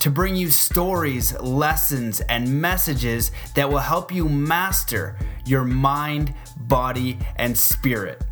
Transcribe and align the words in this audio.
to 0.00 0.10
bring 0.10 0.36
you 0.36 0.50
stories, 0.50 1.38
lessons, 1.40 2.20
and 2.22 2.60
messages 2.60 3.32
that 3.54 3.68
will 3.68 3.78
help 3.78 4.12
you 4.12 4.28
master 4.28 5.16
your 5.44 5.64
mind, 5.64 6.32
body, 6.56 7.18
and 7.36 7.56
spirit. 7.56 8.22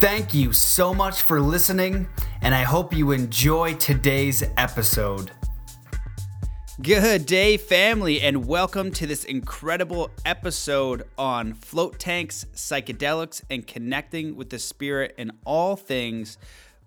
Thank 0.00 0.32
you 0.32 0.52
so 0.52 0.94
much 0.94 1.20
for 1.20 1.40
listening, 1.40 2.08
and 2.40 2.54
I 2.54 2.62
hope 2.62 2.94
you 2.94 3.10
enjoy 3.10 3.74
today's 3.74 4.42
episode. 4.56 5.30
Good 6.80 7.26
day, 7.26 7.58
family, 7.58 8.22
and 8.22 8.46
welcome 8.46 8.90
to 8.92 9.06
this 9.06 9.24
incredible 9.24 10.10
episode 10.24 11.02
on 11.18 11.52
float 11.52 11.98
tanks, 11.98 12.46
psychedelics, 12.54 13.42
and 13.50 13.66
connecting 13.66 14.34
with 14.34 14.48
the 14.48 14.58
spirit 14.58 15.14
and 15.18 15.32
all 15.44 15.76
things 15.76 16.38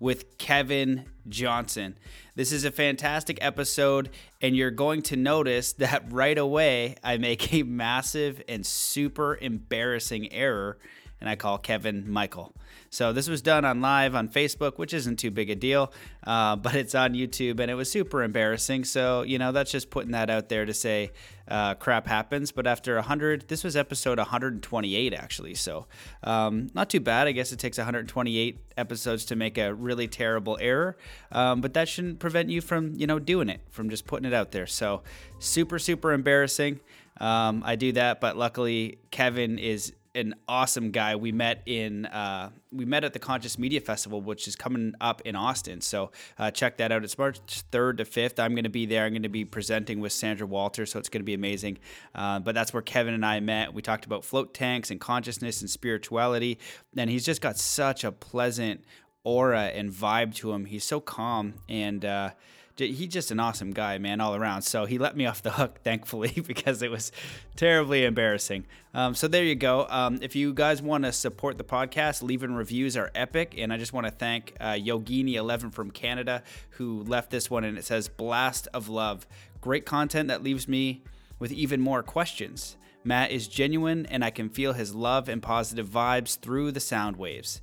with 0.03 0.37
Kevin 0.37 1.05
Johnson. 1.29 1.97
This 2.35 2.51
is 2.51 2.65
a 2.65 2.71
fantastic 2.71 3.37
episode, 3.39 4.09
and 4.41 4.53
you're 4.53 4.69
going 4.69 5.01
to 5.03 5.15
notice 5.15 5.71
that 5.83 6.11
right 6.11 6.37
away 6.37 6.97
I 7.01 7.15
make 7.15 7.53
a 7.53 7.63
massive 7.63 8.43
and 8.49 8.65
super 8.65 9.37
embarrassing 9.37 10.33
error, 10.33 10.77
and 11.21 11.29
I 11.29 11.37
call 11.37 11.57
Kevin 11.57 12.11
Michael. 12.11 12.53
So 12.93 13.11
this 13.11 13.27
was 13.27 13.41
done 13.41 13.65
on 13.65 13.81
live 13.81 14.13
on 14.13 14.29
Facebook, 14.29 14.77
which 14.77 14.93
isn't 14.93 15.17
too 15.17 15.31
big 15.31 15.49
a 15.49 15.55
deal, 15.55 15.91
uh, 16.27 16.55
but 16.57 16.75
it's 16.75 16.93
on 16.93 17.13
YouTube, 17.13 17.59
and 17.59 17.71
it 17.71 17.73
was 17.73 17.89
super 17.89 18.21
embarrassing. 18.21 18.83
So 18.83 19.23
you 19.23 19.39
know 19.39 19.51
that's 19.51 19.71
just 19.71 19.89
putting 19.89 20.11
that 20.11 20.29
out 20.29 20.47
there 20.47 20.63
to 20.63 20.75
say 20.75 21.11
uh, 21.47 21.73
crap 21.73 22.05
happens. 22.05 22.51
But 22.51 22.67
after 22.67 22.93
100, 22.93 23.47
this 23.47 23.63
was 23.63 23.75
episode 23.75 24.19
128 24.19 25.11
actually, 25.15 25.55
so 25.55 25.87
um, 26.23 26.69
not 26.75 26.91
too 26.91 26.99
bad. 26.99 27.27
I 27.27 27.31
guess 27.31 27.51
it 27.51 27.57
takes 27.57 27.79
128 27.79 28.59
episodes 28.77 29.25
to 29.25 29.35
make 29.35 29.57
a 29.57 29.73
really 29.73 30.07
terrible 30.07 30.59
error, 30.61 30.95
um, 31.31 31.61
but 31.61 31.73
that 31.73 31.89
shouldn't 31.89 32.19
prevent 32.19 32.49
you 32.49 32.61
from 32.61 32.93
you 32.93 33.07
know 33.07 33.17
doing 33.17 33.49
it, 33.49 33.61
from 33.71 33.89
just 33.89 34.05
putting 34.05 34.27
it 34.27 34.35
out 34.35 34.51
there. 34.51 34.67
So 34.67 35.01
super 35.39 35.79
super 35.79 36.13
embarrassing. 36.13 36.79
Um, 37.19 37.63
I 37.65 37.75
do 37.75 37.91
that, 37.93 38.21
but 38.21 38.37
luckily 38.37 38.99
Kevin 39.09 39.57
is 39.57 39.93
an 40.15 40.35
awesome 40.47 40.91
guy. 40.91 41.15
We 41.15 41.31
met 41.31 41.63
in 41.65 42.05
uh, 42.05 42.51
we 42.71 42.85
met 42.85 43.03
at 43.03 43.13
the 43.13 43.19
Conscious 43.19 43.57
Media 43.57 43.81
Festival, 43.81 44.21
which 44.21 44.47
is 44.47 44.55
coming 44.55 44.93
up 45.01 45.21
in 45.25 45.35
Austin. 45.35 45.81
So 45.81 46.11
uh, 46.37 46.51
check 46.51 46.77
that 46.77 46.91
out. 46.91 47.03
It's 47.03 47.17
March 47.17 47.39
third 47.71 47.97
to 47.97 48.05
fifth. 48.05 48.39
I'm 48.39 48.53
going 48.53 48.63
to 48.63 48.69
be 48.69 48.85
there. 48.85 49.05
I'm 49.05 49.13
going 49.13 49.23
to 49.23 49.29
be 49.29 49.45
presenting 49.45 49.99
with 49.99 50.11
Sandra 50.11 50.45
Walter, 50.45 50.85
so 50.85 50.99
it's 50.99 51.09
going 51.09 51.21
to 51.21 51.25
be 51.25 51.33
amazing. 51.33 51.79
Uh, 52.13 52.39
but 52.39 52.53
that's 52.53 52.73
where 52.73 52.81
Kevin 52.81 53.13
and 53.13 53.25
I 53.25 53.39
met. 53.39 53.73
We 53.73 53.81
talked 53.81 54.05
about 54.05 54.23
float 54.23 54.53
tanks 54.53 54.91
and 54.91 54.99
consciousness 54.99 55.61
and 55.61 55.69
spirituality, 55.69 56.59
and 56.95 57.09
he's 57.09 57.25
just 57.25 57.41
got 57.41 57.57
such 57.57 58.03
a 58.03 58.11
pleasant 58.11 58.83
aura 59.23 59.63
and 59.65 59.91
vibe 59.91 60.35
to 60.35 60.51
him. 60.51 60.65
He's 60.65 60.83
so 60.83 60.99
calm 60.99 61.55
and 61.69 62.03
uh, 62.05 62.31
he's 62.77 63.07
just 63.07 63.31
an 63.31 63.39
awesome 63.39 63.71
guy, 63.71 63.97
man, 63.97 64.19
all 64.19 64.35
around. 64.35 64.63
So 64.63 64.85
he 64.85 64.97
let 64.97 65.15
me 65.15 65.25
off 65.25 65.41
the 65.41 65.51
hook, 65.51 65.79
thankfully, 65.83 66.43
because 66.47 66.81
it 66.81 66.91
was 66.91 67.11
terribly 67.55 68.05
embarrassing. 68.05 68.65
Um, 68.93 69.15
so 69.15 69.27
there 69.27 69.43
you 69.43 69.55
go. 69.55 69.87
Um, 69.89 70.19
if 70.21 70.35
you 70.35 70.53
guys 70.53 70.81
want 70.81 71.03
to 71.03 71.11
support 71.11 71.57
the 71.57 71.63
podcast, 71.63 72.23
leaving 72.23 72.53
reviews 72.53 72.97
are 72.97 73.11
epic. 73.15 73.55
And 73.57 73.71
I 73.71 73.77
just 73.77 73.93
want 73.93 74.07
to 74.07 74.11
thank 74.11 74.55
uh, 74.59 74.73
Yogini11 74.73 75.73
from 75.73 75.91
Canada 75.91 76.43
who 76.71 77.03
left 77.03 77.29
this 77.29 77.49
one, 77.49 77.63
and 77.63 77.77
it 77.77 77.85
says 77.85 78.07
Blast 78.07 78.67
of 78.73 78.89
Love. 78.89 79.27
Great 79.61 79.85
content 79.85 80.27
that 80.27 80.43
leaves 80.43 80.67
me 80.67 81.03
with 81.39 81.51
even 81.51 81.79
more 81.81 82.03
questions. 82.03 82.77
Matt 83.03 83.31
is 83.31 83.47
genuine, 83.47 84.05
and 84.05 84.23
I 84.23 84.29
can 84.29 84.49
feel 84.49 84.73
his 84.73 84.95
love 84.95 85.27
and 85.27 85.41
positive 85.41 85.87
vibes 85.87 86.39
through 86.39 86.71
the 86.71 86.79
sound 86.79 87.17
waves. 87.17 87.61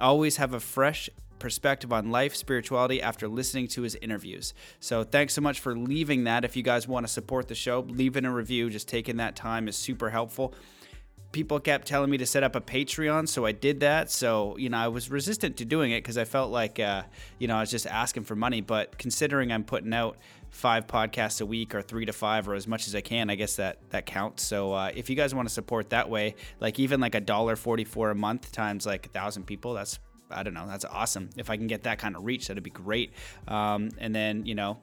Always 0.00 0.38
have 0.38 0.52
a 0.52 0.60
fresh 0.60 1.08
perspective 1.40 1.92
on 1.92 2.12
life, 2.12 2.36
spirituality 2.36 3.02
after 3.02 3.26
listening 3.26 3.66
to 3.68 3.82
his 3.82 3.96
interviews. 3.96 4.54
So 4.78 5.02
thanks 5.02 5.34
so 5.34 5.40
much 5.40 5.58
for 5.58 5.76
leaving 5.76 6.24
that. 6.24 6.44
If 6.44 6.54
you 6.56 6.62
guys 6.62 6.86
want 6.86 7.06
to 7.06 7.12
support 7.12 7.48
the 7.48 7.56
show, 7.56 7.80
leaving 7.88 8.24
a 8.24 8.32
review, 8.32 8.70
just 8.70 8.86
taking 8.86 9.16
that 9.16 9.34
time 9.34 9.66
is 9.66 9.74
super 9.74 10.10
helpful. 10.10 10.54
People 11.32 11.60
kept 11.60 11.86
telling 11.86 12.10
me 12.10 12.18
to 12.18 12.26
set 12.26 12.42
up 12.42 12.56
a 12.56 12.60
Patreon, 12.60 13.28
so 13.28 13.46
I 13.46 13.52
did 13.52 13.80
that. 13.80 14.10
So, 14.10 14.56
you 14.56 14.68
know, 14.68 14.78
I 14.78 14.88
was 14.88 15.12
resistant 15.12 15.56
to 15.58 15.64
doing 15.64 15.92
it 15.92 15.98
because 15.98 16.18
I 16.18 16.24
felt 16.24 16.50
like, 16.50 16.80
uh, 16.80 17.04
you 17.38 17.46
know, 17.46 17.56
I 17.56 17.60
was 17.60 17.70
just 17.70 17.86
asking 17.86 18.24
for 18.24 18.34
money. 18.34 18.60
But 18.60 18.98
considering 18.98 19.52
I'm 19.52 19.62
putting 19.62 19.94
out 19.94 20.16
five 20.50 20.88
podcasts 20.88 21.40
a 21.40 21.46
week 21.46 21.72
or 21.72 21.82
three 21.82 22.04
to 22.04 22.12
five 22.12 22.48
or 22.48 22.54
as 22.54 22.66
much 22.66 22.88
as 22.88 22.96
I 22.96 23.00
can, 23.00 23.30
I 23.30 23.36
guess 23.36 23.54
that 23.56 23.78
that 23.90 24.06
counts. 24.06 24.42
So 24.42 24.72
uh, 24.72 24.90
if 24.92 25.08
you 25.08 25.14
guys 25.14 25.32
want 25.32 25.46
to 25.46 25.54
support 25.54 25.90
that 25.90 26.10
way, 26.10 26.34
like 26.58 26.80
even 26.80 26.98
like 26.98 27.14
a 27.14 27.20
dollar 27.20 27.54
forty 27.54 27.84
four 27.84 28.10
a 28.10 28.16
month 28.16 28.50
times 28.50 28.84
like 28.84 29.06
a 29.06 29.10
thousand 29.10 29.44
people, 29.44 29.74
that's 29.74 30.00
I 30.30 30.42
don't 30.42 30.54
know. 30.54 30.66
That's 30.66 30.84
awesome. 30.84 31.30
If 31.36 31.50
I 31.50 31.56
can 31.56 31.66
get 31.66 31.84
that 31.84 31.98
kind 31.98 32.16
of 32.16 32.24
reach, 32.24 32.48
that'd 32.48 32.62
be 32.62 32.70
great. 32.70 33.12
Um, 33.48 33.90
and 33.98 34.14
then, 34.14 34.46
you 34.46 34.54
know, 34.54 34.78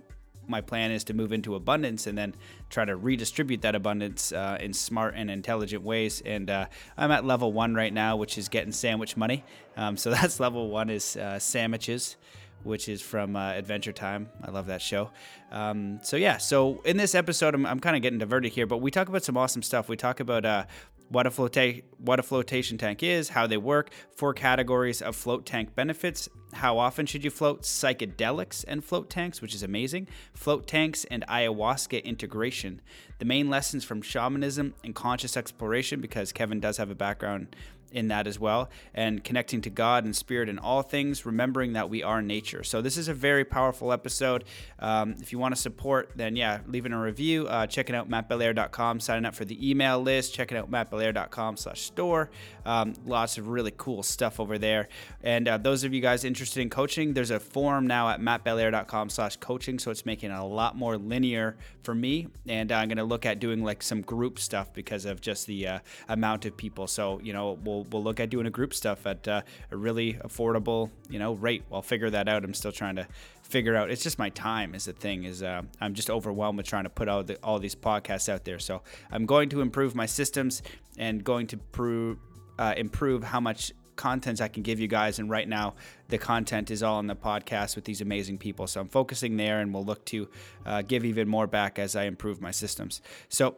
my 0.47 0.61
plan 0.61 0.91
is 0.91 1.03
to 1.05 1.13
move 1.13 1.33
into 1.33 1.55
abundance 1.55 2.07
and 2.07 2.17
then 2.17 2.33
try 2.69 2.85
to 2.85 2.95
redistribute 2.95 3.61
that 3.61 3.75
abundance 3.75 4.31
uh, 4.31 4.57
in 4.59 4.73
smart 4.73 5.13
and 5.15 5.29
intelligent 5.29 5.83
ways. 5.83 6.21
And 6.25 6.49
uh, 6.49 6.67
I'm 6.97 7.11
at 7.11 7.25
level 7.25 7.51
one 7.51 7.75
right 7.75 7.93
now, 7.93 8.15
which 8.15 8.37
is 8.37 8.49
getting 8.49 8.71
sandwich 8.71 9.17
money. 9.17 9.43
Um, 9.75 9.97
so 9.97 10.09
that's 10.11 10.39
level 10.39 10.69
one 10.69 10.89
is 10.89 11.17
uh, 11.17 11.39
sandwiches. 11.39 12.15
Which 12.63 12.89
is 12.89 13.01
from 13.01 13.35
uh, 13.35 13.51
Adventure 13.51 13.93
Time. 13.93 14.29
I 14.43 14.49
love 14.49 14.65
that 14.65 14.81
show. 14.81 15.11
Um, 15.51 15.99
so, 16.01 16.17
yeah, 16.17 16.37
so 16.37 16.81
in 16.81 16.97
this 16.97 17.13
episode, 17.13 17.53
I'm, 17.53 17.65
I'm 17.67 17.79
kind 17.79 17.95
of 17.95 18.01
getting 18.01 18.17
diverted 18.17 18.51
here, 18.51 18.65
but 18.65 18.79
we 18.79 18.89
talk 18.89 19.07
about 19.07 19.23
some 19.23 19.37
awesome 19.37 19.61
stuff. 19.61 19.87
We 19.87 19.95
talk 19.95 20.19
about 20.19 20.43
uh, 20.43 20.65
what 21.09 21.25
a, 21.25 21.31
floata- 21.31 21.83
what 21.97 22.19
a 22.19 22.23
flotation 22.23 22.77
tank 22.77 23.01
is, 23.01 23.29
how 23.29 23.47
they 23.47 23.57
work, 23.57 23.91
four 24.15 24.33
categories 24.33 25.01
of 25.01 25.15
float 25.15 25.45
tank 25.45 25.73
benefits, 25.75 26.27
how 26.53 26.77
often 26.77 27.05
should 27.05 27.23
you 27.23 27.29
float, 27.29 27.63
psychedelics 27.63 28.63
and 28.67 28.83
float 28.83 29.09
tanks, 29.09 29.41
which 29.41 29.55
is 29.55 29.63
amazing, 29.63 30.07
float 30.33 30.67
tanks 30.67 31.05
and 31.05 31.25
ayahuasca 31.27 32.03
integration, 32.03 32.81
the 33.19 33.25
main 33.25 33.49
lessons 33.49 33.83
from 33.83 34.01
shamanism 34.01 34.73
and 34.83 34.95
conscious 34.95 35.37
exploration, 35.37 36.01
because 36.01 36.31
Kevin 36.31 36.59
does 36.59 36.77
have 36.77 36.89
a 36.89 36.95
background 36.95 37.55
in 37.91 38.09
that 38.09 38.27
as 38.27 38.39
well, 38.39 38.69
and 38.93 39.23
connecting 39.23 39.61
to 39.61 39.69
God 39.69 40.05
and 40.05 40.15
Spirit 40.15 40.49
in 40.49 40.59
all 40.59 40.81
things, 40.81 41.25
remembering 41.25 41.73
that 41.73 41.89
we 41.89 42.03
are 42.03 42.21
nature. 42.21 42.63
So 42.63 42.81
this 42.81 42.97
is 42.97 43.07
a 43.07 43.13
very 43.13 43.45
powerful 43.45 43.91
episode. 43.91 44.43
Um, 44.79 45.15
if 45.21 45.31
you 45.31 45.39
want 45.39 45.55
to 45.55 45.61
support, 45.61 46.11
then 46.15 46.35
yeah, 46.35 46.59
leaving 46.67 46.93
a 46.93 46.99
review, 46.99 47.47
uh, 47.47 47.67
checking 47.67 47.95
out 47.95 48.09
mattbelair.com, 48.09 48.99
signing 48.99 49.25
up 49.25 49.35
for 49.35 49.45
the 49.45 49.69
email 49.69 49.99
list, 50.01 50.33
checking 50.33 50.57
out 50.57 50.69
mattbelair.com 50.69 51.57
slash 51.57 51.81
store. 51.81 52.29
Um, 52.65 52.93
lots 53.05 53.37
of 53.37 53.47
really 53.47 53.73
cool 53.77 54.03
stuff 54.03 54.39
over 54.39 54.57
there. 54.57 54.89
And 55.23 55.47
uh, 55.47 55.57
those 55.57 55.83
of 55.83 55.93
you 55.93 56.01
guys 56.01 56.25
interested 56.25 56.61
in 56.61 56.69
coaching, 56.69 57.13
there's 57.13 57.31
a 57.31 57.39
form 57.39 57.87
now 57.87 58.09
at 58.09 58.19
mattbelair.com 58.19 59.09
slash 59.09 59.37
coaching, 59.37 59.79
so 59.79 59.91
it's 59.91 60.05
making 60.05 60.31
it 60.31 60.37
a 60.37 60.43
lot 60.43 60.75
more 60.75 60.97
linear 60.97 61.55
for 61.83 61.95
me. 61.95 62.27
And 62.47 62.71
I'm 62.71 62.89
going 62.89 62.97
to 62.97 63.03
look 63.05 63.25
at 63.25 63.39
doing 63.39 63.63
like 63.63 63.81
some 63.81 64.01
group 64.01 64.39
stuff 64.39 64.73
because 64.73 65.05
of 65.05 65.21
just 65.21 65.47
the 65.47 65.67
uh, 65.67 65.79
amount 66.09 66.45
of 66.45 66.57
people. 66.57 66.87
So, 66.87 67.19
you 67.23 67.31
know, 67.31 67.57
we'll 67.63 67.76
we'll 67.77 67.87
we'll 67.91 68.03
look 68.03 68.19
at 68.19 68.29
doing 68.29 68.45
a 68.45 68.49
group 68.49 68.73
stuff 68.73 69.05
at 69.05 69.27
uh, 69.27 69.41
a 69.71 69.77
really 69.77 70.13
affordable 70.15 70.89
you 71.09 71.19
know 71.19 71.33
rate. 71.33 71.63
I'll 71.71 71.81
figure 71.81 72.09
that 72.09 72.27
out. 72.27 72.43
I'm 72.43 72.53
still 72.53 72.71
trying 72.71 72.95
to 72.95 73.07
figure 73.43 73.75
out. 73.75 73.89
It's 73.89 74.03
just 74.03 74.19
my 74.19 74.29
time 74.29 74.75
is 74.75 74.85
the 74.85 74.93
thing. 74.93 75.23
Is 75.23 75.43
uh, 75.43 75.61
I'm 75.81 75.93
just 75.93 76.09
overwhelmed 76.09 76.57
with 76.57 76.67
trying 76.67 76.83
to 76.83 76.89
put 76.89 77.07
all 77.07 77.23
the, 77.23 77.37
all 77.43 77.59
these 77.59 77.75
podcasts 77.75 78.29
out 78.29 78.45
there. 78.45 78.59
So 78.59 78.81
I'm 79.11 79.25
going 79.25 79.49
to 79.49 79.61
improve 79.61 79.95
my 79.95 80.05
systems 80.05 80.61
and 80.97 81.23
going 81.23 81.47
to 81.47 81.57
prove 81.57 82.17
uh, 82.59 82.73
improve 82.77 83.23
how 83.23 83.39
much 83.39 83.71
content 83.95 84.41
I 84.41 84.47
can 84.47 84.63
give 84.63 84.79
you 84.79 84.87
guys. 84.87 85.19
And 85.19 85.29
right 85.29 85.47
now, 85.47 85.73
the 86.07 86.17
content 86.17 86.71
is 86.71 86.83
all 86.83 86.97
on 86.97 87.07
the 87.07 87.15
podcast 87.15 87.75
with 87.75 87.85
these 87.85 87.99
amazing 87.99 88.37
people. 88.37 88.67
So 88.67 88.79
I'm 88.79 88.87
focusing 88.87 89.37
there, 89.37 89.59
and 89.59 89.73
we'll 89.73 89.85
look 89.85 90.05
to 90.05 90.29
uh, 90.65 90.81
give 90.83 91.03
even 91.03 91.27
more 91.27 91.47
back 91.47 91.79
as 91.79 91.95
I 91.95 92.03
improve 92.03 92.39
my 92.39 92.51
systems. 92.51 93.01
So 93.27 93.57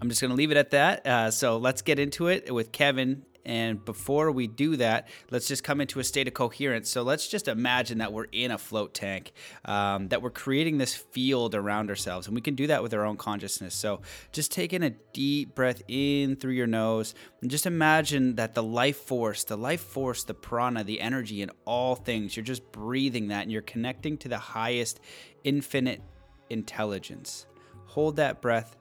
I'm 0.00 0.08
just 0.08 0.20
going 0.20 0.30
to 0.30 0.36
leave 0.36 0.50
it 0.50 0.56
at 0.56 0.70
that. 0.70 1.06
Uh, 1.06 1.30
so 1.30 1.56
let's 1.56 1.82
get 1.82 1.98
into 1.98 2.28
it 2.28 2.52
with 2.52 2.72
Kevin. 2.72 3.24
And 3.46 3.82
before 3.84 4.32
we 4.32 4.48
do 4.48 4.76
that, 4.76 5.08
let's 5.30 5.46
just 5.46 5.62
come 5.62 5.80
into 5.80 6.00
a 6.00 6.04
state 6.04 6.26
of 6.26 6.34
coherence. 6.34 6.90
So 6.90 7.02
let's 7.02 7.28
just 7.28 7.46
imagine 7.46 7.98
that 7.98 8.12
we're 8.12 8.26
in 8.32 8.50
a 8.50 8.58
float 8.58 8.92
tank, 8.92 9.32
um, 9.64 10.08
that 10.08 10.20
we're 10.20 10.30
creating 10.30 10.78
this 10.78 10.94
field 10.94 11.54
around 11.54 11.88
ourselves. 11.88 12.26
And 12.26 12.34
we 12.34 12.40
can 12.40 12.56
do 12.56 12.66
that 12.66 12.82
with 12.82 12.92
our 12.92 13.04
own 13.04 13.16
consciousness. 13.16 13.72
So 13.72 14.00
just 14.32 14.50
taking 14.50 14.82
a 14.82 14.90
deep 15.12 15.54
breath 15.54 15.80
in 15.86 16.34
through 16.34 16.54
your 16.54 16.66
nose 16.66 17.14
and 17.40 17.48
just 17.48 17.66
imagine 17.66 18.34
that 18.34 18.54
the 18.54 18.64
life 18.64 18.98
force, 18.98 19.44
the 19.44 19.56
life 19.56 19.80
force, 19.80 20.24
the 20.24 20.34
prana, 20.34 20.82
the 20.82 21.00
energy 21.00 21.40
in 21.40 21.50
all 21.64 21.94
things, 21.94 22.36
you're 22.36 22.44
just 22.44 22.72
breathing 22.72 23.28
that 23.28 23.42
and 23.42 23.52
you're 23.52 23.62
connecting 23.62 24.18
to 24.18 24.28
the 24.28 24.38
highest 24.38 24.98
infinite 25.44 26.02
intelligence. 26.50 27.46
Hold 27.84 28.16
that 28.16 28.42
breath 28.42 28.76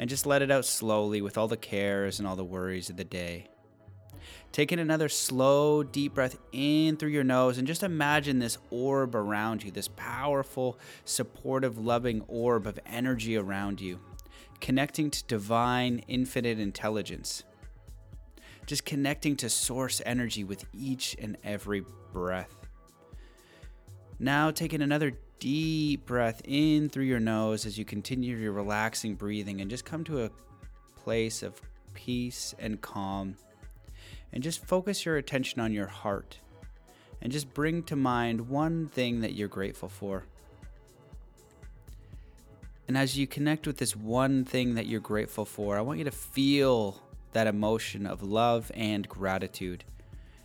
and 0.00 0.08
just 0.08 0.24
let 0.24 0.40
it 0.40 0.50
out 0.50 0.64
slowly 0.64 1.20
with 1.20 1.36
all 1.36 1.46
the 1.46 1.58
cares 1.58 2.18
and 2.18 2.26
all 2.26 2.34
the 2.34 2.42
worries 2.42 2.88
of 2.88 2.96
the 2.96 3.04
day. 3.04 3.46
Taking 4.50 4.78
another 4.78 5.10
slow, 5.10 5.82
deep 5.82 6.14
breath 6.14 6.38
in 6.52 6.96
through 6.96 7.10
your 7.10 7.22
nose 7.22 7.58
and 7.58 7.66
just 7.66 7.82
imagine 7.82 8.38
this 8.38 8.56
orb 8.70 9.14
around 9.14 9.62
you, 9.62 9.70
this 9.70 9.88
powerful, 9.88 10.78
supportive, 11.04 11.76
loving 11.76 12.22
orb 12.28 12.66
of 12.66 12.80
energy 12.86 13.36
around 13.36 13.82
you, 13.82 14.00
connecting 14.62 15.10
to 15.10 15.22
divine, 15.24 15.98
infinite 16.08 16.58
intelligence. 16.58 17.44
Just 18.64 18.86
connecting 18.86 19.36
to 19.36 19.50
source 19.50 20.00
energy 20.06 20.44
with 20.44 20.64
each 20.72 21.14
and 21.20 21.36
every 21.44 21.84
breath. 22.14 22.56
Now, 24.18 24.50
taking 24.50 24.80
another 24.80 25.12
deep 25.40 26.06
breath 26.06 26.40
in 26.44 26.88
through 26.88 27.04
your 27.04 27.18
nose 27.18 27.66
as 27.66 27.78
you 27.78 27.84
continue 27.84 28.36
your 28.36 28.52
relaxing 28.52 29.14
breathing 29.14 29.60
and 29.60 29.70
just 29.70 29.84
come 29.84 30.04
to 30.04 30.24
a 30.24 30.30
place 30.96 31.42
of 31.42 31.60
peace 31.94 32.54
and 32.58 32.80
calm 32.80 33.36
and 34.32 34.42
just 34.42 34.64
focus 34.64 35.04
your 35.04 35.16
attention 35.16 35.60
on 35.60 35.72
your 35.72 35.86
heart 35.86 36.38
and 37.22 37.32
just 37.32 37.52
bring 37.52 37.82
to 37.82 37.96
mind 37.96 38.48
one 38.48 38.86
thing 38.86 39.20
that 39.20 39.32
you're 39.32 39.48
grateful 39.48 39.88
for. 39.88 40.24
And 42.86 42.96
as 42.96 43.16
you 43.16 43.26
connect 43.26 43.66
with 43.66 43.76
this 43.76 43.94
one 43.94 44.44
thing 44.44 44.74
that 44.74 44.86
you're 44.86 45.00
grateful 45.00 45.44
for, 45.44 45.76
I 45.76 45.80
want 45.80 45.98
you 45.98 46.04
to 46.04 46.10
feel 46.10 47.00
that 47.32 47.46
emotion 47.46 48.06
of 48.06 48.22
love 48.22 48.70
and 48.74 49.08
gratitude. 49.08 49.84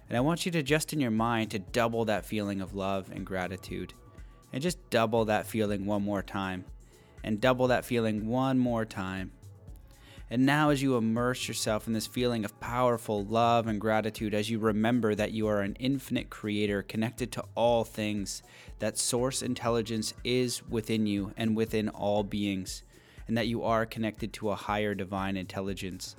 And 0.07 0.18
I 0.18 0.21
want 0.21 0.45
you 0.45 0.51
to 0.51 0.62
just 0.62 0.94
in 0.94 1.00
your 1.00 1.12
mind 1.12 1.51
to 1.51 1.59
double 1.59 2.06
that 2.06 2.25
feeling 2.25 2.62
of 2.62 2.75
love 2.75 3.09
and 3.12 3.25
gratitude. 3.25 3.94
And 4.55 4.61
just 4.61 4.89
double 4.89 5.25
that 5.25 5.47
feeling 5.47 5.85
one 5.85 6.01
more 6.01 6.23
time. 6.23 6.63
And 7.25 7.41
double 7.41 7.67
that 7.67 7.83
feeling 7.83 8.25
one 8.25 8.57
more 8.57 8.85
time. 8.85 9.31
And 10.29 10.45
now, 10.45 10.69
as 10.69 10.81
you 10.81 10.95
immerse 10.95 11.49
yourself 11.49 11.87
in 11.87 11.93
this 11.93 12.07
feeling 12.07 12.45
of 12.45 12.57
powerful 12.61 13.25
love 13.25 13.67
and 13.67 13.81
gratitude, 13.81 14.33
as 14.33 14.49
you 14.49 14.57
remember 14.59 15.13
that 15.13 15.33
you 15.33 15.45
are 15.47 15.59
an 15.59 15.75
infinite 15.77 16.29
creator 16.29 16.81
connected 16.81 17.33
to 17.33 17.43
all 17.53 17.83
things, 17.83 18.43
that 18.79 18.97
source 18.97 19.41
intelligence 19.41 20.13
is 20.23 20.65
within 20.69 21.05
you 21.05 21.33
and 21.35 21.57
within 21.57 21.89
all 21.89 22.23
beings, 22.23 22.83
and 23.27 23.37
that 23.37 23.47
you 23.47 23.61
are 23.61 23.85
connected 23.85 24.31
to 24.31 24.51
a 24.51 24.55
higher 24.55 24.95
divine 24.95 25.35
intelligence. 25.35 26.15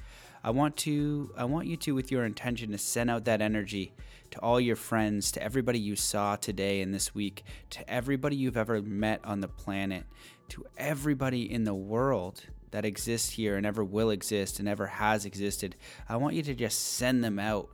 I 0.47 0.51
want 0.51 0.77
to 0.77 1.33
I 1.37 1.45
want 1.45 1.67
you 1.67 1.77
to 1.79 1.95
with 1.97 2.13
your 2.13 2.25
intention 2.25 2.71
to 2.71 2.79
send 2.79 3.11
out 3.11 3.25
that 3.25 3.43
energy 3.43 3.93
to 4.31 4.39
all 4.39 4.61
your 4.61 4.77
friends, 4.77 5.33
to 5.33 5.43
everybody 5.43 5.81
you 5.81 5.97
saw 5.97 6.37
today 6.37 6.83
and 6.83 6.95
this 6.95 7.13
week, 7.13 7.43
to 7.71 7.91
everybody 7.91 8.37
you've 8.37 8.57
ever 8.57 8.81
met 8.81 9.21
on 9.25 9.41
the 9.41 9.49
planet, 9.49 10.05
to 10.51 10.65
everybody 10.79 11.53
in 11.53 11.65
the 11.65 11.75
world 11.75 12.45
that 12.71 12.85
exists 12.85 13.31
here 13.31 13.57
and 13.57 13.67
ever 13.67 13.83
will 13.83 14.11
exist 14.11 14.61
and 14.61 14.69
ever 14.69 14.87
has 14.87 15.25
existed. 15.25 15.75
I 16.09 16.17
want 16.17 16.37
you 16.37 16.45
to 16.45 16.55
just 16.55 16.95
send 16.95 17.25
them 17.25 17.41
out 17.41 17.69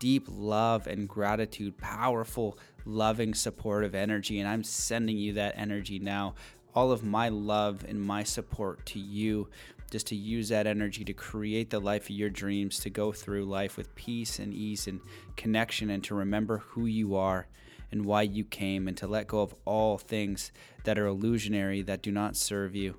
deep 0.00 0.26
love 0.28 0.88
and 0.88 1.08
gratitude, 1.08 1.78
powerful, 1.78 2.58
loving, 2.84 3.34
supportive 3.34 3.94
energy. 3.94 4.40
And 4.40 4.48
I'm 4.48 4.64
sending 4.64 5.16
you 5.16 5.34
that 5.34 5.54
energy 5.56 6.00
now. 6.00 6.34
All 6.74 6.90
of 6.90 7.04
my 7.04 7.28
love 7.28 7.84
and 7.88 8.02
my 8.02 8.24
support 8.24 8.84
to 8.86 8.98
you, 8.98 9.48
just 9.90 10.06
to 10.08 10.16
use 10.16 10.48
that 10.48 10.66
energy 10.66 11.04
to 11.04 11.12
create 11.12 11.70
the 11.70 11.80
life 11.80 12.04
of 12.04 12.10
your 12.10 12.30
dreams, 12.30 12.78
to 12.80 12.90
go 12.90 13.12
through 13.12 13.44
life 13.44 13.76
with 13.76 13.94
peace 13.94 14.38
and 14.38 14.52
ease 14.52 14.86
and 14.86 15.00
connection, 15.36 15.90
and 15.90 16.02
to 16.04 16.14
remember 16.14 16.58
who 16.58 16.86
you 16.86 17.14
are 17.14 17.46
and 17.92 18.04
why 18.04 18.22
you 18.22 18.44
came, 18.44 18.88
and 18.88 18.96
to 18.96 19.06
let 19.06 19.28
go 19.28 19.40
of 19.40 19.54
all 19.64 19.96
things 19.96 20.50
that 20.84 20.98
are 20.98 21.06
illusionary 21.06 21.82
that 21.82 22.02
do 22.02 22.10
not 22.10 22.36
serve 22.36 22.74
you 22.74 22.96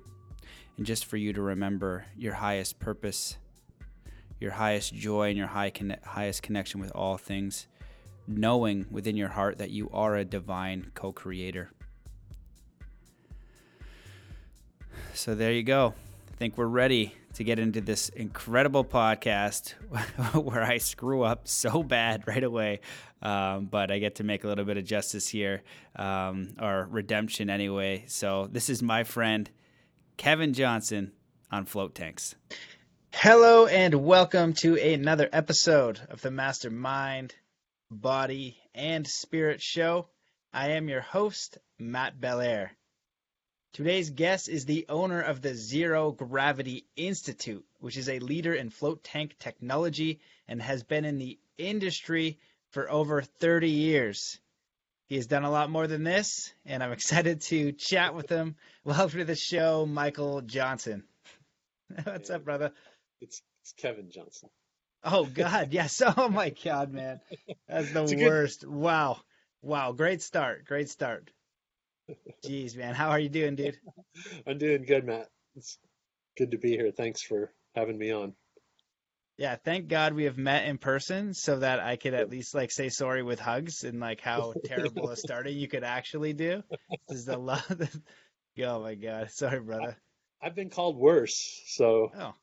and 0.78 0.86
just 0.86 1.04
for 1.04 1.18
you 1.18 1.32
to 1.34 1.42
remember 1.42 2.06
your 2.16 2.34
highest 2.34 2.78
purpose, 2.78 3.36
your 4.40 4.52
highest 4.52 4.94
joy, 4.94 5.28
and 5.28 5.36
your 5.36 5.48
high 5.48 5.72
highest 6.04 6.42
connection 6.42 6.80
with 6.80 6.92
all 6.92 7.18
things, 7.18 7.66
knowing 8.26 8.86
within 8.90 9.16
your 9.16 9.28
heart 9.28 9.58
that 9.58 9.70
you 9.70 9.90
are 9.92 10.16
a 10.16 10.24
divine 10.24 10.90
co 10.94 11.12
creator. 11.12 11.70
So 15.12 15.34
there 15.34 15.52
you 15.52 15.64
go. 15.64 15.94
I 16.38 16.40
think 16.40 16.56
we're 16.56 16.66
ready 16.66 17.16
to 17.34 17.42
get 17.42 17.58
into 17.58 17.80
this 17.80 18.10
incredible 18.10 18.84
podcast 18.84 19.72
where 20.40 20.62
I 20.62 20.78
screw 20.78 21.24
up 21.24 21.48
so 21.48 21.82
bad 21.82 22.28
right 22.28 22.44
away. 22.44 22.78
Um, 23.20 23.66
but 23.66 23.90
I 23.90 23.98
get 23.98 24.14
to 24.16 24.24
make 24.24 24.44
a 24.44 24.46
little 24.46 24.64
bit 24.64 24.76
of 24.76 24.84
justice 24.84 25.26
here, 25.26 25.64
um, 25.96 26.50
or 26.62 26.86
redemption 26.92 27.50
anyway. 27.50 28.04
So 28.06 28.48
this 28.52 28.70
is 28.70 28.84
my 28.84 29.02
friend 29.02 29.50
Kevin 30.16 30.52
Johnson 30.52 31.10
on 31.50 31.66
Float 31.66 31.96
Tanks. 31.96 32.36
Hello 33.12 33.66
and 33.66 33.94
welcome 33.96 34.52
to 34.58 34.76
another 34.76 35.28
episode 35.32 36.00
of 36.08 36.20
the 36.20 36.30
Mastermind, 36.30 37.34
Body, 37.90 38.58
and 38.76 39.08
Spirit 39.08 39.60
Show. 39.60 40.06
I 40.52 40.68
am 40.74 40.88
your 40.88 41.00
host, 41.00 41.58
Matt 41.80 42.20
Belair. 42.20 42.77
Today's 43.72 44.10
guest 44.10 44.48
is 44.48 44.64
the 44.64 44.86
owner 44.88 45.20
of 45.20 45.40
the 45.40 45.54
Zero 45.54 46.10
Gravity 46.10 46.86
Institute, 46.96 47.64
which 47.80 47.96
is 47.96 48.08
a 48.08 48.18
leader 48.18 48.54
in 48.54 48.70
float 48.70 49.04
tank 49.04 49.36
technology 49.38 50.20
and 50.48 50.60
has 50.60 50.82
been 50.82 51.04
in 51.04 51.18
the 51.18 51.38
industry 51.58 52.38
for 52.70 52.90
over 52.90 53.22
30 53.22 53.70
years. 53.70 54.40
He 55.06 55.16
has 55.16 55.26
done 55.26 55.44
a 55.44 55.50
lot 55.50 55.70
more 55.70 55.86
than 55.86 56.02
this, 56.02 56.52
and 56.66 56.82
I'm 56.82 56.92
excited 56.98 57.42
to 57.42 57.72
chat 57.72 58.14
with 58.14 58.28
him. 58.28 58.56
Welcome 58.84 59.20
to 59.20 59.24
the 59.24 59.36
show, 59.36 59.86
Michael 59.86 60.40
Johnson. 60.40 61.04
What's 62.04 62.30
up, 62.30 62.44
brother? 62.44 62.72
It's 63.20 63.42
it's 63.62 63.72
Kevin 63.72 64.10
Johnson. 64.10 64.48
Oh 65.04 65.24
God, 65.34 65.72
yes. 65.72 66.02
Oh 66.04 66.28
my 66.28 66.50
God, 66.50 66.92
man, 66.92 67.20
that's 67.68 67.92
the 67.92 68.18
worst. 68.24 68.62
Good... 68.62 68.70
Wow, 68.70 69.20
wow. 69.62 69.92
Great 69.92 70.22
start. 70.22 70.64
Great 70.64 70.88
start. 70.88 71.30
Jeez, 72.44 72.76
man, 72.76 72.94
how 72.94 73.10
are 73.10 73.18
you 73.18 73.28
doing, 73.28 73.56
dude? 73.56 73.78
I'm 74.46 74.58
doing 74.58 74.84
good, 74.84 75.04
Matt. 75.04 75.28
It's 75.56 75.78
good 76.36 76.52
to 76.52 76.58
be 76.58 76.70
here. 76.70 76.90
Thanks 76.90 77.22
for 77.22 77.52
having 77.74 77.98
me 77.98 78.12
on. 78.12 78.34
Yeah, 79.38 79.54
thank 79.54 79.86
God 79.86 80.14
we 80.14 80.24
have 80.24 80.36
met 80.36 80.66
in 80.66 80.78
person 80.78 81.32
so 81.32 81.60
that 81.60 81.78
I 81.78 81.94
could 81.94 82.14
at 82.14 82.28
least 82.28 82.56
like 82.56 82.72
say 82.72 82.88
sorry 82.88 83.22
with 83.22 83.38
hugs 83.38 83.84
and 83.84 84.00
like 84.00 84.20
how 84.20 84.52
terrible 84.64 85.10
a 85.10 85.16
starting 85.16 85.56
you 85.56 85.68
could 85.68 85.84
actually 85.84 86.32
do. 86.32 86.64
This 87.08 87.18
is 87.18 87.24
the 87.24 87.38
love. 87.38 87.64
oh 88.64 88.80
my 88.82 88.94
God, 88.96 89.30
sorry, 89.30 89.60
brother. 89.60 89.96
I've 90.42 90.56
been 90.56 90.70
called 90.70 90.96
worse, 90.96 91.62
so 91.66 92.10
oh. 92.18 92.34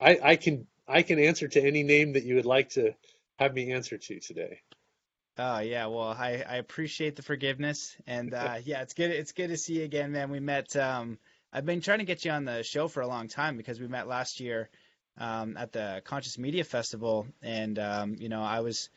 I 0.00 0.18
I 0.22 0.36
can 0.36 0.66
I 0.88 1.02
can 1.02 1.20
answer 1.20 1.46
to 1.46 1.62
any 1.62 1.84
name 1.84 2.14
that 2.14 2.24
you 2.24 2.34
would 2.36 2.46
like 2.46 2.70
to 2.70 2.92
have 3.38 3.54
me 3.54 3.72
answer 3.72 3.96
to 3.96 4.18
today. 4.18 4.60
Oh 5.38 5.58
yeah, 5.58 5.86
well 5.86 6.08
I, 6.08 6.44
I 6.48 6.56
appreciate 6.56 7.16
the 7.16 7.22
forgiveness 7.22 7.94
and 8.06 8.32
uh, 8.32 8.56
yeah, 8.64 8.82
it's 8.82 8.94
good 8.94 9.10
it's 9.10 9.32
good 9.32 9.48
to 9.48 9.56
see 9.56 9.78
you 9.78 9.84
again, 9.84 10.12
man. 10.12 10.30
We 10.30 10.40
met. 10.40 10.74
Um, 10.76 11.18
I've 11.52 11.64
been 11.64 11.80
trying 11.80 12.00
to 12.00 12.04
get 12.04 12.24
you 12.24 12.32
on 12.32 12.44
the 12.44 12.62
show 12.62 12.88
for 12.88 13.00
a 13.00 13.06
long 13.06 13.28
time 13.28 13.56
because 13.56 13.80
we 13.80 13.86
met 13.86 14.08
last 14.08 14.40
year 14.40 14.68
um, 15.18 15.56
at 15.56 15.72
the 15.72 16.02
Conscious 16.04 16.38
Media 16.38 16.64
Festival, 16.64 17.26
and 17.42 17.78
um, 17.78 18.16
you 18.18 18.28
know 18.28 18.42
I 18.42 18.60
was 18.60 18.88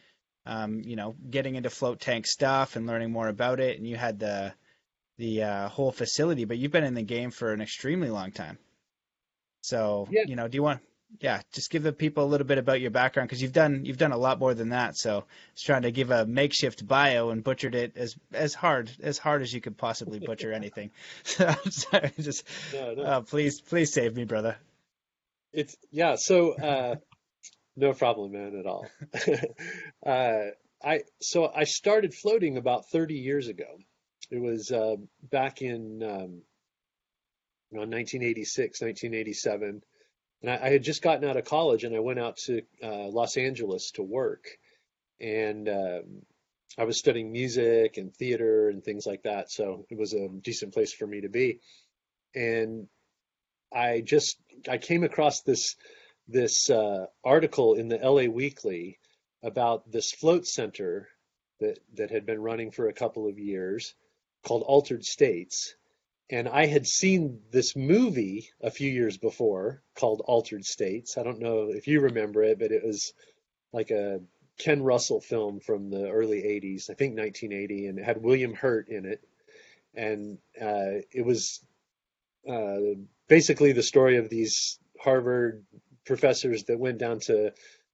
um, 0.46 0.82
you 0.84 0.96
know 0.96 1.16
getting 1.30 1.56
into 1.56 1.70
float 1.70 2.00
tank 2.00 2.26
stuff 2.26 2.76
and 2.76 2.88
learning 2.88 3.12
more 3.12 3.28
about 3.28 3.60
it, 3.60 3.78
and 3.78 3.88
you 3.88 3.96
had 3.96 4.20
the 4.20 4.54
the 5.18 5.44
uh, 5.44 5.70
whole 5.70 5.92
facility, 5.92 6.46
but 6.46 6.58
you've 6.58 6.72
been 6.72 6.84
in 6.84 6.94
the 6.94 7.02
game 7.02 7.32
for 7.32 7.52
an 7.52 7.62
extremely 7.62 8.10
long 8.10 8.32
time. 8.32 8.58
So 9.62 10.08
yeah. 10.10 10.24
you 10.26 10.36
know, 10.36 10.48
do 10.48 10.56
you 10.56 10.64
want? 10.64 10.82
Yeah, 11.20 11.42
just 11.52 11.72
give 11.72 11.84
the 11.84 11.92
people 11.92 12.24
a 12.24 12.28
little 12.28 12.46
bit 12.46 12.60
about 12.60 12.82
your 12.82 12.92
background 12.92 13.28
because 13.28 13.42
you've 13.42 13.54
done 13.54 13.84
you've 13.84 13.98
done 13.98 14.12
a 14.12 14.18
lot 14.18 14.40
more 14.40 14.54
than 14.54 14.70
that. 14.70 14.96
So 14.96 15.26
just 15.56 15.66
trying 15.66 15.82
to 15.82 15.92
give 15.92 16.12
a 16.12 16.26
makeshift 16.26 16.88
bio 16.88 17.32
and 17.32 17.44
butchered 17.44 17.76
it 17.76 17.98
as 17.98 18.16
as 18.32 18.54
hard 18.54 18.92
as 19.02 19.18
hard 19.18 19.42
as 19.42 19.54
you 19.54 19.60
could 19.60 19.78
possibly 19.78 20.20
butcher 20.20 20.54
anything. 20.54 20.92
so 21.24 21.48
I'm 21.48 21.72
sorry, 21.72 22.14
just 22.20 22.46
no, 22.74 22.94
no. 22.94 23.04
Uh, 23.04 23.22
please 23.22 23.60
please 23.60 23.92
save 23.92 24.16
me, 24.16 24.26
brother. 24.26 24.58
It's 25.52 25.76
yeah. 25.92 26.16
So 26.16 26.54
uh, 26.54 26.96
no 27.76 27.94
problem, 27.94 28.32
man, 28.32 28.56
at 28.58 28.66
all. 28.68 28.88
uh, 30.06 30.52
I 30.84 31.02
so 31.22 31.52
I 31.54 31.64
started 31.64 32.14
floating 32.14 32.58
about 32.58 32.90
30 32.92 33.16
years 33.16 33.48
ago. 33.48 33.80
It 34.30 34.40
was 34.40 34.72
uh, 34.72 34.96
back 35.32 35.62
in 35.62 36.04
um, 36.04 36.42
you 37.72 37.78
know, 37.78 37.82
1986, 37.82 38.82
1987, 38.82 39.82
and 40.42 40.52
I, 40.52 40.68
I, 40.68 40.70
had 40.70 40.84
just 40.84 41.02
gotten 41.02 41.28
out 41.28 41.38
of 41.38 41.46
college, 41.46 41.84
and 41.84 41.96
I 41.96 42.00
went 42.00 42.20
out 42.20 42.38
to 42.46 42.62
uh, 42.84 43.08
Los 43.08 43.38
Angeles 43.38 43.92
to 43.92 44.04
work, 44.04 44.46
and 45.20 45.68
um, 45.68 46.22
I 46.78 46.86
was 46.86 46.98
studying 46.98 47.32
music 47.32 47.98
and 47.98 48.16
theater 48.16 48.70
and 48.70 48.84
things 48.84 49.06
like 49.06 49.24
that. 49.24 49.52
So 49.52 49.86
it 49.90 49.98
was 49.98 50.14
a 50.14 50.30
decent 50.30 50.74
place 50.74 50.94
for 50.94 51.08
me 51.08 51.22
to 51.22 51.30
be, 51.30 51.60
and 52.36 52.88
I 53.74 54.02
just 54.02 54.38
I 54.70 54.78
came 54.78 55.04
across 55.04 55.42
this 55.42 55.76
this 56.28 56.70
uh, 56.70 57.08
article 57.24 57.74
in 57.74 57.88
the 57.88 57.98
LA 57.98 58.32
Weekly 58.32 59.00
about 59.44 59.92
this 59.92 60.12
float 60.12 60.46
center 60.48 61.10
that 61.60 61.80
that 61.96 62.12
had 62.12 62.26
been 62.26 62.42
running 62.42 62.72
for 62.72 62.88
a 62.88 62.94
couple 62.94 63.28
of 63.28 63.40
years 63.40 63.94
called 64.44 64.64
Altered 64.64 65.04
States, 65.04 65.76
and 66.30 66.48
I 66.48 66.68
had 66.68 66.86
seen 66.86 67.42
this 67.52 67.76
movie 67.76 68.50
a 68.62 68.70
few 68.70 68.90
years 68.90 69.18
before 69.18 69.82
called 69.96 70.22
Altered 70.26 70.66
States. 70.66 71.18
I 71.18 71.24
don't 71.24 71.40
know 71.40 71.72
if 71.72 71.88
you 71.88 72.02
remember 72.02 72.44
it, 72.44 72.60
but 72.60 72.72
it 72.72 72.86
was 72.86 73.14
like 73.74 73.90
a 73.90 74.22
Ken 74.60 74.84
Russell 74.84 75.22
film 75.22 75.60
from 75.60 75.90
the 75.90 76.10
early 76.10 76.42
80s, 76.42 76.90
I 76.90 76.94
think 76.94 77.18
1980, 77.18 77.88
and 77.88 78.00
it 78.00 78.06
had 78.06 78.22
William 78.22 78.54
Hurt 78.54 78.90
in 78.90 79.06
it. 79.06 79.24
And 79.96 80.38
uh, 80.62 81.02
it 81.12 81.26
was 81.26 81.62
uh, 82.48 82.78
basically 83.28 83.72
the 83.72 83.84
story 83.84 84.18
of 84.18 84.30
these 84.30 84.80
Harvard 85.00 85.66
professors 86.06 86.66
that 86.66 86.80
went 86.80 87.00
down 87.00 87.22
to 87.22 87.54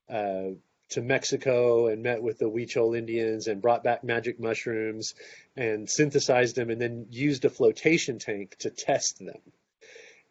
uh, 0.10 0.56
to 0.89 1.01
Mexico 1.01 1.88
and 1.88 2.04
met 2.04 2.22
with 2.22 2.38
the 2.38 2.46
Huichol 2.46 2.98
Indians 2.98 3.48
and 3.48 3.62
brought 3.62 3.84
back 3.84 4.04
magic 4.04 4.39
mushrooms 4.39 5.15
and 5.58 5.89
synthesized 5.89 6.56
them 6.56 6.70
and 6.70 6.80
then 6.80 7.08
used 7.10 7.46
a 7.46 7.50
flotation 7.50 8.20
tank 8.20 8.56
to 8.60 8.70
test 8.70 9.20
them. 9.20 9.42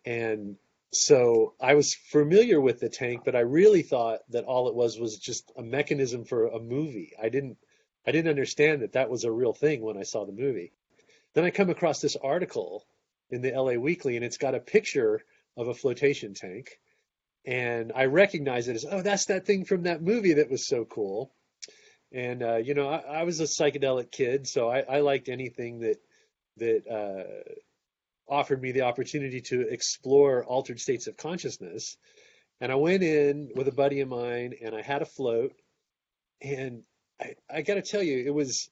And 0.05 0.57
so 0.93 1.55
I 1.61 1.75
was 1.75 1.95
familiar 1.95 2.61
with 2.61 2.79
the 2.79 2.89
tank, 2.89 3.23
but 3.25 3.35
I 3.35 3.41
really 3.41 3.83
thought 3.83 4.21
that 4.31 4.45
all 4.45 4.69
it 4.69 4.75
was 4.75 4.99
was 4.99 5.19
just 5.19 5.51
a 5.57 5.63
mechanism 5.63 6.25
for 6.25 6.47
a 6.47 6.61
movie. 6.61 7.13
I 7.21 7.29
didn't 7.29 7.59
I 8.07 8.13
didn't 8.13 8.31
understand 8.31 8.83
that 8.83 8.93
that 8.93 9.11
was 9.11 9.25
a 9.25 9.33
real 9.33 9.55
thing 9.55 9.81
when 9.81 9.97
I 9.97 10.03
saw 10.03 10.25
the 10.25 10.33
movie. 10.33 10.73
Then 11.33 11.45
I 11.45 11.51
come 11.51 11.71
across 11.71 12.01
this 12.01 12.17
article 12.17 12.87
in 13.31 13.41
the 13.41 13.53
LA 13.53 13.73
Weekly 13.73 14.17
and 14.17 14.25
it's 14.25 14.37
got 14.37 14.55
a 14.55 14.61
picture 14.61 15.23
of 15.57 15.69
a 15.69 15.75
flotation 15.75 16.35
tank 16.35 16.79
and 17.45 17.93
I 17.95 18.07
recognize 18.07 18.69
it 18.69 18.77
as 18.77 18.87
oh 18.91 19.03
that's 19.03 19.27
that 19.27 19.47
thing 19.47 19.65
from 19.65 19.83
that 19.83 20.03
movie 20.03 20.35
that 20.35 20.51
was 20.51 20.67
so 20.67 20.85
cool. 20.85 21.33
And 22.13 22.43
uh, 22.43 22.57
you 22.57 22.75
know 22.75 22.89
I, 22.89 23.21
I, 23.21 23.23
was 23.25 23.41
a 23.41 23.45
psychedelic 23.45 24.11
kid, 24.11 24.47
so 24.47 24.69
I, 24.69 24.81
I 24.81 25.01
liked 25.01 25.29
anything 25.29 25.81
that 25.81 25.97
that 26.57 26.83
uh, 26.89 28.33
offered 28.33 28.63
me 28.63 28.73
the 28.73 28.83
opportunity 28.83 29.41
to 29.41 29.69
explore 29.69 30.45
altered 30.45 30.81
states 30.81 31.07
of 31.07 31.17
consciousness. 31.17 31.97
And 32.61 32.71
I 32.71 32.77
went 32.77 33.03
in 33.03 33.51
with 33.57 33.67
a 33.67 33.73
buddy 33.73 34.01
of 34.01 34.09
mine, 34.09 34.55
and 34.63 34.75
I 34.75 34.81
had 34.81 35.03
a 35.03 35.07
float, 35.07 35.53
and 36.41 36.83
I, 37.21 37.35
I 37.51 37.63
got 37.63 37.75
to 37.75 37.83
tell 37.83 38.03
you, 38.03 38.25
it 38.25 38.33
was 38.33 38.71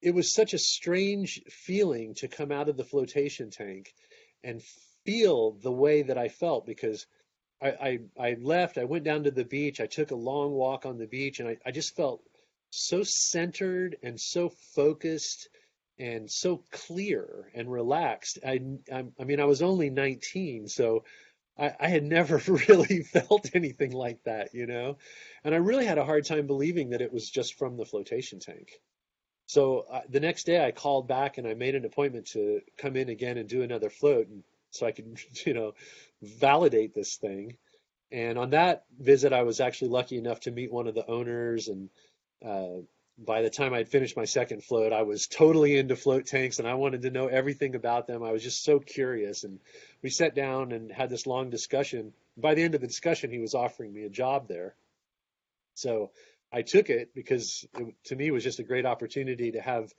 it 0.00 0.14
was 0.14 0.34
such 0.34 0.54
a 0.54 0.58
strange 0.58 1.40
feeling 1.48 2.14
to 2.16 2.28
come 2.28 2.52
out 2.52 2.68
of 2.68 2.76
the 2.76 2.84
flotation 2.84 3.50
tank 3.50 3.92
and 4.44 4.60
feel 5.04 5.52
the 5.52 5.72
way 5.72 6.02
that 6.02 6.18
I 6.18 6.28
felt 6.28 6.66
because 6.66 7.06
I, 7.62 7.68
I, 7.68 7.98
I 8.18 8.36
left, 8.40 8.78
I 8.78 8.84
went 8.84 9.04
down 9.04 9.24
to 9.24 9.30
the 9.30 9.44
beach, 9.44 9.80
I 9.80 9.86
took 9.86 10.10
a 10.10 10.16
long 10.16 10.52
walk 10.52 10.86
on 10.86 10.98
the 10.98 11.06
beach, 11.06 11.40
and 11.40 11.48
I, 11.48 11.56
I 11.64 11.70
just 11.70 11.96
felt 11.96 12.22
so 12.70 13.02
centered 13.04 13.96
and 14.02 14.20
so 14.20 14.50
focused 14.74 15.48
and 15.98 16.30
so 16.30 16.62
clear 16.70 17.50
and 17.54 17.70
relaxed. 17.70 18.38
I, 18.44 18.60
I, 18.92 19.04
I 19.18 19.24
mean, 19.24 19.40
I 19.40 19.44
was 19.44 19.62
only 19.62 19.90
19, 19.90 20.68
so 20.68 21.04
I, 21.56 21.72
I, 21.78 21.88
had 21.88 22.02
never 22.18 22.38
really 22.68 23.02
felt 23.12 23.54
anything 23.54 23.92
like 23.92 24.22
that, 24.24 24.54
you 24.54 24.66
know? 24.66 24.98
And 25.44 25.54
I 25.54 25.58
really 25.58 25.86
had 25.86 25.98
a 25.98 26.04
hard 26.04 26.24
time 26.24 26.46
believing 26.46 26.90
that 26.90 27.02
it 27.02 27.12
was 27.12 27.30
just 27.30 27.54
from 27.54 27.76
the 27.76 27.84
flotation 27.84 28.40
tank. 28.40 28.80
So 29.46 29.84
uh, 29.90 30.00
the 30.08 30.20
next 30.20 30.44
day 30.44 30.64
I 30.64 30.72
called 30.72 31.06
back 31.06 31.38
and 31.38 31.46
I 31.46 31.54
made 31.54 31.74
an 31.74 31.84
appointment 31.84 32.26
to 32.28 32.60
come 32.78 32.96
in 32.96 33.08
again 33.08 33.38
and 33.38 33.48
do 33.48 33.62
another 33.62 33.90
float. 33.90 34.26
And 34.28 34.42
so 34.74 34.86
I 34.86 34.92
could, 34.92 35.18
you 35.46 35.54
know, 35.54 35.74
validate 36.22 36.94
this 36.94 37.16
thing. 37.16 37.56
And 38.10 38.38
on 38.38 38.50
that 38.50 38.84
visit, 38.98 39.32
I 39.32 39.42
was 39.42 39.60
actually 39.60 39.88
lucky 39.88 40.18
enough 40.18 40.40
to 40.40 40.50
meet 40.50 40.72
one 40.72 40.86
of 40.86 40.94
the 40.94 41.08
owners. 41.08 41.68
And 41.68 41.88
uh, 42.44 42.82
by 43.18 43.42
the 43.42 43.50
time 43.50 43.74
I'd 43.74 43.88
finished 43.88 44.16
my 44.16 44.24
second 44.24 44.62
float, 44.62 44.92
I 44.92 45.02
was 45.02 45.26
totally 45.26 45.76
into 45.76 45.96
float 45.96 46.26
tanks 46.26 46.58
and 46.58 46.68
I 46.68 46.74
wanted 46.74 47.02
to 47.02 47.10
know 47.10 47.26
everything 47.26 47.74
about 47.74 48.06
them. 48.06 48.22
I 48.22 48.32
was 48.32 48.42
just 48.42 48.62
so 48.62 48.78
curious. 48.78 49.44
And 49.44 49.58
we 50.02 50.10
sat 50.10 50.34
down 50.34 50.72
and 50.72 50.92
had 50.92 51.10
this 51.10 51.26
long 51.26 51.50
discussion. 51.50 52.12
By 52.36 52.54
the 52.54 52.62
end 52.62 52.74
of 52.74 52.80
the 52.80 52.86
discussion, 52.86 53.30
he 53.30 53.38
was 53.38 53.54
offering 53.54 53.92
me 53.92 54.04
a 54.04 54.10
job 54.10 54.48
there. 54.48 54.74
So 55.74 56.10
I 56.52 56.62
took 56.62 56.90
it 56.90 57.14
because 57.14 57.66
it, 57.78 57.94
to 58.04 58.16
me 58.16 58.28
it 58.28 58.32
was 58.32 58.44
just 58.44 58.60
a 58.60 58.64
great 58.64 58.86
opportunity 58.86 59.52
to 59.52 59.60
have, 59.60 59.92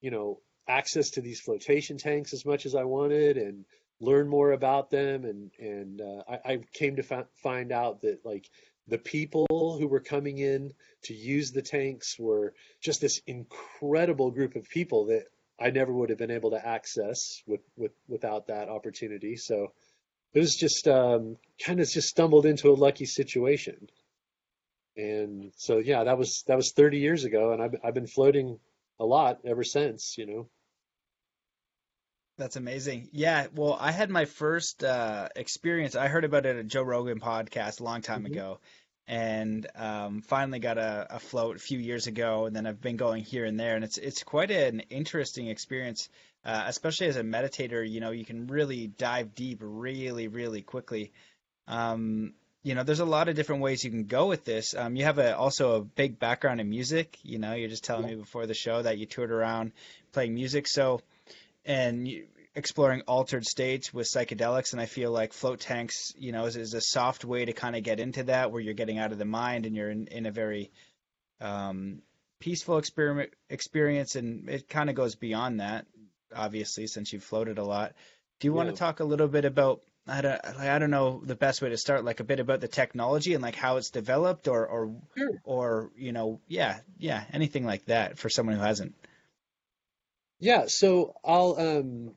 you 0.00 0.12
know, 0.12 0.40
access 0.68 1.10
to 1.10 1.20
these 1.20 1.40
flotation 1.40 1.98
tanks 1.98 2.32
as 2.32 2.44
much 2.44 2.66
as 2.66 2.74
I 2.74 2.84
wanted 2.84 3.38
and 3.38 3.64
learn 4.00 4.28
more 4.28 4.52
about 4.52 4.90
them 4.90 5.24
and 5.24 5.50
and 5.58 6.00
uh, 6.00 6.22
I, 6.28 6.52
I, 6.52 6.58
came 6.74 6.96
to 6.96 7.02
fi- 7.02 7.24
find 7.42 7.72
out 7.72 8.02
that 8.02 8.24
like 8.24 8.46
the 8.88 8.98
people 8.98 9.46
who 9.80 9.88
were 9.88 10.00
coming 10.00 10.38
in 10.38 10.72
to 11.04 11.14
use 11.14 11.50
the 11.50 11.62
tanks 11.62 12.18
were 12.18 12.54
just 12.80 13.00
this 13.00 13.20
incredible 13.26 14.30
group 14.30 14.54
of 14.54 14.68
people 14.68 15.06
that 15.06 15.24
I 15.58 15.70
never 15.70 15.92
would 15.92 16.10
have 16.10 16.18
been 16.18 16.30
able 16.30 16.50
to 16.50 16.66
access 16.66 17.42
with, 17.46 17.62
with 17.76 17.92
without 18.08 18.48
that 18.48 18.68
opportunity. 18.68 19.36
So 19.36 19.72
it 20.34 20.40
was 20.40 20.54
just 20.54 20.86
um, 20.86 21.36
kind 21.64 21.80
of 21.80 21.88
just 21.88 22.08
stumbled 22.08 22.44
into 22.46 22.70
a 22.70 22.74
lucky 22.74 23.06
situation. 23.06 23.88
And 24.96 25.52
so 25.56 25.78
yeah, 25.78 26.04
that 26.04 26.18
was 26.18 26.44
that 26.46 26.56
was 26.56 26.72
30 26.72 26.98
years 26.98 27.24
ago, 27.24 27.52
and 27.52 27.62
I've 27.62 27.74
I've 27.82 27.94
been 27.94 28.06
floating 28.06 28.58
a 29.00 29.04
lot 29.04 29.40
ever 29.44 29.64
since. 29.64 30.16
You 30.18 30.26
know. 30.26 30.48
That's 32.38 32.56
amazing. 32.56 33.08
Yeah, 33.12 33.46
well, 33.54 33.76
I 33.80 33.92
had 33.92 34.10
my 34.10 34.26
first 34.26 34.84
uh, 34.84 35.28
experience. 35.34 35.96
I 35.96 36.08
heard 36.08 36.24
about 36.24 36.44
it 36.44 36.50
at 36.50 36.56
a 36.56 36.64
Joe 36.64 36.82
Rogan 36.82 37.18
podcast 37.18 37.80
a 37.80 37.84
long 37.84 38.02
time 38.02 38.24
mm-hmm. 38.24 38.32
ago, 38.32 38.60
and 39.08 39.66
um, 39.74 40.20
finally 40.20 40.58
got 40.58 40.76
a, 40.76 41.06
a, 41.16 41.18
float 41.18 41.56
a 41.56 41.60
few 41.60 41.78
years 41.78 42.06
ago, 42.06 42.44
and 42.44 42.54
then 42.54 42.66
I've 42.66 42.80
been 42.80 42.98
going 42.98 43.24
here 43.24 43.46
and 43.46 43.58
there, 43.58 43.74
and 43.74 43.84
it's 43.84 43.96
it's 43.96 44.22
quite 44.22 44.50
an 44.50 44.80
interesting 44.90 45.46
experience, 45.46 46.10
uh, 46.44 46.64
especially 46.66 47.06
as 47.06 47.16
a 47.16 47.22
meditator. 47.22 47.88
You 47.88 48.00
know, 48.00 48.10
you 48.10 48.26
can 48.26 48.48
really 48.48 48.86
dive 48.86 49.34
deep 49.34 49.60
really, 49.62 50.28
really 50.28 50.60
quickly. 50.60 51.12
Um, 51.66 52.34
you 52.62 52.74
know, 52.74 52.82
there's 52.82 53.00
a 53.00 53.06
lot 53.06 53.28
of 53.28 53.36
different 53.36 53.62
ways 53.62 53.82
you 53.82 53.90
can 53.90 54.04
go 54.04 54.26
with 54.26 54.44
this. 54.44 54.74
Um, 54.74 54.94
you 54.94 55.04
have 55.04 55.18
a, 55.18 55.38
also 55.38 55.76
a 55.76 55.80
big 55.80 56.18
background 56.18 56.60
in 56.60 56.68
music. 56.68 57.16
You 57.22 57.38
know, 57.38 57.54
you're 57.54 57.70
just 57.70 57.84
telling 57.84 58.08
yeah. 58.08 58.16
me 58.16 58.20
before 58.20 58.46
the 58.46 58.54
show 58.54 58.82
that 58.82 58.98
you 58.98 59.06
toured 59.06 59.30
around 59.30 59.72
playing 60.12 60.34
music, 60.34 60.66
so 60.66 61.00
and 61.66 62.08
exploring 62.54 63.02
altered 63.02 63.44
states 63.44 63.92
with 63.92 64.06
psychedelics 64.06 64.72
and 64.72 64.80
i 64.80 64.86
feel 64.86 65.10
like 65.10 65.34
float 65.34 65.60
tanks 65.60 66.14
you 66.16 66.32
know 66.32 66.46
is, 66.46 66.56
is 66.56 66.72
a 66.72 66.80
soft 66.80 67.24
way 67.24 67.44
to 67.44 67.52
kind 67.52 67.76
of 67.76 67.82
get 67.82 68.00
into 68.00 68.24
that 68.24 68.50
where 68.50 68.62
you're 68.62 68.72
getting 68.72 68.98
out 68.98 69.12
of 69.12 69.18
the 69.18 69.26
mind 69.26 69.66
and 69.66 69.76
you're 69.76 69.90
in, 69.90 70.06
in 70.06 70.24
a 70.24 70.30
very 70.30 70.70
um, 71.40 72.00
peaceful 72.40 72.78
experiment 72.78 73.30
experience 73.50 74.16
and 74.16 74.48
it 74.48 74.68
kind 74.68 74.88
of 74.88 74.96
goes 74.96 75.16
beyond 75.16 75.60
that 75.60 75.86
obviously 76.34 76.86
since 76.86 77.12
you've 77.12 77.22
floated 77.22 77.58
a 77.58 77.64
lot 77.64 77.92
do 78.40 78.48
you 78.48 78.52
yeah. 78.52 78.56
want 78.56 78.70
to 78.70 78.76
talk 78.76 79.00
a 79.00 79.04
little 79.04 79.28
bit 79.28 79.44
about 79.44 79.82
I 80.08 80.20
don't, 80.20 80.40
I 80.44 80.78
don't 80.78 80.90
know 80.90 81.20
the 81.24 81.34
best 81.34 81.60
way 81.60 81.70
to 81.70 81.76
start 81.76 82.04
like 82.04 82.20
a 82.20 82.24
bit 82.24 82.38
about 82.38 82.60
the 82.60 82.68
technology 82.68 83.34
and 83.34 83.42
like 83.42 83.56
how 83.56 83.76
it's 83.76 83.90
developed 83.90 84.46
or 84.46 84.64
or 84.66 84.96
sure. 85.16 85.30
or 85.44 85.90
you 85.96 86.12
know 86.12 86.40
yeah 86.46 86.78
yeah 86.98 87.24
anything 87.32 87.64
like 87.66 87.84
that 87.86 88.16
for 88.16 88.28
someone 88.28 88.54
who 88.54 88.62
hasn't 88.62 88.94
yeah, 90.38 90.64
so 90.66 91.14
I'll 91.24 91.56
um, 91.58 92.14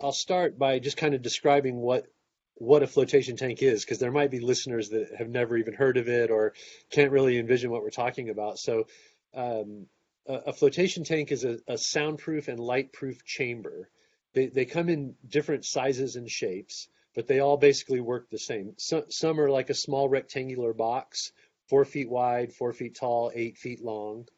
I'll 0.00 0.12
start 0.12 0.58
by 0.58 0.78
just 0.78 0.96
kind 0.96 1.14
of 1.14 1.22
describing 1.22 1.76
what 1.76 2.06
what 2.54 2.82
a 2.82 2.86
flotation 2.86 3.36
tank 3.36 3.62
is, 3.62 3.84
because 3.84 3.98
there 3.98 4.12
might 4.12 4.30
be 4.30 4.40
listeners 4.40 4.90
that 4.90 5.08
have 5.18 5.28
never 5.28 5.56
even 5.56 5.74
heard 5.74 5.96
of 5.96 6.08
it 6.08 6.30
or 6.30 6.52
can't 6.90 7.10
really 7.10 7.38
envision 7.38 7.70
what 7.70 7.82
we're 7.82 7.90
talking 7.90 8.28
about. 8.28 8.58
So, 8.58 8.86
um, 9.34 9.86
a, 10.28 10.34
a, 10.46 10.52
flotation 10.52 11.02
tank 11.02 11.32
is 11.32 11.44
a, 11.44 11.58
a 11.66 11.78
soundproof 11.78 12.48
and 12.48 12.60
lightproof 12.60 13.24
chamber. 13.24 13.88
They 14.34 14.46
they 14.46 14.64
come 14.64 14.88
in 14.88 15.14
different 15.26 15.64
sizes 15.64 16.16
and 16.16 16.30
shapes, 16.30 16.88
but 17.14 17.26
they 17.26 17.40
all 17.40 17.56
basically 17.56 18.00
work 18.00 18.28
the 18.30 18.38
same. 18.38 18.74
So, 18.78 19.04
some 19.08 19.40
are 19.40 19.50
like 19.50 19.70
a 19.70 19.74
small 19.74 20.08
rectangular 20.08 20.74
box, 20.74 21.32
four 21.68 21.84
feet 21.84 22.10
wide, 22.10 22.52
four 22.52 22.72
feet 22.72 22.94
tall, 22.94 23.32
eight 23.34 23.56
feet 23.56 23.82
long. 23.82 24.28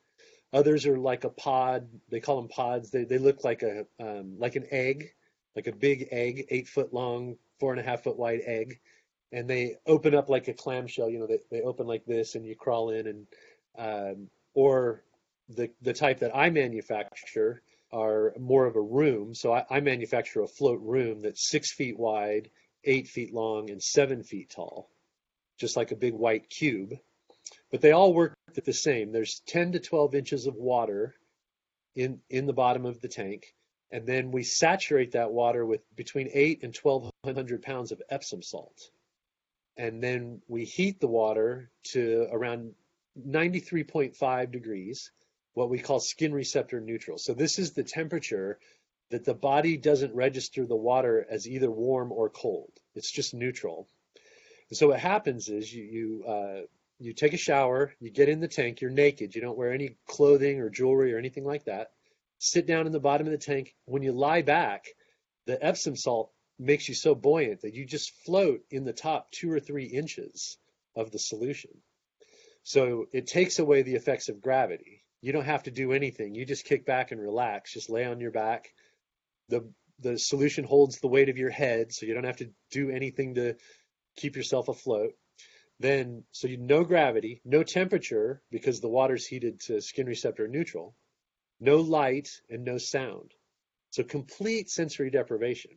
Others 0.54 0.86
are 0.86 0.96
like 0.96 1.24
a 1.24 1.30
pod. 1.30 1.88
They 2.10 2.20
call 2.20 2.36
them 2.36 2.48
pods. 2.48 2.90
They 2.90 3.02
they 3.02 3.18
look 3.18 3.42
like 3.42 3.62
a 3.62 3.86
um, 3.98 4.38
like 4.38 4.54
an 4.54 4.66
egg, 4.70 5.10
like 5.56 5.66
a 5.66 5.72
big 5.72 6.06
egg, 6.12 6.46
eight 6.48 6.68
foot 6.68 6.94
long, 6.94 7.36
four 7.58 7.72
and 7.72 7.80
a 7.80 7.82
half 7.82 8.04
foot 8.04 8.16
wide 8.16 8.40
egg, 8.46 8.78
and 9.32 9.50
they 9.50 9.78
open 9.84 10.14
up 10.14 10.28
like 10.28 10.46
a 10.46 10.54
clamshell. 10.54 11.10
You 11.10 11.18
know, 11.18 11.26
they 11.26 11.40
they 11.50 11.62
open 11.62 11.88
like 11.88 12.06
this, 12.06 12.36
and 12.36 12.46
you 12.46 12.54
crawl 12.54 12.90
in, 12.90 13.08
and 13.08 13.26
um, 13.76 14.30
or 14.54 15.02
the 15.48 15.70
the 15.82 15.92
type 15.92 16.20
that 16.20 16.36
I 16.36 16.50
manufacture 16.50 17.60
are 17.92 18.32
more 18.38 18.66
of 18.66 18.76
a 18.76 18.80
room. 18.80 19.34
So 19.34 19.52
I, 19.52 19.64
I 19.68 19.80
manufacture 19.80 20.42
a 20.42 20.48
float 20.48 20.80
room 20.82 21.20
that's 21.20 21.50
six 21.50 21.72
feet 21.72 21.98
wide, 21.98 22.48
eight 22.84 23.08
feet 23.08 23.34
long, 23.34 23.70
and 23.70 23.82
seven 23.82 24.22
feet 24.22 24.50
tall, 24.50 24.88
just 25.58 25.76
like 25.76 25.90
a 25.90 25.96
big 25.96 26.14
white 26.14 26.48
cube 26.48 26.94
but 27.70 27.80
they 27.80 27.92
all 27.92 28.14
work 28.14 28.34
the 28.62 28.72
same. 28.72 29.10
There's 29.10 29.42
10 29.46 29.72
to 29.72 29.80
12 29.80 30.14
inches 30.14 30.46
of 30.46 30.54
water 30.54 31.14
in 31.96 32.20
in 32.30 32.46
the 32.46 32.52
bottom 32.52 32.86
of 32.86 33.00
the 33.00 33.08
tank, 33.08 33.54
and 33.90 34.06
then 34.06 34.30
we 34.30 34.42
saturate 34.42 35.12
that 35.12 35.32
water 35.32 35.64
with 35.64 35.80
between 35.96 36.30
8 36.32 36.62
and 36.62 36.76
1200 36.76 37.62
pounds 37.62 37.92
of 37.92 38.02
Epsom 38.08 38.42
salt. 38.42 38.90
And 39.76 40.02
then 40.02 40.40
we 40.46 40.64
heat 40.64 41.00
the 41.00 41.08
water 41.08 41.70
to 41.92 42.28
around 42.30 42.74
93.5 43.20 44.52
degrees, 44.52 45.10
what 45.54 45.68
we 45.68 45.78
call 45.78 45.98
skin 45.98 46.32
receptor 46.32 46.80
neutral. 46.80 47.18
So 47.18 47.34
this 47.34 47.58
is 47.58 47.72
the 47.72 47.82
temperature 47.82 48.58
that 49.10 49.24
the 49.24 49.34
body 49.34 49.76
doesn't 49.76 50.14
register 50.14 50.64
the 50.64 50.76
water 50.76 51.26
as 51.28 51.48
either 51.48 51.70
warm 51.70 52.12
or 52.12 52.30
cold. 52.30 52.72
It's 52.94 53.10
just 53.10 53.34
neutral. 53.34 53.88
And 54.70 54.78
so 54.78 54.88
what 54.88 55.00
happens 55.00 55.48
is 55.48 55.72
you 55.72 55.84
you 55.84 56.24
uh, 56.26 56.60
you 56.98 57.12
take 57.12 57.32
a 57.32 57.38
shower, 57.38 57.92
you 58.00 58.10
get 58.10 58.28
in 58.28 58.40
the 58.40 58.48
tank, 58.48 58.80
you're 58.80 58.90
naked, 58.90 59.34
you 59.34 59.40
don't 59.40 59.58
wear 59.58 59.72
any 59.72 59.96
clothing 60.06 60.60
or 60.60 60.70
jewelry 60.70 61.14
or 61.14 61.18
anything 61.18 61.44
like 61.44 61.64
that. 61.64 61.90
Sit 62.38 62.66
down 62.66 62.86
in 62.86 62.92
the 62.92 63.00
bottom 63.00 63.26
of 63.26 63.32
the 63.32 63.38
tank. 63.38 63.74
When 63.84 64.02
you 64.02 64.12
lie 64.12 64.42
back, 64.42 64.86
the 65.46 65.62
Epsom 65.64 65.96
salt 65.96 66.30
makes 66.58 66.88
you 66.88 66.94
so 66.94 67.14
buoyant 67.14 67.62
that 67.62 67.74
you 67.74 67.84
just 67.84 68.12
float 68.24 68.60
in 68.70 68.84
the 68.84 68.92
top 68.92 69.30
two 69.30 69.50
or 69.50 69.60
three 69.60 69.86
inches 69.86 70.58
of 70.96 71.10
the 71.10 71.18
solution. 71.18 71.70
So 72.62 73.06
it 73.12 73.26
takes 73.26 73.58
away 73.58 73.82
the 73.82 73.94
effects 73.94 74.28
of 74.28 74.40
gravity. 74.40 75.02
You 75.20 75.32
don't 75.32 75.44
have 75.44 75.64
to 75.64 75.70
do 75.70 75.92
anything. 75.92 76.34
You 76.34 76.46
just 76.46 76.64
kick 76.64 76.86
back 76.86 77.12
and 77.12 77.20
relax. 77.20 77.72
Just 77.72 77.90
lay 77.90 78.04
on 78.04 78.20
your 78.20 78.30
back. 78.30 78.70
The 79.48 79.70
the 80.00 80.18
solution 80.18 80.64
holds 80.64 80.98
the 80.98 81.08
weight 81.08 81.28
of 81.28 81.38
your 81.38 81.50
head, 81.50 81.92
so 81.92 82.04
you 82.04 82.14
don't 82.14 82.24
have 82.24 82.38
to 82.38 82.50
do 82.70 82.90
anything 82.90 83.36
to 83.36 83.54
keep 84.16 84.36
yourself 84.36 84.68
afloat. 84.68 85.12
Then, 85.80 86.24
so 86.30 86.46
you 86.46 86.56
no 86.56 86.84
gravity, 86.84 87.40
no 87.44 87.62
temperature 87.62 88.42
because 88.50 88.80
the 88.80 88.88
water's 88.88 89.26
heated 89.26 89.60
to 89.62 89.80
skin 89.80 90.06
receptor 90.06 90.46
neutral, 90.46 90.94
no 91.60 91.78
light, 91.78 92.40
and 92.48 92.64
no 92.64 92.78
sound. 92.78 93.32
So 93.90 94.02
complete 94.02 94.70
sensory 94.70 95.10
deprivation. 95.10 95.72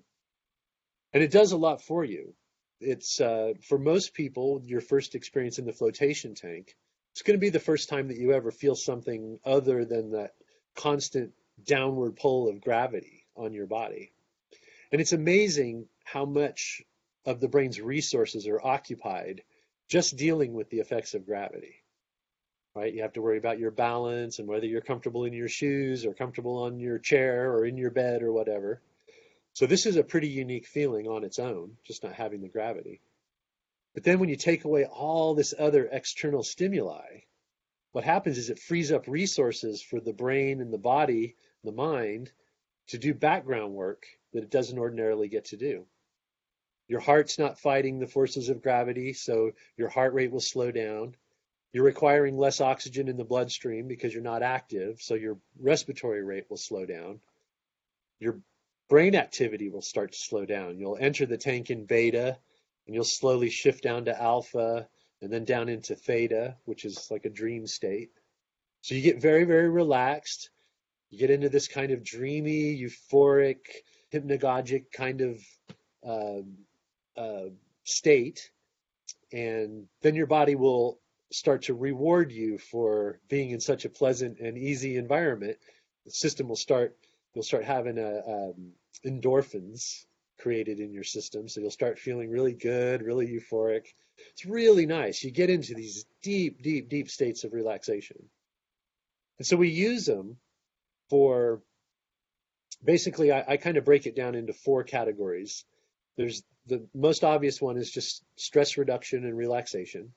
And 1.13 1.23
it 1.23 1.31
does 1.31 1.51
a 1.51 1.57
lot 1.57 1.81
for 1.81 2.03
you. 2.03 2.35
It's 2.79 3.19
uh, 3.19 3.53
for 3.67 3.79
most 3.79 4.13
people, 4.13 4.61
your 4.65 4.81
first 4.81 5.15
experience 5.15 5.57
in 5.57 5.65
the 5.65 5.73
flotation 5.73 6.35
tank, 6.35 6.75
it's 7.13 7.23
going 7.23 7.37
to 7.37 7.41
be 7.41 7.49
the 7.49 7.59
first 7.59 7.89
time 7.89 8.09
that 8.09 8.17
you 8.17 8.33
ever 8.33 8.51
feel 8.51 8.75
something 8.75 9.39
other 9.43 9.85
than 9.85 10.11
that 10.11 10.33
constant 10.75 11.33
downward 11.63 12.15
pull 12.15 12.47
of 12.47 12.61
gravity 12.61 13.25
on 13.35 13.53
your 13.53 13.65
body. 13.65 14.11
And 14.91 15.01
it's 15.01 15.13
amazing 15.13 15.87
how 16.03 16.25
much 16.25 16.83
of 17.25 17.39
the 17.39 17.47
brain's 17.47 17.81
resources 17.81 18.47
are 18.47 18.61
occupied 18.63 19.41
just 19.87 20.17
dealing 20.17 20.53
with 20.53 20.69
the 20.69 20.79
effects 20.79 21.13
of 21.13 21.25
gravity. 21.25 21.75
Right? 22.75 22.93
You 22.93 23.01
have 23.01 23.13
to 23.13 23.21
worry 23.21 23.37
about 23.37 23.59
your 23.59 23.71
balance 23.71 24.39
and 24.39 24.47
whether 24.47 24.67
you're 24.67 24.81
comfortable 24.81 25.25
in 25.25 25.33
your 25.33 25.47
shoes 25.47 26.05
or 26.05 26.13
comfortable 26.13 26.63
on 26.63 26.79
your 26.79 26.99
chair 26.99 27.51
or 27.51 27.65
in 27.65 27.77
your 27.77 27.89
bed 27.89 28.21
or 28.21 28.31
whatever. 28.31 28.81
So 29.53 29.65
this 29.65 29.87
is 29.87 29.95
a 29.95 30.03
pretty 30.03 30.27
unique 30.27 30.67
feeling 30.67 31.07
on 31.07 31.23
its 31.23 31.39
own, 31.39 31.77
just 31.83 32.03
not 32.03 32.13
having 32.13 32.41
the 32.41 32.47
gravity. 32.47 33.01
But 33.95 34.03
then 34.03 34.19
when 34.19 34.29
you 34.29 34.35
take 34.35 34.65
away 34.65 34.85
all 34.85 35.33
this 35.33 35.55
other 35.57 35.89
external 35.91 36.43
stimuli, 36.43 37.21
what 37.93 38.03
happens 38.03 38.37
is 38.37 38.51
it 38.51 38.59
frees 38.59 38.91
up 38.91 39.07
resources 39.07 39.81
for 39.81 39.99
the 39.99 40.13
brain 40.13 40.61
and 40.61 40.71
the 40.71 40.77
body, 40.77 41.35
the 41.63 41.71
mind, 41.71 42.31
to 42.89 42.99
do 42.99 43.15
background 43.15 43.73
work 43.73 44.05
that 44.33 44.43
it 44.43 44.51
doesn't 44.51 44.77
ordinarily 44.77 45.27
get 45.27 45.45
to 45.45 45.57
do. 45.57 45.87
Your 46.87 46.99
heart's 46.99 47.37
not 47.37 47.59
fighting 47.59 47.99
the 47.99 48.07
forces 48.07 48.49
of 48.49 48.61
gravity, 48.61 49.13
so 49.13 49.51
your 49.75 49.89
heart 49.89 50.13
rate 50.13 50.31
will 50.31 50.39
slow 50.39 50.71
down. 50.71 51.15
You're 51.73 51.83
requiring 51.83 52.37
less 52.37 52.61
oxygen 52.61 53.09
in 53.09 53.17
the 53.17 53.25
bloodstream 53.25 53.87
because 53.87 54.13
you're 54.13 54.23
not 54.23 54.41
active, 54.41 55.01
so 55.01 55.15
your 55.15 55.37
respiratory 55.59 56.23
rate 56.23 56.45
will 56.49 56.57
slow 56.57 56.85
down. 56.85 57.19
Your 58.19 58.39
brain 58.89 59.15
activity 59.15 59.69
will 59.69 59.81
start 59.81 60.13
to 60.13 60.17
slow 60.17 60.45
down. 60.45 60.79
You'll 60.79 60.97
enter 60.97 61.25
the 61.25 61.37
tank 61.37 61.69
in 61.69 61.85
beta 61.85 62.37
and 62.85 62.95
you'll 62.95 63.03
slowly 63.03 63.49
shift 63.49 63.83
down 63.83 64.05
to 64.05 64.21
alpha 64.21 64.87
and 65.21 65.31
then 65.31 65.43
down 65.43 65.67
into 65.67 65.95
theta, 65.95 66.55
which 66.65 66.85
is 66.85 67.09
like 67.11 67.25
a 67.25 67.29
dream 67.29 67.67
state. 67.67 68.11
So 68.81 68.95
you 68.95 69.01
get 69.01 69.21
very, 69.21 69.43
very 69.43 69.69
relaxed. 69.69 70.49
You 71.09 71.19
get 71.19 71.31
into 71.31 71.49
this 71.49 71.67
kind 71.67 71.91
of 71.91 72.03
dreamy, 72.03 72.79
euphoric, 72.79 73.57
hypnagogic 74.13 74.85
kind 74.93 75.21
of 75.21 75.39
uh, 76.07 76.43
uh, 77.17 77.49
state. 77.83 78.51
And 79.31 79.87
then 80.01 80.15
your 80.15 80.27
body 80.27 80.55
will 80.55 80.99
start 81.31 81.63
to 81.63 81.73
reward 81.73 82.31
you 82.31 82.57
for 82.57 83.19
being 83.27 83.51
in 83.51 83.59
such 83.59 83.85
a 83.85 83.89
pleasant 83.89 84.39
and 84.39 84.57
easy 84.57 84.95
environment. 84.95 85.57
The 86.05 86.11
system 86.11 86.47
will 86.47 86.55
start 86.55 86.95
you'll 87.33 87.43
start 87.43 87.65
having 87.65 87.99
a, 87.99 88.21
um, 88.27 88.71
endorphins 89.05 90.05
created 90.39 90.79
in 90.79 90.91
your 90.91 91.03
system. 91.03 91.47
So 91.47 91.61
you'll 91.61 91.69
start 91.69 91.99
feeling 91.99 92.31
really 92.31 92.53
good, 92.53 93.01
really 93.01 93.27
euphoric. 93.27 93.85
It's 94.31 94.45
really 94.45 94.87
nice. 94.87 95.23
You 95.23 95.29
get 95.31 95.49
into 95.49 95.75
these 95.75 96.05
deep, 96.23 96.63
deep, 96.63 96.89
deep 96.89 97.09
states 97.09 97.43
of 97.43 97.53
relaxation. 97.53 98.17
And 99.37 99.45
so 99.45 99.55
we 99.55 99.69
use 99.69 100.05
them 100.05 100.37
for 101.09 101.61
basically, 102.83 103.31
I, 103.31 103.43
I 103.47 103.57
kind 103.57 103.77
of 103.77 103.85
break 103.85 104.07
it 104.07 104.15
down 104.15 104.35
into 104.35 104.53
four 104.53 104.83
categories. 104.83 105.63
There's 106.17 106.43
the 106.67 106.85
most 106.93 107.23
obvious 107.23 107.61
one 107.61 107.77
is 107.77 107.91
just 107.91 108.23
stress 108.35 108.77
reduction 108.77 109.25
and 109.25 109.37
relaxation. 109.37 110.13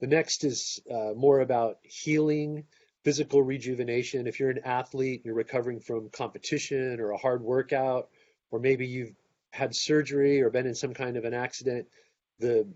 The 0.00 0.06
next 0.06 0.44
is 0.44 0.80
uh, 0.90 1.12
more 1.16 1.40
about 1.40 1.78
healing 1.82 2.64
physical 3.04 3.42
rejuvenation. 3.42 4.26
If 4.26 4.40
you're 4.40 4.50
an 4.50 4.62
athlete, 4.64 5.20
and 5.20 5.26
you're 5.26 5.34
recovering 5.34 5.80
from 5.80 6.08
competition 6.08 7.00
or 7.00 7.10
a 7.10 7.18
hard 7.18 7.42
workout, 7.42 8.08
or 8.50 8.58
maybe 8.58 8.86
you've 8.86 9.14
had 9.52 9.74
surgery 9.74 10.42
or 10.42 10.50
been 10.50 10.66
in 10.66 10.74
some 10.74 10.94
kind 10.94 11.16
of 11.16 11.24
an 11.24 11.34
accident, 11.34 11.86
the 12.38 12.66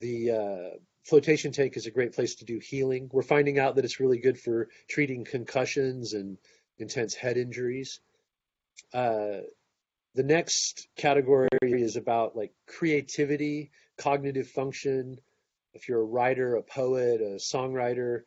the 0.00 0.30
uh, 0.30 0.76
flotation 1.04 1.52
tank 1.52 1.76
is 1.76 1.86
a 1.86 1.90
great 1.90 2.12
place 2.12 2.36
to 2.36 2.44
do 2.44 2.58
healing. 2.58 3.08
We're 3.10 3.22
finding 3.22 3.58
out 3.58 3.76
that 3.76 3.84
it's 3.84 4.00
really 4.00 4.18
good 4.18 4.38
for 4.38 4.68
treating 4.88 5.24
concussions 5.24 6.12
and 6.12 6.36
intense 6.78 7.14
head 7.14 7.38
injuries. 7.38 8.00
Uh, 8.92 9.38
the 10.16 10.22
next 10.22 10.88
category 10.96 11.48
is 11.62 11.96
about 11.96 12.34
like 12.34 12.52
creativity, 12.66 13.70
cognitive 13.98 14.48
function. 14.48 15.18
If 15.74 15.88
you're 15.88 16.00
a 16.00 16.04
writer, 16.04 16.56
a 16.56 16.62
poet, 16.62 17.20
a 17.20 17.36
songwriter, 17.36 18.22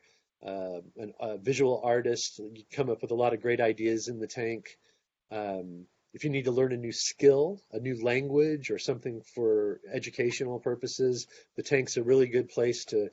uh, 0.46 0.82
an, 0.98 1.14
a 1.20 1.38
visual 1.40 1.82
artist. 1.84 2.40
You 2.40 2.64
come 2.72 2.92
up 2.92 3.02
with 3.02 3.12
a 3.12 3.16
lot 3.16 3.34
of 3.34 3.42
great 3.42 3.60
ideas 3.60 4.08
in 4.08 4.20
the 4.20 4.28
tank. 4.28 4.78
Um, 5.32 5.86
if 6.14 6.24
you 6.24 6.30
need 6.30 6.46
to 6.46 6.52
learn 6.52 6.74
a 6.74 6.78
new 6.78 6.92
skill, 6.92 7.60
a 7.72 7.80
new 7.80 8.04
language, 8.04 8.70
or 8.70 8.78
something 8.78 9.22
for 9.36 9.80
educational 9.92 10.60
purposes, 10.60 11.28
the 11.56 11.64
tank's 11.64 11.98
a 11.98 12.04
really 12.04 12.28
good 12.28 12.50
place 12.50 12.86
to 12.86 13.10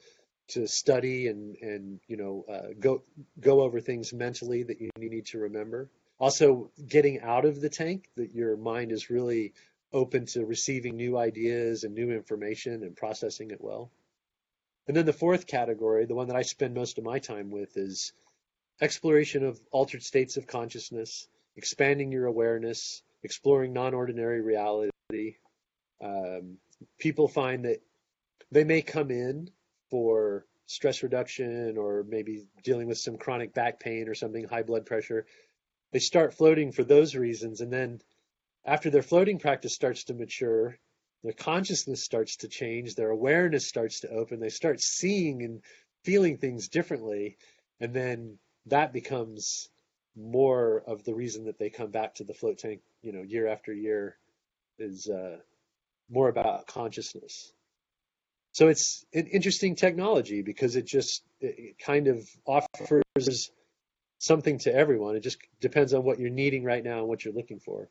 to 0.48 0.68
study 0.68 1.26
and 1.26 1.56
and 1.60 2.00
you 2.06 2.16
know 2.16 2.44
uh, 2.48 2.68
go 2.78 3.02
go 3.40 3.62
over 3.62 3.80
things 3.80 4.12
mentally 4.12 4.62
that 4.62 4.80
you 4.80 4.90
need 4.96 5.26
to 5.26 5.38
remember. 5.38 5.88
Also, 6.18 6.70
getting 6.88 7.20
out 7.20 7.44
of 7.44 7.60
the 7.60 7.68
tank, 7.68 8.08
that 8.16 8.34
your 8.34 8.56
mind 8.56 8.90
is 8.90 9.10
really 9.10 9.52
open 9.92 10.26
to 10.26 10.44
receiving 10.44 10.96
new 10.96 11.16
ideas 11.16 11.84
and 11.84 11.94
new 11.94 12.10
information 12.10 12.82
and 12.82 12.96
processing 12.96 13.50
it 13.50 13.60
well. 13.60 13.90
And 14.88 14.96
then 14.96 15.06
the 15.06 15.12
fourth 15.12 15.46
category, 15.46 16.06
the 16.06 16.14
one 16.14 16.28
that 16.28 16.36
I 16.36 16.42
spend 16.42 16.74
most 16.74 16.98
of 16.98 17.04
my 17.04 17.18
time 17.18 17.50
with, 17.50 17.76
is 17.76 18.12
exploration 18.80 19.44
of 19.44 19.60
altered 19.70 20.02
states 20.02 20.36
of 20.36 20.46
consciousness, 20.46 21.28
expanding 21.56 22.12
your 22.12 22.26
awareness, 22.26 23.02
exploring 23.22 23.72
non 23.72 23.94
ordinary 23.94 24.40
reality. 24.40 25.36
Um, 26.00 26.58
people 26.98 27.28
find 27.28 27.64
that 27.64 27.80
they 28.52 28.64
may 28.64 28.82
come 28.82 29.10
in 29.10 29.50
for 29.90 30.46
stress 30.66 31.02
reduction 31.02 31.78
or 31.78 32.04
maybe 32.08 32.46
dealing 32.62 32.88
with 32.88 32.98
some 32.98 33.16
chronic 33.16 33.54
back 33.54 33.80
pain 33.80 34.08
or 34.08 34.14
something, 34.14 34.44
high 34.44 34.62
blood 34.62 34.84
pressure. 34.84 35.26
They 35.96 36.00
start 36.00 36.34
floating 36.34 36.72
for 36.72 36.84
those 36.84 37.14
reasons. 37.14 37.62
And 37.62 37.72
then 37.72 38.02
after 38.66 38.90
their 38.90 39.00
floating 39.00 39.38
practice 39.38 39.72
starts 39.72 40.04
to 40.04 40.12
mature, 40.12 40.78
their 41.24 41.32
consciousness 41.32 42.04
starts 42.04 42.36
to 42.36 42.48
change, 42.48 42.94
their 42.94 43.08
awareness 43.08 43.66
starts 43.66 44.00
to 44.00 44.10
open, 44.10 44.38
they 44.38 44.50
start 44.50 44.82
seeing 44.82 45.42
and 45.42 45.62
feeling 46.04 46.36
things 46.36 46.68
differently, 46.68 47.38
and 47.80 47.94
then 47.94 48.38
that 48.66 48.92
becomes 48.92 49.70
more 50.14 50.82
of 50.86 51.02
the 51.04 51.14
reason 51.14 51.46
that 51.46 51.58
they 51.58 51.70
come 51.70 51.92
back 51.92 52.16
to 52.16 52.24
the 52.24 52.34
float 52.34 52.58
tank, 52.58 52.82
you 53.00 53.12
know, 53.12 53.22
year 53.22 53.48
after 53.48 53.72
year 53.72 54.18
is 54.78 55.08
uh, 55.08 55.38
more 56.10 56.28
about 56.28 56.66
consciousness. 56.66 57.54
So 58.52 58.68
it's 58.68 59.02
an 59.14 59.28
interesting 59.28 59.76
technology 59.76 60.42
because 60.42 60.76
it 60.76 60.84
just 60.84 61.22
it 61.40 61.78
kind 61.78 62.06
of 62.08 62.28
offers 62.46 63.50
something 64.18 64.58
to 64.60 64.74
everyone. 64.74 65.16
It 65.16 65.22
just 65.22 65.38
depends 65.60 65.92
on 65.94 66.04
what 66.04 66.18
you're 66.18 66.30
needing 66.30 66.64
right 66.64 66.82
now 66.82 66.98
and 66.98 67.08
what 67.08 67.24
you're 67.24 67.34
looking 67.34 67.60
for. 67.60 67.88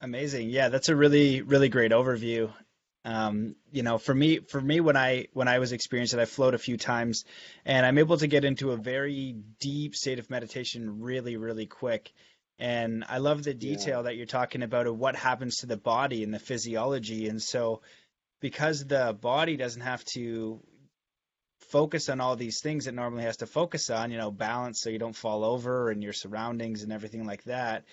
Amazing. 0.00 0.50
Yeah, 0.50 0.68
that's 0.68 0.88
a 0.88 0.96
really 0.96 1.42
really 1.42 1.68
great 1.68 1.92
overview. 1.92 2.52
Um, 3.04 3.56
you 3.70 3.82
know, 3.82 3.98
for 3.98 4.14
me 4.14 4.38
for 4.38 4.60
me 4.60 4.80
when 4.80 4.96
I 4.96 5.26
when 5.32 5.48
I 5.48 5.58
was 5.58 5.72
experiencing 5.72 6.18
it, 6.18 6.22
I 6.22 6.26
float 6.26 6.54
a 6.54 6.58
few 6.58 6.76
times 6.76 7.24
and 7.64 7.86
I'm 7.86 7.98
able 7.98 8.16
to 8.18 8.26
get 8.26 8.44
into 8.44 8.72
a 8.72 8.76
very 8.76 9.36
deep 9.60 9.94
state 9.94 10.18
of 10.18 10.30
meditation 10.30 11.00
really 11.00 11.36
really 11.36 11.66
quick. 11.66 12.12
And 12.58 13.04
I 13.08 13.18
love 13.18 13.42
the 13.42 13.54
detail 13.54 13.98
yeah. 13.98 14.02
that 14.02 14.16
you're 14.16 14.26
talking 14.26 14.62
about 14.62 14.86
of 14.86 14.98
what 14.98 15.16
happens 15.16 15.58
to 15.58 15.66
the 15.66 15.76
body 15.76 16.22
and 16.22 16.32
the 16.32 16.38
physiology. 16.38 17.28
And 17.28 17.42
so 17.42 17.80
because 18.40 18.84
the 18.84 19.16
body 19.20 19.56
doesn't 19.56 19.82
have 19.82 20.04
to 20.04 20.60
focus 21.72 22.10
on 22.10 22.20
all 22.20 22.36
these 22.36 22.60
things 22.60 22.86
it 22.86 22.94
normally 22.94 23.24
has 23.24 23.38
to 23.38 23.46
focus 23.46 23.88
on, 23.88 24.10
you 24.10 24.18
know, 24.18 24.30
balance 24.30 24.80
so 24.80 24.90
you 24.90 24.98
don't 24.98 25.16
fall 25.16 25.42
over 25.42 25.90
and 25.90 26.02
your 26.02 26.12
surroundings 26.12 26.82
and 26.82 26.92
everything 26.92 27.26
like 27.26 27.42
that. 27.44 27.84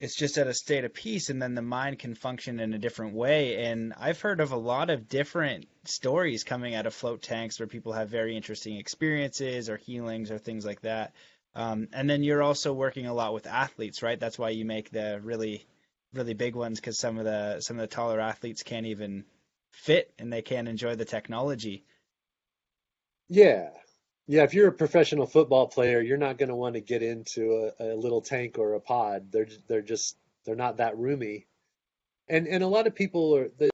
It's 0.00 0.16
just 0.16 0.38
at 0.38 0.46
a 0.46 0.54
state 0.54 0.84
of 0.84 0.92
peace, 0.92 1.30
and 1.30 1.40
then 1.40 1.54
the 1.54 1.62
mind 1.62 1.98
can 1.98 2.14
function 2.14 2.58
in 2.60 2.74
a 2.74 2.78
different 2.78 3.14
way. 3.14 3.64
And 3.64 3.94
I've 3.98 4.20
heard 4.20 4.40
of 4.40 4.52
a 4.52 4.56
lot 4.56 4.90
of 4.90 5.08
different 5.08 5.66
stories 5.84 6.44
coming 6.44 6.74
out 6.74 6.86
of 6.86 6.94
float 6.94 7.22
tanks 7.22 7.58
where 7.58 7.66
people 7.66 7.92
have 7.92 8.08
very 8.08 8.36
interesting 8.36 8.76
experiences 8.76 9.70
or 9.70 9.76
healings 9.76 10.30
or 10.30 10.38
things 10.38 10.66
like 10.66 10.80
that. 10.82 11.12
Um, 11.54 11.88
and 11.92 12.08
then 12.08 12.22
you're 12.22 12.42
also 12.42 12.72
working 12.74 13.06
a 13.06 13.14
lot 13.14 13.32
with 13.32 13.46
athletes, 13.46 14.02
right? 14.02 14.20
That's 14.20 14.38
why 14.38 14.50
you 14.50 14.66
make 14.66 14.90
the 14.90 15.20
really, 15.22 15.66
really 16.12 16.34
big 16.34 16.54
ones 16.54 16.78
because 16.78 16.98
some 16.98 17.18
of 17.18 17.24
the 17.24 17.60
some 17.60 17.78
of 17.78 17.82
the 17.88 17.94
taller 17.94 18.20
athletes 18.20 18.62
can't 18.62 18.86
even 18.86 19.24
fit 19.70 20.12
and 20.18 20.30
they 20.30 20.42
can't 20.42 20.68
enjoy 20.68 20.94
the 20.94 21.06
technology. 21.06 21.84
Yeah. 23.28 23.70
Yeah, 24.28 24.42
if 24.42 24.54
you're 24.54 24.68
a 24.68 24.72
professional 24.72 25.26
football 25.26 25.68
player, 25.68 26.00
you're 26.00 26.16
not 26.16 26.36
going 26.36 26.48
to 26.48 26.56
want 26.56 26.74
to 26.74 26.80
get 26.80 27.02
into 27.02 27.70
a, 27.78 27.94
a 27.94 27.96
little 27.96 28.20
tank 28.20 28.58
or 28.58 28.74
a 28.74 28.80
pod. 28.80 29.30
They're 29.30 29.46
they're 29.68 29.82
just 29.82 30.16
they're 30.44 30.56
not 30.56 30.78
that 30.78 30.98
roomy. 30.98 31.46
And 32.28 32.48
and 32.48 32.64
a 32.64 32.68
lot 32.68 32.86
of 32.86 32.94
people 32.94 33.36
are 33.36 33.48
they 33.58 33.70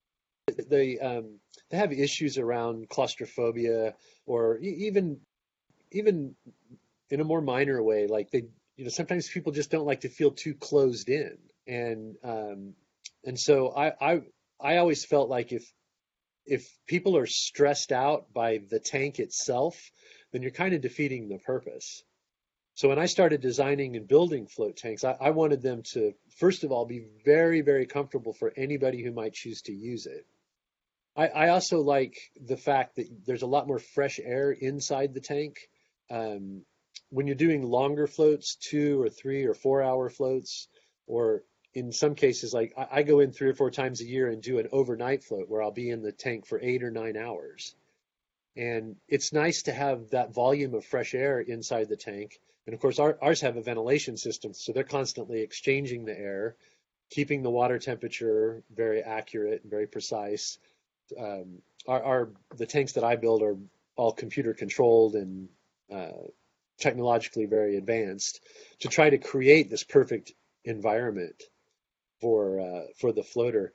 they 0.69 0.99
um 0.99 1.41
they 1.71 1.79
have 1.79 1.93
issues 1.93 2.39
around 2.39 2.89
claustrophobia 2.91 3.95
or 4.27 4.59
even 4.59 5.21
even 5.93 6.35
in 7.11 7.21
a 7.21 7.25
more 7.25 7.41
minor 7.41 7.83
way 7.83 8.07
like 8.07 8.31
they 8.31 8.45
you 8.77 8.85
know 8.85 8.91
sometimes 8.91 9.29
people 9.29 9.53
just 9.53 9.71
don't 9.71 9.87
like 9.87 10.01
to 10.01 10.09
feel 10.09 10.31
too 10.31 10.55
closed 10.55 11.09
in 11.09 11.39
and 11.67 12.17
um 12.25 12.75
and 13.25 13.39
so 13.39 13.71
I 13.75 13.93
I 14.01 14.23
I 14.61 14.77
always 14.79 15.05
felt 15.05 15.29
like 15.29 15.53
if 15.53 15.71
if 16.47 16.69
people 16.87 17.17
are 17.17 17.27
stressed 17.27 17.93
out 17.93 18.33
by 18.33 18.59
the 18.71 18.81
tank 18.81 19.19
itself, 19.19 19.91
then 20.33 20.43
you're 20.43 20.51
kind 20.51 20.75
of 20.75 20.81
defeating 20.81 21.29
the 21.29 21.39
purpose. 21.39 22.03
So 22.75 22.89
when 22.89 22.99
I 22.99 23.07
started 23.07 23.41
designing 23.41 23.97
and 23.97 24.09
building 24.09 24.47
float 24.47 24.77
tanks, 24.77 25.05
I, 25.05 25.17
I, 25.21 25.31
wanted 25.31 25.61
them 25.61 25.83
to, 25.93 26.15
first 26.39 26.65
of 26.65 26.73
all, 26.73 26.87
be 26.87 27.05
very, 27.25 27.61
very 27.61 27.87
comfortable 27.87 28.33
for 28.33 28.53
anybody 28.57 29.03
who 29.03 29.13
might 29.13 29.35
choose 29.35 29.61
to 29.63 29.73
use 29.73 30.07
it. 30.07 30.27
I, 31.15 31.29
I 31.29 31.49
also 31.51 31.81
like 31.81 32.17
the 32.41 32.57
fact 32.57 32.97
that 32.97 33.07
there's 33.27 33.43
a 33.43 33.47
lot 33.47 33.67
more 33.67 33.79
fresh 33.79 34.19
air 34.23 34.51
inside 34.51 35.13
the 35.13 35.21
tank. 35.21 35.59
Um, 36.11 36.65
when 37.11 37.27
you're 37.27 37.37
doing 37.37 37.63
longer 37.63 38.07
floats, 38.07 38.57
two 38.57 39.01
or 39.01 39.11
three 39.11 39.45
or 39.45 39.55
four 39.55 39.83
hour 39.83 40.09
floats, 40.09 40.69
or 41.07 41.43
in 41.75 41.93
some 41.93 42.15
cases, 42.15 42.53
like 42.53 42.75
I, 42.77 42.87
I 42.99 43.03
go 43.03 43.21
in 43.21 43.33
three 43.33 43.49
or 43.49 43.55
four 43.55 43.71
times 43.71 44.01
a 44.01 44.07
year 44.07 44.29
and 44.29 44.43
do 44.43 44.59
an 44.59 44.69
overnight 44.73 45.25
float 45.25 45.49
where 45.49 45.63
I'll 45.63 45.71
be 45.71 45.91
in 45.91 46.03
the 46.03 46.13
tank 46.13 46.47
for 46.47 46.61
eight 46.61 46.83
or 46.83 46.91
nine 46.91 47.17
hours. 47.17 47.75
And 48.57 48.97
it's 49.09 49.33
nice 49.33 49.63
to 49.63 49.73
have 49.73 50.11
that 50.11 50.35
volume 50.35 50.75
of 50.75 50.85
fresh 50.85 51.15
air 51.15 51.41
inside 51.41 51.89
the 51.89 51.97
tank. 51.97 52.39
And 52.67 52.75
of 52.75 52.81
course, 52.81 52.99
our, 52.99 53.19
ours 53.23 53.41
have 53.41 53.57
a 53.57 53.63
ventilation 53.63 54.17
system, 54.17 54.53
so 54.53 54.73
they're 54.73 54.85
constantly 54.85 55.41
exchanging 55.41 56.05
the 56.05 56.19
air, 56.19 56.57
keeping 57.11 57.43
the 57.43 57.51
water 57.51 57.79
temperature 57.79 58.63
very 58.75 59.01
accurate 59.01 59.63
and 59.63 59.71
very 59.71 59.87
precise. 59.87 60.59
Um, 61.19 61.63
our, 61.89 62.03
our, 62.03 62.29
the 62.57 62.67
tanks 62.67 62.93
that 62.93 63.05
I 63.05 63.17
build 63.17 63.43
are 63.43 63.57
all 63.97 64.13
computer 64.13 64.53
controlled 64.53 65.15
and 65.15 65.49
uh, 65.91 66.29
technologically 66.79 67.47
very 67.47 67.77
advanced 67.77 68.41
to 68.81 68.89
try 68.89 69.09
to 69.09 69.19
create 69.19 69.71
this 69.71 69.85
perfect 69.85 70.33
environment 70.65 71.43
for 72.23 72.61
uh, 72.61 72.87
for 72.99 73.13
the 73.13 73.23
floater. 73.23 73.75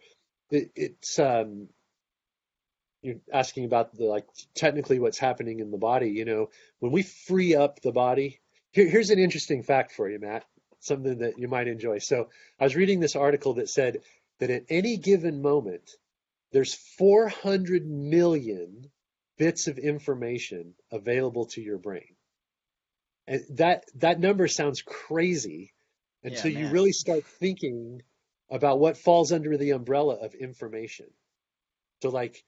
It, 0.49 0.71
it's 0.75 1.19
um, 1.19 1.67
you're 3.03 3.19
asking 3.31 3.65
about 3.65 3.93
the 3.93 4.05
like 4.05 4.25
technically 4.55 4.99
what's 4.99 5.19
happening 5.19 5.59
in 5.59 5.69
the 5.69 5.77
body. 5.77 6.09
You 6.09 6.25
know, 6.25 6.49
when 6.79 6.91
we 6.91 7.03
free 7.03 7.55
up 7.55 7.81
the 7.81 7.91
body. 7.91 8.39
Here, 8.71 8.87
here's 8.87 9.11
an 9.11 9.19
interesting 9.19 9.63
fact 9.63 9.91
for 9.91 10.09
you, 10.09 10.19
Matt. 10.19 10.45
Something 10.79 11.19
that 11.19 11.37
you 11.37 11.47
might 11.47 11.67
enjoy. 11.67 11.99
So 11.99 12.29
I 12.59 12.63
was 12.63 12.75
reading 12.75 12.99
this 12.99 13.15
article 13.15 13.55
that 13.55 13.69
said 13.69 13.99
that 14.39 14.49
at 14.49 14.65
any 14.69 14.97
given 14.97 15.41
moment, 15.41 15.89
there's 16.51 16.73
400 16.73 17.85
million 17.87 18.89
bits 19.37 19.67
of 19.67 19.77
information 19.77 20.73
available 20.91 21.45
to 21.47 21.61
your 21.61 21.77
brain. 21.77 22.15
And 23.27 23.43
that 23.57 23.85
that 23.95 24.19
number 24.19 24.47
sounds 24.47 24.81
crazy 24.81 25.73
until 26.23 26.51
yeah, 26.51 26.59
you 26.59 26.67
really 26.69 26.93
start 26.93 27.25
thinking 27.25 28.01
about 28.49 28.79
what 28.79 28.97
falls 28.97 29.31
under 29.31 29.57
the 29.57 29.71
umbrella 29.71 30.15
of 30.15 30.33
information. 30.33 31.07
So 32.01 32.09
like 32.09 32.43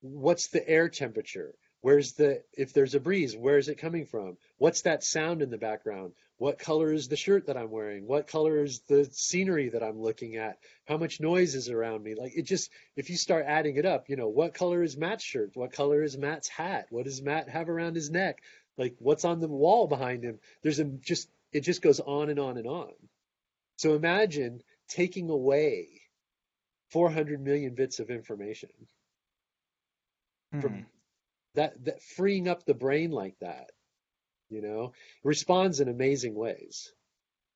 what's 0.00 0.48
the 0.48 0.66
air 0.68 0.88
temperature? 0.88 1.54
Where's 1.80 2.14
the 2.14 2.42
if 2.52 2.72
there's 2.72 2.94
a 2.94 3.00
breeze, 3.00 3.36
where 3.36 3.58
is 3.58 3.68
it 3.68 3.78
coming 3.78 4.04
from? 4.04 4.36
What's 4.58 4.82
that 4.82 5.04
sound 5.04 5.42
in 5.42 5.50
the 5.50 5.58
background? 5.58 6.12
What 6.36 6.58
color 6.58 6.92
is 6.92 7.08
the 7.08 7.16
shirt 7.16 7.46
that 7.46 7.56
I'm 7.56 7.70
wearing? 7.70 8.06
What 8.06 8.26
color 8.26 8.62
is 8.62 8.80
the 8.88 9.08
scenery 9.12 9.70
that 9.70 9.82
I'm 9.82 10.00
looking 10.00 10.36
at? 10.36 10.58
How 10.86 10.96
much 10.96 11.20
noise 11.20 11.54
is 11.54 11.68
around 11.68 12.02
me? 12.02 12.14
Like 12.16 12.36
it 12.36 12.42
just 12.42 12.70
if 12.96 13.10
you 13.10 13.16
start 13.16 13.44
adding 13.46 13.76
it 13.76 13.86
up, 13.86 14.08
you 14.08 14.16
know, 14.16 14.28
what 14.28 14.54
color 14.54 14.82
is 14.82 14.96
Matt's 14.96 15.24
shirt? 15.24 15.52
What 15.54 15.72
color 15.72 16.02
is 16.02 16.18
Matt's 16.18 16.48
hat? 16.48 16.86
What 16.90 17.04
does 17.04 17.22
Matt 17.22 17.48
have 17.48 17.68
around 17.68 17.94
his 17.94 18.10
neck? 18.10 18.42
Like 18.76 18.96
what's 18.98 19.24
on 19.24 19.40
the 19.40 19.48
wall 19.48 19.86
behind 19.86 20.24
him? 20.24 20.40
There's 20.62 20.80
a 20.80 20.84
just 20.84 21.28
it 21.52 21.60
just 21.60 21.82
goes 21.82 22.00
on 22.00 22.28
and 22.28 22.40
on 22.40 22.58
and 22.58 22.66
on. 22.66 22.92
So 23.76 23.94
imagine 23.94 24.62
taking 24.88 25.30
away 25.30 25.88
400 26.90 27.40
million 27.40 27.74
bits 27.74 27.98
of 28.00 28.10
information 28.10 28.70
hmm. 30.52 30.60
from 30.60 30.86
that, 31.54 31.84
that 31.84 32.02
freeing 32.02 32.48
up 32.48 32.64
the 32.64 32.74
brain 32.74 33.10
like 33.10 33.38
that 33.40 33.70
you 34.48 34.62
know 34.62 34.92
responds 35.22 35.80
in 35.80 35.88
amazing 35.88 36.34
ways. 36.34 36.92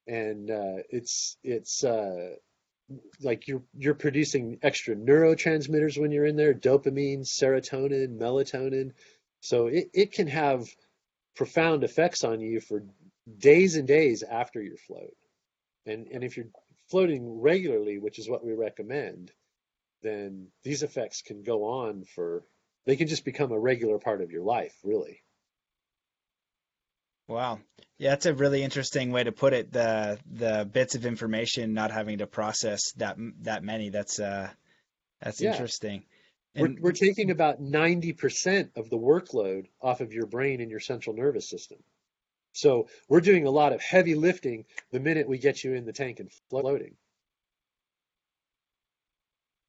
And 0.06 0.50
uh, 0.50 0.82
it's 0.90 1.36
it's 1.42 1.84
uh, 1.84 2.34
like 3.20 3.46
you're 3.46 3.62
you're 3.76 3.94
producing 3.94 4.58
extra 4.62 4.96
neurotransmitters 4.96 6.00
when 6.00 6.10
you're 6.10 6.26
in 6.26 6.36
there 6.36 6.54
dopamine 6.54 7.20
serotonin 7.20 8.18
melatonin. 8.18 8.92
So 9.40 9.66
it, 9.66 9.90
it 9.92 10.12
can 10.12 10.26
have 10.28 10.68
profound 11.36 11.84
effects 11.84 12.24
on 12.24 12.40
you 12.40 12.60
for 12.60 12.84
days 13.38 13.76
and 13.76 13.86
days 13.86 14.22
after 14.22 14.60
your 14.60 14.76
float. 14.76 15.14
And 15.86 16.08
and 16.08 16.24
if 16.24 16.36
you're 16.36 16.50
floating 16.92 17.40
regularly, 17.40 17.98
which 17.98 18.18
is 18.18 18.28
what 18.28 18.44
we 18.44 18.52
recommend, 18.52 19.32
then 20.02 20.48
these 20.62 20.82
effects 20.82 21.22
can 21.22 21.42
go 21.42 21.64
on 21.64 22.04
for, 22.04 22.44
they 22.84 22.96
can 22.96 23.08
just 23.08 23.24
become 23.24 23.50
a 23.50 23.58
regular 23.58 23.98
part 23.98 24.20
of 24.20 24.30
your 24.30 24.42
life, 24.42 24.74
really. 24.84 25.22
Wow. 27.28 27.60
Yeah, 27.96 28.10
that's 28.10 28.26
a 28.26 28.34
really 28.34 28.62
interesting 28.62 29.10
way 29.10 29.24
to 29.24 29.32
put 29.32 29.54
it. 29.54 29.72
The 29.72 30.18
the 30.30 30.68
bits 30.70 30.94
of 30.94 31.06
information 31.06 31.72
not 31.72 31.90
having 31.90 32.18
to 32.18 32.26
process 32.26 32.92
that 32.96 33.16
that 33.40 33.62
many. 33.62 33.88
That's 33.88 34.20
uh 34.20 34.50
that's 35.22 35.40
yeah. 35.40 35.52
interesting. 35.52 36.04
And, 36.54 36.74
we're, 36.74 36.88
we're 36.88 36.92
taking 36.92 37.30
about 37.30 37.62
90% 37.62 38.76
of 38.76 38.90
the 38.90 38.98
workload 38.98 39.68
off 39.80 40.02
of 40.02 40.12
your 40.12 40.26
brain 40.26 40.60
and 40.60 40.70
your 40.70 40.80
central 40.80 41.16
nervous 41.16 41.48
system. 41.48 41.78
So 42.52 42.88
we're 43.08 43.20
doing 43.20 43.46
a 43.46 43.50
lot 43.50 43.72
of 43.72 43.80
heavy 43.80 44.14
lifting 44.14 44.64
the 44.90 45.00
minute 45.00 45.28
we 45.28 45.38
get 45.38 45.64
you 45.64 45.74
in 45.74 45.84
the 45.84 45.92
tank 45.92 46.20
and 46.20 46.30
floating. 46.50 46.96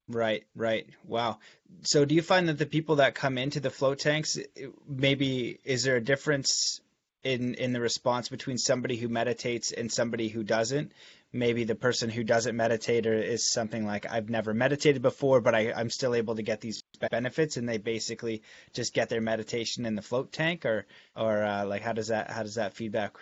Right, 0.08 0.44
right. 0.54 0.86
Wow. 1.06 1.38
So 1.82 2.04
do 2.04 2.14
you 2.14 2.22
find 2.22 2.48
that 2.48 2.58
the 2.58 2.66
people 2.66 2.96
that 2.96 3.14
come 3.14 3.38
into 3.38 3.60
the 3.60 3.70
float 3.70 4.00
tanks, 4.00 4.38
maybe 4.86 5.58
is 5.64 5.82
there 5.82 5.96
a 5.96 6.04
difference 6.04 6.80
in 7.22 7.54
in 7.54 7.72
the 7.72 7.80
response 7.80 8.28
between 8.28 8.58
somebody 8.58 8.96
who 8.96 9.08
meditates 9.08 9.72
and 9.72 9.90
somebody 9.90 10.28
who 10.28 10.42
doesn't? 10.42 10.92
Maybe 11.34 11.64
the 11.64 11.74
person 11.74 12.10
who 12.10 12.22
doesn't 12.22 12.56
meditate 12.56 13.08
or 13.08 13.14
is 13.14 13.50
something 13.50 13.84
like 13.84 14.06
I've 14.08 14.30
never 14.30 14.54
meditated 14.54 15.02
before, 15.02 15.40
but 15.40 15.52
I, 15.52 15.72
I'm 15.72 15.90
still 15.90 16.14
able 16.14 16.36
to 16.36 16.42
get 16.42 16.60
these 16.60 16.84
benefits, 17.10 17.56
and 17.56 17.68
they 17.68 17.78
basically 17.78 18.42
just 18.72 18.94
get 18.94 19.08
their 19.08 19.20
meditation 19.20 19.84
in 19.84 19.96
the 19.96 20.02
float 20.02 20.30
tank, 20.30 20.64
or 20.64 20.86
or 21.16 21.42
uh, 21.42 21.66
like 21.66 21.82
how 21.82 21.92
does 21.92 22.08
that 22.08 22.30
how 22.30 22.44
does 22.44 22.54
that 22.54 22.74
feedback 22.74 23.16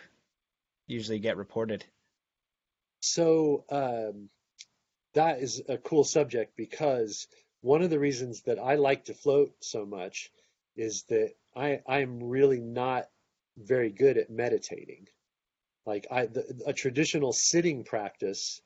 usually 0.86 1.20
get 1.20 1.38
reported? 1.38 1.86
So 3.00 3.64
um, 3.70 4.28
that 5.14 5.40
is 5.40 5.62
a 5.66 5.78
cool 5.78 6.04
subject 6.04 6.54
because 6.54 7.26
one 7.62 7.80
of 7.80 7.88
the 7.88 7.98
reasons 7.98 8.42
that 8.42 8.58
I 8.58 8.74
like 8.74 9.06
to 9.06 9.14
float 9.14 9.54
so 9.60 9.86
much 9.86 10.30
is 10.76 11.04
that 11.08 11.32
I 11.56 11.80
I'm 11.88 12.22
really 12.22 12.60
not 12.60 13.08
very 13.56 13.90
good 13.90 14.18
at 14.18 14.28
meditating. 14.28 15.08
Like 15.86 16.06
I 16.10 16.26
the, 16.26 16.62
a 16.66 16.72
traditional 16.72 17.32
sitting 17.32 17.84
practice 17.84 18.60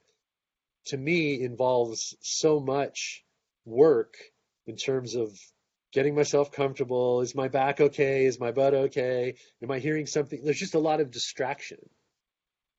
to 0.87 0.96
me 0.96 1.40
involves 1.40 2.16
so 2.20 2.61
much 2.61 3.24
work 3.64 4.16
in 4.66 4.76
terms 4.76 5.14
of 5.14 5.38
getting 5.92 6.14
myself 6.14 6.52
comfortable. 6.52 7.22
Is 7.22 7.35
my 7.35 7.48
back 7.48 7.81
okay? 7.81 8.26
Is 8.26 8.38
my 8.38 8.52
butt 8.52 8.74
okay? 8.74 9.37
Am 9.62 9.70
I 9.70 9.79
hearing 9.79 10.07
something? 10.07 10.44
There's 10.44 10.59
just 10.59 10.74
a 10.74 10.79
lot 10.79 11.00
of 11.00 11.11
distraction. 11.11 11.79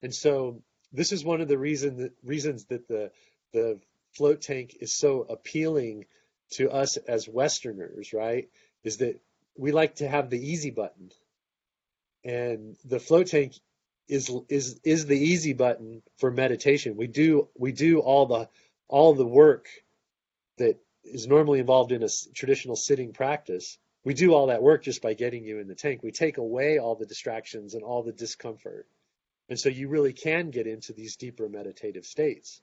And 0.01 0.13
so 0.13 0.61
this 0.93 1.11
is 1.11 1.25
one 1.25 1.41
of 1.41 1.47
the 1.47 1.57
reason 1.57 1.97
that, 1.97 2.11
reasons 2.23 2.65
that 2.65 2.87
the 2.87 3.11
the 3.53 3.79
float 4.13 4.41
tank 4.41 4.77
is 4.79 4.93
so 4.93 5.21
appealing 5.21 6.05
to 6.51 6.69
us 6.69 6.97
as 6.97 7.27
Westerners, 7.27 8.13
right? 8.13 8.49
Is 8.83 8.97
that 8.97 9.19
we 9.57 9.71
like 9.71 9.95
to 9.95 10.07
have 10.07 10.29
the 10.29 10.39
easy 10.39 10.69
button, 10.69 11.11
and 12.23 12.75
the 12.85 12.99
float 12.99 13.27
tank 13.27 13.53
is 14.07 14.31
is 14.49 14.79
is 14.83 15.05
the 15.05 15.17
easy 15.17 15.53
button 15.53 16.01
for 16.17 16.31
meditation. 16.31 16.95
We 16.95 17.07
do 17.07 17.49
we 17.57 17.71
do 17.71 17.99
all 17.99 18.25
the 18.25 18.49
all 18.87 19.13
the 19.13 19.25
work 19.25 19.67
that 20.57 20.79
is 21.03 21.27
normally 21.27 21.59
involved 21.59 21.91
in 21.91 22.03
a 22.03 22.09
traditional 22.33 22.75
sitting 22.75 23.13
practice. 23.13 23.77
We 24.03 24.13
do 24.13 24.33
all 24.33 24.47
that 24.47 24.61
work 24.63 24.83
just 24.83 25.01
by 25.01 25.13
getting 25.13 25.43
you 25.43 25.59
in 25.59 25.67
the 25.67 25.75
tank. 25.75 26.01
We 26.01 26.11
take 26.11 26.37
away 26.37 26.79
all 26.79 26.95
the 26.95 27.05
distractions 27.05 27.73
and 27.73 27.83
all 27.83 28.03
the 28.03 28.13
discomfort. 28.13 28.87
And 29.49 29.59
so 29.59 29.69
you 29.69 29.89
really 29.89 30.13
can 30.13 30.49
get 30.49 30.67
into 30.67 30.93
these 30.93 31.15
deeper 31.15 31.47
meditative 31.49 32.05
states. 32.05 32.61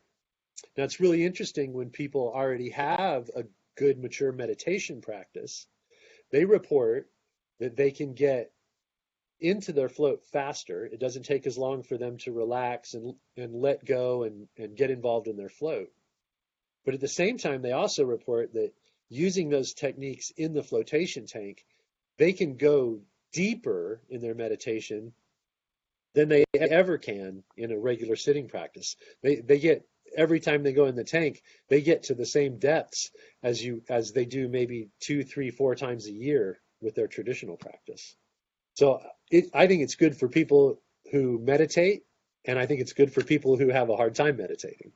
Now, 0.77 0.85
it's 0.85 1.01
really 1.01 1.25
interesting 1.25 1.73
when 1.73 1.91
people 1.91 2.33
already 2.35 2.71
have 2.71 3.31
a 3.35 3.45
good, 3.77 3.99
mature 3.99 4.33
meditation 4.33 5.01
practice, 5.01 5.67
they 6.31 6.45
report 6.45 7.09
that 7.61 7.77
they 7.77 7.91
can 7.91 8.15
get 8.15 8.53
into 9.45 9.73
their 9.73 9.91
float 9.91 10.25
faster. 10.33 10.87
It 10.87 10.99
doesn't 10.99 11.25
take 11.25 11.47
as 11.47 11.59
long 11.59 11.83
for 11.83 11.99
them 11.99 12.17
to 12.19 12.33
relax 12.33 12.95
and, 12.95 13.15
and 13.37 13.55
let 13.55 13.85
go 13.85 14.23
and, 14.23 14.49
and 14.57 14.75
get 14.75 14.91
involved 14.91 15.29
in 15.29 15.37
their 15.37 15.51
float. 15.51 15.91
But 16.85 16.95
at 16.95 17.01
the 17.01 17.09
same 17.09 17.37
time, 17.37 17.61
they 17.61 17.73
also 17.73 18.05
report 18.05 18.55
that 18.55 18.73
using 19.11 19.51
those 19.51 19.75
techniques 19.75 20.31
in 20.37 20.55
the 20.55 20.63
flotation 20.63 21.27
tank, 21.27 21.65
they 22.17 22.33
can 22.33 22.57
go 22.57 23.01
deeper 23.33 24.01
in 24.09 24.23
their 24.23 24.35
meditation 24.35 25.13
than 26.15 26.29
they 26.29 26.45
ever 26.55 26.97
can 26.97 27.43
in 27.57 27.71
a 27.71 27.79
regular 27.79 28.17
sitting 28.17 28.49
practice. 28.49 28.97
They 29.23 29.37
they 29.37 29.59
get 29.59 29.87
every 30.17 30.41
time 30.41 30.63
they 30.63 30.73
go 30.73 30.87
in 30.87 30.95
the 30.95 31.05
tank, 31.05 31.43
they 31.69 31.83
get 31.83 32.05
to 32.05 32.15
the 32.15 32.27
same 32.27 32.59
depths 32.59 33.11
as 33.43 33.63
you 33.63 33.83
as 33.89 34.13
they 34.13 34.25
do 34.25 34.49
maybe 34.49 34.89
two, 35.01 35.25
three, 35.25 35.51
four 35.51 35.75
times 35.75 36.07
a 36.07 36.13
year 36.13 36.61
with 36.81 36.95
their 36.95 37.09
traditional 37.09 37.57
practice. 37.57 38.17
So 38.75 39.03
it, 39.31 39.47
I 39.55 39.67
think 39.67 39.83
it's 39.83 39.95
good 39.95 40.17
for 40.17 40.29
people 40.29 40.81
who 41.11 41.39
meditate, 41.39 42.05
and 42.45 42.59
I 42.59 42.67
think 42.67 42.81
it's 42.81 42.93
good 42.93 43.13
for 43.13 43.23
people 43.23 43.57
who 43.57 43.69
have 43.69 43.89
a 43.89 43.97
hard 43.97 44.15
time 44.15 44.37
meditating. 44.37 44.93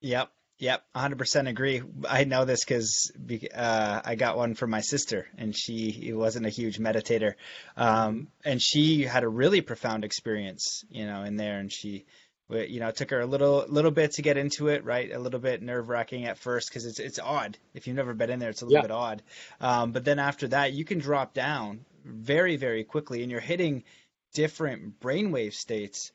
Yep. 0.00 0.30
Yep, 0.58 0.84
100% 0.94 1.48
agree. 1.48 1.82
I 2.08 2.24
know 2.24 2.44
this 2.44 2.64
because 2.64 3.10
uh, 3.52 4.00
I 4.04 4.14
got 4.14 4.36
one 4.36 4.54
from 4.54 4.70
my 4.70 4.82
sister, 4.82 5.26
and 5.36 5.54
she 5.54 6.12
wasn't 6.14 6.46
a 6.46 6.48
huge 6.48 6.78
meditator, 6.78 7.34
um, 7.76 8.28
and 8.44 8.62
she 8.62 9.02
had 9.02 9.24
a 9.24 9.28
really 9.28 9.62
profound 9.62 10.04
experience, 10.04 10.84
you 10.88 11.06
know, 11.06 11.24
in 11.24 11.36
there, 11.36 11.58
and 11.58 11.72
she, 11.72 12.06
you 12.50 12.80
know, 12.80 12.88
it 12.88 12.96
took 12.96 13.10
her 13.10 13.20
a 13.20 13.26
little 13.26 13.64
little 13.68 13.90
bit 13.90 14.12
to 14.12 14.22
get 14.22 14.36
into 14.36 14.68
it, 14.68 14.84
right? 14.84 15.10
A 15.10 15.18
little 15.18 15.40
bit 15.40 15.62
nerve 15.62 15.88
wracking 15.88 16.26
at 16.26 16.38
first 16.38 16.68
because 16.68 16.84
it's 16.84 17.00
it's 17.00 17.18
odd. 17.18 17.56
If 17.74 17.86
you've 17.86 17.96
never 17.96 18.14
been 18.14 18.30
in 18.30 18.38
there, 18.38 18.50
it's 18.50 18.62
a 18.62 18.66
little 18.66 18.78
yeah. 18.78 18.82
bit 18.82 18.90
odd. 18.90 19.22
Um, 19.60 19.92
but 19.92 20.04
then 20.04 20.18
after 20.18 20.48
that, 20.48 20.72
you 20.72 20.84
can 20.84 20.98
drop 20.98 21.34
down 21.34 21.84
very 22.04 22.56
very 22.56 22.84
quickly, 22.84 23.22
and 23.22 23.30
you're 23.30 23.40
hitting 23.40 23.84
different 24.32 25.00
brainwave 25.00 25.54
states 25.54 26.12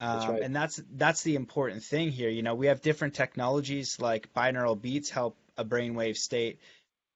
um, 0.00 0.30
right. 0.30 0.42
And 0.42 0.56
that's 0.56 0.80
that's 0.92 1.22
the 1.22 1.36
important 1.36 1.84
thing 1.84 2.10
here. 2.10 2.30
You 2.30 2.42
know, 2.42 2.54
we 2.54 2.68
have 2.68 2.80
different 2.80 3.14
technologies 3.14 4.00
like 4.00 4.32
binaural 4.32 4.80
beats 4.80 5.10
help 5.10 5.36
a 5.58 5.64
brainwave 5.64 6.16
state. 6.16 6.58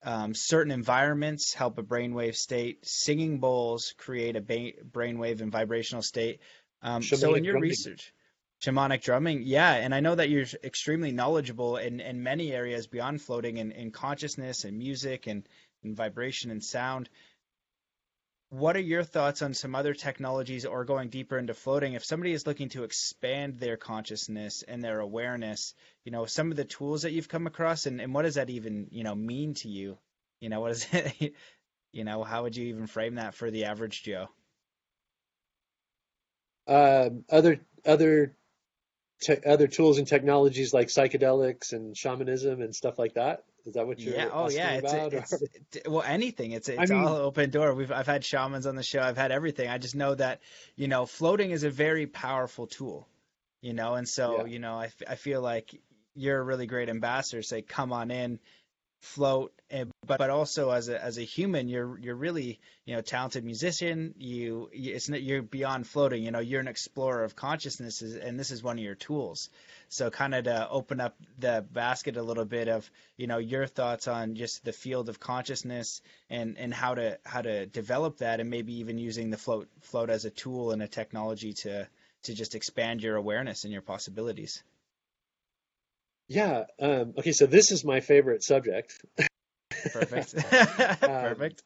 Um, 0.03 0.35
certain 0.35 0.71
environments 0.71 1.53
help 1.53 1.79
a 1.79 1.83
brainwave 1.83 2.35
state. 2.35 2.85
Singing 2.85 3.39
bowls 3.39 3.95
create 3.97 4.35
a 4.35 4.41
ba- 4.41 4.73
brainwave 4.91 5.41
and 5.41 5.51
vibrational 5.51 6.03
state. 6.03 6.41
Um, 6.83 7.01
so 7.01 7.33
in 7.33 7.43
your 7.43 7.53
drumming. 7.53 7.69
research, 7.69 8.13
shamanic 8.65 9.01
drumming, 9.01 9.43
yeah, 9.43 9.73
and 9.73 9.93
I 9.93 9.99
know 9.99 10.15
that 10.15 10.29
you're 10.29 10.45
extremely 10.63 11.11
knowledgeable 11.11 11.77
in, 11.77 11.99
in 11.99 12.23
many 12.23 12.51
areas 12.51 12.87
beyond 12.87 13.21
floating 13.21 13.57
in, 13.57 13.71
in 13.71 13.91
consciousness 13.91 14.63
and 14.63 14.77
music 14.77 15.27
and, 15.27 15.47
and 15.83 15.95
vibration 15.95 16.51
and 16.51 16.63
sound. 16.63 17.09
What 18.49 18.75
are 18.75 18.81
your 18.81 19.03
thoughts 19.03 19.41
on 19.41 19.53
some 19.53 19.75
other 19.75 19.93
technologies 19.93 20.65
or 20.65 20.85
going 20.85 21.09
deeper 21.09 21.37
into 21.37 21.53
floating? 21.53 21.93
If 21.93 22.05
somebody 22.05 22.31
is 22.31 22.47
looking 22.47 22.69
to 22.69 22.83
expand 22.83 23.59
their 23.59 23.75
consciousness 23.75 24.63
and 24.63 24.83
their 24.83 24.99
awareness 24.99 25.73
you 26.05 26.11
know 26.11 26.25
some 26.25 26.51
of 26.51 26.57
the 26.57 26.63
tools 26.63 27.01
that 27.01 27.11
you've 27.11 27.27
come 27.27 27.47
across 27.47 27.87
and, 27.87 27.99
and 27.99 28.13
what 28.13 28.21
does 28.21 28.35
that 28.35 28.49
even 28.49 28.87
you 28.91 29.03
know 29.03 29.15
mean 29.15 29.55
to 29.55 29.67
you? 29.67 29.97
You 30.39 30.49
know 30.49 30.61
what 30.61 30.71
is 30.71 30.87
it 30.91 31.33
you 31.91 32.03
know 32.03 32.23
how 32.23 32.43
would 32.43 32.55
you 32.55 32.67
even 32.67 32.87
frame 32.87 33.15
that 33.15 33.33
for 33.33 33.51
the 33.51 33.65
average 33.65 34.03
joe? 34.03 34.29
Uh, 36.67 37.09
other 37.29 37.59
other 37.85 38.35
te- 39.25 39.45
other 39.45 39.67
tools 39.67 39.97
and 39.97 40.07
technologies 40.07 40.73
like 40.73 40.87
psychedelics 40.87 41.73
and 41.73 41.95
shamanism 41.97 42.61
and 42.61 42.75
stuff 42.75 42.99
like 42.99 43.15
that 43.15 43.43
is 43.65 43.73
that 43.73 43.87
what 43.87 43.99
you're? 43.99 44.13
Yeah. 44.13 44.29
Oh, 44.31 44.49
yeah. 44.49 44.73
It's, 44.73 44.93
about, 44.93 45.13
it's, 45.13 45.33
it's, 45.33 45.89
well, 45.89 46.03
anything. 46.03 46.51
It's 46.51 46.69
it's 46.69 46.91
I 46.91 46.93
mean, 46.93 47.03
all 47.03 47.15
open 47.15 47.49
door. 47.49 47.73
We've 47.73 47.91
I've 47.91 48.05
had 48.05 48.23
shamans 48.23 48.67
on 48.67 48.75
the 48.75 48.83
show. 48.83 49.01
I've 49.01 49.17
had 49.17 49.31
everything. 49.31 49.69
I 49.69 49.79
just 49.79 49.95
know 49.95 50.13
that 50.15 50.41
you 50.75 50.87
know 50.87 51.05
floating 51.05 51.51
is 51.51 51.63
a 51.63 51.69
very 51.69 52.05
powerful 52.05 52.67
tool. 52.67 53.07
You 53.61 53.73
know, 53.73 53.95
and 53.95 54.07
so 54.07 54.41
yeah. 54.41 54.45
you 54.45 54.59
know 54.59 54.75
I, 54.75 54.91
I 55.09 55.15
feel 55.15 55.41
like 55.41 55.81
you're 56.13 56.39
a 56.39 56.43
really 56.43 56.67
great 56.67 56.89
ambassador. 56.89 57.41
Say, 57.41 57.63
come 57.63 57.91
on 57.91 58.11
in, 58.11 58.39
float 59.05 59.53
and, 59.69 59.91
but 60.05 60.17
but 60.17 60.29
also 60.29 60.71
as 60.71 60.89
a 60.89 61.03
as 61.03 61.17
a 61.17 61.21
human 61.21 61.67
you're 61.67 61.97
you're 61.99 62.15
really 62.15 62.59
you 62.85 62.95
know 62.95 63.01
talented 63.01 63.45
musician. 63.45 64.15
You 64.17 64.69
it's 64.73 65.07
you're 65.09 65.43
beyond 65.43 65.87
floating 65.87 66.23
you 66.23 66.31
know 66.31 66.39
you're 66.39 66.59
an 66.59 66.67
explorer 66.67 67.23
of 67.23 67.35
consciousness 67.35 68.01
and 68.01 68.39
this 68.39 68.51
is 68.51 68.63
one 68.63 68.77
of 68.77 68.83
your 68.83 68.95
tools. 68.95 69.49
So 69.89 70.09
kind 70.09 70.33
of 70.33 70.45
to 70.45 70.67
open 70.69 70.99
up 70.99 71.15
the 71.37 71.65
basket 71.71 72.17
a 72.17 72.23
little 72.23 72.45
bit 72.45 72.67
of 72.67 72.89
you 73.15 73.27
know 73.27 73.37
your 73.37 73.67
thoughts 73.67 74.07
on 74.07 74.35
just 74.35 74.65
the 74.65 74.73
field 74.73 75.07
of 75.07 75.19
consciousness 75.19 76.01
and 76.29 76.57
and 76.57 76.73
how 76.73 76.95
to 76.95 77.19
how 77.23 77.41
to 77.41 77.67
develop 77.67 78.17
that 78.17 78.39
and 78.39 78.49
maybe 78.49 78.79
even 78.79 78.97
using 78.97 79.29
the 79.29 79.37
float 79.37 79.69
float 79.81 80.09
as 80.09 80.25
a 80.25 80.31
tool 80.31 80.71
and 80.71 80.81
a 80.81 80.87
technology 80.87 81.53
to 81.53 81.87
to 82.23 82.33
just 82.33 82.55
expand 82.55 83.03
your 83.03 83.15
awareness 83.15 83.65
and 83.65 83.73
your 83.73 83.83
possibilities 83.83 84.63
yeah. 86.27 86.63
Um, 86.79 87.13
okay. 87.17 87.31
So 87.31 87.45
this 87.45 87.71
is 87.71 87.83
my 87.83 87.99
favorite 87.99 88.43
subject. 88.43 88.99
Perfect. 89.91 90.35
um, 91.03 91.09
Perfect. 91.09 91.63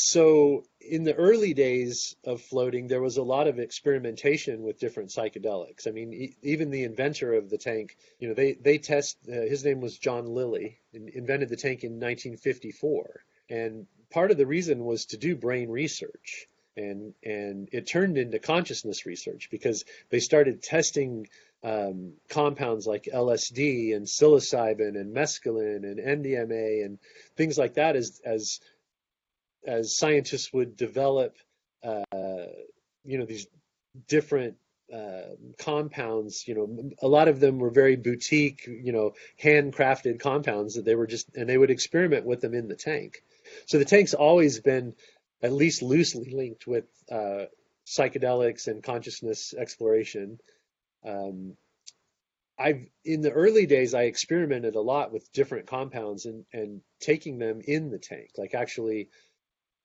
So 0.00 0.64
in 0.80 1.02
the 1.02 1.14
early 1.14 1.54
days 1.54 2.14
of 2.24 2.40
floating, 2.40 2.86
there 2.86 3.02
was 3.02 3.16
a 3.16 3.22
lot 3.22 3.48
of 3.48 3.58
experimentation 3.58 4.62
with 4.62 4.78
different 4.78 5.10
psychedelics. 5.10 5.88
I 5.88 5.90
mean, 5.90 6.14
e- 6.14 6.36
even 6.42 6.70
the 6.70 6.84
inventor 6.84 7.34
of 7.34 7.50
the 7.50 7.58
tank, 7.58 7.96
you 8.20 8.28
know, 8.28 8.34
they 8.34 8.52
they 8.52 8.78
test. 8.78 9.18
Uh, 9.28 9.32
his 9.32 9.64
name 9.64 9.80
was 9.80 9.98
John 9.98 10.26
Lilly, 10.26 10.78
invented 10.92 11.48
the 11.48 11.56
tank 11.56 11.82
in 11.82 11.94
1954, 11.94 13.24
and 13.50 13.86
part 14.10 14.30
of 14.30 14.36
the 14.36 14.46
reason 14.46 14.84
was 14.84 15.06
to 15.06 15.16
do 15.16 15.34
brain 15.34 15.68
research 15.68 16.48
and 16.78 17.12
and 17.24 17.68
it 17.72 17.86
turned 17.88 18.16
into 18.16 18.38
consciousness 18.38 19.04
research 19.04 19.48
because 19.50 19.84
they 20.10 20.20
started 20.20 20.62
testing 20.62 21.26
um, 21.64 22.12
compounds 22.28 22.86
like 22.86 23.08
LSD 23.12 23.94
and 23.94 24.06
psilocybin 24.06 24.96
and 24.96 25.14
mescaline 25.14 25.84
and 25.84 25.98
MDMA 25.98 26.84
and 26.84 26.98
things 27.36 27.58
like 27.58 27.74
that 27.74 27.96
as 27.96 28.20
as 28.24 28.60
as 29.66 29.96
scientists 29.96 30.52
would 30.52 30.76
develop 30.76 31.36
uh, 31.82 32.46
you 33.04 33.18
know 33.18 33.24
these 33.24 33.46
different 34.06 34.56
uh, 34.94 35.34
compounds 35.58 36.46
you 36.46 36.54
know 36.54 36.90
a 37.02 37.08
lot 37.08 37.28
of 37.28 37.40
them 37.40 37.58
were 37.58 37.70
very 37.70 37.96
boutique 37.96 38.66
you 38.66 38.92
know 38.92 39.12
handcrafted 39.42 40.20
compounds 40.20 40.74
that 40.74 40.84
they 40.84 40.94
were 40.94 41.06
just 41.06 41.28
and 41.34 41.48
they 41.48 41.58
would 41.58 41.70
experiment 41.70 42.24
with 42.24 42.40
them 42.40 42.54
in 42.54 42.68
the 42.68 42.76
tank 42.76 43.22
so 43.66 43.78
the 43.78 43.84
tank's 43.84 44.14
always 44.14 44.60
been 44.60 44.94
at 45.42 45.52
least 45.52 45.82
loosely 45.82 46.30
linked 46.30 46.66
with 46.66 46.84
uh, 47.10 47.44
psychedelics 47.86 48.66
and 48.66 48.82
consciousness 48.82 49.54
exploration. 49.54 50.38
Um, 51.04 51.56
I've 52.58 52.86
in 53.04 53.20
the 53.20 53.30
early 53.30 53.66
days 53.66 53.94
I 53.94 54.02
experimented 54.02 54.74
a 54.74 54.80
lot 54.80 55.12
with 55.12 55.32
different 55.32 55.68
compounds 55.68 56.26
and 56.26 56.44
and 56.52 56.80
taking 57.00 57.38
them 57.38 57.60
in 57.64 57.90
the 57.90 57.98
tank, 57.98 58.30
like 58.36 58.54
actually 58.54 59.10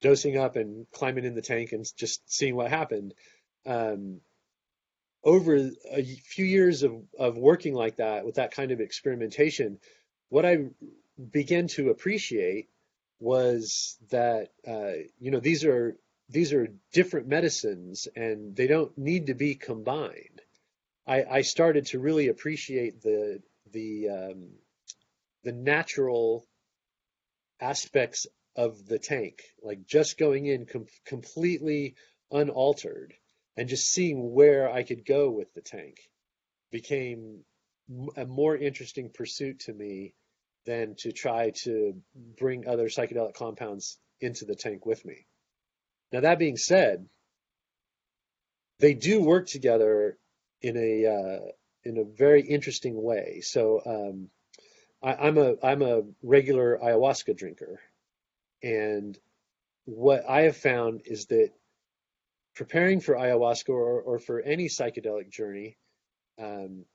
dosing 0.01 0.37
up 0.37 0.55
and 0.55 0.85
climbing 0.91 1.25
in 1.25 1.35
the 1.35 1.41
tank 1.41 1.71
and 1.71 1.85
just 1.97 2.21
seeing 2.31 2.55
what 2.55 2.69
happened. 2.69 3.13
Um, 3.65 4.21
over 5.23 5.55
a 5.55 6.03
few 6.03 6.45
years 6.45 6.83
of, 6.83 7.01
of 7.17 7.37
working 7.37 7.73
like 7.73 7.97
that 7.97 8.25
with 8.25 8.35
that 8.35 8.51
kind 8.51 8.71
of 8.71 8.81
experimentation, 8.81 9.79
what 10.27 10.45
I 10.45 10.65
began 11.31 11.67
to 11.67 11.89
appreciate 11.89 12.67
was 13.19 13.97
that 14.11 14.49
uh, 14.67 15.03
you 15.19 15.31
know 15.31 15.39
these 15.39 15.63
are 15.63 15.95
these 16.29 16.51
are 16.51 16.67
different 16.91 17.27
medicines 17.27 18.07
and 18.15 18.55
they 18.55 18.67
don't 18.67 18.97
need 18.97 19.27
to 19.27 19.33
be 19.33 19.55
combined. 19.55 20.32
I, 21.05 21.23
I 21.23 21.41
started 21.41 21.87
to 21.87 21.99
really 21.99 22.27
appreciate 22.29 23.01
the 23.01 23.41
the 23.71 24.09
um, 24.09 24.49
the 25.43 25.51
natural 25.51 26.45
aspects 27.59 28.27
of 28.55 28.85
the 28.85 28.99
tank, 28.99 29.41
like 29.61 29.85
just 29.85 30.17
going 30.17 30.45
in 30.45 30.65
com- 30.65 30.85
completely 31.05 31.95
unaltered 32.31 33.13
and 33.57 33.69
just 33.69 33.89
seeing 33.89 34.33
where 34.33 34.69
I 34.69 34.83
could 34.83 35.05
go 35.05 35.29
with 35.29 35.53
the 35.53 35.61
tank 35.61 35.97
became 36.71 37.43
a 38.15 38.25
more 38.25 38.55
interesting 38.55 39.09
pursuit 39.13 39.59
to 39.61 39.73
me 39.73 40.13
than 40.65 40.95
to 40.99 41.11
try 41.11 41.51
to 41.63 42.01
bring 42.37 42.67
other 42.67 42.87
psychedelic 42.87 43.33
compounds 43.33 43.97
into 44.21 44.45
the 44.45 44.55
tank 44.55 44.85
with 44.85 45.03
me. 45.05 45.27
Now, 46.11 46.21
that 46.21 46.39
being 46.39 46.57
said, 46.57 47.07
they 48.79 48.93
do 48.93 49.21
work 49.21 49.47
together 49.47 50.17
in 50.63 50.77
a 50.77 51.05
uh, 51.05 51.51
in 51.83 51.97
a 51.97 52.05
very 52.05 52.41
interesting 52.41 53.01
way. 53.01 53.41
So 53.41 53.81
um, 53.85 54.29
I, 55.03 55.27
am 55.27 55.37
a 55.37 55.55
I'm 55.61 55.81
a 55.81 56.03
regular 56.23 56.79
ayahuasca 56.81 57.37
drinker, 57.37 57.79
and 58.63 59.17
what 59.85 60.27
I 60.27 60.43
have 60.43 60.57
found 60.57 61.01
is 61.05 61.25
that 61.27 61.51
preparing 62.55 63.01
for 63.01 63.15
ayahuasca 63.15 63.69
or, 63.69 64.01
or 64.01 64.19
for 64.19 64.39
any 64.39 64.67
psychedelic 64.67 65.29
journey, 65.29 65.77
um, 66.41 66.85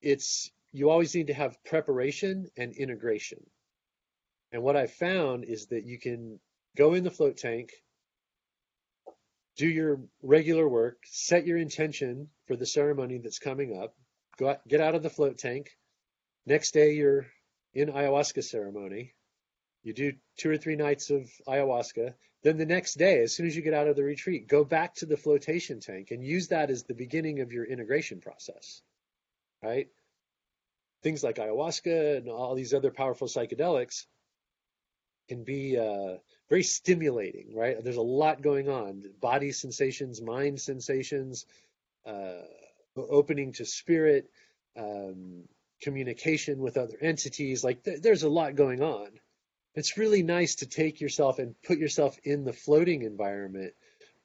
it's 0.00 0.50
you 0.72 0.88
always 0.90 1.14
need 1.14 1.26
to 1.26 1.34
have 1.34 1.62
preparation 1.64 2.48
and 2.56 2.74
integration. 2.74 3.38
And 4.52 4.62
what 4.62 4.76
I've 4.76 4.92
found 4.92 5.44
is 5.44 5.66
that 5.66 5.84
you 5.84 5.98
can 5.98 6.38
go 6.76 6.94
in 6.94 7.04
the 7.04 7.10
float 7.10 7.38
tank, 7.38 7.72
do 9.56 9.66
your 9.66 10.00
regular 10.22 10.68
work, 10.68 10.98
set 11.04 11.46
your 11.46 11.58
intention 11.58 12.28
for 12.46 12.56
the 12.56 12.66
ceremony 12.66 13.18
that's 13.18 13.38
coming 13.38 13.78
up, 13.80 13.94
go 14.38 14.50
out, 14.50 14.66
get 14.66 14.80
out 14.80 14.94
of 14.94 15.02
the 15.02 15.10
float 15.10 15.38
tank. 15.38 15.70
Next 16.46 16.72
day, 16.72 16.94
you're 16.94 17.26
in 17.74 17.88
ayahuasca 17.88 18.42
ceremony. 18.44 19.14
You 19.82 19.92
do 19.92 20.12
two 20.38 20.50
or 20.50 20.56
three 20.56 20.76
nights 20.76 21.10
of 21.10 21.30
ayahuasca. 21.46 22.14
Then 22.42 22.56
the 22.56 22.66
next 22.66 22.94
day, 22.94 23.22
as 23.22 23.34
soon 23.34 23.46
as 23.46 23.54
you 23.54 23.62
get 23.62 23.74
out 23.74 23.88
of 23.88 23.96
the 23.96 24.02
retreat, 24.02 24.48
go 24.48 24.64
back 24.64 24.94
to 24.96 25.06
the 25.06 25.16
flotation 25.16 25.80
tank 25.80 26.10
and 26.10 26.24
use 26.24 26.48
that 26.48 26.70
as 26.70 26.82
the 26.82 26.94
beginning 26.94 27.40
of 27.40 27.52
your 27.52 27.64
integration 27.64 28.20
process. 28.20 28.82
Right? 29.62 29.88
Things 31.02 31.22
like 31.22 31.36
ayahuasca 31.36 32.16
and 32.16 32.28
all 32.28 32.54
these 32.54 32.74
other 32.74 32.90
powerful 32.90 33.28
psychedelics 33.28 34.06
can 35.28 35.44
be 35.44 35.78
uh, 35.78 36.16
very 36.48 36.62
stimulating, 36.62 37.54
right? 37.54 37.82
There's 37.82 37.96
a 37.96 38.02
lot 38.02 38.42
going 38.42 38.68
on 38.68 39.04
body 39.20 39.52
sensations, 39.52 40.20
mind 40.20 40.60
sensations, 40.60 41.46
uh, 42.06 42.42
opening 42.96 43.52
to 43.54 43.64
spirit, 43.64 44.28
um, 44.76 45.44
communication 45.82 46.58
with 46.60 46.76
other 46.76 46.96
entities. 47.00 47.64
Like 47.64 47.84
th- 47.84 48.02
there's 48.02 48.22
a 48.22 48.28
lot 48.28 48.54
going 48.54 48.82
on. 48.82 49.08
It's 49.74 49.96
really 49.96 50.22
nice 50.22 50.56
to 50.56 50.66
take 50.66 51.00
yourself 51.00 51.38
and 51.38 51.54
put 51.62 51.78
yourself 51.78 52.16
in 52.24 52.44
the 52.44 52.52
floating 52.52 53.02
environment 53.02 53.72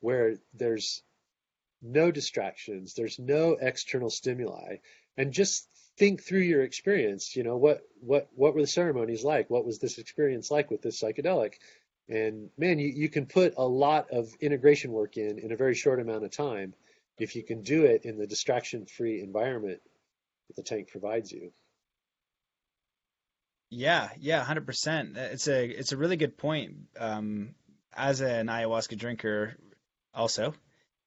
where 0.02 0.36
there's 0.54 1.02
no 1.82 2.12
distractions, 2.12 2.94
there's 2.94 3.20
no 3.20 3.58
external 3.60 4.10
stimuli, 4.10 4.78
and 5.16 5.32
just 5.32 5.68
think 5.98 6.24
through 6.24 6.42
your 6.42 6.64
experience. 6.64 7.36
You 7.36 7.44
know, 7.44 7.58
what 7.58 7.82
what 8.00 8.30
what 8.36 8.54
were 8.54 8.62
the 8.62 8.68
ceremonies 8.68 9.24
like? 9.24 9.50
What 9.50 9.66
was 9.66 9.80
this 9.80 9.98
experience 9.98 10.52
like 10.52 10.72
with 10.72 10.82
this 10.82 11.02
psychedelic? 11.02 11.54
And 12.10 12.50
man, 12.58 12.80
you, 12.80 12.88
you 12.88 13.10
can 13.10 13.26
put 13.26 13.56
a 13.58 13.68
lot 13.68 14.12
of 14.12 14.30
integration 14.40 14.92
work 14.92 15.18
in 15.18 15.40
in 15.40 15.52
a 15.52 15.58
very 15.58 15.76
short 15.76 16.00
amount 16.00 16.24
of 16.24 16.32
time 16.32 16.74
if 17.18 17.36
you 17.36 17.44
can 17.44 17.64
do 17.64 17.86
it 17.86 18.06
in 18.06 18.18
the 18.18 18.28
distraction-free 18.28 19.22
environment 19.22 19.82
that 20.48 20.56
the 20.56 20.64
tank 20.64 20.90
provides 20.92 21.32
you. 21.32 21.52
Yeah, 23.70 24.10
yeah, 24.20 24.44
hundred 24.44 24.66
percent. 24.66 25.18
It's 25.18 25.48
a 25.48 25.66
it's 25.66 25.92
a 25.92 25.98
really 25.98 26.16
good 26.16 26.38
point. 26.38 26.76
Um, 26.98 27.56
as 27.94 28.22
an 28.22 28.48
ayahuasca 28.48 28.98
drinker, 28.98 29.58
also, 30.14 30.54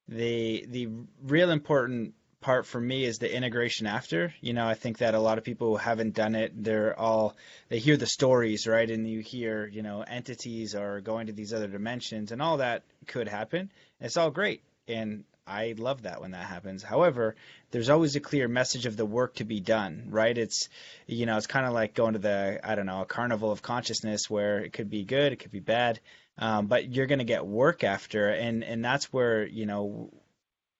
the 0.09 0.66
the 0.68 0.88
real 1.22 1.50
important 1.50 2.14
part 2.40 2.66
for 2.66 2.81
me 2.81 3.05
is 3.05 3.18
the 3.18 3.33
integration 3.33 3.87
after. 3.87 4.35
You 4.40 4.53
know, 4.53 4.66
I 4.66 4.74
think 4.74 4.98
that 4.98 5.14
a 5.14 5.20
lot 5.20 5.38
of 5.38 5.44
people 5.44 5.76
haven't 5.76 6.14
done 6.14 6.35
it, 6.35 6.53
they're 6.62 6.98
all 6.98 7.37
they 7.68 7.79
hear 7.79 7.96
the 7.96 8.07
stories, 8.07 8.66
right? 8.66 8.90
And 8.90 9.09
you 9.09 9.20
hear, 9.20 9.66
you 9.66 9.83
know, 9.83 10.03
entities 10.03 10.74
are 10.74 11.00
going 11.00 11.26
to 11.26 11.33
these 11.33 11.53
other 11.53 11.68
dimensions 11.68 12.33
and 12.33 12.40
all 12.40 12.59
that 12.59 12.83
could 13.07 13.29
happen. 13.29 13.70
It's 14.00 14.16
all 14.16 14.31
great. 14.31 14.62
And 14.88 15.24
I 15.46 15.74
love 15.76 16.03
that 16.03 16.20
when 16.20 16.31
that 16.31 16.46
happens. 16.46 16.83
However, 16.83 17.35
there's 17.72 17.88
always 17.88 18.16
a 18.16 18.20
clear 18.20 18.46
message 18.48 18.87
of 18.87 18.96
the 18.96 19.07
work 19.07 19.35
to 19.37 19.44
be 19.44 19.61
done, 19.61 20.07
right? 20.09 20.37
It's 20.37 20.68
you 21.07 21.26
know, 21.26 21.37
it's 21.37 21.46
kind 21.46 21.66
of 21.66 21.72
like 21.72 21.94
going 21.94 22.14
to 22.14 22.18
the 22.18 22.61
I 22.62 22.74
don't 22.74 22.87
know, 22.87 23.03
a 23.03 23.07
carnival 23.07 23.50
of 23.50 23.62
consciousness 23.62 24.31
where 24.31 24.61
it 24.61 24.72
could 24.72 24.88
be 24.88 25.05
good, 25.05 25.33
it 25.33 25.40
could 25.40 25.50
be 25.50 25.61
bad. 25.61 26.00
Um, 26.38 26.68
but 26.68 26.88
you're 26.88 27.07
going 27.07 27.18
to 27.18 27.24
get 27.24 27.44
work 27.44 27.85
after, 27.85 28.29
and 28.29 28.64
and 28.64 28.85
that's 28.85 29.12
where 29.12 29.44
you 29.44 29.66
know 29.66 30.11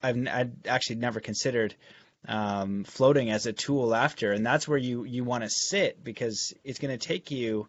I've 0.03 0.17
I'd 0.29 0.67
actually 0.67 0.97
never 0.97 1.21
considered 1.21 1.75
um, 2.27 2.85
floating 2.85 3.31
as 3.31 3.47
a 3.47 3.53
tool 3.53 3.95
after, 3.95 4.33
and 4.33 4.45
that's 4.45 4.69
where 4.69 4.79
you 4.79 5.05
you 5.05 5.25
want 5.25 5.45
to 5.45 5.51
sit 5.51 6.03
because 6.03 6.53
it's 6.65 6.79
going 6.79 6.97
to 6.97 7.07
take 7.07 7.31
you 7.31 7.69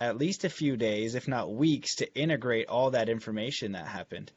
at 0.00 0.16
least 0.16 0.44
a 0.44 0.50
few 0.50 0.76
days, 0.76 1.14
if 1.14 1.26
not 1.26 1.52
weeks, 1.52 1.96
to 1.96 2.14
integrate 2.14 2.68
all 2.68 2.90
that 2.90 3.08
information 3.08 3.72
that 3.72 3.86
happened. 3.86 4.30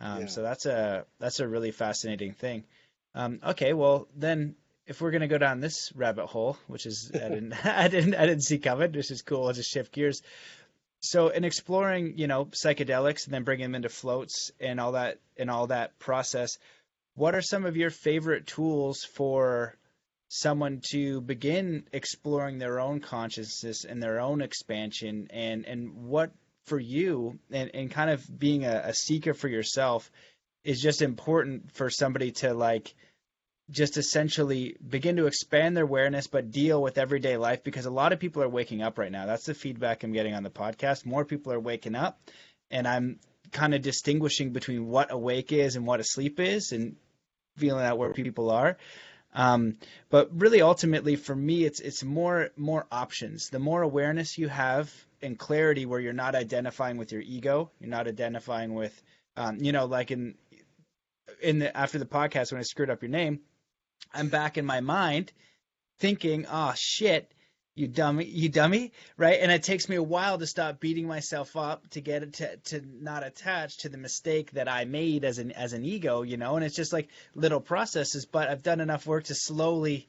Um, 0.00 0.22
yeah. 0.22 0.26
So 0.26 0.42
that's 0.42 0.66
a 0.66 1.04
that's 1.18 1.40
a 1.40 1.48
really 1.48 1.70
fascinating 1.70 2.32
thing. 2.32 2.64
Um, 3.14 3.40
okay, 3.44 3.72
well 3.72 4.08
then, 4.16 4.54
if 4.86 5.00
we're 5.00 5.10
gonna 5.10 5.28
go 5.28 5.38
down 5.38 5.60
this 5.60 5.92
rabbit 5.94 6.26
hole, 6.26 6.56
which 6.66 6.86
is 6.86 7.10
I 7.14 7.18
didn't 7.28 7.52
I 7.66 7.88
didn't 7.88 8.14
I 8.14 8.26
didn't 8.26 8.44
see 8.44 8.58
coming, 8.58 8.92
which 8.92 9.10
is 9.10 9.22
cool. 9.22 9.46
I'll 9.46 9.52
just 9.52 9.70
shift 9.70 9.92
gears 9.92 10.22
so 11.00 11.28
in 11.28 11.44
exploring 11.44 12.14
you 12.16 12.26
know 12.26 12.46
psychedelics 12.46 13.24
and 13.24 13.34
then 13.34 13.44
bringing 13.44 13.64
them 13.64 13.74
into 13.74 13.88
floats 13.88 14.50
and 14.60 14.80
all 14.80 14.92
that 14.92 15.18
and 15.36 15.50
all 15.50 15.66
that 15.66 15.98
process 15.98 16.58
what 17.14 17.34
are 17.34 17.42
some 17.42 17.66
of 17.66 17.76
your 17.76 17.90
favorite 17.90 18.46
tools 18.46 19.04
for 19.04 19.76
someone 20.28 20.80
to 20.92 21.20
begin 21.20 21.84
exploring 21.92 22.58
their 22.58 22.78
own 22.80 23.00
consciousness 23.00 23.84
and 23.84 24.02
their 24.02 24.20
own 24.20 24.40
expansion? 24.40 25.28
And 25.30 25.66
and 25.66 26.06
what 26.06 26.32
for 26.66 26.78
you 26.78 27.38
and, 27.50 27.70
and 27.74 27.90
kind 27.90 28.10
of 28.10 28.24
being 28.38 28.64
a, 28.64 28.82
a 28.86 28.94
seeker 28.94 29.34
for 29.34 29.48
yourself 29.48 30.10
is 30.62 30.80
just 30.80 31.02
important 31.02 31.72
for 31.72 31.90
somebody 31.90 32.32
to 32.32 32.54
like 32.54 32.94
just 33.70 33.96
essentially 33.96 34.76
begin 34.86 35.16
to 35.16 35.26
expand 35.26 35.76
their 35.76 35.84
awareness 35.84 36.26
but 36.26 36.50
deal 36.50 36.82
with 36.82 36.98
everyday 36.98 37.36
life 37.36 37.62
because 37.62 37.86
a 37.86 37.90
lot 37.90 38.12
of 38.12 38.18
people 38.18 38.42
are 38.42 38.48
waking 38.48 38.82
up 38.82 38.98
right 38.98 39.12
now. 39.12 39.26
That's 39.26 39.46
the 39.46 39.54
feedback 39.54 40.02
I'm 40.02 40.12
getting 40.12 40.34
on 40.34 40.42
the 40.42 40.50
podcast. 40.50 41.06
More 41.06 41.24
people 41.24 41.52
are 41.52 41.60
waking 41.60 41.94
up 41.94 42.20
and 42.70 42.86
I'm 42.86 43.20
kind 43.52 43.74
of 43.74 43.82
distinguishing 43.82 44.52
between 44.52 44.86
what 44.86 45.12
awake 45.12 45.52
is 45.52 45.76
and 45.76 45.86
what 45.86 46.00
asleep 46.00 46.40
is 46.40 46.72
and 46.72 46.96
feeling 47.56 47.84
out 47.84 47.98
where 47.98 48.12
people 48.12 48.50
are. 48.50 48.76
Um, 49.32 49.76
but 50.08 50.30
really 50.32 50.60
ultimately 50.60 51.14
for 51.14 51.36
me 51.36 51.64
it's 51.64 51.80
it's 51.80 52.02
more 52.02 52.50
more 52.56 52.86
options. 52.90 53.48
The 53.50 53.60
more 53.60 53.82
awareness 53.82 54.36
you 54.38 54.48
have 54.48 54.92
and 55.22 55.38
clarity 55.38 55.86
where 55.86 56.00
you're 56.00 56.12
not 56.12 56.34
identifying 56.34 56.96
with 56.96 57.12
your 57.12 57.22
ego, 57.22 57.70
you're 57.78 57.90
not 57.90 58.08
identifying 58.08 58.74
with 58.74 59.00
um, 59.36 59.58
you 59.60 59.72
know, 59.72 59.86
like 59.86 60.10
in 60.10 60.34
in 61.40 61.60
the, 61.60 61.76
after 61.76 61.98
the 61.98 62.06
podcast 62.06 62.52
when 62.52 62.58
I 62.58 62.64
screwed 62.64 62.90
up 62.90 63.02
your 63.02 63.10
name, 63.10 63.40
I'm 64.12 64.28
back 64.28 64.58
in 64.58 64.66
my 64.66 64.80
mind 64.80 65.32
thinking, 65.98 66.46
oh 66.50 66.72
shit, 66.74 67.30
you 67.74 67.86
dummy, 67.86 68.24
you 68.24 68.48
dummy, 68.48 68.92
right? 69.16 69.38
And 69.40 69.50
it 69.50 69.62
takes 69.62 69.88
me 69.88 69.96
a 69.96 70.02
while 70.02 70.38
to 70.38 70.46
stop 70.46 70.80
beating 70.80 71.06
myself 71.06 71.56
up 71.56 71.88
to 71.90 72.00
get 72.00 72.22
it 72.22 72.32
to, 72.34 72.56
to 72.56 72.82
not 73.00 73.24
attach 73.24 73.78
to 73.78 73.88
the 73.88 73.98
mistake 73.98 74.50
that 74.52 74.68
I 74.68 74.84
made 74.84 75.24
as 75.24 75.38
an 75.38 75.52
as 75.52 75.72
an 75.72 75.84
ego, 75.84 76.22
you 76.22 76.36
know. 76.36 76.56
And 76.56 76.64
it's 76.64 76.76
just 76.76 76.92
like 76.92 77.08
little 77.34 77.60
processes, 77.60 78.26
but 78.26 78.48
I've 78.48 78.62
done 78.62 78.80
enough 78.80 79.06
work 79.06 79.24
to 79.24 79.34
slowly, 79.34 80.08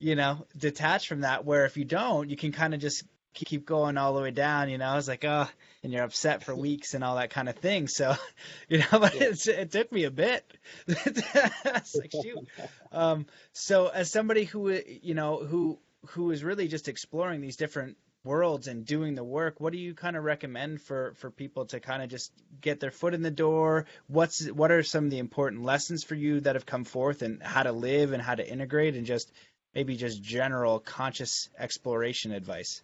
you 0.00 0.16
know, 0.16 0.46
detach 0.56 1.06
from 1.06 1.20
that. 1.20 1.44
Where 1.44 1.64
if 1.66 1.76
you 1.76 1.84
don't, 1.84 2.30
you 2.30 2.36
can 2.36 2.52
kind 2.52 2.74
of 2.74 2.80
just 2.80 3.04
keep 3.44 3.66
going 3.66 3.98
all 3.98 4.14
the 4.14 4.22
way 4.22 4.30
down, 4.30 4.70
you 4.70 4.78
know. 4.78 4.86
I 4.86 4.96
was 4.96 5.08
like, 5.08 5.24
oh, 5.24 5.48
and 5.82 5.92
you're 5.92 6.04
upset 6.04 6.42
for 6.42 6.54
weeks 6.54 6.94
and 6.94 7.04
all 7.04 7.16
that 7.16 7.30
kind 7.30 7.48
of 7.48 7.56
thing. 7.56 7.88
So, 7.88 8.16
you 8.68 8.78
know, 8.78 8.98
but 8.98 9.14
yeah. 9.14 9.32
it 9.32 9.70
took 9.70 9.92
me 9.92 10.04
a 10.04 10.10
bit. 10.10 10.50
like 10.88 12.12
shoot. 12.12 12.48
Um, 12.92 13.26
so 13.52 13.88
as 13.88 14.10
somebody 14.10 14.44
who 14.44 14.80
you 15.02 15.14
know 15.14 15.38
who 15.38 15.78
who 16.10 16.30
is 16.30 16.44
really 16.44 16.68
just 16.68 16.88
exploring 16.88 17.40
these 17.40 17.56
different 17.56 17.96
worlds 18.24 18.66
and 18.66 18.84
doing 18.84 19.14
the 19.14 19.22
work 19.22 19.60
what 19.60 19.72
do 19.72 19.78
you 19.78 19.94
kind 19.94 20.16
of 20.16 20.24
recommend 20.24 20.82
for 20.82 21.14
for 21.18 21.30
people 21.30 21.64
to 21.64 21.78
kind 21.78 22.02
of 22.02 22.08
just 22.08 22.32
get 22.60 22.80
their 22.80 22.90
foot 22.90 23.14
in 23.14 23.22
the 23.22 23.30
door 23.30 23.86
what's 24.08 24.50
what 24.50 24.72
are 24.72 24.82
some 24.82 25.04
of 25.04 25.10
the 25.12 25.18
important 25.18 25.62
lessons 25.62 26.02
for 26.02 26.16
you 26.16 26.40
that 26.40 26.56
have 26.56 26.66
come 26.66 26.82
forth 26.82 27.22
and 27.22 27.40
how 27.40 27.62
to 27.62 27.70
live 27.70 28.12
and 28.12 28.20
how 28.20 28.34
to 28.34 28.46
integrate 28.46 28.96
and 28.96 29.06
just 29.06 29.30
maybe 29.76 29.96
just 29.96 30.20
general 30.20 30.80
conscious 30.80 31.48
exploration 31.56 32.32
advice 32.32 32.82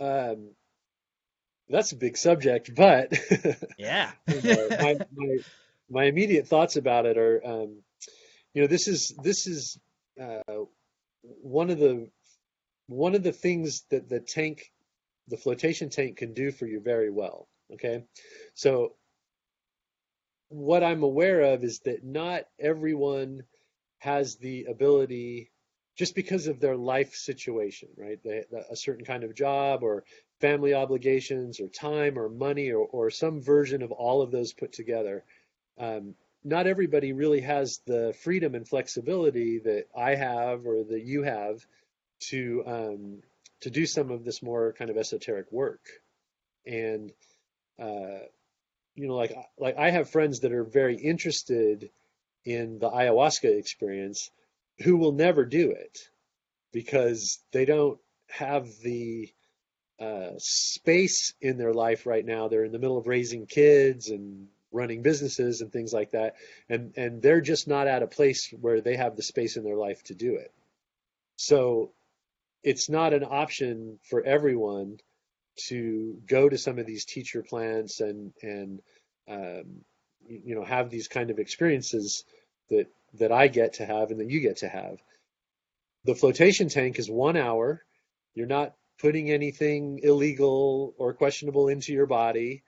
um, 0.00 0.50
that's 1.68 1.92
a 1.92 1.96
big 1.96 2.16
subject, 2.16 2.74
but 2.74 3.12
yeah, 3.78 4.12
my, 4.26 4.96
my, 5.14 5.36
my 5.90 6.04
immediate 6.04 6.46
thoughts 6.46 6.76
about 6.76 7.06
it 7.06 7.18
are, 7.18 7.40
um, 7.44 7.82
you 8.54 8.62
know, 8.62 8.66
this 8.68 8.88
is 8.88 9.14
this 9.22 9.46
is 9.46 9.78
uh, 10.20 10.64
one 11.22 11.70
of 11.70 11.78
the 11.78 12.08
one 12.86 13.14
of 13.14 13.22
the 13.22 13.32
things 13.32 13.84
that 13.90 14.08
the 14.08 14.20
tank, 14.20 14.72
the 15.28 15.36
flotation 15.36 15.90
tank, 15.90 16.16
can 16.16 16.32
do 16.32 16.50
for 16.50 16.66
you 16.66 16.80
very 16.80 17.10
well. 17.10 17.48
Okay, 17.74 18.04
so 18.54 18.94
what 20.48 20.82
I'm 20.82 21.02
aware 21.02 21.42
of 21.42 21.62
is 21.64 21.80
that 21.80 22.04
not 22.04 22.44
everyone 22.58 23.42
has 23.98 24.36
the 24.36 24.64
ability 24.64 25.50
just 25.98 26.14
because 26.14 26.46
of 26.46 26.60
their 26.60 26.76
life 26.76 27.14
situation, 27.14 27.88
right? 27.96 28.20
They, 28.22 28.44
a 28.70 28.76
certain 28.76 29.04
kind 29.04 29.24
of 29.24 29.34
job 29.34 29.82
or 29.82 30.04
family 30.40 30.72
obligations 30.72 31.58
or 31.58 31.66
time 31.66 32.16
or 32.16 32.28
money 32.28 32.70
or, 32.70 32.86
or 32.86 33.10
some 33.10 33.42
version 33.42 33.82
of 33.82 33.90
all 33.90 34.22
of 34.22 34.30
those 34.30 34.52
put 34.52 34.72
together. 34.72 35.24
Um, 35.76 36.14
not 36.44 36.68
everybody 36.68 37.12
really 37.12 37.40
has 37.40 37.80
the 37.84 38.14
freedom 38.22 38.54
and 38.54 38.66
flexibility 38.66 39.58
that 39.58 39.86
I 39.96 40.14
have 40.14 40.66
or 40.66 40.84
that 40.84 41.02
you 41.02 41.24
have 41.24 41.66
to 42.30 42.62
um, 42.64 43.22
to 43.62 43.70
do 43.70 43.84
some 43.84 44.12
of 44.12 44.24
this 44.24 44.40
more 44.40 44.72
kind 44.74 44.90
of 44.90 44.96
esoteric 44.96 45.50
work. 45.50 45.80
And 46.64 47.10
uh, 47.76 48.20
you 48.94 49.08
know, 49.08 49.16
like 49.16 49.36
like 49.58 49.76
I 49.76 49.90
have 49.90 50.10
friends 50.10 50.40
that 50.40 50.52
are 50.52 50.64
very 50.64 50.96
interested 50.96 51.90
in 52.44 52.78
the 52.78 52.88
ayahuasca 52.88 53.58
experience 53.58 54.30
who 54.82 54.96
will 54.96 55.12
never 55.12 55.44
do 55.44 55.70
it 55.70 55.98
because 56.72 57.38
they 57.52 57.64
don't 57.64 57.98
have 58.28 58.68
the 58.82 59.32
uh, 60.00 60.32
space 60.38 61.34
in 61.40 61.58
their 61.58 61.72
life 61.72 62.06
right 62.06 62.24
now. 62.24 62.48
They're 62.48 62.64
in 62.64 62.72
the 62.72 62.78
middle 62.78 62.98
of 62.98 63.06
raising 63.06 63.46
kids 63.46 64.08
and 64.10 64.48
running 64.70 65.02
businesses 65.02 65.60
and 65.60 65.72
things 65.72 65.92
like 65.92 66.12
that, 66.12 66.36
and 66.68 66.92
and 66.96 67.22
they're 67.22 67.40
just 67.40 67.66
not 67.66 67.88
at 67.88 68.02
a 68.02 68.06
place 68.06 68.52
where 68.60 68.80
they 68.80 68.96
have 68.96 69.16
the 69.16 69.22
space 69.22 69.56
in 69.56 69.64
their 69.64 69.76
life 69.76 70.02
to 70.04 70.14
do 70.14 70.36
it. 70.36 70.52
So 71.36 71.92
it's 72.62 72.88
not 72.88 73.12
an 73.12 73.24
option 73.24 73.98
for 74.08 74.22
everyone 74.22 74.98
to 75.68 76.20
go 76.26 76.48
to 76.48 76.58
some 76.58 76.78
of 76.78 76.86
these 76.86 77.04
teacher 77.04 77.42
plants 77.42 78.00
and 78.00 78.32
and 78.42 78.80
um, 79.28 79.84
you 80.28 80.54
know 80.54 80.64
have 80.64 80.90
these 80.90 81.08
kind 81.08 81.30
of 81.30 81.38
experiences 81.38 82.24
that 82.70 82.86
that 83.14 83.32
I 83.32 83.48
get 83.48 83.74
to 83.74 83.86
have 83.86 84.10
and 84.10 84.20
that 84.20 84.30
you 84.30 84.40
get 84.40 84.58
to 84.58 84.68
have. 84.68 84.98
The 86.04 86.14
flotation 86.14 86.68
tank 86.68 86.98
is 86.98 87.10
one 87.10 87.36
hour. 87.36 87.84
You're 88.34 88.46
not 88.46 88.74
putting 88.98 89.30
anything 89.30 90.00
illegal 90.02 90.94
or 90.98 91.14
questionable 91.14 91.68
into 91.68 91.92
your 91.92 92.06
body. 92.06 92.62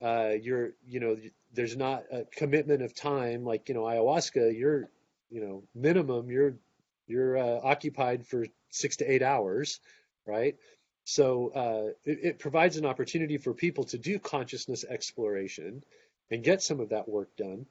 Uh, 0.00 0.32
you're 0.40 0.70
you 0.86 1.00
know 1.00 1.16
there's 1.52 1.76
not 1.76 2.04
a 2.12 2.24
commitment 2.24 2.82
of 2.82 2.94
time 2.94 3.44
like 3.44 3.68
you 3.68 3.74
know 3.74 3.82
ayahuasca. 3.82 4.56
You're 4.56 4.88
you 5.30 5.40
know 5.40 5.64
minimum 5.74 6.30
you're 6.30 6.54
you're 7.06 7.36
uh, 7.36 7.60
occupied 7.62 8.26
for 8.26 8.46
six 8.70 8.96
to 8.96 9.10
eight 9.10 9.22
hours, 9.22 9.80
right? 10.26 10.56
So 11.04 11.48
uh, 11.54 11.92
it, 12.04 12.18
it, 12.22 12.38
provides 12.38 12.76
an 12.76 12.84
opportunity 12.84 13.38
for 13.38 13.54
people 13.54 13.84
to 13.84 13.98
do 13.98 14.18
consciousness 14.18 14.84
exploration 14.84 15.82
and 16.30 16.44
get 16.44 16.62
some 16.62 16.80
of 16.80 16.90
that 16.90 17.08
work 17.08 17.34
done 17.36 17.64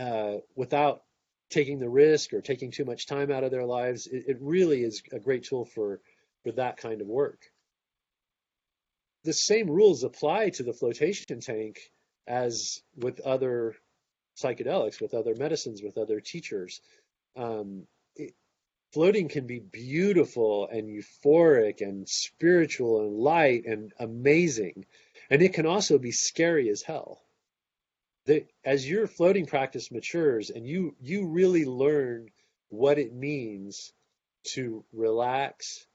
uh, 0.00 0.38
without 0.56 1.02
taking 1.50 1.78
the 1.78 1.88
risk 1.88 2.32
or 2.32 2.40
taking 2.40 2.70
too 2.70 2.84
much 2.84 3.06
time 3.06 3.30
out 3.30 3.44
of 3.44 3.50
their 3.50 3.66
lives. 3.66 4.06
It, 4.06 4.24
it 4.28 4.38
really 4.40 4.82
is 4.82 5.02
a 5.12 5.18
great 5.18 5.44
tool 5.44 5.64
for 5.66 6.00
for 6.42 6.52
that 6.52 6.78
kind 6.78 7.02
of 7.02 7.06
work. 7.06 7.42
The 9.24 9.34
same 9.34 9.68
rules 9.68 10.02
apply 10.02 10.50
to 10.50 10.62
the 10.62 10.72
flotation 10.72 11.40
tank 11.40 11.78
as 12.26 12.80
with 12.96 13.20
other 13.20 13.74
psychedelics, 14.42 15.02
with 15.02 15.12
other 15.12 15.34
medicines, 15.34 15.82
with 15.82 15.98
other 15.98 16.20
teachers. 16.20 16.80
Um, 17.36 17.86
floating 18.94 19.28
can 19.28 19.46
be 19.46 19.60
beautiful 19.60 20.68
and 20.68 20.88
euphoric 20.88 21.82
and 21.82 22.08
spiritual 22.08 23.02
and 23.02 23.16
light 23.16 23.66
and 23.66 23.92
amazing. 23.98 24.86
And 25.28 25.42
it 25.42 25.52
can 25.52 25.66
also 25.66 25.98
be 25.98 26.12
scary 26.12 26.70
as 26.70 26.80
hell. 26.80 27.20
The, 28.26 28.46
as 28.64 28.88
your 28.88 29.06
floating 29.06 29.46
practice 29.46 29.90
matures 29.90 30.50
and 30.50 30.66
you 30.66 30.94
you 31.00 31.26
really 31.26 31.64
learn 31.64 32.28
what 32.68 32.98
it 32.98 33.12
means 33.12 33.92
to 34.52 34.84
relax 34.92 35.86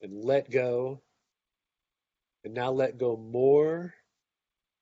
and 0.00 0.24
let 0.24 0.50
go 0.50 1.02
and 2.44 2.54
now 2.54 2.70
let 2.70 2.98
go 2.98 3.16
more 3.16 3.94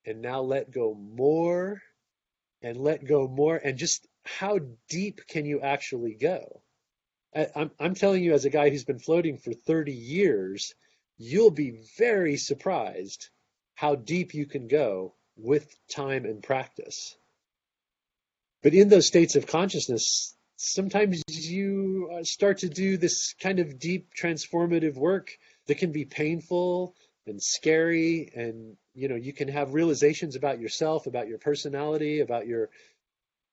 and 0.05 0.21
now 0.21 0.41
let 0.43 0.71
go 0.71 0.95
more 0.95 1.81
and 2.63 2.77
let 2.77 3.05
go 3.05 3.27
more 3.27 3.57
and 3.57 3.79
just 3.79 4.07
how 4.25 4.59
deep 4.89 5.21
can 5.29 5.45
you 5.47 5.61
actually 5.61 6.15
go? 6.15 6.63
I'm, 7.35 7.71
I'm 7.81 7.95
telling 7.95 8.23
you, 8.23 8.35
as 8.35 8.45
a 8.45 8.51
guy 8.51 8.69
who's 8.69 8.85
been 8.85 8.99
floating 8.99 9.39
for 9.39 9.53
30 9.55 9.93
years, 9.93 10.75
you'll 11.17 11.51
be 11.51 11.83
very 11.97 12.37
surprised 12.37 13.31
how 13.75 13.95
deep 13.95 14.35
you 14.35 14.47
can 14.47 14.69
go 14.69 15.15
with 15.37 15.75
time 15.89 16.25
and 16.25 16.43
practice. 16.43 17.17
But 18.63 18.75
in 18.75 18.89
those 18.89 19.07
states 19.07 19.35
of 19.35 19.47
consciousness, 19.47 20.37
sometimes 20.57 21.23
you 21.29 22.11
uh, 22.15 22.23
start 22.23 22.59
to 22.59 22.69
do 22.69 22.97
this 22.97 23.35
kind 23.35 23.59
of 23.59 23.79
deep 23.79 24.11
transformative 24.15 24.95
work 24.95 25.31
that 25.67 25.79
can 25.79 25.93
be 25.93 26.05
painful 26.05 26.95
and 27.27 27.43
scary 27.43 28.31
and 28.35 28.77
you 28.95 29.09
know 29.09 29.15
you 29.15 29.33
can 29.33 29.47
have 29.47 29.75
realizations 29.75 30.35
about 30.35 30.61
yourself 30.61 31.07
about 31.07 31.29
your 31.29 31.39
personality 31.39 32.19
about 32.19 32.49
your 32.49 32.69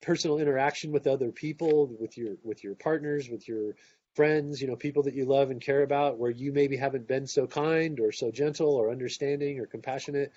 personal 0.02 0.40
interaction 0.40 0.92
with 0.92 1.08
other 1.08 1.32
people, 1.32 1.88
with 2.00 2.18
your 2.18 2.36
with 2.44 2.64
your 2.64 2.76
partners, 2.76 3.30
with 3.30 3.48
your 3.48 3.76
friends, 4.16 4.62
you 4.62 4.68
know, 4.68 4.76
people 4.76 5.04
that 5.04 5.14
you 5.14 5.26
love 5.26 5.52
and 5.52 5.62
care 5.62 5.84
about, 5.84 6.18
where 6.18 6.32
you 6.32 6.52
maybe 6.52 6.78
haven't 6.78 7.08
been 7.08 7.28
so 7.28 7.48
kind 7.48 8.00
or 8.00 8.12
so 8.12 8.32
gentle 8.32 8.76
or 8.76 8.92
understanding 8.92 9.60
or 9.60 9.66
compassionate. 9.66 10.32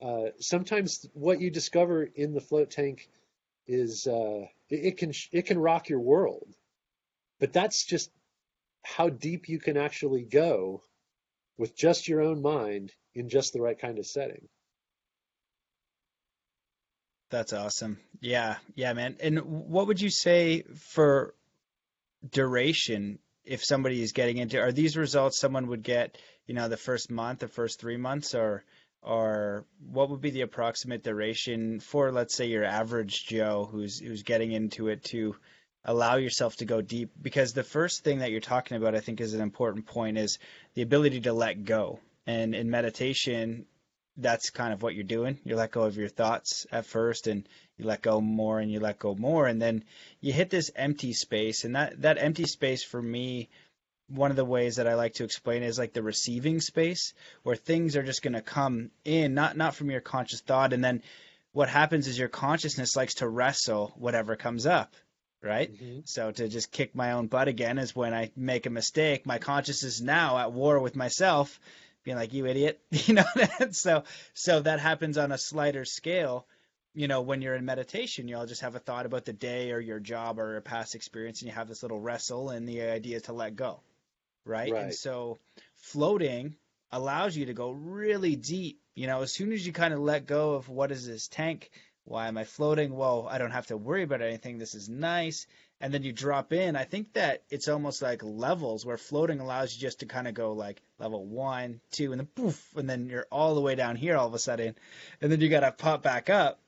Uh, 0.00 0.30
sometimes 0.38 1.06
what 1.12 1.40
you 1.40 1.50
discover 1.50 2.04
in 2.04 2.32
the 2.32 2.40
float 2.40 2.70
tank 2.70 3.08
is 3.66 4.06
uh, 4.06 4.46
it, 4.68 4.96
can 4.96 5.12
it 5.32 5.46
can 5.46 5.58
rock 5.58 5.88
your 5.88 6.00
world, 6.00 6.48
but 7.38 7.52
that's 7.52 7.84
just 7.84 8.10
how 8.82 9.08
deep 9.08 9.48
you 9.48 9.58
can 9.58 9.76
actually 9.76 10.22
go 10.22 10.82
with 11.58 11.76
just 11.76 12.08
your 12.08 12.22
own 12.22 12.40
mind 12.40 12.92
in 13.14 13.28
just 13.28 13.52
the 13.52 13.60
right 13.60 13.78
kind 13.78 13.98
of 13.98 14.06
setting. 14.06 14.48
That's 17.30 17.52
awesome. 17.52 17.98
Yeah, 18.20 18.56
yeah, 18.74 18.92
man. 18.92 19.16
And 19.20 19.38
what 19.40 19.86
would 19.86 20.00
you 20.00 20.10
say 20.10 20.62
for 20.62 21.34
duration 22.28 23.20
if 23.44 23.64
somebody 23.64 24.02
is 24.02 24.12
getting 24.12 24.38
into? 24.38 24.58
Are 24.58 24.72
these 24.72 24.96
results 24.96 25.38
someone 25.38 25.68
would 25.68 25.84
get, 25.84 26.18
you 26.46 26.54
know, 26.54 26.68
the 26.68 26.76
first 26.76 27.10
month, 27.10 27.38
the 27.38 27.48
first 27.48 27.78
three 27.78 27.96
months, 27.96 28.34
or 28.34 28.64
or 29.02 29.64
what 29.90 30.10
would 30.10 30.20
be 30.20 30.30
the 30.30 30.42
approximate 30.42 31.02
duration 31.02 31.80
for, 31.80 32.12
let's 32.12 32.34
say, 32.34 32.46
your 32.46 32.64
average 32.64 33.26
Joe 33.26 33.68
who's 33.70 33.98
who's 33.98 34.22
getting 34.22 34.52
into 34.52 34.88
it 34.88 35.04
to 35.04 35.36
allow 35.84 36.16
yourself 36.16 36.56
to 36.56 36.64
go 36.64 36.80
deep? 36.80 37.10
Because 37.20 37.52
the 37.52 37.64
first 37.64 38.04
thing 38.04 38.18
that 38.18 38.30
you're 38.30 38.40
talking 38.40 38.76
about, 38.76 38.94
I 38.94 39.00
think, 39.00 39.20
is 39.20 39.34
an 39.34 39.40
important 39.40 39.86
point, 39.86 40.18
is 40.18 40.38
the 40.74 40.82
ability 40.82 41.22
to 41.22 41.32
let 41.32 41.64
go. 41.64 42.00
And 42.26 42.54
in 42.54 42.70
meditation, 42.70 43.66
that's 44.16 44.50
kind 44.50 44.72
of 44.72 44.82
what 44.82 44.94
you're 44.94 45.04
doing. 45.04 45.38
You 45.44 45.56
let 45.56 45.70
go 45.70 45.82
of 45.82 45.96
your 45.96 46.08
thoughts 46.08 46.66
at 46.70 46.84
first 46.84 47.26
and 47.26 47.48
you 47.78 47.86
let 47.86 48.02
go 48.02 48.20
more 48.20 48.60
and 48.60 48.70
you 48.70 48.80
let 48.80 48.98
go 48.98 49.14
more 49.14 49.46
and 49.46 49.60
then 49.60 49.84
you 50.20 50.32
hit 50.32 50.50
this 50.50 50.70
empty 50.76 51.12
space 51.14 51.64
and 51.64 51.74
that 51.74 52.02
that 52.02 52.18
empty 52.18 52.44
space 52.44 52.84
for 52.84 53.00
me 53.00 53.48
one 54.10 54.30
of 54.30 54.36
the 54.36 54.44
ways 54.44 54.76
that 54.76 54.86
I 54.86 54.94
like 54.94 55.14
to 55.14 55.24
explain 55.24 55.62
is 55.62 55.78
like 55.78 55.92
the 55.92 56.02
receiving 56.02 56.60
space 56.60 57.14
where 57.42 57.56
things 57.56 57.96
are 57.96 58.02
just 58.02 58.22
going 58.22 58.34
to 58.34 58.42
come 58.42 58.90
in 59.04 59.34
not 59.34 59.56
not 59.56 59.74
from 59.74 59.90
your 59.90 60.00
conscious 60.00 60.40
thought 60.40 60.72
and 60.72 60.84
then 60.84 61.02
what 61.52 61.68
happens 61.68 62.06
is 62.06 62.18
your 62.18 62.28
consciousness 62.28 62.96
likes 62.96 63.14
to 63.14 63.28
wrestle 63.28 63.92
whatever 63.96 64.36
comes 64.36 64.66
up 64.66 64.94
right? 65.42 65.72
Mm-hmm. 65.72 66.00
So 66.04 66.30
to 66.30 66.48
just 66.48 66.70
kick 66.70 66.94
my 66.94 67.12
own 67.12 67.26
butt 67.26 67.48
again 67.48 67.78
is 67.78 67.96
when 67.96 68.12
I 68.12 68.30
make 68.36 68.66
a 68.66 68.70
mistake. 68.70 69.24
My 69.24 69.38
consciousness 69.38 69.94
is 69.94 70.02
now 70.02 70.36
at 70.36 70.52
war 70.52 70.78
with 70.80 70.94
myself, 70.94 71.58
being 72.04 72.16
like 72.16 72.32
you 72.32 72.46
idiot 72.46 72.80
you 72.90 73.14
know 73.14 73.24
so 73.72 74.04
so 74.34 74.60
that 74.60 74.80
happens 74.80 75.18
on 75.18 75.32
a 75.32 75.38
slighter 75.38 75.84
scale 75.84 76.46
you 76.94 77.08
know 77.08 77.20
when 77.20 77.42
you're 77.42 77.54
in 77.54 77.64
meditation 77.64 78.28
you'll 78.28 78.46
just 78.46 78.62
have 78.62 78.74
a 78.74 78.78
thought 78.80 79.06
about 79.06 79.24
the 79.24 79.32
day 79.32 79.70
or 79.70 79.80
your 79.80 80.00
job 80.00 80.38
or 80.38 80.56
a 80.56 80.62
past 80.62 80.94
experience 80.94 81.40
and 81.40 81.48
you 81.48 81.54
have 81.54 81.68
this 81.68 81.82
little 81.82 82.00
wrestle 82.00 82.50
and 82.50 82.68
the 82.68 82.82
idea 82.82 83.16
is 83.16 83.22
to 83.22 83.32
let 83.32 83.54
go 83.54 83.80
right, 84.44 84.72
right. 84.72 84.82
and 84.84 84.94
so 84.94 85.38
floating 85.76 86.54
allows 86.92 87.36
you 87.36 87.46
to 87.46 87.54
go 87.54 87.70
really 87.70 88.36
deep 88.36 88.80
you 88.94 89.06
know 89.06 89.22
as 89.22 89.32
soon 89.32 89.52
as 89.52 89.66
you 89.66 89.72
kind 89.72 89.94
of 89.94 90.00
let 90.00 90.26
go 90.26 90.54
of 90.54 90.68
what 90.68 90.90
is 90.90 91.06
this 91.06 91.28
tank 91.28 91.70
why 92.04 92.26
am 92.26 92.36
i 92.36 92.44
floating 92.44 92.94
well 92.94 93.28
i 93.30 93.38
don't 93.38 93.52
have 93.52 93.66
to 93.66 93.76
worry 93.76 94.02
about 94.02 94.22
anything 94.22 94.58
this 94.58 94.74
is 94.74 94.88
nice 94.88 95.46
and 95.80 95.94
then 95.94 96.02
you 96.02 96.12
drop 96.12 96.52
in. 96.52 96.76
I 96.76 96.84
think 96.84 97.14
that 97.14 97.42
it's 97.48 97.68
almost 97.68 98.02
like 98.02 98.22
levels 98.22 98.84
where 98.84 98.98
floating 98.98 99.40
allows 99.40 99.74
you 99.74 99.80
just 99.80 100.00
to 100.00 100.06
kind 100.06 100.28
of 100.28 100.34
go 100.34 100.52
like 100.52 100.82
level 100.98 101.24
one, 101.24 101.80
two, 101.90 102.12
and 102.12 102.20
then 102.20 102.26
poof, 102.26 102.76
and 102.76 102.88
then 102.88 103.08
you're 103.08 103.26
all 103.32 103.54
the 103.54 103.60
way 103.60 103.74
down 103.74 103.96
here 103.96 104.16
all 104.16 104.26
of 104.26 104.34
a 104.34 104.38
sudden, 104.38 104.74
and 105.20 105.32
then 105.32 105.40
you 105.40 105.48
got 105.48 105.60
to 105.60 105.72
pop 105.72 106.02
back 106.02 106.28
up. 106.28 106.60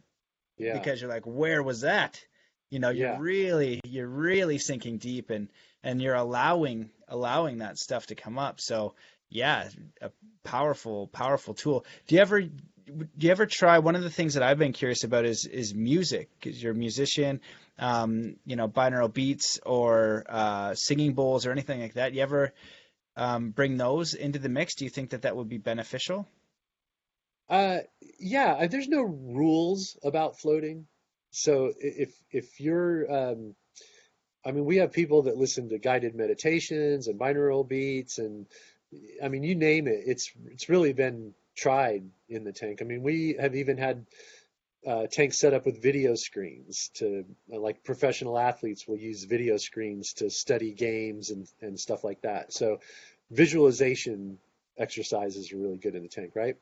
Yeah. 0.57 0.79
Because 0.79 1.01
you're 1.01 1.11
like, 1.11 1.25
where 1.25 1.63
was 1.63 1.83
that? 1.83 2.25
You 2.71 2.79
know, 2.79 2.89
you're 2.89 3.11
yeah. 3.11 3.19
really 3.19 3.81
you're 3.85 4.09
really 4.09 4.59
sinking 4.59 4.97
deep 4.97 5.29
and 5.29 5.49
and 5.83 6.01
you're 6.01 6.15
allowing 6.15 6.91
allowing 7.09 7.59
that 7.59 7.79
stuff 7.79 8.07
to 8.07 8.15
come 8.15 8.39
up. 8.39 8.61
So 8.61 8.95
yeah, 9.29 9.69
a 10.01 10.11
powerful 10.45 11.07
powerful 11.09 11.55
tool. 11.55 11.85
Do 12.07 12.15
you 12.15 12.21
ever 12.21 12.41
do 12.43 13.07
you 13.19 13.31
ever 13.31 13.47
try? 13.47 13.79
One 13.79 13.97
of 13.97 14.03
the 14.03 14.11
things 14.11 14.35
that 14.35 14.43
I've 14.43 14.59
been 14.59 14.73
curious 14.73 15.05
about 15.05 15.25
is 15.25 15.47
is 15.47 15.75
music. 15.75 16.29
Because 16.39 16.63
you're 16.63 16.73
a 16.73 16.77
musician, 16.77 17.41
um, 17.79 18.37
you 18.45 18.57
know, 18.57 18.69
binaural 18.69 19.13
beats 19.13 19.59
or 19.65 20.25
uh, 20.29 20.75
singing 20.75 21.15
bowls 21.15 21.47
or 21.47 21.53
anything 21.53 21.81
like 21.81 21.95
that. 21.95 22.13
You 22.13 22.23
ever 22.23 22.53
um, 23.17 23.51
bring 23.51 23.77
those 23.77 24.15
into 24.15 24.39
the 24.39 24.49
mix? 24.49 24.75
Do 24.75 24.85
you 24.85 24.91
think 24.91 25.11
that 25.11 25.23
that 25.23 25.37
would 25.37 25.49
be 25.49 25.59
beneficial? 25.59 26.27
Uh, 27.49 27.81
yeah, 28.19 28.67
there's 28.67 28.89
no 28.89 29.03
rules 29.03 29.99
about 30.03 30.39
floating. 30.39 30.87
So 31.31 31.73
if 31.79 32.15
if 32.31 32.61
you're, 32.61 33.11
um, 33.11 33.55
I 34.45 34.51
mean, 34.51 34.65
we 34.65 34.77
have 34.79 34.93
people 34.93 35.23
that 35.23 35.37
listen 35.37 35.69
to 35.69 35.79
guided 35.79 36.15
meditations 36.15 37.07
and 37.07 37.19
binaural 37.19 37.67
beats, 37.67 38.19
and 38.19 38.47
I 39.23 39.29
mean, 39.29 39.43
you 39.43 39.55
name 39.55 39.87
it. 39.87 40.03
It's 40.07 40.33
it's 40.47 40.69
really 40.69 40.93
been 40.93 41.35
tried 41.57 42.05
in 42.29 42.45
the 42.45 42.53
tank. 42.53 42.79
I 42.81 42.85
mean, 42.85 43.03
we 43.03 43.37
have 43.39 43.55
even 43.55 43.77
had 43.79 44.07
uh, 44.87 45.07
tanks 45.07 45.39
set 45.39 45.55
up 45.55 45.65
with 45.65 45.81
video 45.81 46.15
screens 46.17 46.91
to 46.95 47.25
like 47.49 47.85
professional 47.85 48.39
athletes 48.39 48.87
will 48.89 48.97
use 48.97 49.25
video 49.25 49.57
screens 49.57 50.15
to 50.15 50.29
study 50.29 50.73
games 50.73 51.31
and 51.31 51.47
and 51.61 51.79
stuff 51.79 52.03
like 52.03 52.23
that. 52.23 52.53
So 52.53 52.81
visualization 53.31 54.39
exercises 54.77 55.53
are 55.53 55.59
really 55.59 55.79
good 55.79 55.95
in 55.95 56.03
the 56.03 56.09
tank, 56.09 56.33
right? 56.35 56.57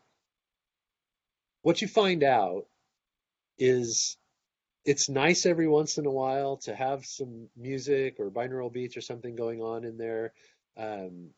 What 1.63 1.81
you 1.81 1.89
find 1.89 2.23
out 2.23 2.67
is 3.59 4.17
it's 4.85 5.09
nice 5.09 5.47
every 5.47 5.69
once 5.69 5.99
in 5.99 6.07
a 6.07 6.11
while 6.11 6.57
to 6.59 6.75
have 6.75 7.05
some 7.05 7.49
music 7.57 8.17
or 8.19 8.31
binaural 8.31 8.73
beats 8.73 8.97
or 8.97 9.01
something 9.01 9.37
going 9.37 9.61
on 9.61 9.85
in 9.85 9.99
there. 9.99 10.33
Um, 10.77 11.31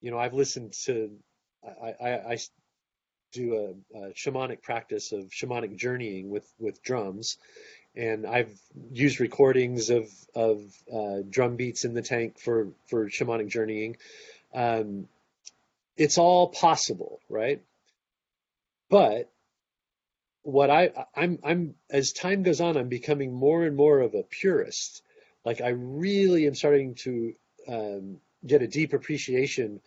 you 0.00 0.10
know, 0.10 0.18
I've 0.18 0.34
listened 0.34 0.72
to, 0.84 1.10
I, 1.64 1.94
I, 2.00 2.10
I 2.32 2.38
do 3.32 3.76
a, 3.94 3.98
a, 3.98 4.12
shamanic 4.12 4.62
practice 4.62 5.12
of 5.12 5.24
shamanic 5.30 5.76
journeying 5.76 6.30
with, 6.30 6.50
with 6.58 6.82
drums. 6.82 7.36
And 7.94 8.26
I've 8.26 8.58
used 8.92 9.20
recordings 9.20 9.90
of, 9.90 10.08
of 10.34 10.60
uh, 10.92 11.18
drum 11.28 11.56
beats 11.56 11.84
in 11.84 11.94
the 11.94 12.02
tank 12.02 12.38
for, 12.38 12.68
for 12.88 13.06
shamanic 13.08 13.48
journeying. 13.48 13.96
Um, 14.54 15.08
it's 15.96 16.18
all 16.18 16.48
possible, 16.48 17.20
right? 17.28 17.62
But 18.88 19.30
what 20.46 20.70
I 20.70 20.92
I'm 21.16 21.40
I'm 21.42 21.74
as 21.90 22.12
time 22.12 22.44
goes 22.44 22.60
on, 22.60 22.76
I'm 22.76 22.88
becoming 22.88 23.34
more 23.34 23.64
and 23.64 23.74
more 23.74 23.98
of 23.98 24.14
a 24.14 24.22
purist. 24.22 25.02
Like 25.44 25.60
I 25.60 25.70
really 25.70 26.46
am 26.46 26.54
starting 26.54 26.94
to 27.02 27.34
um, 27.66 28.18
get 28.46 28.62
a 28.62 28.68
deep 28.68 28.92
appreciation 28.92 29.80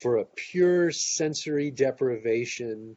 for 0.00 0.16
a 0.16 0.24
pure 0.24 0.90
sensory 0.92 1.70
deprivation 1.70 2.96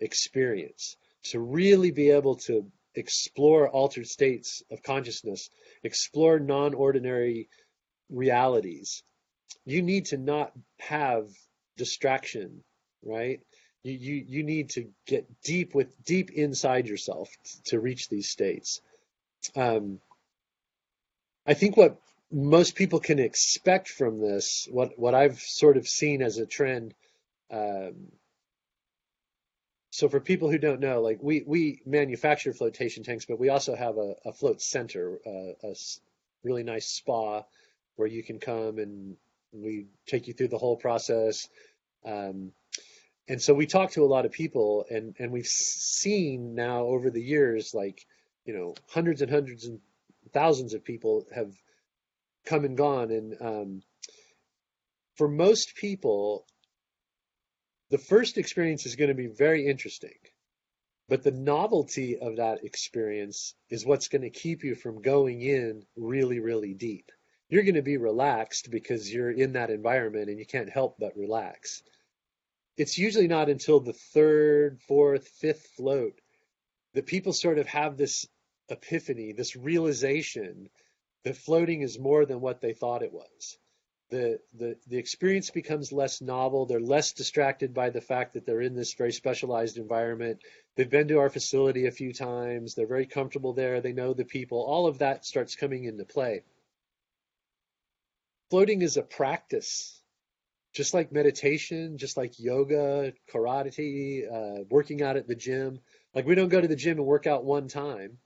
experience. 0.00 0.96
To 1.32 1.40
really 1.40 1.90
be 1.90 2.08
able 2.10 2.36
to 2.46 2.72
explore 2.94 3.68
altered 3.68 4.06
states 4.06 4.62
of 4.70 4.82
consciousness, 4.82 5.50
explore 5.84 6.38
non-ordinary 6.38 7.50
realities, 8.08 9.02
you 9.66 9.82
need 9.82 10.06
to 10.06 10.16
not 10.16 10.52
have 10.78 11.28
distraction, 11.76 12.64
right? 13.04 13.40
You, 13.90 14.24
you, 14.26 14.42
need 14.42 14.70
to 14.70 14.88
get 15.06 15.26
deep 15.42 15.74
with 15.74 15.88
deep 16.04 16.30
inside 16.30 16.88
yourself 16.88 17.30
to 17.66 17.80
reach 17.80 18.08
these 18.08 18.28
states. 18.28 18.80
Um, 19.56 20.00
I 21.46 21.54
think 21.54 21.76
what 21.76 22.00
most 22.30 22.74
people 22.74 23.00
can 23.00 23.18
expect 23.18 23.88
from 23.88 24.20
this, 24.20 24.68
what 24.70 24.98
what 24.98 25.14
I've 25.14 25.40
sort 25.40 25.76
of 25.76 25.88
seen 25.88 26.22
as 26.22 26.38
a 26.38 26.46
trend. 26.46 26.94
Um, 27.50 28.12
so 29.90 30.08
for 30.08 30.20
people 30.20 30.50
who 30.50 30.58
don't 30.58 30.80
know, 30.80 31.00
like 31.00 31.18
we 31.22 31.42
we 31.46 31.80
manufacture 31.86 32.52
flotation 32.52 33.02
tanks, 33.02 33.24
but 33.24 33.40
we 33.40 33.48
also 33.48 33.74
have 33.74 33.96
a, 33.96 34.14
a 34.26 34.32
float 34.32 34.60
center, 34.60 35.18
uh, 35.26 35.68
a 35.68 35.74
really 36.44 36.62
nice 36.62 36.86
spa 36.86 37.42
where 37.96 38.08
you 38.08 38.22
can 38.22 38.38
come 38.38 38.78
and 38.78 39.16
we 39.52 39.86
take 40.06 40.28
you 40.28 40.34
through 40.34 40.48
the 40.48 40.58
whole 40.58 40.76
process. 40.76 41.48
Um, 42.04 42.52
and 43.28 43.42
so 43.42 43.52
we 43.52 43.66
talk 43.66 43.90
to 43.90 44.02
a 44.02 44.06
lot 44.06 44.24
of 44.24 44.32
people 44.32 44.86
and 44.90 45.14
and 45.18 45.30
we've 45.30 45.46
seen 45.46 46.54
now 46.54 46.84
over 46.84 47.10
the 47.10 47.22
years 47.22 47.74
like 47.74 48.06
you 48.44 48.54
know 48.54 48.74
hundreds 48.88 49.20
and 49.20 49.30
hundreds 49.30 49.66
and 49.66 49.80
thousands 50.32 50.74
of 50.74 50.84
people 50.84 51.26
have 51.34 51.52
come 52.44 52.64
and 52.64 52.76
gone. 52.76 53.10
And 53.10 53.36
um, 53.40 53.82
for 55.16 55.28
most 55.28 55.74
people 55.76 56.46
the 57.90 57.98
first 57.98 58.36
experience 58.38 58.84
is 58.86 58.96
going 58.96 59.08
to 59.08 59.14
be 59.14 59.28
very 59.28 59.66
interesting 59.66 60.18
but 61.08 61.22
the 61.22 61.30
novelty 61.30 62.18
of 62.18 62.36
that 62.36 62.64
experience 62.64 63.54
is 63.70 63.86
what's 63.86 64.08
going 64.08 64.22
to 64.22 64.30
keep 64.30 64.62
you 64.62 64.74
from 64.74 65.02
going 65.02 65.40
in 65.42 65.84
really 65.96 66.40
really 66.40 66.74
deep. 66.74 67.10
You're 67.50 67.62
going 67.62 67.76
to 67.76 67.82
be 67.82 67.96
relaxed 67.96 68.70
because 68.70 69.12
you're 69.12 69.30
in 69.30 69.54
that 69.54 69.70
environment 69.70 70.28
and 70.28 70.38
you 70.38 70.46
can't 70.46 70.68
help 70.68 70.96
but 70.98 71.16
relax 71.16 71.82
it's 72.78 72.96
usually 72.96 73.26
not 73.26 73.50
until 73.50 73.80
the 73.80 73.92
third, 73.92 74.80
fourth, 74.86 75.28
fifth 75.28 75.66
float 75.76 76.20
that 76.94 77.06
people 77.06 77.32
sort 77.32 77.58
of 77.58 77.66
have 77.66 77.96
this 77.96 78.26
epiphany, 78.68 79.32
this 79.32 79.56
realization 79.56 80.68
that 81.24 81.36
floating 81.36 81.82
is 81.82 81.98
more 81.98 82.24
than 82.24 82.40
what 82.40 82.60
they 82.60 82.72
thought 82.72 83.02
it 83.02 83.12
was. 83.12 83.58
The, 84.10 84.38
the, 84.54 84.76
the 84.86 84.96
experience 84.96 85.50
becomes 85.50 85.92
less 85.92 86.22
novel. 86.22 86.64
They're 86.64 86.80
less 86.80 87.12
distracted 87.12 87.74
by 87.74 87.90
the 87.90 88.00
fact 88.00 88.34
that 88.34 88.46
they're 88.46 88.62
in 88.62 88.74
this 88.74 88.94
very 88.94 89.12
specialized 89.12 89.76
environment. 89.76 90.40
They've 90.76 90.88
been 90.88 91.08
to 91.08 91.18
our 91.18 91.28
facility 91.28 91.86
a 91.86 91.90
few 91.90 92.14
times. 92.14 92.74
They're 92.74 92.86
very 92.86 93.06
comfortable 93.06 93.52
there. 93.52 93.80
They 93.80 93.92
know 93.92 94.14
the 94.14 94.24
people. 94.24 94.62
All 94.62 94.86
of 94.86 94.98
that 94.98 95.26
starts 95.26 95.56
coming 95.56 95.84
into 95.84 96.04
play. 96.04 96.44
Floating 98.50 98.80
is 98.80 98.96
a 98.96 99.02
practice 99.02 100.00
just 100.74 100.94
like 100.94 101.12
meditation, 101.12 101.98
just 101.98 102.16
like 102.16 102.38
yoga, 102.38 103.12
karate, 103.32 104.22
uh, 104.30 104.64
working 104.70 105.02
out 105.02 105.16
at 105.16 105.26
the 105.26 105.34
gym. 105.34 105.80
Like 106.14 106.26
we 106.26 106.34
don't 106.34 106.48
go 106.48 106.60
to 106.60 106.68
the 106.68 106.76
gym 106.76 106.98
and 106.98 107.06
work 107.06 107.26
out 107.26 107.44
one 107.44 107.68
time 107.68 108.18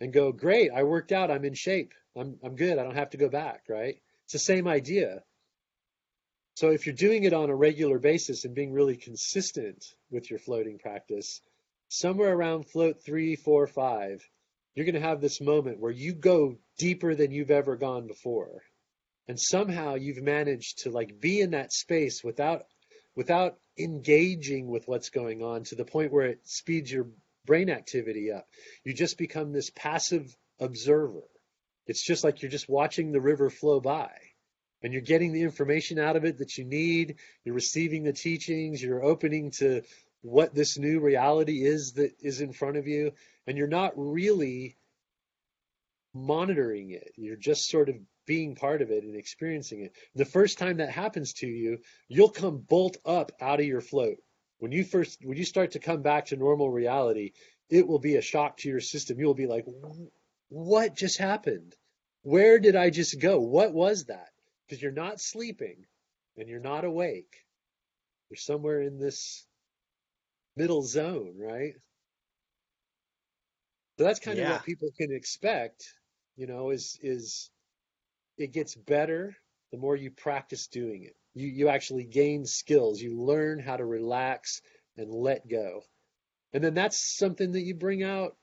and 0.00 0.12
go, 0.12 0.32
great, 0.32 0.70
I 0.74 0.84
worked 0.84 1.12
out, 1.12 1.30
I'm 1.30 1.44
in 1.44 1.54
shape, 1.54 1.92
I'm 2.16 2.38
I'm 2.42 2.56
good, 2.56 2.78
I 2.78 2.84
don't 2.84 2.96
have 2.96 3.10
to 3.10 3.16
go 3.16 3.28
back, 3.28 3.64
right? 3.68 3.96
It's 4.24 4.32
the 4.32 4.38
same 4.38 4.68
idea. 4.68 5.22
So 6.54 6.70
if 6.70 6.86
you're 6.86 6.94
doing 6.94 7.24
it 7.24 7.32
on 7.32 7.50
a 7.50 7.54
regular 7.54 7.98
basis 7.98 8.44
and 8.44 8.54
being 8.54 8.72
really 8.72 8.96
consistent 8.96 9.84
with 10.10 10.30
your 10.30 10.38
floating 10.38 10.78
practice, 10.78 11.40
somewhere 11.88 12.32
around 12.32 12.68
float 12.68 13.02
three, 13.04 13.36
four, 13.36 13.66
five, 13.66 14.22
you're 14.74 14.86
going 14.86 15.00
to 15.00 15.08
have 15.08 15.20
this 15.20 15.40
moment 15.40 15.80
where 15.80 15.92
you 15.92 16.14
go 16.14 16.56
deeper 16.78 17.14
than 17.14 17.30
you've 17.30 17.50
ever 17.50 17.76
gone 17.76 18.06
before 18.06 18.62
and 19.28 19.38
somehow 19.38 19.94
you've 19.94 20.22
managed 20.22 20.80
to 20.82 20.90
like 20.90 21.20
be 21.20 21.40
in 21.40 21.52
that 21.52 21.72
space 21.72 22.22
without 22.24 22.64
without 23.14 23.56
engaging 23.78 24.68
with 24.68 24.86
what's 24.86 25.10
going 25.10 25.42
on 25.42 25.64
to 25.64 25.74
the 25.74 25.84
point 25.84 26.12
where 26.12 26.26
it 26.26 26.40
speeds 26.44 26.90
your 26.90 27.08
brain 27.44 27.70
activity 27.70 28.32
up. 28.32 28.46
You 28.84 28.94
just 28.94 29.18
become 29.18 29.52
this 29.52 29.70
passive 29.70 30.34
observer. 30.60 31.24
It's 31.86 32.04
just 32.04 32.24
like 32.24 32.42
you're 32.42 32.50
just 32.50 32.68
watching 32.68 33.12
the 33.12 33.20
river 33.20 33.50
flow 33.50 33.80
by. 33.80 34.10
And 34.82 34.92
you're 34.92 35.02
getting 35.02 35.32
the 35.32 35.42
information 35.42 35.98
out 35.98 36.16
of 36.16 36.24
it 36.24 36.38
that 36.38 36.58
you 36.58 36.64
need. 36.64 37.16
You're 37.44 37.54
receiving 37.54 38.02
the 38.02 38.12
teachings. 38.12 38.82
You're 38.82 39.04
opening 39.04 39.52
to 39.58 39.82
what 40.22 40.54
this 40.54 40.78
new 40.78 41.00
reality 41.00 41.64
is 41.64 41.92
that 41.94 42.12
is 42.20 42.40
in 42.40 42.52
front 42.52 42.76
of 42.76 42.86
you. 42.86 43.12
And 43.46 43.56
you're 43.56 43.68
not 43.68 43.92
really 43.96 44.76
monitoring 46.14 46.90
it. 46.90 47.12
You're 47.16 47.36
just 47.36 47.68
sort 47.68 47.88
of 47.88 47.96
being 48.26 48.54
part 48.54 48.82
of 48.82 48.90
it 48.90 49.04
and 49.04 49.16
experiencing 49.16 49.82
it. 49.82 49.92
The 50.14 50.24
first 50.24 50.58
time 50.58 50.78
that 50.78 50.90
happens 50.90 51.32
to 51.34 51.46
you, 51.46 51.78
you'll 52.08 52.30
come 52.30 52.58
bolt 52.58 52.96
up 53.04 53.32
out 53.40 53.60
of 53.60 53.66
your 53.66 53.80
float. 53.80 54.18
When 54.58 54.72
you 54.72 54.84
first 54.84 55.18
when 55.24 55.36
you 55.36 55.44
start 55.44 55.72
to 55.72 55.80
come 55.80 56.02
back 56.02 56.26
to 56.26 56.36
normal 56.36 56.70
reality, 56.70 57.32
it 57.68 57.86
will 57.86 57.98
be 57.98 58.16
a 58.16 58.22
shock 58.22 58.58
to 58.58 58.68
your 58.68 58.80
system. 58.80 59.18
You'll 59.18 59.34
be 59.34 59.46
like, 59.46 59.66
"What 60.48 60.94
just 60.94 61.18
happened? 61.18 61.74
Where 62.22 62.60
did 62.60 62.76
I 62.76 62.90
just 62.90 63.20
go? 63.20 63.40
What 63.40 63.72
was 63.72 64.04
that?" 64.04 64.28
Because 64.66 64.80
you're 64.80 64.92
not 64.92 65.20
sleeping 65.20 65.86
and 66.36 66.48
you're 66.48 66.60
not 66.60 66.84
awake. 66.84 67.44
You're 68.30 68.36
somewhere 68.36 68.82
in 68.82 68.98
this 68.98 69.46
middle 70.56 70.82
zone, 70.82 71.34
right? 71.36 71.74
So 73.98 74.04
that's 74.04 74.20
kind 74.20 74.38
yeah. 74.38 74.44
of 74.44 74.50
what 74.52 74.64
people 74.64 74.90
can 74.96 75.12
expect, 75.12 75.84
you 76.36 76.46
know, 76.46 76.70
is 76.70 76.98
is 77.02 77.50
it 78.36 78.52
gets 78.52 78.74
better 78.74 79.36
the 79.70 79.78
more 79.78 79.96
you 79.96 80.10
practice 80.10 80.66
doing 80.66 81.04
it. 81.04 81.16
You 81.34 81.48
you 81.48 81.68
actually 81.68 82.04
gain 82.04 82.44
skills. 82.44 83.00
You 83.00 83.20
learn 83.20 83.58
how 83.58 83.76
to 83.76 83.84
relax 83.84 84.60
and 84.96 85.10
let 85.10 85.48
go. 85.48 85.82
And 86.52 86.62
then 86.62 86.74
that's 86.74 86.98
something 86.98 87.52
that 87.52 87.62
you 87.62 87.74
bring 87.74 88.02
out 88.02 88.36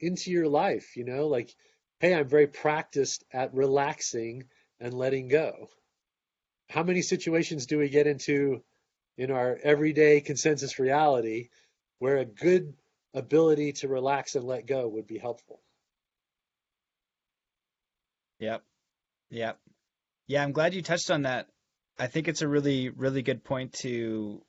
into 0.00 0.30
your 0.30 0.48
life, 0.48 0.96
you 0.96 1.04
know, 1.04 1.26
like 1.26 1.54
hey, 2.00 2.14
I'm 2.14 2.28
very 2.28 2.46
practiced 2.46 3.24
at 3.32 3.54
relaxing 3.54 4.44
and 4.78 4.94
letting 4.94 5.26
go. 5.26 5.68
How 6.70 6.84
many 6.84 7.02
situations 7.02 7.66
do 7.66 7.78
we 7.78 7.88
get 7.88 8.06
into 8.06 8.62
in 9.16 9.32
our 9.32 9.58
everyday 9.64 10.20
consensus 10.20 10.78
reality 10.78 11.48
where 11.98 12.18
a 12.18 12.24
good 12.24 12.74
ability 13.14 13.72
to 13.72 13.88
relax 13.88 14.34
and 14.34 14.44
let 14.44 14.66
go 14.66 14.86
would 14.88 15.06
be 15.06 15.18
helpful. 15.18 15.60
Yep. 18.38 18.62
Yep. 19.30 19.58
Yeah, 20.26 20.42
I'm 20.42 20.52
glad 20.52 20.74
you 20.74 20.82
touched 20.82 21.10
on 21.10 21.22
that. 21.22 21.48
I 21.98 22.06
think 22.06 22.28
it's 22.28 22.42
a 22.42 22.48
really, 22.48 22.90
really 22.90 23.22
good 23.22 23.44
point 23.44 23.72
to 23.74 24.42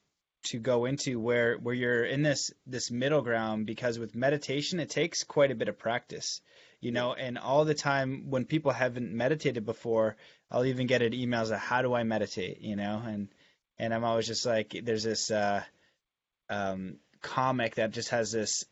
to 0.43 0.59
go 0.59 0.85
into 0.85 1.19
where 1.19 1.57
where 1.57 1.75
you're 1.75 2.05
in 2.05 2.21
this 2.21 2.51
this 2.65 2.91
middle 2.91 3.21
ground 3.21 3.65
because 3.65 3.99
with 3.99 4.15
meditation 4.15 4.79
it 4.79 4.89
takes 4.89 5.23
quite 5.23 5.51
a 5.51 5.55
bit 5.55 5.67
of 5.67 5.77
practice 5.77 6.39
you 6.79 6.91
know 6.91 7.13
and 7.13 7.37
all 7.37 7.65
the 7.65 7.73
time 7.73 8.29
when 8.29 8.45
people 8.45 8.71
haven't 8.71 9.11
meditated 9.11 9.65
before 9.65 10.15
i'll 10.49 10.63
even 10.63 10.87
get 10.87 11.01
at 11.01 11.11
emails 11.11 11.51
of 11.51 11.59
how 11.59 11.81
do 11.81 11.93
i 11.93 12.03
meditate 12.03 12.61
you 12.61 12.77
know 12.77 13.01
and 13.05 13.27
and 13.77 13.93
i'm 13.93 14.05
always 14.05 14.27
just 14.27 14.45
like 14.45 14.79
there's 14.83 15.03
this 15.03 15.29
uh 15.29 15.61
um 16.49 16.95
comic 17.21 17.75
that 17.75 17.91
just 17.91 18.09
has 18.09 18.31
this 18.31 18.63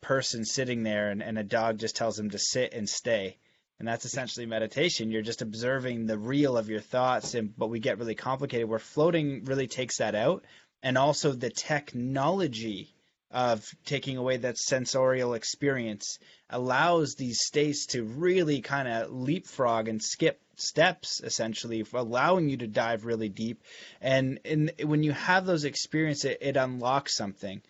person 0.00 0.44
sitting 0.44 0.82
there 0.82 1.10
and, 1.10 1.22
and 1.22 1.38
a 1.38 1.44
dog 1.44 1.78
just 1.78 1.94
tells 1.94 2.18
him 2.18 2.30
to 2.30 2.38
sit 2.38 2.74
and 2.74 2.88
stay 2.88 3.38
and 3.82 3.88
that's 3.88 4.04
essentially 4.04 4.46
meditation. 4.46 5.10
You're 5.10 5.22
just 5.22 5.42
observing 5.42 6.06
the 6.06 6.16
real 6.16 6.56
of 6.56 6.68
your 6.68 6.78
thoughts 6.80 7.34
and 7.34 7.52
but 7.58 7.66
we 7.66 7.80
get 7.80 7.98
really 7.98 8.14
complicated 8.14 8.68
where 8.68 8.78
floating 8.78 9.42
really 9.44 9.66
takes 9.66 9.96
that 9.96 10.14
out. 10.14 10.44
And 10.84 10.96
also 10.96 11.32
the 11.32 11.50
technology 11.50 12.94
of 13.32 13.68
taking 13.84 14.18
away 14.18 14.36
that 14.36 14.56
sensorial 14.56 15.34
experience 15.34 16.20
allows 16.48 17.16
these 17.16 17.40
states 17.44 17.86
to 17.86 18.04
really 18.04 18.60
kind 18.60 18.86
of 18.86 19.10
leapfrog 19.10 19.88
and 19.88 20.00
skip 20.00 20.40
steps 20.54 21.20
essentially 21.24 21.84
allowing 21.92 22.48
you 22.48 22.58
to 22.58 22.68
dive 22.68 23.04
really 23.04 23.30
deep. 23.30 23.64
And 24.00 24.38
in, 24.44 24.70
when 24.84 25.02
you 25.02 25.10
have 25.10 25.44
those 25.44 25.64
experiences 25.64 26.30
it, 26.30 26.38
it 26.40 26.56
unlocks 26.56 27.16
something 27.16 27.60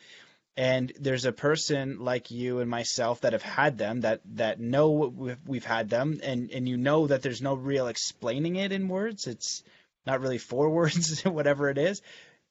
and 0.56 0.92
there's 1.00 1.24
a 1.24 1.32
person 1.32 1.98
like 2.00 2.30
you 2.30 2.60
and 2.60 2.70
myself 2.70 3.22
that 3.22 3.32
have 3.32 3.42
had 3.42 3.78
them 3.78 4.02
that 4.02 4.20
that 4.34 4.60
know 4.60 4.90
we've, 4.90 5.38
we've 5.46 5.64
had 5.64 5.88
them 5.88 6.20
and 6.22 6.50
and 6.50 6.68
you 6.68 6.76
know 6.76 7.06
that 7.06 7.22
there's 7.22 7.42
no 7.42 7.54
real 7.54 7.86
explaining 7.86 8.56
it 8.56 8.72
in 8.72 8.88
words 8.88 9.26
it's 9.26 9.62
not 10.06 10.20
really 10.20 10.38
four 10.38 10.68
words 10.78 11.22
whatever 11.24 11.70
it 11.70 11.78
is 11.78 12.02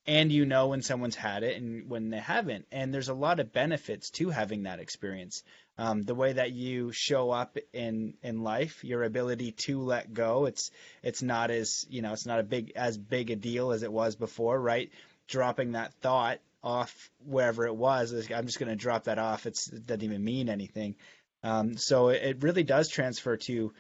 and 0.08 0.32
you 0.32 0.45
know 0.45 0.68
when 0.68 0.82
someone's 0.82 1.16
had 1.16 1.43
it 1.43 1.62
and 1.62 1.89
when 1.89 2.10
they 2.10 2.20
haven't. 2.20 2.66
And 2.72 2.93
there's 2.93 3.10
a 3.10 3.14
lot 3.14 3.39
of 3.39 3.54
benefits 3.54 4.10
to 4.12 4.30
having 4.30 4.64
that 4.64 4.80
experience. 4.80 5.43
Um, 5.78 6.04
the 6.04 6.16
way 6.16 6.34
that 6.34 6.52
you 6.52 6.91
show 6.91 7.32
up 7.32 7.58
in 7.74 8.16
in 8.24 8.43
life, 8.43 8.84
your 8.84 9.04
ability 9.04 9.54
to 9.54 9.82
let 9.82 10.14
go. 10.14 10.45
It's 10.45 10.72
it's 11.02 11.22
not 11.22 11.49
as 11.52 11.86
you 11.89 12.02
know 12.02 12.14
it's 12.14 12.26
not 12.26 12.39
a 12.39 12.43
big 12.43 12.74
as 12.76 12.97
big 12.97 13.32
a 13.32 13.36
deal 13.36 13.72
as 13.72 13.84
it 13.84 13.91
was 13.91 14.16
before, 14.16 14.60
right? 14.60 14.91
Dropping 15.28 15.74
that 15.74 15.93
thought 15.95 16.39
off 16.64 17.09
wherever 17.26 17.66
it 17.66 17.76
was. 17.76 18.14
I'm 18.32 18.45
just 18.45 18.59
going 18.59 18.70
to 18.70 18.76
drop 18.76 19.05
that 19.05 19.20
off. 19.20 19.45
It's, 19.45 19.72
it 19.72 19.86
doesn't 19.86 20.03
even 20.03 20.24
mean 20.24 20.49
anything. 20.49 20.95
Um, 21.43 21.78
so 21.78 22.09
it, 22.09 22.22
it, 22.24 22.43
really 22.43 22.64
does 22.64 22.88
transfer 22.88 23.36
to 23.36 23.74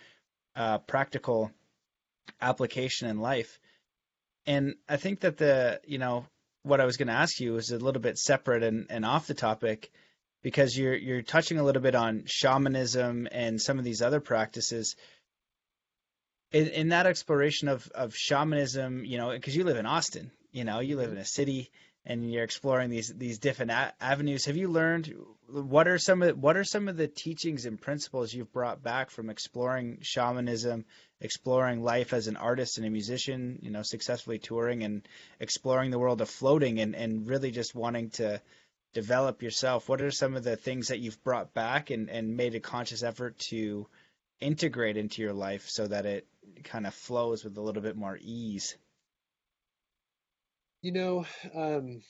uh, 0.55 0.77
practical 0.79 1.51
application 2.41 3.07
in 3.07 3.19
life 3.19 3.59
and 4.45 4.75
I 4.89 4.97
think 4.97 5.21
that 5.21 5.37
the 5.37 5.79
you 5.85 5.97
know 5.97 6.25
what 6.63 6.81
I 6.81 6.85
was 6.85 6.97
going 6.97 7.07
to 7.07 7.13
ask 7.13 7.39
you 7.39 7.57
is 7.57 7.71
a 7.71 7.79
little 7.79 8.01
bit 8.01 8.17
separate 8.17 8.63
and, 8.63 8.87
and 8.89 9.05
off 9.05 9.27
the 9.27 9.33
topic 9.33 9.91
because 10.41 10.77
you're 10.77 10.95
you're 10.95 11.21
touching 11.21 11.59
a 11.59 11.63
little 11.63 11.81
bit 11.81 11.95
on 11.95 12.23
shamanism 12.25 13.27
and 13.31 13.61
some 13.61 13.77
of 13.77 13.85
these 13.85 14.01
other 14.01 14.19
practices. 14.19 14.95
In, 16.51 16.67
in 16.67 16.89
that 16.89 17.05
exploration 17.05 17.69
of, 17.69 17.89
of 17.95 18.13
shamanism, 18.13 19.05
you 19.05 19.17
know, 19.17 19.31
because 19.31 19.55
you 19.55 19.63
live 19.63 19.77
in 19.77 19.85
Austin, 19.85 20.31
you 20.51 20.65
know, 20.65 20.81
you 20.81 20.97
live 20.97 21.11
in 21.11 21.17
a 21.17 21.23
city 21.23 21.71
and 22.05 22.31
you're 22.31 22.43
exploring 22.43 22.89
these 22.89 23.13
these 23.15 23.39
different 23.39 23.71
a- 23.71 23.93
avenues. 24.01 24.45
Have 24.45 24.57
you 24.57 24.67
learned 24.67 25.13
what 25.47 25.87
are 25.87 25.97
some 25.97 26.21
of 26.21 26.37
what 26.37 26.57
are 26.57 26.63
some 26.63 26.87
of 26.87 26.97
the 26.97 27.07
teachings 27.07 27.65
and 27.65 27.79
principles 27.79 28.33
you've 28.33 28.53
brought 28.53 28.81
back 28.81 29.09
from 29.09 29.29
exploring 29.29 29.99
shamanism 30.01 30.85
exploring 31.21 31.83
life 31.83 32.13
as 32.13 32.27
an 32.27 32.35
artist 32.35 32.77
and 32.77 32.87
a 32.87 32.89
musician, 32.89 33.59
you 33.61 33.69
know, 33.69 33.83
successfully 33.83 34.39
touring 34.39 34.83
and 34.83 35.07
exploring 35.39 35.91
the 35.91 35.99
world 35.99 36.19
of 36.19 36.29
floating 36.29 36.79
and, 36.79 36.95
and 36.95 37.29
really 37.29 37.51
just 37.51 37.75
wanting 37.75 38.09
to 38.09 38.41
develop 38.93 39.43
yourself. 39.43 39.87
What 39.87 40.01
are 40.01 40.11
some 40.11 40.35
of 40.35 40.43
the 40.43 40.55
things 40.55 40.87
that 40.87 40.99
you've 40.99 41.23
brought 41.23 41.53
back 41.53 41.91
and, 41.91 42.09
and 42.09 42.35
made 42.35 42.55
a 42.55 42.59
conscious 42.59 43.03
effort 43.03 43.37
to 43.49 43.87
integrate 44.39 44.97
into 44.97 45.21
your 45.21 45.33
life 45.33 45.69
so 45.69 45.87
that 45.87 46.07
it 46.07 46.27
kind 46.63 46.87
of 46.87 46.93
flows 46.93 47.43
with 47.43 47.55
a 47.55 47.61
little 47.61 47.83
bit 47.83 47.95
more 47.95 48.17
ease? 48.19 48.75
You 50.81 50.91
know, 50.91 51.25
um, 51.55 52.01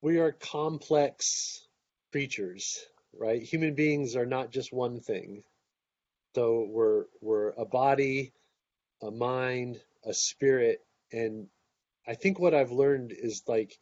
we 0.00 0.18
are 0.18 0.32
complex 0.32 1.66
creatures 2.10 2.86
right? 3.12 3.42
Human 3.42 3.74
beings 3.74 4.16
are 4.16 4.26
not 4.26 4.50
just 4.50 4.72
one 4.72 5.00
thing. 5.00 5.42
So 6.34 6.66
we're 6.68 7.04
we're 7.20 7.50
a 7.50 7.64
body, 7.64 8.32
a 9.02 9.10
mind, 9.10 9.80
a 10.04 10.14
spirit, 10.14 10.80
and 11.12 11.46
I 12.06 12.14
think 12.14 12.38
what 12.38 12.54
I've 12.54 12.72
learned 12.72 13.12
is 13.12 13.42
like 13.46 13.76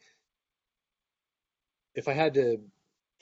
if 1.95 2.07
I 2.07 2.13
had 2.13 2.33
to 2.35 2.57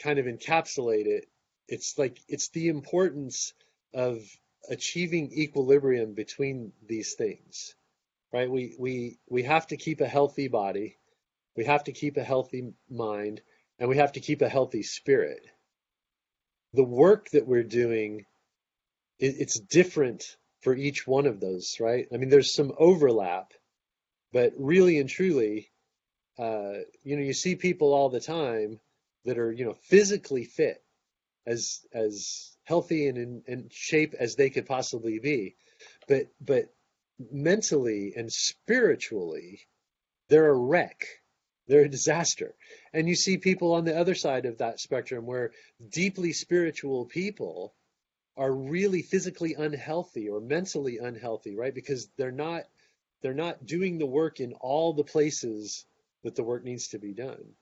kind 0.02 0.20
of 0.20 0.26
encapsulate 0.26 1.06
it, 1.06 1.26
it's 1.68 1.98
like 1.98 2.20
it's 2.28 2.50
the 2.50 2.70
importance 2.70 3.54
of 3.94 4.20
achieving 4.70 5.32
equilibrium 5.34 6.14
between 6.14 6.74
these 6.88 7.14
things. 7.14 7.76
Right? 8.34 8.50
We 8.50 8.76
we 8.80 9.20
we 9.30 9.44
have 9.44 9.68
to 9.68 9.78
keep 9.78 10.02
a 10.02 10.08
healthy 10.08 10.48
body, 10.48 10.98
we 11.56 11.66
have 11.66 11.86
to 11.86 11.92
keep 11.92 12.18
a 12.18 12.24
healthy 12.24 12.74
mind, 12.90 13.42
and 13.80 13.90
we 13.90 13.98
have 13.98 14.14
to 14.14 14.20
keep 14.20 14.42
a 14.42 14.50
healthy 14.50 14.84
spirit 14.84 15.42
the 16.74 16.84
work 16.84 17.30
that 17.32 17.48
we're 17.48 17.64
doing 17.64 18.26
it, 19.18 19.36
it's 19.40 19.60
different 19.60 20.38
for 20.62 20.76
each 20.76 21.08
one 21.08 21.26
of 21.26 21.40
those 21.40 21.78
right 21.80 22.08
i 22.14 22.18
mean 22.18 22.30
there's 22.30 22.54
some 22.54 22.72
overlap 22.78 23.54
but 24.32 24.54
really 24.58 25.00
and 25.00 25.10
truly 25.10 25.72
uh, 26.38 26.80
you 27.04 27.18
know 27.18 27.24
you 27.24 27.34
see 27.34 27.56
people 27.56 27.94
all 27.94 28.10
the 28.10 28.20
time 28.20 28.80
that 29.26 29.38
are 29.38 29.52
you 29.52 29.66
know 29.66 29.76
physically 29.90 30.46
fit 30.46 30.82
as 31.46 31.82
as 31.94 32.56
healthy 32.70 33.08
and 33.08 33.18
in, 33.18 33.44
in 33.48 33.70
shape 33.72 34.14
as 34.18 34.36
they 34.36 34.50
could 34.50 34.66
possibly 34.66 35.20
be 35.20 35.56
but 36.08 36.28
but 36.40 36.66
mentally 37.32 38.14
and 38.16 38.32
spiritually 38.32 39.60
they're 40.30 40.50
a 40.50 40.58
wreck 40.58 41.06
they're 41.70 41.86
a 41.86 41.90
disaster. 41.90 42.56
And 42.94 43.08
you 43.08 43.16
see 43.16 43.38
people 43.38 43.74
on 43.74 43.86
the 43.86 43.96
other 43.96 44.16
side 44.16 44.48
of 44.48 44.58
that 44.58 44.80
spectrum 44.80 45.28
where 45.28 45.52
deeply 45.92 46.34
spiritual 46.34 47.06
people 47.06 47.76
are 48.36 48.52
really 48.52 49.04
physically 49.04 49.54
unhealthy 49.54 50.30
or 50.30 50.42
mentally 50.42 50.98
unhealthy, 50.98 51.56
right? 51.56 51.74
Because 51.74 52.10
they're 52.18 52.32
not 52.32 52.64
they're 53.22 53.34
not 53.36 53.66
doing 53.66 54.00
the 54.00 54.08
work 54.08 54.40
in 54.40 54.54
all 54.54 54.94
the 54.94 55.04
places 55.04 55.86
that 56.24 56.36
the 56.36 56.44
work 56.44 56.64
needs 56.64 56.88
to 56.90 56.98
be 56.98 57.14
done. 57.14 57.54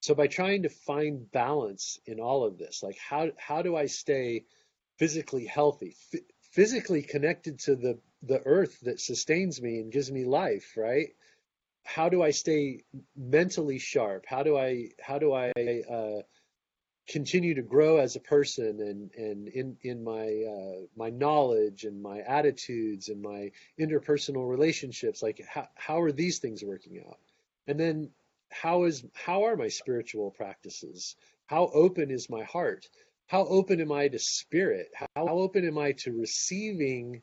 So 0.00 0.14
by 0.14 0.26
trying 0.28 0.62
to 0.62 0.68
find 0.68 1.30
balance 1.30 1.98
in 2.06 2.20
all 2.20 2.44
of 2.44 2.58
this, 2.58 2.82
like 2.82 2.98
how 2.98 3.30
how 3.36 3.62
do 3.62 3.76
I 3.76 3.86
stay 3.86 4.44
physically 4.98 5.46
healthy, 5.46 5.96
f- 6.14 6.20
physically 6.52 7.02
connected 7.02 7.58
to 7.60 7.76
the 7.76 7.98
the 8.22 8.40
earth 8.44 8.80
that 8.82 9.00
sustains 9.00 9.60
me 9.60 9.80
and 9.80 9.92
gives 9.92 10.10
me 10.10 10.24
life, 10.24 10.74
right? 10.76 11.10
how 11.88 12.10
do 12.10 12.22
I 12.22 12.30
stay 12.30 12.84
mentally 13.16 13.78
sharp? 13.78 14.26
How 14.28 14.42
do 14.42 14.58
I 14.58 14.90
how 15.00 15.18
do 15.18 15.32
I 15.32 15.52
uh, 15.90 16.22
continue 17.08 17.54
to 17.54 17.62
grow 17.62 17.96
as 17.96 18.14
a 18.14 18.20
person 18.20 18.80
and 18.80 19.10
and 19.14 19.48
in 19.48 19.76
in 19.82 20.04
my 20.04 20.26
uh, 20.26 20.86
my 20.96 21.08
knowledge 21.08 21.84
and 21.84 22.02
my 22.02 22.20
attitudes 22.20 23.08
and 23.08 23.22
my 23.22 23.52
interpersonal 23.80 24.48
relationships? 24.48 25.22
Like 25.22 25.40
how 25.48 25.68
how 25.76 26.02
are 26.02 26.12
these 26.12 26.40
things 26.40 26.62
working 26.62 27.02
out? 27.06 27.18
And 27.66 27.80
then 27.80 28.10
how 28.50 28.84
is 28.84 29.04
how 29.14 29.44
are 29.44 29.56
my 29.56 29.68
spiritual 29.68 30.30
practices? 30.30 31.16
How 31.46 31.70
open 31.72 32.10
is 32.10 32.30
my 32.30 32.44
heart? 32.44 32.86
How 33.26 33.46
open 33.46 33.80
am 33.80 33.92
I 33.92 34.08
to 34.08 34.18
spirit? 34.18 34.88
How, 34.94 35.06
how 35.14 35.28
open 35.28 35.66
am 35.66 35.78
I 35.78 35.92
to 35.98 36.12
receiving 36.12 37.22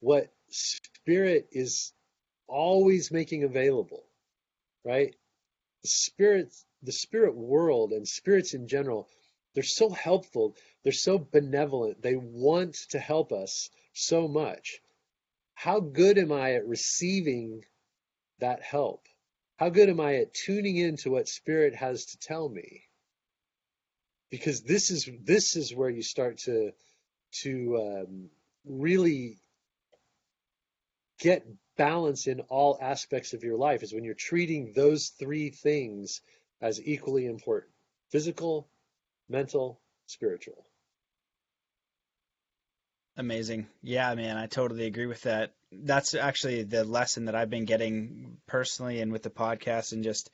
what 0.00 0.32
spirit 0.50 1.48
is 1.52 1.92
always 2.46 3.10
making 3.10 3.44
available, 3.44 4.04
right? 4.84 5.14
The 5.82 5.88
spirit, 5.88 6.54
the 6.82 6.92
spirit 6.92 7.36
world 7.36 7.92
and 7.92 8.06
spirits 8.06 8.54
in 8.54 8.68
general, 8.68 9.08
they're 9.54 9.62
so 9.62 9.90
helpful. 9.90 10.56
They're 10.82 10.92
so 10.92 11.18
benevolent. 11.18 12.02
They 12.02 12.16
want 12.16 12.74
to 12.90 12.98
help 12.98 13.32
us 13.32 13.70
so 13.92 14.28
much. 14.28 14.80
How 15.54 15.80
good 15.80 16.18
am 16.18 16.32
I 16.32 16.54
at 16.54 16.66
receiving 16.66 17.64
that 18.40 18.62
help? 18.62 19.06
How 19.64 19.70
good 19.70 19.88
am 19.88 19.98
I 19.98 20.16
at 20.16 20.34
tuning 20.34 20.76
into 20.76 21.12
what 21.12 21.26
spirit 21.26 21.74
has 21.74 22.04
to 22.04 22.18
tell 22.18 22.50
me? 22.50 22.82
Because 24.30 24.60
this 24.60 24.90
is 24.90 25.08
this 25.22 25.56
is 25.56 25.74
where 25.74 25.88
you 25.88 26.02
start 26.02 26.36
to 26.40 26.72
to 27.40 27.78
um, 27.78 28.30
really 28.66 29.38
get 31.18 31.46
balance 31.78 32.26
in 32.26 32.40
all 32.50 32.76
aspects 32.78 33.32
of 33.32 33.42
your 33.42 33.56
life 33.56 33.82
is 33.82 33.94
when 33.94 34.04
you're 34.04 34.12
treating 34.12 34.74
those 34.74 35.08
three 35.08 35.48
things 35.48 36.20
as 36.60 36.78
equally 36.84 37.24
important 37.24 37.72
physical, 38.10 38.68
mental, 39.30 39.80
spiritual. 40.04 40.66
Amazing. 43.16 43.66
Yeah, 43.82 44.14
man, 44.14 44.36
I 44.36 44.46
totally 44.46 44.84
agree 44.84 45.06
with 45.06 45.22
that. 45.22 45.54
That's 45.82 46.14
actually 46.14 46.62
the 46.62 46.84
lesson 46.84 47.26
that 47.26 47.34
I've 47.34 47.50
been 47.50 47.64
getting 47.64 48.38
personally 48.46 49.00
and 49.00 49.12
with 49.12 49.22
the 49.22 49.30
podcast 49.30 49.92
and 49.92 50.04
just 50.04 50.30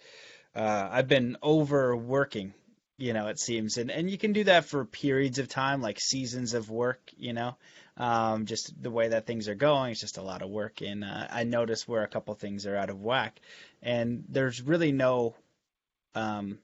uh, 0.55 0.88
I've 0.91 1.09
been 1.09 1.36
overworking, 1.43 2.55
you 2.99 3.12
know, 3.12 3.28
it 3.28 3.38
seems. 3.38 3.76
And 3.76 3.91
and 3.91 4.11
you 4.11 4.18
can 4.18 4.32
do 4.32 4.45
that 4.45 4.64
for 4.64 4.84
periods 4.84 5.38
of 5.38 5.49
time, 5.49 5.80
like 5.80 5.99
seasons 6.01 6.55
of 6.55 6.70
work, 6.70 7.01
you 7.16 7.32
know. 7.32 7.57
Um, 7.97 8.47
just 8.47 8.72
the 8.82 8.91
way 8.91 9.09
that 9.09 9.26
things 9.26 9.49
are 9.49 9.55
going, 9.55 9.93
it's 9.93 10.01
just 10.01 10.16
a 10.16 10.22
lot 10.22 10.43
of 10.43 10.49
work. 10.49 10.80
And 10.80 11.05
uh, 11.05 11.26
I 11.30 11.45
notice 11.45 11.86
where 11.86 12.03
a 12.03 12.09
couple 12.09 12.34
things 12.34 12.66
are 12.66 12.76
out 12.76 12.88
of 12.88 13.03
whack. 13.03 13.38
And 13.82 14.24
there's 14.28 14.62
really 14.62 14.91
no 14.91 15.34
um, 16.14 16.59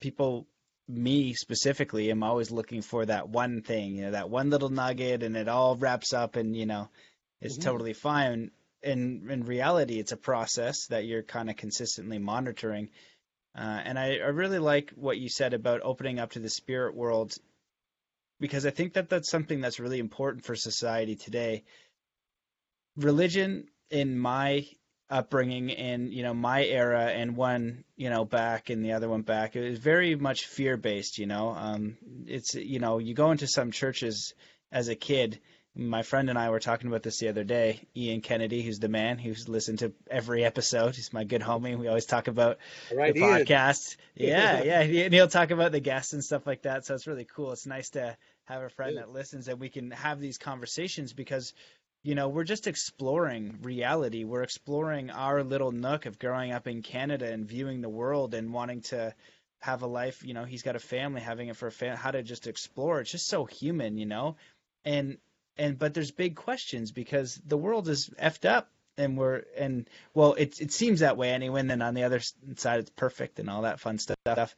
people 0.00 0.46
me 0.88 1.34
specifically 1.34 2.10
am 2.10 2.22
always 2.22 2.50
looking 2.50 2.80
for 2.82 3.04
that 3.04 3.28
one 3.28 3.62
thing, 3.62 3.96
you 3.96 4.02
know, 4.02 4.10
that 4.12 4.30
one 4.30 4.50
little 4.50 4.68
nugget, 4.68 5.22
and 5.22 5.36
it 5.36 5.48
all 5.48 5.76
wraps 5.76 6.12
up, 6.12 6.36
and 6.36 6.56
you 6.56 6.66
know, 6.66 6.88
it's 7.40 7.54
mm-hmm. 7.54 7.68
totally 7.68 7.92
fine. 7.92 8.50
In 8.82 9.28
in 9.30 9.44
reality, 9.44 9.98
it's 9.98 10.12
a 10.12 10.16
process 10.16 10.86
that 10.88 11.04
you're 11.04 11.22
kind 11.22 11.50
of 11.50 11.56
consistently 11.56 12.18
monitoring. 12.18 12.90
Uh, 13.56 13.80
and 13.84 13.98
I, 13.98 14.18
I 14.18 14.28
really 14.28 14.58
like 14.58 14.92
what 14.96 15.18
you 15.18 15.28
said 15.28 15.54
about 15.54 15.80
opening 15.82 16.18
up 16.18 16.32
to 16.32 16.40
the 16.40 16.50
spirit 16.50 16.94
world, 16.94 17.34
because 18.38 18.66
I 18.66 18.70
think 18.70 18.94
that 18.94 19.08
that's 19.08 19.30
something 19.30 19.62
that's 19.62 19.80
really 19.80 19.98
important 19.98 20.44
for 20.44 20.54
society 20.54 21.16
today. 21.16 21.64
Religion, 22.96 23.68
in 23.90 24.18
my 24.18 24.66
upbringing 25.08 25.70
in 25.70 26.10
you 26.10 26.24
know 26.24 26.34
my 26.34 26.64
era 26.64 27.04
and 27.04 27.36
one 27.36 27.84
you 27.94 28.10
know 28.10 28.24
back 28.24 28.70
and 28.70 28.84
the 28.84 28.92
other 28.92 29.08
one 29.08 29.22
back 29.22 29.54
it 29.54 29.70
was 29.70 29.78
very 29.78 30.16
much 30.16 30.46
fear 30.46 30.76
based 30.76 31.18
you 31.18 31.26
know 31.26 31.50
um 31.50 31.96
it's 32.26 32.56
you 32.56 32.80
know 32.80 32.98
you 32.98 33.14
go 33.14 33.30
into 33.30 33.46
some 33.46 33.70
churches 33.70 34.34
as 34.72 34.88
a 34.88 34.96
kid 34.96 35.38
my 35.76 36.02
friend 36.02 36.30
and 36.30 36.38
I 36.38 36.50
were 36.50 36.60
talking 36.60 36.88
about 36.88 37.02
this 37.02 37.18
the 37.18 37.28
other 37.28 37.44
day. 37.44 37.86
Ian 37.94 38.22
Kennedy, 38.22 38.62
who's 38.62 38.78
the 38.78 38.88
man 38.88 39.18
who's 39.18 39.48
listened 39.48 39.80
to 39.80 39.92
every 40.10 40.44
episode. 40.44 40.96
He's 40.96 41.12
my 41.12 41.24
good 41.24 41.42
homie. 41.42 41.78
We 41.78 41.88
always 41.88 42.06
talk 42.06 42.28
about 42.28 42.58
right, 42.94 43.12
the 43.14 43.20
Ian. 43.20 43.30
podcast. 43.30 43.96
Yeah, 44.18 44.62
yeah. 44.62 44.80
And 44.80 45.12
he'll 45.12 45.28
talk 45.28 45.50
about 45.50 45.72
the 45.72 45.80
guests 45.80 46.14
and 46.14 46.24
stuff 46.24 46.46
like 46.46 46.62
that. 46.62 46.86
So 46.86 46.94
it's 46.94 47.06
really 47.06 47.26
cool. 47.26 47.52
It's 47.52 47.66
nice 47.66 47.90
to 47.90 48.16
have 48.44 48.62
a 48.62 48.70
friend 48.70 48.96
that 48.96 49.10
listens 49.10 49.46
and 49.46 49.60
we 49.60 49.68
can 49.68 49.90
have 49.90 50.20
these 50.20 50.38
conversations 50.38 51.12
because 51.12 51.52
you 52.02 52.14
know, 52.14 52.28
we're 52.28 52.44
just 52.44 52.68
exploring 52.68 53.58
reality. 53.62 54.22
We're 54.22 54.44
exploring 54.44 55.10
our 55.10 55.42
little 55.42 55.72
nook 55.72 56.06
of 56.06 56.20
growing 56.20 56.52
up 56.52 56.68
in 56.68 56.82
Canada 56.82 57.30
and 57.30 57.44
viewing 57.44 57.80
the 57.80 57.88
world 57.88 58.32
and 58.32 58.54
wanting 58.54 58.82
to 58.82 59.12
have 59.60 59.82
a 59.82 59.88
life. 59.88 60.24
You 60.24 60.32
know, 60.32 60.44
he's 60.44 60.62
got 60.62 60.76
a 60.76 60.78
family, 60.78 61.20
having 61.20 61.48
it 61.48 61.56
for 61.56 61.66
a 61.66 61.72
family, 61.72 61.98
how 61.98 62.12
to 62.12 62.22
just 62.22 62.46
explore. 62.46 63.00
It's 63.00 63.10
just 63.10 63.26
so 63.26 63.44
human, 63.44 63.98
you 63.98 64.06
know, 64.06 64.36
and 64.84 65.18
and 65.58 65.78
but 65.78 65.94
there's 65.94 66.10
big 66.10 66.36
questions 66.36 66.92
because 66.92 67.40
the 67.46 67.56
world 67.56 67.88
is 67.88 68.10
effed 68.20 68.48
up 68.48 68.70
and 68.98 69.16
we're 69.16 69.42
and 69.56 69.88
well, 70.14 70.34
it 70.34 70.60
it 70.60 70.72
seems 70.72 71.00
that 71.00 71.16
way 71.16 71.30
anyway. 71.30 71.60
And 71.60 71.70
then 71.70 71.82
on 71.82 71.94
the 71.94 72.04
other 72.04 72.20
side, 72.56 72.80
it's 72.80 72.90
perfect 72.90 73.38
and 73.38 73.50
all 73.50 73.62
that 73.62 73.80
fun 73.80 73.98
stuff. 73.98 74.54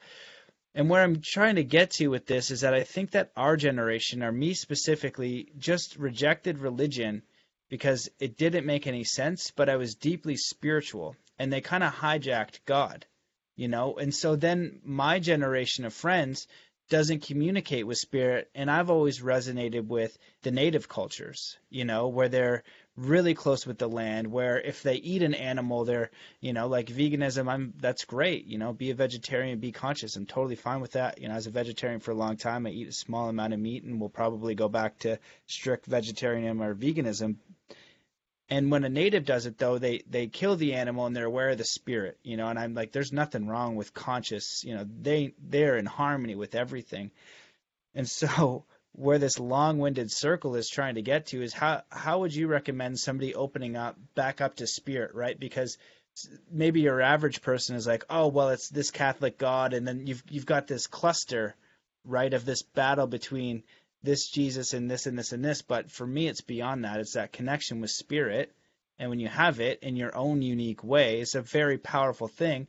And 0.75 0.89
where 0.89 1.03
I'm 1.03 1.23
trying 1.23 1.57
to 1.57 1.65
get 1.65 1.91
to 1.93 2.09
with 2.09 2.27
this 2.27 2.51
is 2.51 2.61
that 2.61 2.75
I 2.75 2.85
think 2.85 3.13
that 3.13 3.33
our 3.37 3.57
generation, 3.57 4.23
or 4.23 4.31
me 4.31 4.55
specifically, 4.55 5.51
just 5.59 5.97
rejected 5.97 6.59
religion 6.59 7.23
because 7.69 8.09
it 8.21 8.37
didn't 8.37 8.67
make 8.67 8.87
any 8.87 9.05
sense, 9.05 9.51
but 9.51 9.69
I 9.69 9.77
was 9.77 9.95
deeply 9.95 10.37
spiritual. 10.37 11.17
And 11.39 11.53
they 11.53 11.61
kind 11.61 11.85
of 11.85 11.95
hijacked 11.95 12.61
God, 12.65 13.07
you 13.57 13.69
know? 13.69 13.97
And 13.97 14.15
so 14.15 14.37
then 14.37 14.81
my 14.85 15.19
generation 15.19 15.85
of 15.85 15.95
friends 15.95 16.47
doesn't 16.89 17.23
communicate 17.27 17.87
with 17.87 17.99
spirit. 17.99 18.51
And 18.55 18.71
I've 18.71 18.91
always 18.91 19.21
resonated 19.21 19.87
with 19.87 20.17
the 20.43 20.51
native 20.51 20.89
cultures, 20.89 21.59
you 21.71 21.85
know, 21.85 22.09
where 22.09 22.29
they're 22.29 22.65
really 22.99 23.35
close 23.35 23.65
with 23.65 23.79
the 23.79 23.89
land 23.89 24.27
where 24.27 24.61
if 24.61 24.83
they 24.83 24.97
eat 24.97 25.23
an 25.23 25.33
animal 25.33 25.85
they're 25.85 26.11
you 26.41 26.53
know 26.53 26.67
like 26.67 26.89
veganism 26.89 27.49
i'm 27.49 27.73
that's 27.79 28.05
great 28.05 28.45
you 28.47 28.59
know 28.59 28.73
be 28.73 28.91
a 28.91 28.95
vegetarian 28.95 29.61
be 29.61 29.71
conscious 29.71 30.17
i'm 30.17 30.27
totally 30.27 30.57
fine 30.57 30.81
with 30.81 30.93
that 30.93 31.21
you 31.21 31.29
know 31.29 31.35
as 31.35 31.47
a 31.47 31.51
vegetarian 31.51 32.01
for 32.01 32.11
a 32.11 32.17
long 32.17 32.37
time 32.37 32.67
i 32.67 32.71
eat 32.71 32.89
a 32.89 32.93
small 32.93 33.29
amount 33.29 33.55
of 33.55 33.61
meat 33.61 33.85
and 33.85 34.01
will 34.01 34.09
probably 34.09 34.57
go 34.57 34.69
back 34.69 34.99
to 34.99 35.17
strict 35.47 35.87
vegetarianism 35.87 36.61
or 36.61 36.75
veganism 36.75 37.37
and 38.51 38.71
when 38.71 38.85
a 38.85 38.89
native 38.89 39.25
does 39.25 39.47
it 39.47 39.59
though 39.59 39.79
they 39.79 40.03
they 40.09 40.27
kill 40.27 40.57
the 40.57 40.75
animal 40.75 41.07
and 41.07 41.15
they're 41.15 41.27
aware 41.27 41.51
of 41.51 41.59
the 41.59 41.65
spirit 41.65 42.19
you 42.23 42.37
know 42.37 42.49
and 42.49 42.59
i'm 42.59 42.75
like 42.75 42.93
there's 42.93 43.13
nothing 43.13 43.47
wrong 43.47 43.77
with 43.77 43.95
conscious 43.95 44.63
you 44.65 44.75
know 44.75 44.87
they 45.01 45.35
they're 45.49 45.77
in 45.77 45.87
harmony 45.87 46.35
with 46.35 46.55
everything 46.55 47.11
and 47.95 48.09
so 48.09 48.65
where 48.93 49.19
this 49.19 49.39
long-winded 49.39 50.11
circle 50.11 50.57
is 50.57 50.69
trying 50.69 50.97
to 50.97 51.03
get 51.03 51.27
to 51.27 51.43
is 51.43 51.53
how 51.53 51.83
how 51.89 52.21
would 52.21 52.35
you 52.35 52.49
recommend 52.49 52.99
somebody 52.99 53.35
opening 53.35 53.77
up 53.77 53.97
back 54.15 54.41
up 54.41 54.57
to 54.57 54.67
spirit, 54.67 55.15
right? 55.15 55.39
Because 55.39 55.79
maybe 56.51 56.81
your 56.81 57.01
average 57.01 57.43
person 57.43 57.77
is 57.77 57.87
like, 57.87 58.05
oh 58.11 58.27
well, 58.27 58.49
it's 58.49 58.69
this 58.69 58.91
Catholic 58.91 59.39
God, 59.39 59.73
and 59.73 59.87
then 59.87 60.07
you've 60.07 60.23
you've 60.29 60.47
got 60.47 60.67
this 60.67 60.89
cluster, 60.89 61.55
right, 62.05 62.33
of 62.33 62.45
this 62.45 62.63
battle 62.63 63.07
between 63.07 63.63
this 64.03 64.29
Jesus 64.29 64.75
and 64.75 64.91
this 64.91 65.07
and 65.07 65.19
this 65.19 65.33
and 65.33 65.45
this. 65.45 65.63
But 65.63 65.91
for 65.91 66.07
me, 66.07 66.29
it's 66.29 66.41
beyond 66.41 66.85
that. 66.85 67.01
It's 67.01 67.15
that 67.15 67.33
connection 67.33 67.81
with 67.81 67.91
spirit, 67.91 68.53
and 68.99 69.11
when 69.11 69.21
you 69.21 69.29
have 69.29 69.61
it 69.61 69.81
in 69.83 69.97
your 69.97 70.17
own 70.17 70.43
unique 70.43 70.83
way, 70.83 71.21
it's 71.21 71.35
a 71.35 71.43
very 71.43 71.79
powerful 71.79 72.29
thing. 72.29 72.69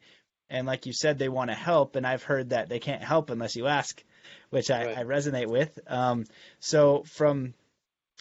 And 0.49 0.65
like 0.65 0.85
you 0.85 0.93
said, 0.93 1.19
they 1.19 1.29
want 1.29 1.51
to 1.51 1.55
help, 1.55 1.95
and 1.95 2.07
I've 2.07 2.23
heard 2.23 2.49
that 2.49 2.69
they 2.69 2.79
can't 2.79 3.03
help 3.03 3.29
unless 3.29 3.55
you 3.55 3.67
ask 3.67 4.03
which 4.49 4.71
I, 4.71 4.85
right. 4.85 4.97
I 4.97 5.03
resonate 5.03 5.47
with. 5.47 5.79
Um, 5.87 6.25
so 6.59 7.03
from 7.03 7.53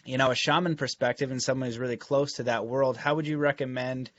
you 0.04 0.18
know 0.18 0.30
a 0.30 0.34
shaman 0.34 0.76
perspective 0.76 1.30
and 1.30 1.42
someone 1.42 1.68
who's 1.68 1.78
really 1.78 1.96
close 1.96 2.34
to 2.34 2.44
that 2.44 2.66
world, 2.66 2.96
how 2.96 3.14
would 3.14 3.26
you 3.26 3.38
recommend 3.38 4.10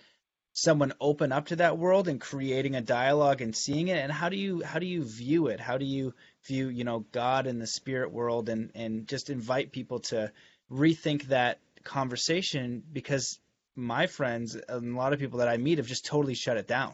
someone 0.53 0.93
open 0.99 1.31
up 1.31 1.47
to 1.47 1.57
that 1.57 1.77
world 1.77 2.07
and 2.07 2.19
creating 2.19 2.75
a 2.75 2.81
dialogue 2.81 3.41
and 3.41 3.55
seeing 3.55 3.87
it? 3.87 3.97
And 3.97 4.11
how 4.11 4.29
do 4.29 4.37
you 4.37 4.61
how 4.63 4.79
do 4.79 4.85
you 4.85 5.03
view 5.03 5.47
it? 5.47 5.59
How 5.59 5.77
do 5.77 5.85
you 5.85 6.13
view 6.45 6.69
you 6.69 6.83
know 6.83 7.05
God 7.11 7.47
and 7.47 7.61
the 7.61 7.67
spirit 7.67 8.11
world 8.11 8.49
and 8.49 8.71
and 8.75 9.07
just 9.07 9.29
invite 9.29 9.71
people 9.71 9.99
to 9.99 10.31
rethink 10.71 11.23
that 11.23 11.59
conversation 11.83 12.83
because 12.91 13.39
my 13.75 14.07
friends 14.07 14.55
and 14.55 14.95
a 14.95 14.97
lot 14.97 15.13
of 15.13 15.19
people 15.19 15.39
that 15.39 15.47
I 15.47 15.57
meet 15.57 15.77
have 15.77 15.87
just 15.87 16.05
totally 16.05 16.33
shut 16.33 16.57
it 16.57 16.67
down 16.67 16.93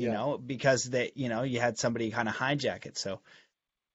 you 0.00 0.06
yeah. 0.06 0.14
know, 0.14 0.38
because 0.38 0.84
they, 0.84 1.12
you 1.14 1.28
know, 1.28 1.42
you 1.42 1.60
had 1.60 1.78
somebody 1.78 2.10
kind 2.10 2.26
of 2.26 2.34
hijack 2.34 2.86
it. 2.86 2.96
So 2.96 3.20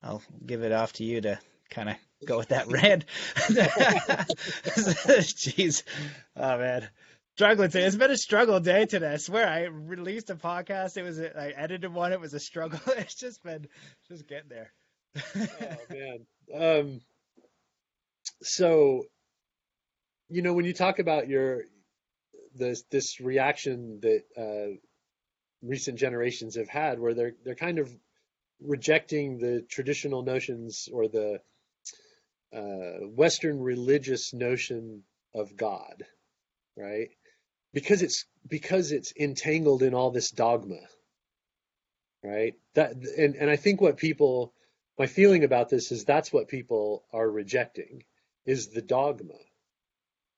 I'll 0.04 0.22
give 0.46 0.62
it 0.62 0.72
off 0.72 0.94
to 0.94 1.04
you 1.04 1.22
to 1.22 1.40
kind 1.72 1.90
of 1.90 1.96
go 2.26 2.38
with 2.38 2.50
that 2.50 2.68
rant. 2.72 3.06
Jeez, 5.26 5.82
oh 6.36 6.58
man, 6.60 6.88
struggling 7.36 7.70
today. 7.70 7.86
It's 7.86 7.98
been 7.98 8.12
a 8.12 8.18
struggle 8.18 8.62
day 8.62 8.86
today. 8.86 9.12
I 9.12 9.18
swear, 9.18 9.46
I 9.46 9.64
released 9.64 10.30
a 10.30 10.36
podcast. 10.36 10.96
It 10.96 11.04
was 11.04 11.20
a, 11.20 11.38
I 11.38 11.50
edited 11.50 11.94
one. 11.94 12.14
It 12.14 12.22
was 12.22 12.34
a 12.34 12.40
struggle. 12.40 12.80
It's 12.98 13.16
just 13.16 13.44
been 13.44 13.68
just 14.08 14.26
getting 14.26 14.50
there. 14.50 14.72
oh 15.36 15.78
man. 15.90 16.26
Um. 16.58 17.02
So, 18.42 19.04
you 20.30 20.42
know, 20.42 20.54
when 20.54 20.64
you 20.64 20.74
talk 20.74 21.00
about 21.00 21.28
your 21.28 21.64
this 22.56 22.84
this 22.90 23.20
reaction 23.20 24.00
that 24.02 24.22
uh, 24.38 24.78
recent 25.62 26.00
generations 26.00 26.56
have 26.56 26.70
had, 26.70 27.00
where 27.00 27.14
they're 27.14 27.34
they're 27.44 27.56
kind 27.56 27.80
of 27.80 27.94
rejecting 28.62 29.40
the 29.40 29.62
traditional 29.70 30.24
notions 30.24 30.88
or 30.94 31.10
the 31.10 31.42
uh, 32.56 33.06
Western 33.08 33.60
religious 33.60 34.34
notion 34.34 35.04
of 35.34 35.58
God, 35.58 36.06
right? 36.78 37.10
Because 37.76 38.02
it's 38.02 38.26
because 38.48 38.92
it's 38.92 39.14
entangled 39.20 39.84
in 39.84 39.94
all 39.94 40.10
this 40.10 40.32
dogma, 40.32 40.80
right? 42.24 42.56
That 42.74 42.94
and 42.94 43.36
and 43.36 43.52
I 43.52 43.58
think 43.58 43.82
what 43.82 43.98
people, 43.98 44.54
my 44.98 45.06
feeling 45.06 45.44
about 45.44 45.70
this 45.70 45.92
is 45.92 46.06
that's 46.06 46.34
what 46.34 46.48
people 46.48 47.06
are 47.14 47.30
rejecting 47.30 48.04
is 48.48 48.70
the 48.70 48.82
dogma, 48.82 49.38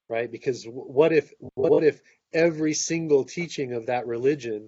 right? 0.10 0.30
Because 0.30 0.66
what 0.66 1.14
if 1.14 1.32
what 1.54 1.86
if 1.86 2.02
every 2.34 2.74
single 2.74 3.24
teaching 3.24 3.72
of 3.72 3.86
that 3.86 4.08
religion 4.08 4.68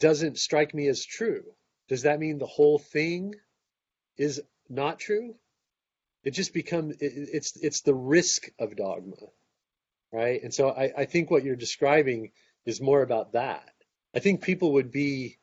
doesn't 0.00 0.38
strike 0.38 0.72
me 0.72 0.88
as 0.88 1.04
true? 1.04 1.44
does 1.88 2.02
that 2.02 2.20
mean 2.20 2.38
the 2.38 2.46
whole 2.46 2.78
thing 2.78 3.34
is 4.16 4.40
not 4.68 4.98
true? 4.98 5.34
It 6.22 6.32
just 6.32 6.52
becomes 6.52 6.96
it, 7.00 7.12
it's 7.32 7.56
it's 7.56 7.80
the 7.80 7.94
risk 7.94 8.50
of 8.58 8.76
dogma, 8.76 9.16
right? 10.12 10.42
And 10.42 10.52
so 10.52 10.70
I, 10.70 10.92
I 10.98 11.04
think 11.04 11.30
what 11.30 11.44
you're 11.44 11.56
describing 11.56 12.30
is 12.66 12.80
more 12.80 13.02
about 13.02 13.32
that. 13.32 13.70
I 14.14 14.20
think 14.20 14.42
people 14.42 14.74
would 14.74 14.90
be 14.90 15.38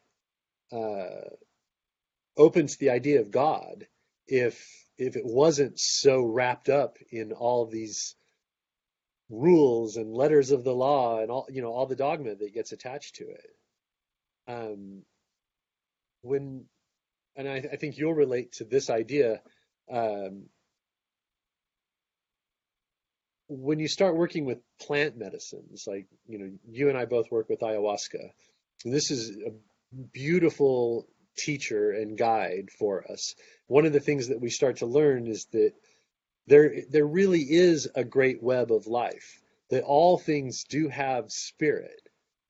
uh, 0.71 1.29
open 2.37 2.67
to 2.67 2.79
the 2.79 2.89
idea 2.89 3.21
of 3.21 3.31
God 3.31 3.87
if 4.27 4.67
if 4.97 5.15
it 5.17 5.25
wasn't 5.25 5.79
so 5.79 6.23
wrapped 6.23 6.69
up 6.69 6.97
in 7.11 7.33
all 7.33 7.65
these 7.65 8.15
rules 9.29 9.97
and 9.97 10.13
letters 10.13 10.51
of 10.51 10.63
the 10.63 10.73
law 10.73 11.19
and 11.19 11.31
all 11.31 11.47
you 11.49 11.61
know 11.61 11.71
all 11.71 11.85
the 11.85 11.95
dogma 11.95 12.35
that 12.35 12.53
gets 12.53 12.71
attached 12.71 13.15
to 13.15 13.25
it. 13.29 13.49
Um, 14.47 15.03
when 16.21 16.65
and 17.35 17.47
I, 17.47 17.55
I 17.73 17.75
think 17.75 17.97
you'll 17.97 18.13
relate 18.13 18.53
to 18.53 18.63
this 18.63 18.89
idea. 18.89 19.41
Um, 19.91 20.45
when 23.47 23.79
you 23.79 23.87
start 23.87 24.15
working 24.15 24.45
with 24.45 24.59
plant 24.79 25.17
medicines, 25.17 25.85
like 25.87 26.07
you 26.27 26.39
know, 26.39 26.51
you 26.69 26.89
and 26.89 26.97
I 26.97 27.05
both 27.05 27.31
work 27.31 27.49
with 27.49 27.59
ayahuasca. 27.59 28.31
This 28.83 29.11
is 29.11 29.37
a 29.37 29.51
beautiful 30.11 31.07
teacher 31.37 31.91
and 31.91 32.17
guide 32.17 32.69
for 32.77 33.09
us. 33.11 33.35
One 33.67 33.85
of 33.85 33.93
the 33.93 33.99
things 33.99 34.29
that 34.29 34.41
we 34.41 34.49
start 34.49 34.77
to 34.77 34.85
learn 34.85 35.27
is 35.27 35.45
that 35.51 35.73
there 36.47 36.73
there 36.89 37.05
really 37.05 37.41
is 37.41 37.87
a 37.95 38.03
great 38.03 38.41
web 38.41 38.71
of 38.71 38.87
life. 38.87 39.41
That 39.69 39.83
all 39.83 40.17
things 40.17 40.63
do 40.63 40.89
have 40.89 41.31
spirit. 41.31 42.01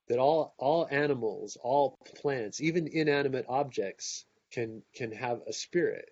That 0.08 0.20
all 0.20 0.54
all 0.58 0.88
animals, 0.90 1.58
all 1.62 1.98
plants, 2.22 2.62
even 2.62 2.88
inanimate 2.88 3.46
objects 3.50 4.26
can 4.52 4.82
can 4.96 5.12
have 5.12 5.42
a 5.48 5.54
spirit. 5.54 6.10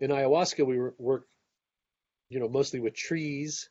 In 0.00 0.10
ayahuasca, 0.10 0.66
we 0.66 0.78
work, 0.98 1.26
you 2.28 2.40
know, 2.40 2.48
mostly 2.48 2.80
with 2.80 2.94
trees 2.94 3.70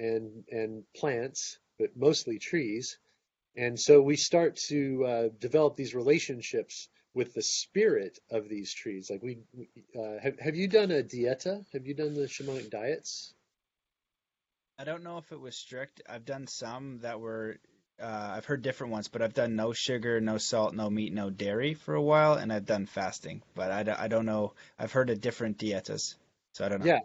and 0.00 0.44
and 0.50 0.84
plants, 0.96 1.58
but 1.78 1.96
mostly 1.96 2.38
trees. 2.38 2.98
And 3.56 3.78
so 3.78 4.00
we 4.00 4.16
start 4.16 4.56
to 4.68 5.04
uh, 5.04 5.28
develop 5.38 5.76
these 5.76 5.94
relationships 5.94 6.88
with 7.14 7.34
the 7.34 7.42
spirit 7.42 8.18
of 8.30 8.48
these 8.48 8.72
trees. 8.72 9.10
Like 9.10 9.22
we, 9.22 9.38
uh, 9.98 10.18
have 10.22 10.38
have 10.38 10.56
you 10.56 10.68
done 10.68 10.90
a 10.90 11.02
dieta? 11.02 11.64
Have 11.72 11.86
you 11.86 11.94
done 11.94 12.14
the 12.14 12.28
shamanic 12.28 12.70
diets? 12.70 13.34
I 14.78 14.84
don't 14.84 15.02
know 15.02 15.18
if 15.18 15.30
it 15.30 15.40
was 15.40 15.56
strict. 15.56 16.00
I've 16.08 16.24
done 16.24 16.46
some 16.46 17.00
that 17.00 17.20
were. 17.20 17.58
Uh, 18.00 18.32
I've 18.36 18.46
heard 18.46 18.62
different 18.62 18.94
ones, 18.94 19.08
but 19.08 19.20
I've 19.20 19.34
done 19.34 19.56
no 19.56 19.74
sugar, 19.74 20.22
no 20.22 20.38
salt, 20.38 20.74
no 20.74 20.88
meat, 20.88 21.12
no 21.12 21.28
dairy 21.28 21.74
for 21.74 21.94
a 21.94 22.00
while, 22.00 22.34
and 22.34 22.50
I've 22.50 22.64
done 22.64 22.86
fasting. 22.86 23.42
But 23.54 23.70
I, 23.70 24.04
I 24.04 24.08
don't 24.08 24.24
know. 24.24 24.54
I've 24.78 24.92
heard 24.92 25.10
of 25.10 25.20
different 25.20 25.58
dietas, 25.58 26.14
so 26.54 26.64
I 26.64 26.70
don't 26.70 26.80
know. 26.80 26.86
Yeah, 26.86 27.00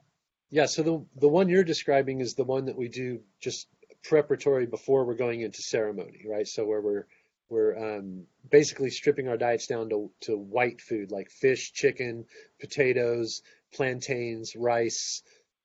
yeah. 0.49 0.65
So 0.65 0.83
the 0.83 1.05
the 1.19 1.27
one 1.27 1.49
you're 1.49 1.63
describing 1.63 2.21
is 2.21 2.33
the 2.35 2.43
one 2.43 2.65
that 2.65 2.77
we 2.77 2.87
do 2.87 3.21
just 3.39 3.67
preparatory 4.03 4.65
before 4.65 5.05
we're 5.05 5.15
going 5.15 5.41
into 5.41 5.61
ceremony, 5.61 6.25
right? 6.27 6.47
So 6.47 6.65
where 6.65 6.81
we're 6.81 7.07
we're 7.49 7.77
um, 7.77 8.23
basically 8.49 8.89
stripping 8.89 9.27
our 9.27 9.37
diets 9.37 9.67
down 9.67 9.89
to, 9.89 10.09
to 10.21 10.35
white 10.35 10.81
food 10.81 11.11
like 11.11 11.29
fish, 11.29 11.73
chicken, 11.73 12.25
potatoes, 12.59 13.43
plantains, 13.73 14.55
rice, 14.55 15.21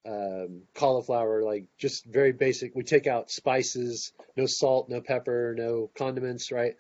um, 0.07 0.63
cauliflower, 0.75 1.43
like 1.43 1.67
just 1.79 2.05
very 2.05 2.33
basic. 2.33 2.75
We 2.75 2.83
take 2.83 3.07
out 3.07 3.31
spices, 3.31 4.13
no 4.37 4.47
salt, 4.47 4.89
no 4.89 5.01
pepper, 5.01 5.55
no 5.57 5.91
condiments, 5.97 6.53
right? 6.53 6.75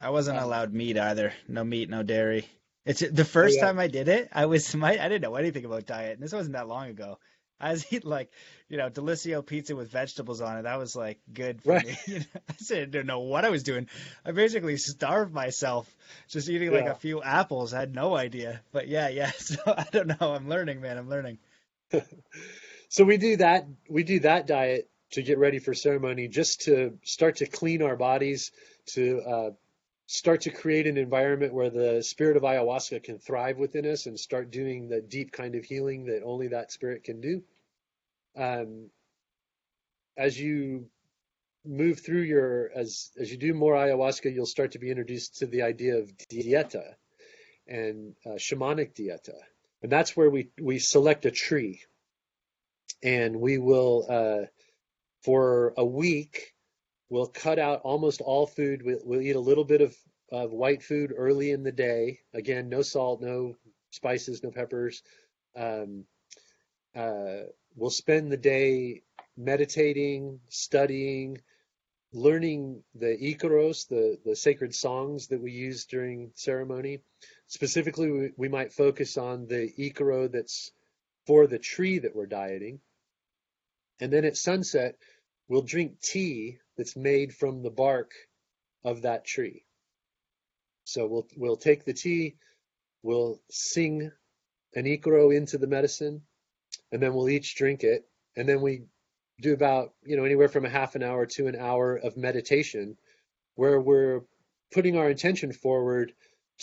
I 0.00 0.10
wasn't 0.10 0.38
um, 0.38 0.44
allowed 0.44 0.72
meat 0.72 0.98
either. 0.98 1.32
No 1.48 1.64
meat, 1.64 1.90
no 1.90 2.02
dairy. 2.02 2.46
It's 2.84 3.00
the 3.00 3.24
first 3.24 3.58
oh, 3.58 3.60
yeah. 3.60 3.66
time 3.66 3.78
I 3.78 3.86
did 3.86 4.08
it. 4.08 4.28
I 4.32 4.46
was 4.46 4.74
my 4.74 4.92
I 4.92 5.08
didn't 5.08 5.22
know 5.22 5.36
anything 5.36 5.64
about 5.64 5.86
diet, 5.86 6.14
and 6.14 6.22
this 6.22 6.32
wasn't 6.32 6.54
that 6.54 6.68
long 6.68 6.88
ago. 6.88 7.18
I 7.60 7.70
was 7.70 7.86
eating 7.92 8.10
like, 8.10 8.30
you 8.68 8.76
know, 8.76 8.90
Delissio 8.90 9.44
pizza 9.46 9.76
with 9.76 9.90
vegetables 9.90 10.40
on 10.40 10.58
it. 10.58 10.62
That 10.62 10.78
was 10.78 10.96
like 10.96 11.20
good 11.32 11.62
for 11.62 11.74
right. 11.74 11.86
me. 11.86 11.96
You 12.06 12.18
know, 12.18 12.24
I 12.46 12.84
didn't 12.84 13.06
know 13.06 13.20
what 13.20 13.44
I 13.44 13.50
was 13.50 13.62
doing. 13.62 13.88
I 14.24 14.32
basically 14.32 14.76
starved 14.76 15.32
myself 15.32 15.92
just 16.28 16.48
eating 16.48 16.72
yeah. 16.72 16.80
like 16.80 16.88
a 16.88 16.94
few 16.94 17.22
apples. 17.22 17.72
I 17.72 17.80
had 17.80 17.94
no 17.94 18.16
idea. 18.16 18.60
But 18.72 18.88
yeah, 18.88 19.08
yeah. 19.08 19.30
So 19.36 19.60
I 19.66 19.86
don't 19.92 20.08
know. 20.08 20.34
I'm 20.34 20.48
learning, 20.48 20.80
man. 20.80 20.98
I'm 20.98 21.08
learning. 21.08 21.38
so 22.88 23.04
we 23.04 23.16
do 23.16 23.36
that. 23.36 23.66
We 23.88 24.02
do 24.02 24.20
that 24.20 24.46
diet 24.46 24.88
to 25.12 25.22
get 25.22 25.38
ready 25.38 25.58
for 25.58 25.74
ceremony, 25.74 26.26
just 26.26 26.62
to 26.62 26.98
start 27.04 27.36
to 27.36 27.46
clean 27.46 27.82
our 27.82 27.96
bodies, 27.96 28.50
to 28.86 29.20
uh, 29.20 29.50
start 30.12 30.42
to 30.42 30.50
create 30.50 30.86
an 30.86 30.98
environment 30.98 31.54
where 31.54 31.70
the 31.70 32.02
spirit 32.02 32.36
of 32.36 32.42
ayahuasca 32.42 33.02
can 33.02 33.18
thrive 33.18 33.56
within 33.56 33.86
us 33.86 34.04
and 34.04 34.20
start 34.20 34.50
doing 34.50 34.86
the 34.86 35.00
deep 35.00 35.32
kind 35.32 35.54
of 35.54 35.64
healing 35.64 36.04
that 36.04 36.22
only 36.22 36.48
that 36.48 36.70
spirit 36.70 37.02
can 37.02 37.22
do. 37.22 37.42
Um, 38.36 38.90
as 40.18 40.38
you 40.38 40.90
move 41.64 42.00
through 42.00 42.20
your 42.20 42.70
as 42.74 43.10
as 43.18 43.30
you 43.30 43.38
do 43.38 43.54
more 43.54 43.72
ayahuasca, 43.72 44.34
you'll 44.34 44.44
start 44.44 44.72
to 44.72 44.78
be 44.78 44.90
introduced 44.90 45.38
to 45.38 45.46
the 45.46 45.62
idea 45.62 45.96
of 45.96 46.14
dieta 46.30 46.94
and 47.66 48.14
uh, 48.26 48.36
shamanic 48.36 48.92
dieta, 48.94 49.38
and 49.82 49.90
that's 49.90 50.14
where 50.14 50.28
we 50.28 50.50
we 50.60 50.78
select 50.78 51.24
a 51.24 51.30
tree, 51.30 51.80
and 53.02 53.34
we 53.34 53.56
will 53.56 54.06
uh, 54.10 54.46
for 55.22 55.72
a 55.78 55.84
week 55.86 56.52
we'll 57.12 57.26
cut 57.26 57.58
out 57.58 57.82
almost 57.84 58.22
all 58.22 58.46
food. 58.46 58.82
We'll, 58.82 59.00
we'll 59.04 59.20
eat 59.20 59.36
a 59.36 59.40
little 59.40 59.64
bit 59.64 59.82
of 59.82 59.94
of 60.32 60.50
white 60.50 60.82
food 60.82 61.12
early 61.14 61.50
in 61.50 61.62
the 61.62 61.70
day. 61.70 62.20
Again, 62.32 62.70
no 62.70 62.80
salt, 62.80 63.20
no 63.20 63.54
spices, 63.90 64.42
no 64.42 64.50
peppers. 64.50 65.02
Um, 65.54 66.06
uh, 66.96 67.50
we'll 67.76 67.90
spend 67.90 68.32
the 68.32 68.38
day 68.38 69.02
meditating, 69.36 70.40
studying, 70.48 71.42
learning 72.14 72.82
the 72.94 73.14
icaros, 73.14 73.88
the, 73.88 74.16
the 74.24 74.34
sacred 74.34 74.74
songs 74.74 75.26
that 75.26 75.42
we 75.42 75.52
use 75.52 75.84
during 75.84 76.30
ceremony. 76.34 77.00
Specifically, 77.46 78.10
we, 78.10 78.30
we 78.38 78.48
might 78.48 78.72
focus 78.72 79.18
on 79.18 79.46
the 79.48 79.70
Icaro 79.78 80.32
that's 80.32 80.70
for 81.26 81.46
the 81.46 81.58
tree 81.58 81.98
that 81.98 82.16
we're 82.16 82.24
dieting. 82.24 82.80
And 84.00 84.10
then 84.10 84.24
at 84.24 84.38
sunset, 84.38 84.96
we'll 85.46 85.60
drink 85.60 86.00
tea 86.00 86.58
that's 86.76 86.96
made 86.96 87.34
from 87.34 87.62
the 87.62 87.70
bark 87.70 88.12
of 88.84 89.02
that 89.02 89.24
tree. 89.24 89.64
So 90.84 91.06
we'll 91.06 91.28
we'll 91.36 91.56
take 91.56 91.84
the 91.84 91.92
tea, 91.92 92.36
we'll 93.02 93.40
sing 93.50 94.10
an 94.74 94.84
Icaro 94.84 95.34
into 95.34 95.58
the 95.58 95.66
medicine, 95.66 96.22
and 96.90 97.02
then 97.02 97.14
we'll 97.14 97.28
each 97.28 97.54
drink 97.54 97.84
it, 97.84 98.04
and 98.36 98.48
then 98.48 98.60
we 98.60 98.82
do 99.40 99.52
about 99.52 99.94
you 100.04 100.16
know 100.16 100.24
anywhere 100.24 100.48
from 100.48 100.64
a 100.64 100.70
half 100.70 100.94
an 100.94 101.02
hour 101.02 101.26
to 101.26 101.46
an 101.46 101.56
hour 101.56 101.96
of 101.96 102.16
meditation, 102.16 102.96
where 103.54 103.80
we're 103.80 104.22
putting 104.72 104.96
our 104.96 105.10
intention 105.10 105.52
forward 105.52 106.12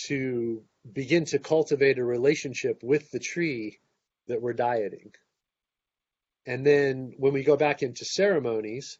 to 0.07 0.64
begin 0.91 1.26
to 1.26 1.39
cultivate 1.39 1.99
a 1.99 2.03
relationship 2.03 2.82
with 2.84 3.12
the 3.12 3.20
tree 3.20 3.80
that 4.28 4.41
we're 4.41 4.53
dieting. 4.53 5.12
And 6.45 6.66
then 6.66 7.14
when 7.18 7.34
we 7.34 7.43
go 7.43 7.57
back 7.57 7.84
into 7.84 8.05
ceremonies 8.05 8.97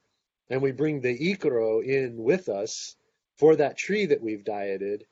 and 0.50 0.62
we 0.62 0.72
bring 0.72 1.02
the 1.02 1.18
Icaro 1.18 1.84
in 1.84 2.18
with 2.18 2.50
us 2.50 2.95
for 3.38 3.56
that 3.56 3.78
tree 3.78 4.06
that 4.08 4.22
we've 4.22 4.43
dieted, 4.43 5.06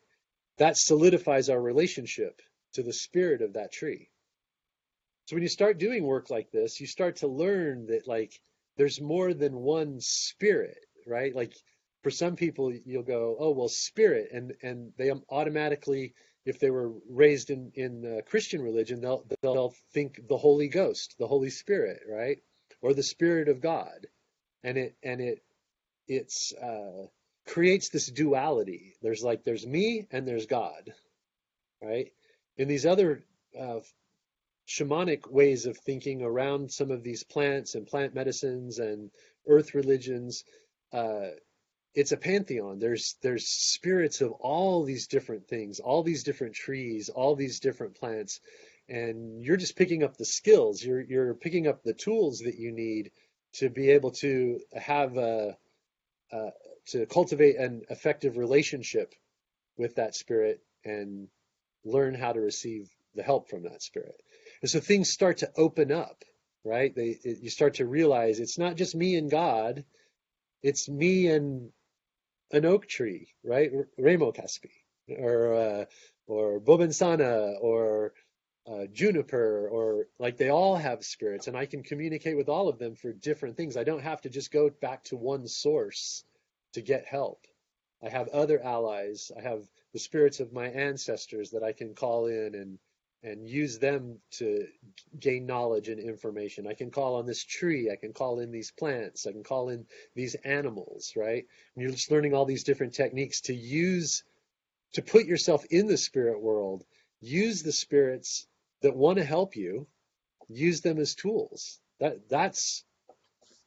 that 0.58 0.78
solidifies 0.78 1.50
our 1.50 1.62
relationship 1.62 2.42
to 2.74 2.84
the 2.84 2.94
spirit 2.94 3.42
of 3.42 3.54
that 3.54 3.72
tree. 3.72 4.10
So 5.26 5.36
when 5.36 5.44
you 5.44 5.50
start 5.50 5.78
doing 5.78 6.04
work 6.04 6.30
like 6.30 6.52
this, 6.52 6.80
you 6.80 6.88
start 6.88 7.18
to 7.18 7.28
learn 7.28 7.88
that 7.88 8.08
like 8.08 8.32
there's 8.78 9.02
more 9.02 9.34
than 9.34 9.56
one 9.56 9.98
spirit, 10.00 10.78
right? 11.06 11.36
Like 11.36 11.54
for 12.02 12.12
some 12.12 12.36
people 12.36 12.74
you'll 12.86 13.04
go, 13.04 13.36
"Oh, 13.40 13.52
well, 13.52 13.68
spirit." 13.68 14.30
And 14.32 14.54
and 14.62 14.94
they 14.98 15.12
automatically 15.30 16.14
if 16.46 16.60
they 16.60 16.70
were 16.70 16.94
raised 17.10 17.50
in 17.50 17.72
in 17.76 18.06
uh, 18.06 18.22
Christian 18.22 18.62
religion, 18.62 19.02
they'll 19.02 19.26
they'll 19.42 19.74
think 19.92 20.22
the 20.30 20.38
Holy 20.38 20.70
Ghost, 20.70 21.16
the 21.20 21.28
Holy 21.28 21.50
Spirit, 21.50 22.02
right? 22.10 22.38
Or 22.82 22.94
the 22.94 23.04
Spirit 23.04 23.50
of 23.50 23.60
God. 23.60 24.08
And 24.64 24.78
it 24.78 24.96
and 25.04 25.22
it 25.22 25.44
it's 26.08 26.54
uh 26.54 27.08
creates 27.48 27.90
this 27.90 28.08
duality. 28.08 28.94
There's 29.02 29.24
like 29.24 29.44
there's 29.44 29.66
me 29.66 30.08
and 30.12 30.28
there's 30.28 30.46
God, 30.46 30.94
right? 31.82 32.12
In 32.58 32.68
these 32.68 32.86
other 32.86 33.24
uh, 33.58 33.80
shamanic 34.68 35.32
ways 35.32 35.66
of 35.66 35.78
thinking 35.78 36.22
around 36.22 36.72
some 36.72 36.92
of 36.92 37.04
these 37.04 37.24
plants 37.24 37.76
and 37.76 37.88
plant 37.88 38.14
medicines 38.14 38.80
and 38.80 39.10
earth 39.48 39.74
religions. 39.74 40.44
Uh, 40.92 41.30
it's 41.94 42.12
a 42.12 42.18
pantheon. 42.18 42.80
There's 42.80 43.16
there's 43.22 43.48
spirits 43.48 44.22
of 44.22 44.32
all 44.34 44.84
these 44.84 45.08
different 45.08 45.48
things, 45.48 45.80
all 45.80 46.04
these 46.04 46.24
different 46.24 46.54
trees, 46.54 47.10
all 47.10 47.36
these 47.36 47.60
different 47.60 47.96
plants, 47.96 48.40
and 48.88 49.42
you're 49.44 49.58
just 49.58 49.76
picking 49.76 50.04
up 50.04 50.18
the 50.18 50.26
skills. 50.26 50.84
You're 50.84 51.02
you're 51.02 51.34
picking 51.34 51.68
up 51.68 51.82
the 51.82 51.94
tools 51.94 52.40
that 52.40 52.60
you 52.60 52.72
need 52.72 53.12
to 53.60 53.70
be 53.70 53.92
able 53.92 54.12
to 54.12 54.60
have 54.76 55.18
a, 55.18 55.58
a 56.32 56.50
to 56.88 57.06
cultivate 57.06 57.58
an 57.58 57.84
effective 57.90 58.38
relationship 58.38 59.14
with 59.78 59.96
that 59.96 60.16
spirit 60.16 60.62
and 60.86 61.28
learn 61.84 62.16
how 62.16 62.32
to 62.32 62.40
receive 62.40 62.90
the 63.16 63.24
help 63.24 63.50
from 63.50 63.64
that 63.64 63.82
spirit. 63.82 64.16
And 64.62 64.70
so 64.70 64.80
things 64.80 65.10
start 65.10 65.38
to 65.40 65.52
open 65.58 65.92
up, 65.92 66.24
right? 66.64 66.94
They, 66.96 67.18
it, 67.24 67.40
you 67.42 67.50
start 67.50 67.76
to 67.76 67.86
realize 67.86 68.40
it's 68.40 68.58
not 68.58 68.76
just 68.76 68.96
me 68.96 69.16
and 69.16 69.30
God, 69.30 69.84
it's 70.64 70.88
me 70.88 71.28
and 71.28 71.70
an 72.52 72.66
oak 72.66 72.88
tree, 72.88 73.28
right? 73.44 73.72
Remo 73.98 74.32
Caspi 74.32 74.72
or 75.18 75.54
uh, 75.54 75.86
or 76.28 76.60
or 77.62 78.14
uh, 78.68 78.86
juniper 78.92 79.70
or 79.70 80.08
like 80.20 80.38
they 80.38 80.50
all 80.50 80.76
have 80.76 81.04
spirits 81.06 81.48
and 81.48 81.56
I 81.56 81.66
can 81.66 81.84
communicate 81.84 82.36
with 82.36 82.50
all 82.50 82.68
of 82.68 82.80
them 82.80 82.96
for 82.96 83.14
different 83.14 83.56
things. 83.56 83.78
I 83.78 83.84
don't 83.84 84.04
have 84.04 84.22
to 84.22 84.30
just 84.30 84.52
go 84.52 84.70
back 84.70 85.06
to 85.06 85.16
one 85.16 85.48
source 85.48 86.24
to 86.74 86.82
get 86.82 87.06
help. 87.06 87.46
I 88.04 88.10
have 88.10 88.28
other 88.28 88.62
allies. 88.62 89.32
I 89.36 89.42
have 89.42 89.64
the 89.94 90.00
spirits 90.00 90.40
of 90.40 90.54
my 90.54 90.68
ancestors 90.68 91.52
that 91.52 91.64
I 91.64 91.72
can 91.72 91.96
call 91.96 92.28
in 92.28 92.56
and 92.56 92.78
and 93.24 93.50
use 93.50 93.80
them 93.80 94.20
to 94.30 94.68
gain 95.20 95.48
knowledge 95.48 95.90
and 95.90 96.00
information. 96.00 96.68
I 96.68 96.76
can 96.76 96.92
call 96.92 97.16
on 97.16 97.26
this 97.26 97.44
tree. 97.44 97.90
I 97.92 97.96
can 97.96 98.14
call 98.14 98.40
in 98.40 98.52
these 98.52 98.72
plants. 98.72 99.26
I 99.26 99.32
can 99.32 99.44
call 99.44 99.70
in 99.70 99.88
these 100.16 100.36
animals, 100.36 101.14
right? 101.16 101.44
And 101.76 101.82
you're 101.82 101.92
just 101.92 102.12
learning 102.12 102.36
all 102.36 102.46
these 102.46 102.64
different 102.64 102.94
techniques 102.94 103.42
to 103.42 103.56
use, 103.56 104.24
to 104.94 105.02
put 105.02 105.26
yourself 105.26 105.66
in 105.72 105.88
the 105.88 105.98
spirit 105.98 106.40
world, 106.40 106.86
use 107.20 107.64
the 107.64 107.72
spirits 107.72 108.46
that 108.82 108.96
want 108.96 109.18
to 109.18 109.24
help 109.24 109.56
you, 109.56 109.88
use 110.48 110.82
them 110.82 111.00
as 111.00 111.16
tools. 111.16 111.80
That 112.00 112.30
that's 112.30 112.84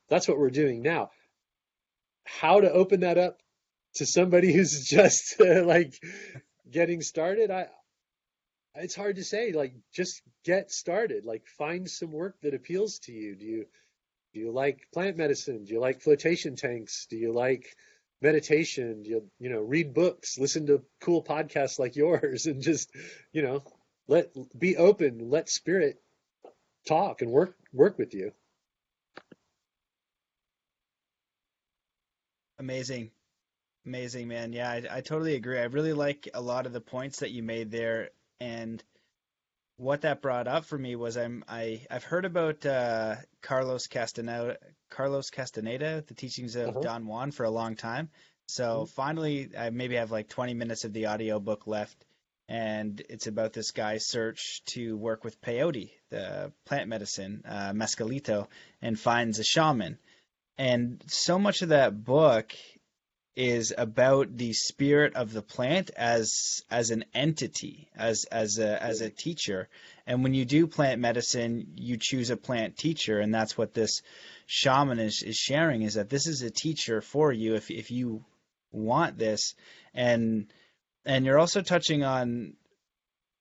that's 0.08 0.28
what 0.28 0.38
we're 0.38 0.50
doing 0.50 0.82
now. 0.82 1.10
How 2.24 2.60
to 2.60 2.70
open 2.70 3.00
that 3.00 3.18
up 3.18 3.40
to 3.94 4.06
somebody 4.06 4.52
who's 4.54 4.86
just 4.86 5.40
like 5.40 5.94
getting 6.70 7.02
started? 7.02 7.50
I 7.50 7.68
it's 8.76 8.94
hard 8.94 9.16
to 9.16 9.24
say. 9.24 9.52
Like 9.52 9.74
just 9.92 10.22
get 10.44 10.70
started. 10.70 11.24
Like 11.24 11.46
find 11.58 11.88
some 11.88 12.12
work 12.12 12.36
that 12.42 12.54
appeals 12.54 12.98
to 13.00 13.12
you. 13.12 13.34
Do 13.34 13.44
you 13.44 13.66
do 14.32 14.40
you 14.40 14.52
like 14.52 14.86
plant 14.92 15.16
medicine? 15.16 15.64
Do 15.64 15.74
you 15.74 15.80
like 15.80 16.02
flotation 16.02 16.56
tanks? 16.56 17.06
Do 17.10 17.16
you 17.16 17.32
like 17.32 17.74
meditation? 18.22 19.02
Do 19.02 19.10
you 19.10 19.30
you 19.38 19.50
know 19.50 19.60
read 19.60 19.92
books, 19.94 20.38
listen 20.38 20.66
to 20.66 20.82
cool 21.00 21.22
podcasts 21.22 21.78
like 21.78 21.96
yours, 22.04 22.46
and 22.46 22.62
just 22.62 22.90
you 23.32 23.42
know 23.42 23.62
let 24.10 24.58
be 24.58 24.76
open. 24.76 25.30
Let 25.30 25.48
spirit 25.48 26.02
talk 26.86 27.22
and 27.22 27.30
work 27.30 27.56
work 27.72 27.96
with 27.96 28.12
you. 28.12 28.32
Amazing. 32.58 33.12
Amazing 33.86 34.28
man. 34.28 34.52
Yeah 34.52 34.68
I, 34.68 34.82
I 34.90 35.00
totally 35.00 35.36
agree. 35.36 35.58
I 35.58 35.64
really 35.64 35.92
like 35.92 36.28
a 36.34 36.40
lot 36.40 36.66
of 36.66 36.72
the 36.72 36.80
points 36.80 37.20
that 37.20 37.30
you 37.30 37.42
made 37.42 37.70
there. 37.70 38.10
And 38.40 38.82
what 39.76 40.02
that 40.02 40.20
brought 40.20 40.48
up 40.48 40.64
for 40.64 40.76
me 40.76 40.96
was 40.96 41.16
I'm 41.16 41.44
I 41.48 41.86
I've 41.88 42.04
heard 42.04 42.24
about 42.24 42.66
uh, 42.66 43.14
Carlos 43.42 43.86
Castaneda 43.86 44.56
Carlos 44.90 45.30
Castaneda 45.30 46.04
the 46.06 46.14
teachings 46.14 46.56
of 46.56 46.70
uh-huh. 46.70 46.80
Don 46.80 47.06
Juan 47.06 47.30
for 47.30 47.44
a 47.44 47.50
long 47.50 47.76
time. 47.76 48.10
So 48.48 48.64
mm-hmm. 48.64 48.84
finally, 48.86 49.50
I 49.56 49.70
maybe 49.70 49.94
have 49.94 50.10
like 50.10 50.28
20 50.28 50.54
minutes 50.54 50.84
of 50.84 50.92
the 50.92 51.06
audio 51.06 51.38
book 51.38 51.68
left, 51.68 52.04
and 52.50 53.00
it's 53.08 53.28
about 53.28 53.52
this 53.52 53.70
guy's 53.70 54.08
search 54.08 54.62
to 54.66 54.96
work 54.96 55.22
with 55.22 55.40
peyote, 55.40 55.92
the 56.10 56.50
plant 56.66 56.88
medicine, 56.88 57.44
uh, 57.48 57.70
mescalito, 57.72 58.48
and 58.82 58.98
finds 58.98 59.38
a 59.38 59.44
shaman. 59.44 59.98
And 60.58 61.00
so 61.06 61.38
much 61.38 61.62
of 61.62 61.68
that 61.68 62.04
book 62.04 62.52
is 63.36 63.72
about 63.78 64.36
the 64.36 64.52
spirit 64.52 65.14
of 65.14 65.32
the 65.32 65.42
plant 65.42 65.90
as 65.96 66.62
as 66.68 66.90
an 66.90 67.04
entity, 67.14 67.88
as 67.96 68.24
as 68.24 68.58
a 68.58 68.82
as 68.82 69.00
a 69.00 69.10
teacher. 69.10 69.68
And 70.04 70.24
when 70.24 70.34
you 70.34 70.44
do 70.44 70.66
plant 70.66 71.00
medicine, 71.00 71.74
you 71.76 71.98
choose 72.00 72.30
a 72.30 72.36
plant 72.36 72.76
teacher, 72.76 73.20
and 73.20 73.32
that's 73.32 73.56
what 73.56 73.74
this 73.74 74.02
shaman 74.46 74.98
is, 74.98 75.22
is 75.22 75.36
sharing 75.36 75.82
is 75.82 75.94
that 75.94 76.10
this 76.10 76.26
is 76.26 76.42
a 76.42 76.50
teacher 76.50 77.00
for 77.00 77.32
you 77.32 77.54
if 77.54 77.70
if 77.70 77.92
you 77.92 78.24
want 78.72 79.18
this. 79.18 79.54
And 79.94 80.52
and 81.04 81.24
you're 81.24 81.38
also 81.38 81.62
touching 81.62 82.04
on 82.04 82.54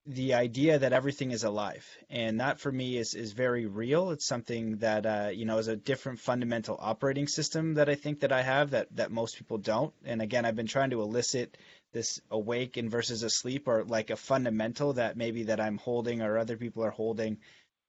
the 0.06 0.34
idea 0.34 0.80
that 0.80 0.94
everything 0.94 1.32
is 1.32 1.44
alive. 1.44 1.86
And 2.10 2.40
that 2.40 2.60
for 2.60 2.72
me 2.72 2.98
is, 2.98 3.14
is 3.14 3.34
very 3.34 3.68
real. 3.68 4.10
It's 4.10 4.26
something 4.26 4.78
that 4.78 5.06
uh, 5.06 5.30
you 5.32 5.46
know 5.46 5.60
is 5.60 5.68
a 5.68 5.76
different 5.76 6.20
fundamental 6.20 6.78
operating 6.80 7.28
system 7.28 7.76
that 7.76 7.90
i 7.90 7.96
think 7.96 8.22
that 8.22 8.32
i 8.32 8.42
have 8.42 8.72
that, 8.72 8.88
that 8.96 9.12
most 9.12 9.38
people 9.38 9.60
don't. 9.60 9.94
And 10.06 10.22
again 10.22 10.46
i've 10.46 10.56
been 10.56 10.68
trying 10.68 10.90
to 10.92 11.02
elicit 11.02 11.58
this 11.92 12.20
awake 12.32 12.78
and 12.78 12.90
versus 12.90 13.24
asleep 13.24 13.68
or 13.68 13.84
like 13.84 14.10
a 14.10 14.16
fundamental 14.16 14.94
that 14.94 15.18
maybe 15.18 15.44
that 15.44 15.60
i'm 15.60 15.78
holding 15.78 16.22
or 16.22 16.38
other 16.38 16.58
people 16.58 16.84
are 16.84 16.92
holding 16.92 17.38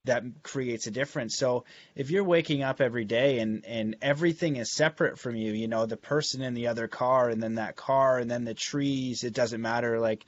that 0.05 0.24
creates 0.42 0.86
a 0.86 0.90
difference 0.90 1.36
so 1.36 1.64
if 1.94 2.11
you're 2.11 2.24
waking 2.24 2.62
up 2.62 2.80
every 2.80 3.05
day 3.05 3.38
and 3.38 3.64
and 3.66 3.96
everything 4.01 4.57
is 4.57 4.72
separate 4.72 5.18
from 5.18 5.36
you 5.36 5.53
you 5.53 5.68
know 5.68 5.86
the 5.86 5.96
person 5.96 6.42
in 6.42 6.55
the 6.55 6.68
other 6.68 6.88
car 6.88 7.28
and 7.28 7.42
then 7.42 7.57
that 7.57 7.76
car 7.76 8.18
and 8.18 8.30
then 8.30 8.44
the 8.44 8.55
trees 8.55 9.24
it 9.24 9.34
doesn't 9.34 9.61
matter 9.61 10.01
like 10.01 10.24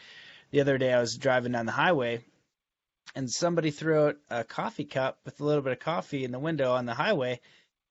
the 0.50 0.60
other 0.60 0.76
day 0.76 0.92
I 0.92 1.00
was 1.00 1.16
driving 1.16 1.52
down 1.52 1.66
the 1.66 1.72
highway 1.72 2.22
and 3.14 3.30
somebody 3.30 3.70
threw 3.70 4.08
out 4.08 4.16
a 4.30 4.44
coffee 4.44 4.84
cup 4.84 5.18
with 5.24 5.40
a 5.40 5.44
little 5.44 5.62
bit 5.62 5.72
of 5.72 5.80
coffee 5.80 6.24
in 6.24 6.32
the 6.32 6.38
window 6.38 6.72
on 6.72 6.86
the 6.86 6.94
highway 6.94 7.40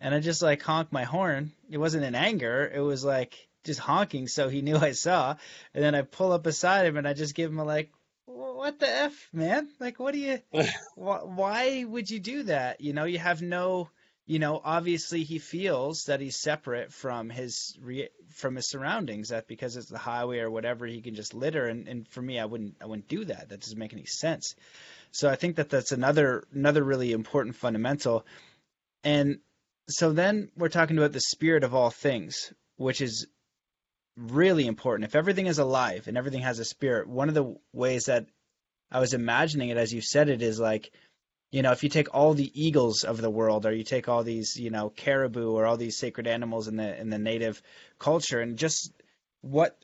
and 0.01 0.15
I 0.15 0.19
just 0.19 0.41
like 0.41 0.63
honked 0.63 0.91
my 0.91 1.03
horn. 1.03 1.51
It 1.69 1.77
wasn't 1.77 2.03
in 2.03 2.15
anger, 2.15 2.69
it 2.73 2.79
was 2.79 3.05
like 3.05 3.47
just 3.63 3.79
honking 3.79 4.27
so 4.27 4.49
he 4.49 4.61
knew 4.61 4.75
I 4.75 4.91
saw. 4.91 5.35
And 5.73 5.83
then 5.83 5.95
I 5.95 6.01
pull 6.01 6.31
up 6.31 6.43
beside 6.43 6.87
him 6.87 6.97
and 6.97 7.07
I 7.07 7.13
just 7.13 7.35
give 7.35 7.51
him 7.51 7.59
a 7.59 7.63
like 7.63 7.91
what 8.61 8.79
the 8.79 8.87
f 8.87 9.27
man 9.33 9.67
like 9.79 9.99
what 9.99 10.13
do 10.13 10.19
you 10.19 10.39
why 10.95 11.83
would 11.83 12.09
you 12.09 12.19
do 12.19 12.43
that 12.43 12.79
you 12.79 12.93
know 12.93 13.05
you 13.05 13.17
have 13.17 13.41
no 13.41 13.89
you 14.27 14.39
know, 14.39 14.61
obviously 14.63 15.23
he 15.23 15.39
feels 15.39 16.03
that 16.03 16.21
he's 16.21 16.39
separate 16.39 16.93
from 16.93 17.29
his 17.29 17.77
re- 17.81 18.07
from 18.29 18.55
his 18.55 18.69
surroundings. 18.69 19.27
That 19.27 19.45
because 19.45 19.75
it's 19.75 19.89
the 19.89 19.97
highway 19.97 20.39
or 20.39 20.49
whatever, 20.49 20.85
he 20.85 21.01
can 21.01 21.15
just 21.15 21.33
litter. 21.33 21.65
And, 21.65 21.85
and 21.89 22.07
for 22.07 22.21
me, 22.21 22.39
I 22.39 22.45
wouldn't 22.45 22.75
I 22.81 22.85
wouldn't 22.85 23.09
do 23.09 23.25
that. 23.25 23.49
That 23.49 23.59
doesn't 23.59 23.77
make 23.77 23.91
any 23.91 24.05
sense. 24.05 24.55
So 25.11 25.29
I 25.29 25.35
think 25.35 25.57
that 25.57 25.69
that's 25.69 25.91
another 25.91 26.45
another 26.53 26.81
really 26.81 27.11
important 27.11 27.57
fundamental. 27.57 28.25
And 29.03 29.39
so 29.89 30.13
then 30.13 30.49
we're 30.55 30.69
talking 30.69 30.97
about 30.97 31.11
the 31.11 31.19
spirit 31.19 31.65
of 31.65 31.75
all 31.75 31.89
things, 31.89 32.53
which 32.77 33.01
is 33.01 33.27
really 34.15 34.65
important. 34.65 35.09
If 35.09 35.15
everything 35.15 35.47
is 35.47 35.59
alive 35.59 36.07
and 36.07 36.17
everything 36.17 36.43
has 36.43 36.59
a 36.59 36.65
spirit, 36.65 37.09
one 37.09 37.27
of 37.27 37.35
the 37.35 37.55
ways 37.73 38.05
that 38.05 38.27
I 38.91 38.99
was 38.99 39.13
imagining 39.13 39.69
it 39.69 39.77
as 39.77 39.93
you 39.93 40.01
said 40.01 40.29
it 40.29 40.41
is 40.41 40.59
like 40.59 40.91
you 41.51 41.61
know, 41.61 41.73
if 41.73 41.83
you 41.83 41.89
take 41.89 42.13
all 42.13 42.33
the 42.33 42.51
eagles 42.53 43.03
of 43.03 43.19
the 43.19 43.29
world, 43.29 43.65
or 43.65 43.73
you 43.73 43.83
take 43.83 44.07
all 44.07 44.23
these, 44.23 44.55
you 44.57 44.69
know, 44.69 44.89
caribou, 44.89 45.51
or 45.51 45.65
all 45.65 45.75
these 45.75 45.97
sacred 45.97 46.25
animals 46.25 46.69
in 46.69 46.77
the 46.77 46.99
in 46.99 47.09
the 47.09 47.19
native 47.19 47.61
culture, 47.99 48.39
and 48.39 48.57
just 48.57 48.93
what 49.41 49.77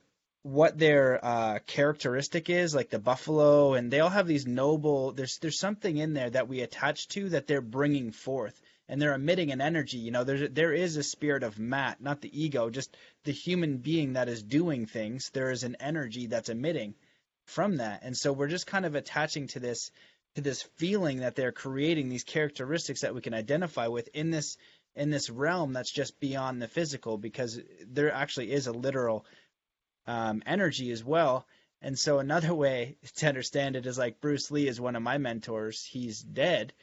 what 0.44 0.78
their 0.78 1.24
uh, 1.24 1.60
characteristic 1.68 2.50
is, 2.50 2.74
like 2.74 2.90
the 2.90 3.00
buffalo, 3.00 3.74
and 3.74 3.92
they 3.92 4.00
all 4.00 4.10
have 4.10 4.28
these 4.28 4.48
noble. 4.48 5.12
There's 5.12 5.40
there's 5.40 5.60
something 5.60 5.98
in 5.98 6.14
there 6.14 6.30
that 6.30 6.48
we 6.48 6.62
attach 6.62 7.10
to 7.10 7.30
that 7.30 7.48
they're 7.48 7.60
bringing 7.60 8.12
forth, 8.12 8.62
and 8.88 9.02
they're 9.02 9.14
emitting 9.16 9.52
an 9.52 9.60
energy. 9.60 9.98
You 9.98 10.12
know, 10.12 10.24
there 10.24 10.48
there 10.48 10.74
is 10.74 10.96
a 10.96 11.04
spirit 11.04 11.44
of 11.44 11.60
Matt, 11.60 12.00
not 12.00 12.22
the 12.22 12.32
ego, 12.44 12.70
just 12.70 12.96
the 13.26 13.34
human 13.34 13.80
being 13.80 14.14
that 14.14 14.30
is 14.30 14.42
doing 14.42 14.86
things. 14.86 15.32
There 15.34 15.52
is 15.52 15.64
an 15.64 15.76
energy 15.82 16.28
that's 16.28 16.48
emitting 16.48 16.96
from 17.48 17.78
that, 17.78 18.02
and 18.04 18.16
so 18.16 18.32
we're 18.32 18.48
just 18.48 18.68
kind 18.68 18.86
of 18.86 18.96
attaching 18.96 19.48
to 19.48 19.60
this 19.60 19.92
to 20.36 20.42
this 20.42 20.62
feeling 20.76 21.22
that 21.22 21.36
they're 21.36 21.52
creating 21.52 22.10
these 22.10 22.24
characteristics 22.24 23.02
that 23.02 23.16
we 23.16 23.22
can 23.22 23.34
identify 23.34 23.88
with 23.88 24.08
in 24.14 24.30
this 24.30 24.58
in 24.96 25.10
this 25.10 25.30
realm 25.30 25.74
that's 25.74 25.92
just 25.92 26.20
beyond 26.20 26.62
the 26.62 26.68
physical 26.68 27.18
because 27.18 27.60
there 27.88 28.14
actually 28.14 28.52
is 28.52 28.68
a 28.68 28.72
literal 28.72 29.26
um, 30.06 30.44
energy 30.46 30.92
as 30.92 31.04
well. 31.04 31.48
And 31.82 31.98
so 31.98 32.20
another 32.20 32.54
way 32.66 32.98
to 33.16 33.28
understand 33.28 33.76
it 33.76 33.86
is 33.86 33.98
like 33.98 34.22
bruce 34.22 34.52
lee 34.52 34.68
is 34.68 34.80
one 34.80 34.96
of 34.96 35.04
my 35.04 35.18
mentors. 35.18 35.84
He's 35.84 36.22
dead 36.22 36.74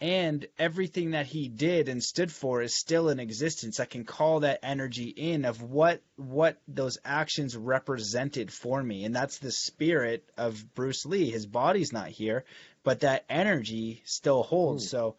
and 0.00 0.46
everything 0.58 1.10
that 1.10 1.26
he 1.26 1.48
did 1.48 1.88
and 1.88 2.02
stood 2.02 2.32
for 2.32 2.62
is 2.62 2.74
still 2.74 3.10
in 3.10 3.20
existence. 3.20 3.80
I 3.80 3.84
can 3.84 4.04
call 4.04 4.40
that 4.40 4.60
energy 4.62 5.08
in 5.08 5.44
of 5.44 5.62
what 5.62 6.02
what 6.16 6.58
those 6.66 6.98
actions 7.04 7.56
represented 7.56 8.50
for 8.52 8.82
me. 8.82 9.04
And 9.04 9.14
that's 9.14 9.38
the 9.38 9.52
spirit 9.52 10.24
of 10.38 10.74
bruce 10.74 11.04
lee. 11.04 11.30
His 11.30 11.46
body's 11.46 11.92
not 11.92 12.08
here 12.08 12.44
but 12.82 13.00
that 13.00 13.24
energy 13.28 14.02
still 14.04 14.42
holds. 14.42 14.86
Ooh. 14.86 14.88
so 14.88 15.16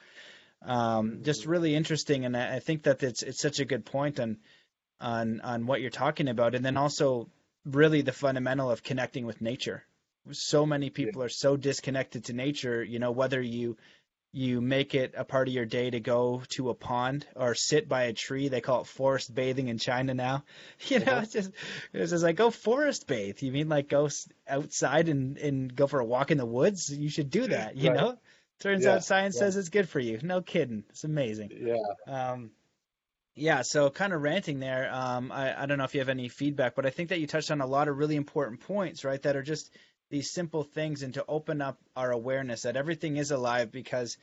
um, 0.63 1.23
just 1.23 1.45
really 1.45 1.75
interesting. 1.75 2.25
And 2.25 2.38
i 2.38 2.59
think 2.59 2.84
that 2.84 3.01
it's 3.03 3.23
it's 3.23 3.41
such 3.41 3.59
a 3.59 3.65
good 3.65 3.86
point 3.86 4.19
on 4.19 4.38
on 4.99 5.41
on 5.41 5.65
what 5.65 5.82
you're 5.82 5.89
talking 5.89 6.27
about. 6.27 6.55
And 6.55 6.65
then 6.65 6.77
also 6.77 7.29
really 7.65 8.01
the 8.01 8.11
fundamental 8.11 8.71
of 8.71 8.84
connecting 8.84 9.25
with 9.25 9.41
nature. 9.41 9.84
So 10.32 10.65
many 10.65 10.89
people 10.89 11.21
yeah. 11.21 11.25
are 11.25 11.29
so 11.29 11.57
disconnected 11.57 12.25
to 12.25 12.34
nature 12.34 12.84
you 12.84 12.99
know 12.99 13.11
whether 13.11 13.41
you 13.41 13.77
you 14.34 14.61
make 14.61 14.95
it 14.95 15.13
a 15.17 15.25
part 15.25 15.49
of 15.49 15.53
your 15.53 15.65
day 15.65 15.89
to 15.89 15.99
go 15.99 16.41
to 16.49 16.69
a 16.69 16.73
pond 16.73 17.25
or 17.36 17.53
sit 17.53 17.89
by 17.89 18.03
a 18.03 18.13
tree. 18.13 18.47
They 18.47 18.61
call 18.61 18.82
it 18.82 18.88
forest 18.88 19.34
bathing 19.34 19.67
in 19.67 19.77
China 19.77 20.13
now. 20.13 20.43
You 20.88 20.99
know, 20.99 21.11
uh-huh. 21.11 21.21
it's 21.23 21.34
just 21.34 21.51
it's 21.93 22.11
just 22.11 22.23
like 22.23 22.38
go 22.38 22.49
forest 22.49 23.07
bathe. 23.07 23.41
You 23.41 23.51
mean 23.51 23.69
like 23.69 23.88
go 23.88 24.09
outside 24.47 25.09
and 25.09 25.38
and 25.38 25.73
go 25.75 25.88
for 25.88 25.99
a 25.99 26.05
walk 26.05 26.32
in 26.32 26.38
the 26.38 26.45
woods? 26.45 26.91
You 26.91 27.09
should 27.09 27.29
do 27.29 27.47
that. 27.47 27.75
You 27.75 27.89
right. 27.91 27.99
know, 27.99 28.17
turns 28.59 28.86
yeah, 28.86 28.95
out 28.95 29.03
science 29.03 29.36
yeah. 29.36 29.41
says 29.41 29.57
it's 29.57 29.69
good 29.69 29.88
for 29.88 29.99
you. 29.99 30.19
No 30.21 30.41
kidding, 30.41 30.84
it's 30.89 31.03
amazing. 31.03 31.51
Yeah. 31.53 32.32
Um, 32.32 32.51
yeah. 33.36 33.61
So 33.61 33.89
kind 33.89 34.11
of 34.11 34.21
ranting 34.21 34.59
there. 34.59 34.93
Um, 34.93 35.32
I 35.32 35.63
I 35.63 35.65
don't 35.65 35.77
know 35.77 35.84
if 35.84 35.93
you 35.93 36.01
have 36.01 36.09
any 36.09 36.29
feedback, 36.29 36.75
but 36.75 36.86
I 36.86 36.89
think 36.89 37.09
that 37.09 37.19
you 37.19 37.27
touched 37.27 37.51
on 37.51 37.61
a 37.61 37.67
lot 37.67 37.88
of 37.88 37.97
really 37.97 38.15
important 38.15 38.61
points, 38.61 39.05
right? 39.05 39.21
That 39.21 39.36
are 39.36 39.43
just 39.43 39.71
these 40.12 40.30
simple 40.30 40.64
things 40.64 41.01
and 41.01 41.16
to 41.16 41.26
open 41.28 41.62
up 41.62 41.80
our 41.95 42.12
awareness 42.12 42.64
that 42.64 42.76
everything 42.76 43.18
is 43.18 43.32
alive 43.32 43.72
because 43.72 44.18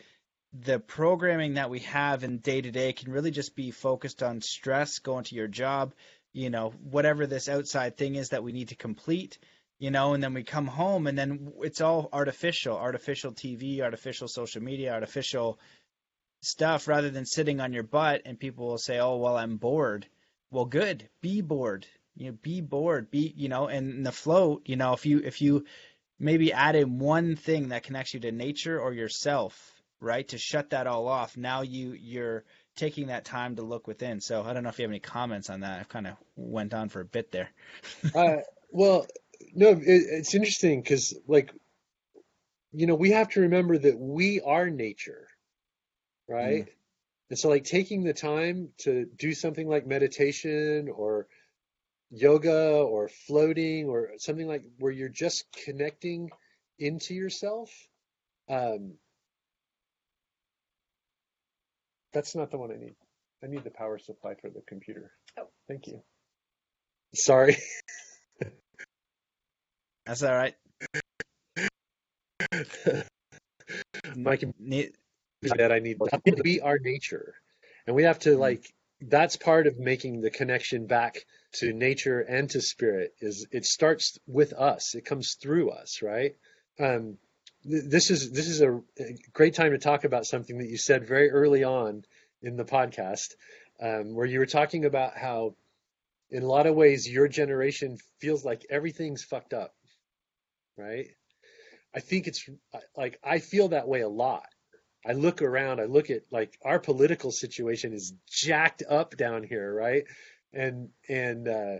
the 0.53 0.78
programming 0.78 1.55
that 1.55 1.70
we 1.70 1.80
have 1.80 2.24
in 2.24 2.39
day 2.39 2.61
to 2.61 2.70
day 2.70 2.93
can 2.93 3.11
really 3.11 3.30
just 3.30 3.57
be 3.57 3.70
focused 3.70 4.22
on 4.22 4.41
stress, 4.41 4.99
going 4.99 5.24
to 5.24 5.34
your 5.34 5.49
job, 5.49 5.95
you 6.32 6.51
know, 6.51 6.70
whatever 6.82 7.26
this 7.26 7.49
outside 7.49 7.97
thing 7.97 8.14
is 8.14 8.28
that 8.30 8.45
we 8.45 8.53
need 8.53 8.68
to 8.68 8.76
complete, 8.76 9.39
you 9.78 9.91
know, 9.91 10.14
and 10.14 10.22
then 10.22 10.34
we 10.34 10.43
come 10.43 10.66
home 10.66 11.07
and 11.07 11.18
then 11.18 11.53
it's 11.61 11.80
all 11.80 12.09
artificial, 12.12 12.76
artificial 12.76 13.32
TV, 13.32 13.80
artificial 13.80 14.28
social 14.28 14.62
media, 14.62 14.93
artificial 14.93 15.59
stuff 16.43 16.86
rather 16.86 17.11
than 17.11 17.24
sitting 17.24 17.61
on 17.61 17.72
your 17.72 17.82
butt 17.82 18.22
and 18.24 18.39
people 18.39 18.68
will 18.68 18.78
say, 18.78 18.99
"Oh, 18.99 19.16
well, 19.16 19.36
I'm 19.36 19.57
bored." 19.57 20.07
Well, 20.51 20.66
good. 20.66 21.09
Be 21.20 21.41
bored. 21.43 21.86
You 22.18 22.32
know, 22.32 22.38
be 22.42 22.60
bored. 22.60 23.10
Be, 23.10 23.32
you 23.36 23.48
know, 23.48 23.68
and 23.68 24.04
the 24.04 24.12
float, 24.12 24.62
you 24.66 24.76
know, 24.76 24.92
if 24.92 25.06
you 25.06 25.20
if 25.24 25.40
you 25.40 25.64
maybe 26.18 26.52
add 26.52 26.74
in 26.74 26.98
one 26.98 27.36
thing 27.36 27.68
that 27.68 27.84
connects 27.84 28.12
you 28.12 28.20
to 28.20 28.32
nature 28.32 28.80
or 28.80 28.92
yourself, 28.92 29.72
right? 30.00 30.26
To 30.28 30.38
shut 30.38 30.70
that 30.70 30.88
all 30.88 31.06
off. 31.06 31.36
Now 31.36 31.62
you 31.62 31.92
you're 31.92 32.44
taking 32.74 33.06
that 33.06 33.24
time 33.24 33.56
to 33.56 33.62
look 33.62 33.86
within. 33.86 34.20
So 34.20 34.42
I 34.42 34.52
don't 34.52 34.64
know 34.64 34.68
if 34.68 34.78
you 34.78 34.82
have 34.82 34.90
any 34.90 34.98
comments 34.98 35.48
on 35.48 35.60
that. 35.60 35.78
I've 35.78 35.88
kind 35.88 36.08
of 36.08 36.16
went 36.36 36.74
on 36.74 36.88
for 36.88 37.00
a 37.00 37.04
bit 37.04 37.30
there. 37.30 37.50
uh, 38.14 38.38
well, 38.70 39.06
no, 39.54 39.70
it, 39.70 39.82
it's 39.84 40.34
interesting 40.34 40.82
because 40.82 41.14
like, 41.28 41.52
you 42.72 42.86
know, 42.86 42.96
we 42.96 43.10
have 43.10 43.28
to 43.30 43.40
remember 43.40 43.78
that 43.78 43.98
we 43.98 44.40
are 44.40 44.70
nature, 44.70 45.28
right? 46.28 46.66
Mm. 46.66 46.72
And 47.30 47.38
so 47.38 47.48
like 47.48 47.64
taking 47.64 48.02
the 48.02 48.12
time 48.12 48.70
to 48.78 49.06
do 49.16 49.34
something 49.34 49.68
like 49.68 49.86
meditation 49.86 50.88
or 50.92 51.28
yoga 52.11 52.78
or 52.78 53.09
floating 53.09 53.88
or 53.88 54.11
something 54.18 54.48
like 54.48 54.62
where 54.78 54.92
you're 54.92 55.09
just 55.09 55.44
connecting 55.64 56.30
into 56.78 57.14
yourself 57.14 57.70
um, 58.48 58.94
that's 62.12 62.34
not 62.34 62.50
the 62.50 62.59
one 62.59 62.72
I 62.72 62.76
need. 62.76 62.94
I 63.42 63.46
need 63.46 63.64
the 63.64 63.70
power 63.70 63.98
supply 63.98 64.34
for 64.34 64.50
the 64.50 64.62
computer. 64.66 65.12
Oh. 65.38 65.48
Thank 65.68 65.86
you. 65.86 66.02
Sorry. 67.14 67.56
That's 70.06 70.22
all 70.22 70.34
right. 70.34 70.54
My 74.16 74.36
computer 74.36 74.92
that 75.42 75.70
I 75.70 75.78
need 75.78 75.98
to 76.26 76.42
be 76.42 76.61
our 76.61 76.78
nature. 76.78 77.34
And 77.86 77.94
we 77.94 78.04
have 78.04 78.18
to 78.20 78.30
mm-hmm. 78.30 78.40
like 78.40 78.72
that's 79.01 79.36
part 79.36 79.66
of 79.66 79.78
making 79.78 80.20
the 80.20 80.30
connection 80.30 80.86
back 80.86 81.24
to 81.53 81.72
nature 81.72 82.20
and 82.20 82.51
to 82.51 82.61
spirit 82.61 83.14
is 83.20 83.46
it 83.53 83.64
starts 83.64 84.18
with 84.26 84.53
us. 84.53 84.94
It 84.94 85.05
comes 85.05 85.36
through 85.40 85.70
us, 85.70 86.03
right? 86.03 86.36
Um, 86.80 87.18
this 87.64 88.11
is 88.11 88.30
this 88.30 88.49
is 88.49 88.61
a 88.62 88.80
great 89.32 89.55
time 89.55 89.72
to 89.72 89.78
talk 89.78 90.05
about 90.05 90.26
something 90.26 90.59
that 90.59 90.68
you 90.68 90.78
said 90.78 91.07
very 91.07 91.30
early 91.30 91.64
on 91.64 92.05
in 92.42 92.57
the 92.57 92.64
podcast, 92.64 93.34
um, 93.80 94.14
where 94.14 94.26
you 94.26 94.38
were 94.38 94.46
talking 94.46 94.84
about 94.84 95.16
how, 95.16 95.55
in 96.30 96.42
a 96.42 96.46
lot 96.46 96.66
of 96.66 96.76
ways, 96.76 97.09
your 97.09 97.28
generation 97.28 97.99
feels 98.20 98.44
like 98.44 98.64
everything's 98.70 99.24
fucked 99.24 99.55
up, 99.55 99.74
right? 100.76 101.07
I 101.94 102.01
think 102.01 102.28
it's 102.28 102.49
like 102.96 103.18
I 103.24 103.38
feel 103.38 103.68
that 103.68 103.88
way 103.88 104.03
a 104.03 104.09
lot. 104.09 104.46
I 105.07 105.12
look 105.12 105.42
around, 105.42 105.80
I 105.80 105.84
look 105.84 106.11
at 106.11 106.22
like 106.30 106.59
our 106.64 106.78
political 106.78 107.30
situation 107.30 107.92
is 107.92 108.12
jacked 108.30 108.82
up 108.88 109.16
down 109.16 109.44
here, 109.44 109.72
right? 109.72 110.05
And 110.53 110.90
and 111.09 111.49
uh, 111.49 111.76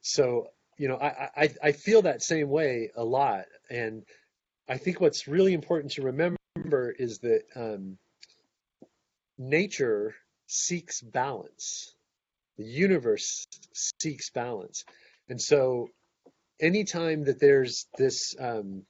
so 0.00 0.48
you 0.78 0.88
know, 0.88 0.96
I, 0.96 1.30
I 1.36 1.54
I 1.62 1.72
feel 1.72 2.02
that 2.02 2.22
same 2.22 2.48
way 2.48 2.90
a 2.96 3.04
lot, 3.04 3.46
and 3.70 4.04
I 4.68 4.76
think 4.78 5.00
what's 5.00 5.26
really 5.26 5.54
important 5.54 5.92
to 5.92 6.02
remember 6.02 6.90
is 6.90 7.18
that 7.20 7.42
um, 7.56 7.98
nature 9.38 10.14
seeks 10.46 11.00
balance. 11.00 11.94
The 12.56 12.64
universe 12.64 13.46
seeks 13.72 14.30
balance. 14.30 14.84
And 15.28 15.40
so 15.40 15.88
anytime 16.60 17.24
that 17.24 17.40
there's 17.40 17.86
this 17.96 18.34
um, 18.38 18.84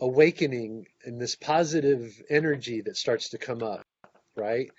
awakening 0.00 0.86
and 1.04 1.20
this 1.20 1.36
positive 1.36 2.20
energy 2.28 2.82
that 2.82 2.96
starts 2.96 3.30
to 3.30 3.38
come 3.38 3.62
up, 3.62 3.84
right? 4.36 4.70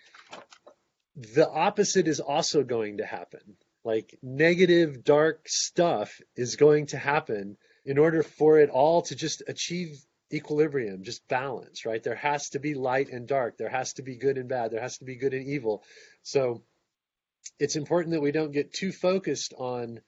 The 1.16 1.50
opposite 1.50 2.08
is 2.08 2.20
also 2.20 2.64
going 2.64 2.98
to 2.98 3.06
happen. 3.06 3.58
Like 3.84 4.18
negative, 4.22 5.04
dark 5.04 5.48
stuff 5.48 6.20
is 6.36 6.56
going 6.56 6.88
to 6.88 6.98
happen 6.98 7.58
in 7.86 7.98
order 7.98 8.24
for 8.24 8.60
it 8.60 8.70
all 8.70 9.04
to 9.04 9.16
just 9.16 9.44
achieve 9.48 10.04
equilibrium, 10.34 11.04
just 11.04 11.28
balance, 11.28 11.86
right? 11.86 12.02
There 12.02 12.16
has 12.16 12.50
to 12.50 12.60
be 12.60 12.74
light 12.74 13.10
and 13.10 13.28
dark. 13.28 13.58
There 13.58 13.70
has 13.70 13.94
to 13.94 14.02
be 14.02 14.18
good 14.18 14.38
and 14.38 14.50
bad. 14.50 14.72
There 14.72 14.82
has 14.82 14.98
to 14.98 15.06
be 15.06 15.16
good 15.16 15.34
and 15.34 15.48
evil. 15.48 15.84
So 16.24 16.64
it's 17.60 17.76
important 17.76 18.14
that 18.14 18.22
we 18.22 18.32
don't 18.32 18.52
get 18.52 18.74
too 18.74 18.92
focused 18.92 19.54
on 19.58 20.02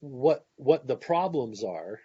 what 0.00 0.44
what 0.56 0.86
the 0.86 0.96
problems 0.96 1.62
are 1.62 2.00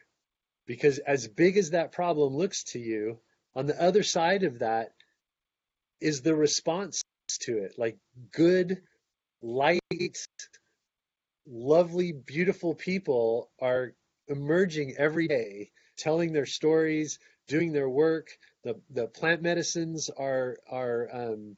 because 0.67 0.99
as 0.99 1.27
big 1.27 1.57
as 1.57 1.71
that 1.71 1.91
problem 1.91 2.35
looks 2.35 2.63
to 2.63 2.79
you 2.79 3.19
on 3.55 3.65
the 3.65 3.81
other 3.81 4.03
side 4.03 4.43
of 4.43 4.59
that 4.59 4.93
is 5.99 6.21
the 6.21 6.35
response 6.35 7.01
to 7.39 7.57
it 7.57 7.73
like 7.77 7.97
good 8.31 8.77
light 9.41 9.79
lovely 11.47 12.11
beautiful 12.11 12.75
people 12.75 13.49
are 13.59 13.93
emerging 14.27 14.95
every 14.97 15.27
day 15.27 15.71
telling 15.97 16.31
their 16.31 16.45
stories, 16.45 17.19
doing 17.47 17.73
their 17.73 17.89
work. 17.89 18.29
The 18.63 18.79
the 18.89 19.07
plant 19.07 19.41
medicines 19.41 20.09
are 20.09 20.57
are 20.69 21.09
um, 21.11 21.57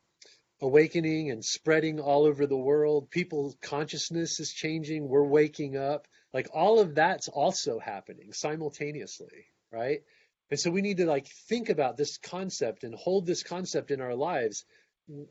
awakening 0.62 1.30
and 1.32 1.43
spreading 1.43 1.99
all 1.99 2.26
over 2.26 2.47
the 2.47 2.57
world. 2.57 3.10
People's 3.10 3.55
consciousness 3.62 4.39
is 4.39 4.51
changing. 4.51 5.07
We're 5.07 5.24
waking 5.24 5.78
up. 5.78 6.07
Like 6.34 6.50
all 6.54 6.80
of 6.80 6.96
that's 6.96 7.28
also 7.28 7.80
happening 7.80 8.34
simultaneously, 8.34 9.48
right? 9.72 10.02
And 10.52 10.60
so 10.60 10.72
we 10.72 10.82
need 10.82 10.98
to 10.98 11.06
like 11.06 11.28
think 11.28 11.70
about 11.70 11.98
this 11.98 12.18
concept 12.18 12.84
and 12.84 12.96
hold 12.96 13.26
this 13.26 13.44
concept 13.44 13.92
in 13.92 14.02
our 14.02 14.16
lives. 14.16 14.66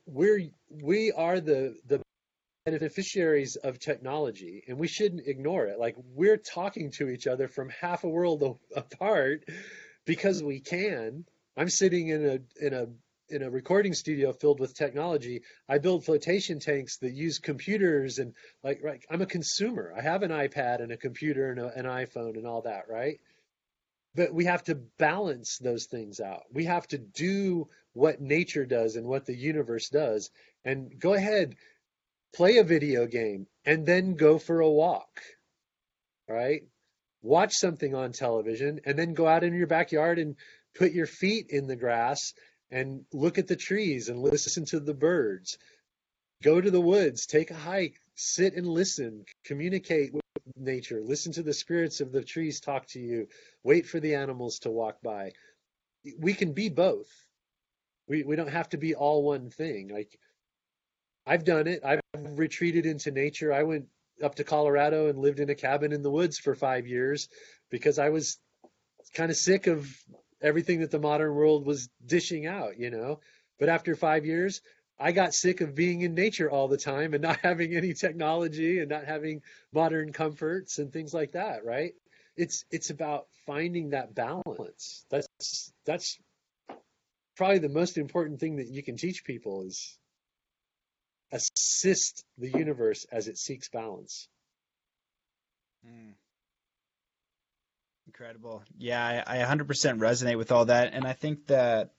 We're 0.07 0.49
we 0.71 1.13
are 1.13 1.41
the 1.41 1.77
the 1.87 2.03
beneficiaries 2.65 3.57
of 3.57 3.79
technology 3.79 4.63
and 4.69 4.79
we 4.79 4.89
shouldn't 4.89 5.27
ignore 5.27 5.67
it 5.67 5.79
like 5.79 5.97
we're 6.15 6.37
talking 6.37 6.91
to 6.91 7.09
each 7.09 7.27
other 7.27 7.49
from 7.49 7.71
half 7.71 8.05
a 8.05 8.09
world 8.09 8.59
apart 8.77 9.45
because 10.05 10.43
we 10.43 10.61
can 10.61 11.25
i'm 11.57 11.71
sitting 11.71 12.09
in 12.09 12.27
a 12.27 12.65
in 12.67 12.75
a 12.75 12.87
in 13.31 13.43
a 13.43 13.51
recording 13.51 13.95
studio 13.95 14.33
filled 14.33 14.61
with 14.61 14.75
technology 14.75 15.43
i 15.69 15.79
build 15.79 16.05
flotation 16.05 16.59
tanks 16.59 16.99
that 16.99 17.13
use 17.13 17.39
computers 17.39 18.19
and 18.19 18.35
like 18.63 18.81
i'm 19.11 19.23
a 19.23 19.27
consumer. 19.27 19.93
I 19.97 20.03
have 20.03 20.23
an 20.23 20.31
ipad 20.31 20.83
and 20.83 20.93
a 20.93 20.97
computer 20.97 21.51
and 21.51 21.61
a, 21.61 21.73
an 21.79 21.85
iphone 21.85 22.37
and 22.37 22.47
all 22.47 22.63
that 22.63 22.89
right? 22.89 23.21
But 24.15 24.33
we 24.33 24.47
have 24.47 24.65
to 24.65 24.75
balance 24.99 25.59
those 25.59 25.87
things 25.87 26.19
out. 26.19 26.43
We 26.53 26.65
have 26.65 26.89
to 26.89 26.99
do 26.99 27.69
what 27.93 28.21
nature 28.21 28.65
does 28.65 28.97
and 28.97 29.07
what 29.07 29.27
the 29.27 29.37
universe 29.37 29.89
does 29.91 30.31
and 30.65 30.99
go 30.99 31.15
ahead 31.15 31.57
play 32.35 32.59
a 32.59 32.65
video 32.65 33.07
game, 33.07 33.47
and 33.65 33.87
then 33.87 34.15
go 34.15 34.39
for 34.39 34.61
a 34.61 34.71
walk, 34.71 35.21
right? 36.29 36.63
Watch 37.23 37.53
something 37.55 37.95
on 37.95 38.13
television, 38.13 38.81
and 38.85 38.99
then 38.99 39.15
go 39.15 39.27
out 39.27 39.45
in 39.45 39.55
your 39.55 39.67
backyard 39.67 40.19
and 40.19 40.37
put 40.75 40.93
your 40.93 41.07
feet 41.07 41.47
in 41.49 41.67
the 41.67 41.77
grass 41.77 42.33
and 42.71 43.05
look 43.13 43.39
at 43.39 43.47
the 43.47 43.57
trees 43.57 44.09
and 44.09 44.21
listen 44.21 44.65
to 44.67 44.81
the 44.81 44.95
birds. 44.95 45.59
Go 46.43 46.61
to 46.61 46.71
the 46.71 46.81
woods, 46.81 47.27
take 47.27 47.51
a 47.51 47.55
hike, 47.55 47.97
sit 48.15 48.55
and 48.55 48.67
listen, 48.67 49.25
communicate 49.45 50.13
with 50.13 50.23
nature, 50.57 51.01
listen 51.03 51.33
to 51.33 51.43
the 51.43 51.53
spirits 51.53 52.01
of 52.01 52.13
the 52.13 52.23
trees 52.23 52.61
talk 52.61 52.87
to 52.89 53.01
you, 53.01 53.29
wait 53.65 53.87
for 53.87 54.01
the 54.01 54.15
animals 54.15 54.61
to 54.61 54.71
walk 54.71 55.03
by. 55.03 55.33
We 56.19 56.35
can 56.35 56.53
be 56.53 56.69
both. 56.69 57.09
We 58.07 58.23
we 58.23 58.37
don't 58.37 58.49
have 58.49 58.69
to 58.71 58.79
be 58.79 58.95
all 58.95 59.23
one 59.23 59.51
thing. 59.51 59.89
Like 59.89 60.19
I've 61.27 61.45
done 61.45 61.67
it. 61.67 61.83
I've 61.85 62.01
retreated 62.15 62.87
into 62.87 63.11
nature. 63.11 63.53
I 63.53 63.65
went 63.65 63.87
up 64.23 64.37
to 64.37 64.45
Colorado 64.45 65.09
and 65.09 65.19
lived 65.19 65.41
in 65.41 65.51
a 65.51 65.55
cabin 65.55 65.93
in 65.93 66.03
the 66.03 66.11
woods 66.11 66.39
for 66.39 66.55
five 66.55 66.87
years 66.87 67.29
because 67.71 67.99
I 67.99 68.09
was 68.09 68.39
kind 69.15 69.31
of 69.31 69.37
sick 69.37 69.67
of 69.67 69.89
everything 70.41 70.81
that 70.81 70.91
the 70.91 70.99
modern 70.99 71.35
world 71.35 71.67
was 71.67 71.89
dishing 72.05 72.47
out, 72.47 72.79
you 72.79 72.91
know. 72.91 73.21
But 73.59 73.69
after 73.69 73.95
five 73.97 74.25
years, 74.25 74.61
I 74.99 75.13
got 75.13 75.35
sick 75.35 75.61
of 75.61 75.75
being 75.75 76.01
in 76.03 76.15
nature 76.15 76.51
all 76.51 76.69
the 76.69 76.77
time 76.77 77.15
and 77.15 77.23
not 77.29 77.39
having 77.41 77.75
any 77.75 77.95
technology 77.95 78.81
and 78.81 78.89
not 78.89 79.05
having 79.05 79.43
modern 79.73 80.13
comforts 80.13 80.79
and 80.79 80.93
things 80.93 81.15
like 81.15 81.33
that, 81.33 81.65
right? 81.65 81.95
It's 82.37 82.65
it's 82.71 82.91
about 82.91 83.27
finding 83.47 83.91
that 83.91 84.15
balance. 84.15 85.05
That's 85.11 85.73
that's 85.85 86.19
probably 87.37 87.59
the 87.59 87.69
most 87.69 87.99
important 87.99 88.41
thing 88.41 88.57
that 88.57 88.69
you 88.69 88.83
can 88.83 88.97
teach 88.97 89.25
people 89.25 89.63
is 89.63 89.99
assist 91.33 92.25
the 92.39 92.51
universe 92.51 93.07
as 93.11 93.29
it 93.29 93.39
seeks 93.39 93.69
balance. 93.69 94.29
Mm. 95.87 96.15
Incredible. 98.09 98.63
Yeah, 98.79 99.23
I, 99.27 99.43
I 99.43 99.45
100% 99.45 99.67
resonate 99.67 100.39
with 100.39 100.51
all 100.51 100.65
that. 100.65 100.95
And 100.95 101.07
I 101.07 101.13
think 101.13 101.47
that 101.49 101.91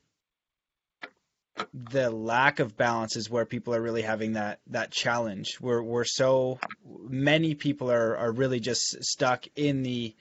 the 1.74 2.10
lack 2.10 2.60
of 2.60 2.76
balance 2.76 3.16
is 3.16 3.30
where 3.30 3.46
people 3.46 3.76
are 3.76 3.82
really 3.82 4.02
having 4.02 4.34
that 4.34 4.60
that 4.68 4.92
challenge. 4.92 5.60
We're 5.62 5.84
we're 5.84 6.06
so 6.06 6.60
many 6.84 7.54
people 7.54 7.92
are 7.92 8.18
are 8.18 8.32
really 8.32 8.60
just 8.60 9.04
stuck 9.04 9.46
in 9.56 9.84
the 9.84 10.16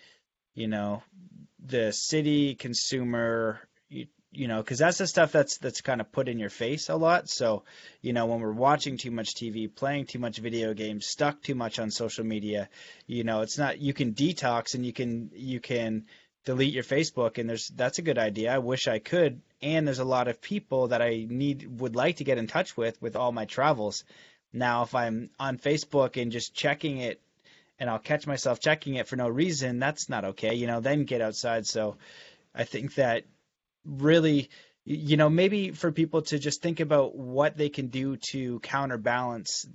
you 0.54 0.68
know 0.68 1.02
the 1.64 1.92
city 1.92 2.54
consumer 2.54 3.60
you, 4.30 4.48
know 4.48 4.58
because 4.58 4.78
that's 4.78 4.98
the 4.98 5.06
stuff 5.06 5.32
that's 5.32 5.58
that's 5.58 5.80
kind 5.80 6.00
of 6.00 6.12
put 6.12 6.28
in 6.28 6.38
your 6.38 6.50
face 6.50 6.88
a 6.88 6.96
lot 6.96 7.28
so 7.28 7.64
you 8.00 8.12
know 8.12 8.26
when 8.26 8.40
we're 8.40 8.52
watching 8.52 8.96
too 8.96 9.10
much 9.10 9.34
tv 9.34 9.74
playing 9.74 10.06
too 10.06 10.18
much 10.18 10.38
video 10.38 10.74
games 10.74 11.06
stuck 11.06 11.42
too 11.42 11.54
much 11.54 11.78
on 11.78 11.90
social 11.90 12.24
media 12.24 12.68
you 13.06 13.24
know 13.24 13.40
it's 13.40 13.58
not 13.58 13.78
you 13.78 13.92
can 13.92 14.12
detox 14.12 14.74
and 14.74 14.84
you 14.84 14.92
can 14.92 15.30
you 15.34 15.60
can 15.60 16.04
delete 16.44 16.72
your 16.72 16.84
facebook 16.84 17.38
and 17.38 17.48
there's 17.48 17.68
that's 17.68 17.98
a 17.98 18.02
good 18.02 18.18
idea 18.18 18.54
i 18.54 18.58
wish 18.58 18.88
i 18.88 18.98
could 18.98 19.40
and 19.60 19.86
there's 19.86 19.98
a 19.98 20.04
lot 20.04 20.28
of 20.28 20.40
people 20.40 20.88
that 20.88 21.02
i 21.02 21.26
need 21.28 21.80
would 21.80 21.96
like 21.96 22.16
to 22.16 22.24
get 22.24 22.38
in 22.38 22.46
touch 22.46 22.76
with 22.76 23.00
with 23.02 23.16
all 23.16 23.32
my 23.32 23.44
travels 23.44 24.04
now 24.52 24.82
if 24.82 24.94
i'm 24.94 25.30
on 25.38 25.58
facebook 25.58 26.20
and 26.20 26.32
just 26.32 26.54
checking 26.54 26.98
it 26.98 27.20
and 27.78 27.88
I'll 27.88 27.98
catch 27.98 28.26
myself 28.26 28.60
checking 28.60 28.94
it 28.94 29.06
for 29.06 29.16
no 29.16 29.28
reason, 29.28 29.78
that's 29.78 30.08
not 30.08 30.24
okay. 30.24 30.54
You 30.54 30.66
know, 30.66 30.80
then 30.80 31.04
get 31.04 31.20
outside. 31.20 31.66
So 31.66 31.96
I 32.54 32.64
think 32.64 32.94
that 32.96 33.24
really, 33.88 34.50
you 34.84 35.16
know, 35.16 35.30
maybe 35.30 35.70
for 35.70 35.90
people 35.92 36.22
to 36.22 36.38
just 36.38 36.62
think 36.62 36.80
about 36.80 37.16
what 37.16 37.56
they 37.56 37.68
can 37.68 37.88
do 37.88 38.16
to 38.30 38.60
counterbalance 38.60 39.66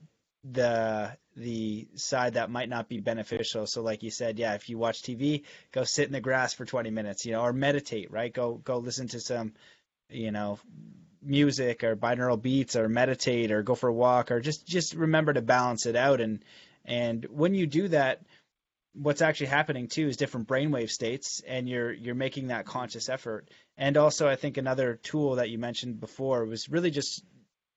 the 0.44 1.15
the 1.35 1.88
side 1.95 2.35
that 2.35 2.52
might 2.52 2.69
not 2.69 2.90
be 2.90 2.99
beneficial. 2.99 3.65
So 3.65 3.81
like 3.81 4.03
you 4.03 4.11
said, 4.11 4.38
yeah, 4.38 4.53
if 4.53 4.69
you 4.69 4.77
watch 4.77 5.02
TV, 5.02 5.44
go 5.72 5.84
sit 5.84 6.06
in 6.06 6.14
the 6.14 6.22
grass 6.22 6.53
for 6.53 6.65
20 6.65 6.91
minutes, 6.91 7.26
you 7.26 7.31
know, 7.31 7.41
or 7.41 7.53
meditate, 7.53 8.11
right? 8.11 8.31
Go 8.31 8.56
go 8.56 8.77
listen 8.77 9.07
to 9.10 9.19
some, 9.19 9.53
you 10.10 10.31
know, 10.31 10.60
music 11.22 11.84
or 11.84 11.95
binaural 11.95 12.41
beats 12.41 12.76
or 12.76 12.90
meditate 12.90 13.52
or 13.52 13.64
go 13.64 13.76
for 13.76 13.88
a 13.88 13.94
walk 13.94 14.31
or 14.31 14.41
just 14.41 14.68
just 14.68 14.94
remember 14.94 15.34
to 15.34 15.41
balance 15.41 15.85
it 15.85 15.95
out 15.95 16.19
and 16.22 16.44
and 16.85 17.26
when 17.26 17.56
you 17.56 17.65
do 17.65 17.88
that, 17.88 18.22
what's 18.94 19.22
actually 19.22 19.48
happening 19.48 19.88
too 19.88 20.07
is 20.07 20.18
different 20.18 20.48
brainwave 20.48 20.90
states, 20.90 21.41
and 21.48 21.68
you're 21.68 21.91
you're 21.91 22.15
making 22.15 22.48
that 22.48 22.65
conscious 22.65 23.10
effort. 23.10 23.49
And 23.78 23.98
also, 23.98 24.28
I 24.28 24.36
think 24.36 24.58
another 24.58 24.95
tool 24.95 25.36
that 25.36 25.50
you 25.50 25.58
mentioned 25.58 26.00
before 26.00 26.45
was 26.45 26.70
really 26.70 26.91
just 26.91 27.24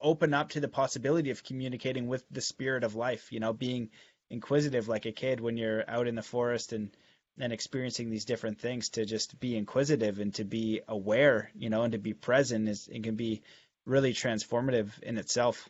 open 0.00 0.34
up 0.34 0.50
to 0.50 0.60
the 0.60 0.68
possibility 0.68 1.30
of 1.30 1.42
communicating 1.42 2.06
with 2.06 2.24
the 2.30 2.42
spirit 2.42 2.84
of 2.84 2.94
life. 2.94 3.32
You 3.32 3.40
know, 3.40 3.52
being 3.52 3.90
inquisitive 4.30 4.88
like 4.88 5.06
a 5.06 5.12
kid 5.12 5.40
when 5.40 5.56
you're 5.56 5.88
out 5.88 6.08
in 6.08 6.14
the 6.14 6.22
forest 6.22 6.72
and 6.72 6.90
and 7.38 7.52
experiencing 7.52 8.10
these 8.10 8.24
different 8.24 8.58
things 8.60 8.88
to 8.90 9.04
just 9.04 9.38
be 9.38 9.56
inquisitive 9.56 10.20
and 10.20 10.34
to 10.34 10.44
be 10.44 10.80
aware, 10.88 11.50
you 11.54 11.68
know, 11.68 11.82
and 11.82 11.92
to 11.92 11.98
be 11.98 12.14
present 12.14 12.68
is 12.68 12.88
it 12.88 13.02
can 13.02 13.14
be 13.14 13.42
really 13.84 14.14
transformative 14.14 15.00
in 15.02 15.18
itself. 15.18 15.68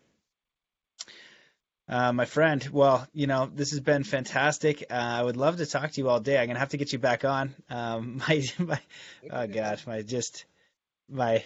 Uh, 1.89 2.13
my 2.13 2.25
friend, 2.25 2.69
well, 2.73 3.07
you 3.13 3.27
know, 3.27 3.47
this 3.53 3.71
has 3.71 3.81
been 3.81 4.03
fantastic. 4.05 4.85
Uh, 4.91 4.95
I 4.95 5.23
would 5.23 5.37
love 5.37 5.59
to 5.59 5.67
talk 5.67 5.93
to 5.93 6.01
you 6.01 6.09
all 6.09 6.21
day. 6.21 6.39
I'm 6.39 6.49
gonna 6.49 6.59
have 6.59 6.71
to 6.71 6.77
get 6.79 6.93
you 6.93 6.99
back 6.99 7.25
on. 7.25 7.55
Um, 7.71 8.19
my, 8.29 8.45
my, 8.59 8.81
oh 9.31 9.47
gosh, 9.47 9.87
my 9.87 10.03
just, 10.03 10.45
my, 11.09 11.45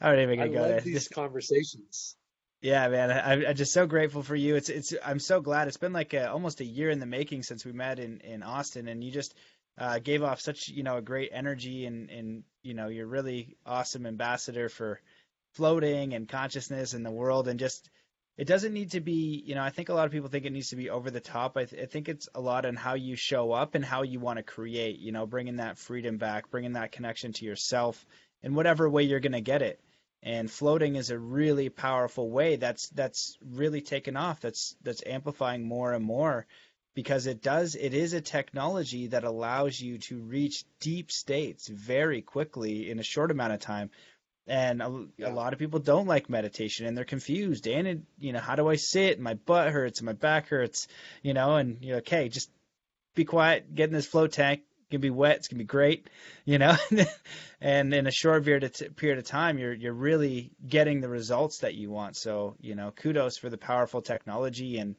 I 0.00 0.10
don't 0.10 0.20
even 0.20 0.38
gonna 0.38 0.50
I 0.50 0.52
go 0.52 0.62
love 0.62 0.68
there. 0.68 0.80
these 0.80 1.08
Just, 1.08 1.10
conversations. 1.10 2.16
yeah, 2.62 2.88
man, 2.88 3.10
I, 3.10 3.48
I'm 3.50 3.56
just 3.56 3.72
so 3.72 3.86
grateful 3.86 4.22
for 4.22 4.36
you. 4.36 4.56
It's, 4.56 4.68
it's, 4.68 4.94
I'm 5.04 5.18
so 5.18 5.40
glad. 5.40 5.68
It's 5.68 5.76
been 5.78 5.92
like 5.92 6.12
a, 6.14 6.30
almost 6.30 6.60
a 6.60 6.64
year 6.64 6.90
in 6.90 7.00
the 7.00 7.06
making 7.06 7.42
since 7.42 7.64
we 7.64 7.72
met 7.72 7.98
in, 7.98 8.20
in 8.20 8.42
Austin, 8.42 8.86
and 8.88 9.02
you 9.02 9.10
just 9.10 9.34
uh, 9.78 9.98
gave 9.98 10.22
off 10.22 10.40
such, 10.40 10.68
you 10.68 10.82
know, 10.82 10.98
a 10.98 11.02
great 11.02 11.30
energy, 11.32 11.86
and, 11.86 12.10
and 12.10 12.44
you 12.62 12.74
know, 12.74 12.88
you're 12.88 13.06
really 13.06 13.56
awesome 13.66 14.06
ambassador 14.06 14.68
for 14.68 15.00
floating 15.54 16.14
and 16.14 16.28
consciousness 16.28 16.94
in 16.94 17.02
the 17.02 17.10
world, 17.10 17.48
and 17.48 17.58
just 17.58 17.88
it 18.36 18.46
doesn't 18.46 18.72
need 18.72 18.92
to 18.92 19.00
be 19.00 19.42
you 19.44 19.54
know 19.54 19.62
i 19.62 19.70
think 19.70 19.88
a 19.88 19.94
lot 19.94 20.06
of 20.06 20.12
people 20.12 20.28
think 20.28 20.44
it 20.44 20.52
needs 20.52 20.70
to 20.70 20.76
be 20.76 20.90
over 20.90 21.10
the 21.10 21.20
top. 21.20 21.56
I, 21.56 21.64
th- 21.64 21.82
I 21.82 21.86
think 21.86 22.08
it's 22.08 22.28
a 22.34 22.40
lot 22.40 22.64
on 22.64 22.76
how 22.76 22.94
you 22.94 23.16
show 23.16 23.52
up 23.52 23.74
and 23.74 23.84
how 23.84 24.02
you 24.02 24.20
want 24.20 24.38
to 24.38 24.42
create 24.42 24.98
you 24.98 25.12
know 25.12 25.26
bringing 25.26 25.56
that 25.56 25.78
freedom 25.78 26.16
back 26.16 26.50
bringing 26.50 26.72
that 26.72 26.92
connection 26.92 27.32
to 27.34 27.44
yourself 27.44 28.04
in 28.42 28.54
whatever 28.54 28.88
way 28.88 29.02
you're 29.02 29.20
going 29.20 29.32
to 29.32 29.40
get 29.40 29.62
it. 29.62 29.80
And 30.22 30.50
floating 30.50 30.96
is 30.96 31.10
a 31.10 31.18
really 31.18 31.70
powerful 31.70 32.30
way 32.30 32.56
that's 32.56 32.90
that's 32.90 33.38
really 33.42 33.80
taken 33.80 34.16
off 34.18 34.40
that's 34.40 34.76
that's 34.82 35.02
amplifying 35.06 35.64
more 35.64 35.94
and 35.94 36.04
more 36.04 36.46
because 36.94 37.26
it 37.26 37.40
does 37.40 37.74
it 37.74 37.94
is 37.94 38.12
a 38.12 38.20
technology 38.20 39.06
that 39.08 39.24
allows 39.24 39.80
you 39.80 39.96
to 39.96 40.18
reach 40.18 40.64
deep 40.78 41.10
states 41.10 41.68
very 41.68 42.20
quickly 42.20 42.90
in 42.90 42.98
a 42.98 43.02
short 43.02 43.30
amount 43.30 43.54
of 43.54 43.60
time 43.60 43.90
and 44.50 44.82
a, 44.82 45.06
Yeah. 45.16 45.28
a 45.28 45.32
lot 45.32 45.52
of 45.52 45.58
people 45.60 45.78
don't 45.78 46.08
like 46.08 46.28
meditation 46.28 46.84
and 46.86 46.96
they're 46.96 47.04
confused. 47.04 47.68
And 47.68 47.86
it, 47.86 48.00
you 48.18 48.32
know 48.32 48.40
how 48.40 48.56
do 48.56 48.68
i 48.68 48.76
sit? 48.76 49.20
My 49.20 49.34
butt 49.34 49.70
hurts 49.70 50.00
and 50.00 50.06
my 50.06 50.12
back 50.12 50.48
hurts 50.48 50.88
you 51.22 51.32
know 51.32 51.56
and 51.56 51.78
you're 51.82 51.96
like 51.96 52.08
hey 52.08 52.28
just 52.28 52.50
be 53.14 53.24
quiet 53.24 53.74
get 53.74 53.88
in 53.88 53.94
this 53.94 54.06
float 54.06 54.32
tank. 54.32 54.60
It's 54.60 54.90
gonna 54.90 55.00
be 55.00 55.10
wet 55.10 55.36
it's 55.36 55.48
gonna 55.48 55.58
be 55.58 55.64
great 55.64 56.10
you 56.44 56.58
know? 56.58 56.76
And 57.60 57.94
in 57.94 58.06
a 58.06 58.10
short 58.10 58.44
period 58.44 58.64
of, 58.64 58.72
t- 58.72 58.88
period 58.88 59.18
of 59.18 59.24
time 59.24 59.58
you're 59.58 59.72
you're 59.72 59.92
really 59.92 60.50
getting 60.66 61.00
the 61.00 61.08
results 61.08 61.58
that 61.58 61.74
you 61.74 61.90
want. 61.90 62.16
So 62.16 62.56
you 62.60 62.74
know 62.74 62.90
kudos 62.90 63.38
for 63.38 63.50
the 63.50 63.58
powerful 63.58 64.02
technology 64.02 64.78
and 64.78 64.96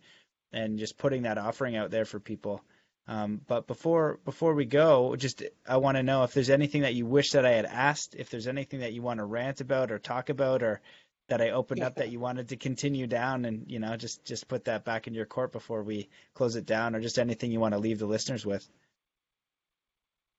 and 0.53 0.79
just 0.79 0.97
putting 0.97 1.23
that 1.23 1.37
offering 1.37 1.75
out 1.75 1.91
there 1.91 2.05
for 2.05 2.19
people 2.19 2.63
um, 3.07 3.41
but 3.47 3.67
before 3.67 4.19
before 4.25 4.53
we 4.53 4.65
go, 4.65 5.15
just 5.15 5.43
I 5.67 5.77
want 5.77 5.97
to 5.97 6.03
know 6.03 6.23
if 6.23 6.33
there's 6.33 6.49
anything 6.49 6.81
that 6.83 6.93
you 6.93 7.05
wish 7.05 7.31
that 7.31 7.45
I 7.45 7.51
had 7.51 7.65
asked, 7.65 8.15
if 8.15 8.29
there's 8.29 8.47
anything 8.47 8.81
that 8.81 8.93
you 8.93 9.01
want 9.01 9.19
to 9.19 9.25
rant 9.25 9.61
about 9.61 9.91
or 9.91 9.99
talk 9.99 10.29
about, 10.29 10.63
or 10.63 10.81
that 11.27 11.41
I 11.41 11.51
opened 11.51 11.81
up 11.81 11.95
that 11.95 12.11
you 12.11 12.19
wanted 12.19 12.49
to 12.49 12.57
continue 12.57 13.07
down, 13.07 13.45
and 13.45 13.69
you 13.69 13.79
know, 13.79 13.95
just 13.97 14.23
just 14.25 14.47
put 14.47 14.65
that 14.65 14.85
back 14.85 15.07
in 15.07 15.13
your 15.13 15.25
court 15.25 15.51
before 15.51 15.83
we 15.83 16.09
close 16.33 16.55
it 16.55 16.65
down, 16.65 16.95
or 16.95 17.01
just 17.01 17.19
anything 17.19 17.51
you 17.51 17.59
want 17.59 17.73
to 17.73 17.79
leave 17.79 17.99
the 17.99 18.05
listeners 18.05 18.45
with. 18.45 18.67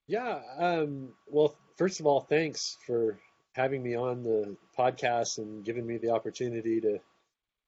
Yeah. 0.06 0.40
Um, 0.59 1.14
well, 1.26 1.56
first 1.76 2.01
of 2.01 2.06
all, 2.06 2.20
thanks 2.20 2.76
for 2.86 3.18
having 3.52 3.82
me 3.82 3.97
on 3.97 4.22
the 4.22 4.56
podcast 4.78 5.39
and 5.39 5.64
giving 5.64 5.86
me 5.86 5.98
the 5.98 6.10
opportunity 6.10 6.80
to, 6.80 6.98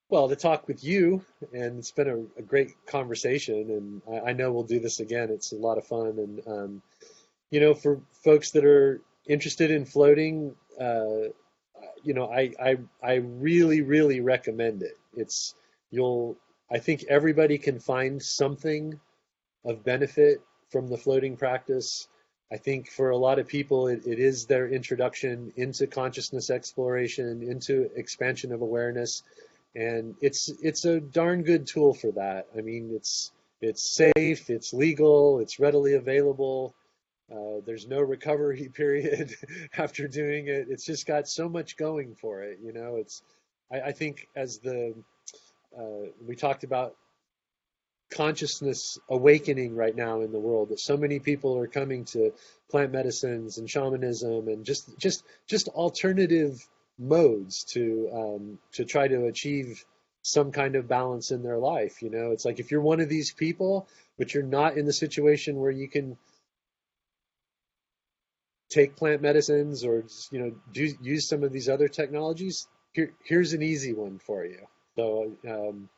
well, 0.08 0.28
to 0.28 0.36
talk 0.36 0.68
with 0.68 0.84
you. 0.84 1.24
And 1.52 1.78
it's 1.78 1.90
been 1.90 2.08
a, 2.08 2.40
a 2.40 2.42
great 2.42 2.74
conversation. 2.86 4.02
And 4.08 4.22
I, 4.24 4.30
I 4.30 4.32
know 4.32 4.52
we'll 4.52 4.64
do 4.64 4.80
this 4.80 5.00
again. 5.00 5.30
It's 5.30 5.52
a 5.52 5.56
lot 5.56 5.78
of 5.78 5.86
fun. 5.86 6.18
And, 6.18 6.42
um, 6.46 6.82
you 7.50 7.60
know, 7.60 7.74
for 7.74 8.00
folks 8.24 8.50
that 8.52 8.64
are 8.64 9.00
interested 9.26 9.70
in 9.70 9.84
floating, 9.84 10.54
uh, 10.80 11.28
you 12.02 12.14
know, 12.14 12.30
I, 12.30 12.52
I, 12.62 12.76
I 13.02 13.14
really, 13.14 13.80
really 13.80 14.20
recommend 14.20 14.82
it. 14.82 14.98
It's, 15.16 15.54
you'll, 15.90 16.36
I 16.70 16.78
think 16.78 17.04
everybody 17.08 17.58
can 17.58 17.78
find 17.78 18.22
something 18.22 18.98
of 19.64 19.84
benefit 19.84 20.42
from 20.70 20.88
the 20.88 20.98
floating 20.98 21.36
practice. 21.36 22.08
I 22.52 22.58
think 22.58 22.90
for 22.90 23.10
a 23.10 23.16
lot 23.16 23.38
of 23.38 23.48
people, 23.48 23.88
it, 23.88 24.06
it 24.06 24.18
is 24.18 24.46
their 24.46 24.68
introduction 24.68 25.52
into 25.56 25.86
consciousness 25.86 26.50
exploration, 26.50 27.42
into 27.42 27.90
expansion 27.96 28.52
of 28.52 28.60
awareness, 28.60 29.22
and 29.74 30.14
it's 30.20 30.48
it's 30.62 30.84
a 30.84 31.00
darn 31.00 31.42
good 31.42 31.66
tool 31.66 31.94
for 31.94 32.12
that. 32.12 32.46
I 32.56 32.60
mean, 32.60 32.90
it's 32.94 33.32
it's 33.60 33.82
safe, 33.82 34.50
it's 34.50 34.72
legal, 34.72 35.40
it's 35.40 35.58
readily 35.58 35.94
available. 35.94 36.74
Uh, 37.32 37.60
there's 37.64 37.88
no 37.88 38.00
recovery 38.00 38.68
period 38.74 39.34
after 39.76 40.06
doing 40.06 40.48
it. 40.48 40.66
It's 40.68 40.84
just 40.84 41.06
got 41.06 41.28
so 41.28 41.48
much 41.48 41.76
going 41.76 42.14
for 42.14 42.42
it. 42.42 42.58
You 42.62 42.72
know, 42.72 42.96
it's 42.96 43.22
I, 43.72 43.80
I 43.80 43.92
think 43.92 44.28
as 44.36 44.58
the 44.58 44.94
uh, 45.76 46.10
we 46.26 46.36
talked 46.36 46.64
about 46.64 46.96
consciousness 48.10 48.98
awakening 49.08 49.74
right 49.74 49.96
now 49.96 50.20
in 50.20 50.30
the 50.30 50.38
world 50.38 50.68
that 50.68 50.78
so 50.78 50.96
many 50.96 51.18
people 51.18 51.58
are 51.58 51.66
coming 51.66 52.04
to 52.04 52.32
plant 52.70 52.92
medicines 52.92 53.58
and 53.58 53.68
shamanism 53.68 54.46
and 54.46 54.64
just 54.64 54.96
just 54.98 55.24
just 55.48 55.68
alternative 55.68 56.64
modes 56.98 57.64
to 57.64 58.10
um, 58.12 58.58
to 58.72 58.84
try 58.84 59.08
to 59.08 59.26
achieve 59.26 59.84
some 60.22 60.52
kind 60.52 60.74
of 60.76 60.88
balance 60.88 61.30
in 61.30 61.42
their 61.42 61.58
life 61.58 62.02
you 62.02 62.10
know? 62.10 62.30
It's 62.32 62.44
like 62.44 62.60
if 62.60 62.70
you're 62.70 62.80
one 62.80 63.00
of 63.00 63.08
these 63.08 63.32
people 63.32 63.88
but 64.18 64.32
you're 64.32 64.42
not 64.42 64.76
in 64.76 64.86
the 64.86 64.92
situation 64.92 65.56
where 65.56 65.70
you 65.70 65.88
can 65.88 66.16
take 68.70 68.96
plant 68.96 69.22
medicines 69.22 69.84
or 69.84 70.04
you 70.30 70.38
know 70.38 70.52
do 70.72 70.92
use 71.00 71.28
some 71.28 71.44
of 71.44 71.52
these 71.52 71.68
other 71.68 71.88
technologies 71.88 72.66
here 72.94 73.12
here's 73.24 73.52
an 73.52 73.62
easy 73.62 73.92
one 73.92 74.18
for 74.18 74.44
you. 74.44 74.60
So 74.96 75.36
um, 75.48 75.88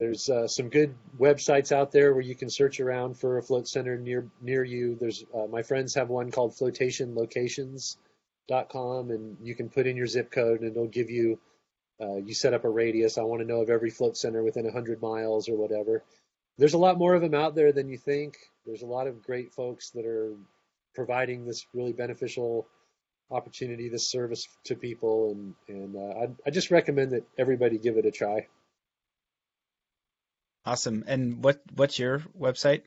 there's 0.00 0.28
uh, 0.28 0.48
some 0.48 0.70
good 0.70 0.94
websites 1.18 1.72
out 1.72 1.92
there 1.92 2.12
where 2.12 2.22
you 2.22 2.34
can 2.34 2.50
search 2.50 2.80
around 2.80 3.18
for 3.18 3.38
a 3.38 3.42
float 3.42 3.68
center 3.68 3.96
near 3.98 4.26
near 4.40 4.64
you. 4.64 4.96
There's 4.98 5.24
uh, 5.34 5.46
my 5.46 5.62
friends 5.62 5.94
have 5.94 6.08
one 6.08 6.30
called 6.30 6.56
flotationlocations.com, 8.48 9.10
and 9.10 9.36
you 9.42 9.54
can 9.54 9.68
put 9.68 9.86
in 9.86 9.96
your 9.96 10.06
zip 10.06 10.30
code, 10.30 10.60
and 10.60 10.70
it'll 10.70 10.88
give 10.88 11.10
you. 11.10 11.38
Uh, 11.98 12.16
you 12.16 12.34
set 12.34 12.52
up 12.52 12.64
a 12.64 12.68
radius. 12.68 13.16
I 13.16 13.22
want 13.22 13.40
to 13.40 13.48
know 13.48 13.62
of 13.62 13.70
every 13.70 13.88
float 13.88 14.18
center 14.18 14.42
within 14.42 14.64
100 14.64 15.00
miles 15.00 15.48
or 15.48 15.56
whatever. 15.56 16.04
There's 16.58 16.74
a 16.74 16.78
lot 16.78 16.98
more 16.98 17.14
of 17.14 17.22
them 17.22 17.34
out 17.34 17.54
there 17.54 17.72
than 17.72 17.88
you 17.88 17.96
think. 17.96 18.36
There's 18.66 18.82
a 18.82 18.86
lot 18.86 19.06
of 19.06 19.22
great 19.22 19.54
folks 19.54 19.90
that 19.90 20.04
are 20.04 20.34
providing 20.94 21.46
this 21.46 21.66
really 21.72 21.94
beneficial 21.94 22.66
opportunity, 23.30 23.88
this 23.88 24.10
service 24.10 24.46
to 24.64 24.74
people, 24.74 25.30
and 25.32 25.54
and 25.68 25.96
uh, 25.96 26.18
I, 26.20 26.28
I 26.46 26.50
just 26.50 26.70
recommend 26.70 27.12
that 27.12 27.26
everybody 27.38 27.78
give 27.78 27.96
it 27.96 28.04
a 28.04 28.10
try. 28.10 28.46
Awesome. 30.66 31.04
And 31.06 31.42
what 31.42 31.62
what's 31.74 31.98
your 31.98 32.18
website? 32.38 32.82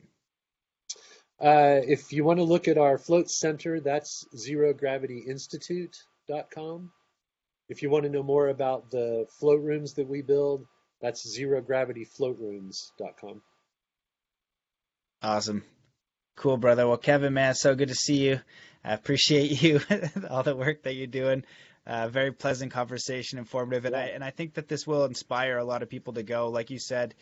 Uh, 1.41 1.79
if 1.87 2.11
you 2.11 2.25
want 2.25 2.39
to 2.39 2.43
look 2.43 2.67
at 2.67 2.77
our 2.77 2.97
float 2.97 3.29
center, 3.29 3.79
that's 3.79 4.25
zerogravityinstitute.com. 4.35 6.91
If 7.69 7.81
you 7.81 7.89
want 7.89 8.03
to 8.03 8.09
know 8.09 8.23
more 8.23 8.49
about 8.49 8.91
the 8.91 9.25
float 9.39 9.61
rooms 9.61 9.93
that 9.93 10.07
we 10.07 10.21
build, 10.21 10.65
that's 11.01 11.39
zerogravityfloatrooms.com. 11.39 13.41
Awesome. 15.21 15.63
Cool, 16.35 16.57
brother. 16.57 16.87
Well, 16.87 16.97
Kevin, 16.97 17.33
man, 17.33 17.53
so 17.53 17.75
good 17.75 17.89
to 17.89 17.95
see 17.95 18.27
you. 18.27 18.39
I 18.83 18.93
appreciate 18.93 19.61
you, 19.61 19.81
all 20.29 20.43
the 20.43 20.55
work 20.55 20.83
that 20.83 20.95
you're 20.95 21.07
doing. 21.07 21.43
Uh, 21.85 22.07
very 22.07 22.31
pleasant 22.31 22.71
conversation, 22.71 23.39
informative, 23.39 23.85
and 23.85 23.95
I 23.95 24.05
and 24.07 24.23
I 24.23 24.29
think 24.29 24.53
that 24.53 24.67
this 24.67 24.85
will 24.85 25.05
inspire 25.05 25.57
a 25.57 25.65
lot 25.65 25.81
of 25.81 25.89
people 25.89 26.13
to 26.13 26.23
go. 26.23 26.49
Like 26.49 26.69
you 26.69 26.79
said, 26.79 27.15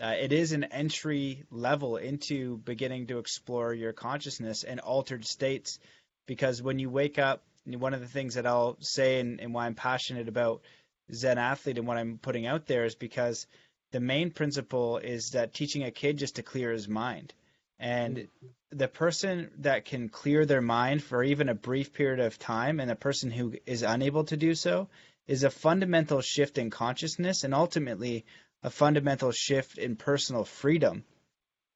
uh, 0.00 0.14
it 0.18 0.32
is 0.32 0.52
an 0.52 0.64
entry 0.64 1.44
level 1.50 1.96
into 1.96 2.58
beginning 2.58 3.08
to 3.08 3.18
explore 3.18 3.74
your 3.74 3.92
consciousness 3.92 4.62
and 4.62 4.80
altered 4.80 5.24
states. 5.24 5.78
Because 6.26 6.62
when 6.62 6.78
you 6.78 6.90
wake 6.90 7.18
up, 7.18 7.42
one 7.64 7.94
of 7.94 8.00
the 8.00 8.06
things 8.06 8.34
that 8.34 8.46
I'll 8.46 8.76
say 8.80 9.20
and, 9.20 9.40
and 9.40 9.52
why 9.52 9.66
I'm 9.66 9.74
passionate 9.74 10.28
about 10.28 10.62
Zen 11.12 11.38
athlete 11.38 11.78
and 11.78 11.86
what 11.86 11.96
I'm 11.96 12.18
putting 12.18 12.46
out 12.46 12.66
there 12.66 12.84
is 12.84 12.94
because 12.94 13.46
the 13.90 14.00
main 14.00 14.30
principle 14.30 14.98
is 14.98 15.30
that 15.30 15.54
teaching 15.54 15.82
a 15.82 15.90
kid 15.90 16.18
just 16.18 16.36
to 16.36 16.42
clear 16.42 16.70
his 16.70 16.88
mind. 16.88 17.32
And 17.80 18.28
the 18.70 18.88
person 18.88 19.50
that 19.58 19.84
can 19.84 20.08
clear 20.08 20.44
their 20.44 20.60
mind 20.60 21.02
for 21.02 21.22
even 21.22 21.48
a 21.48 21.54
brief 21.54 21.92
period 21.92 22.20
of 22.20 22.38
time 22.38 22.80
and 22.80 22.90
the 22.90 22.96
person 22.96 23.30
who 23.30 23.54
is 23.66 23.82
unable 23.82 24.24
to 24.24 24.36
do 24.36 24.54
so 24.54 24.88
is 25.26 25.44
a 25.44 25.50
fundamental 25.50 26.20
shift 26.20 26.58
in 26.58 26.70
consciousness 26.70 27.44
and 27.44 27.54
ultimately 27.54 28.24
a 28.62 28.70
fundamental 28.70 29.30
shift 29.32 29.78
in 29.78 29.96
personal 29.96 30.44
freedom. 30.44 31.04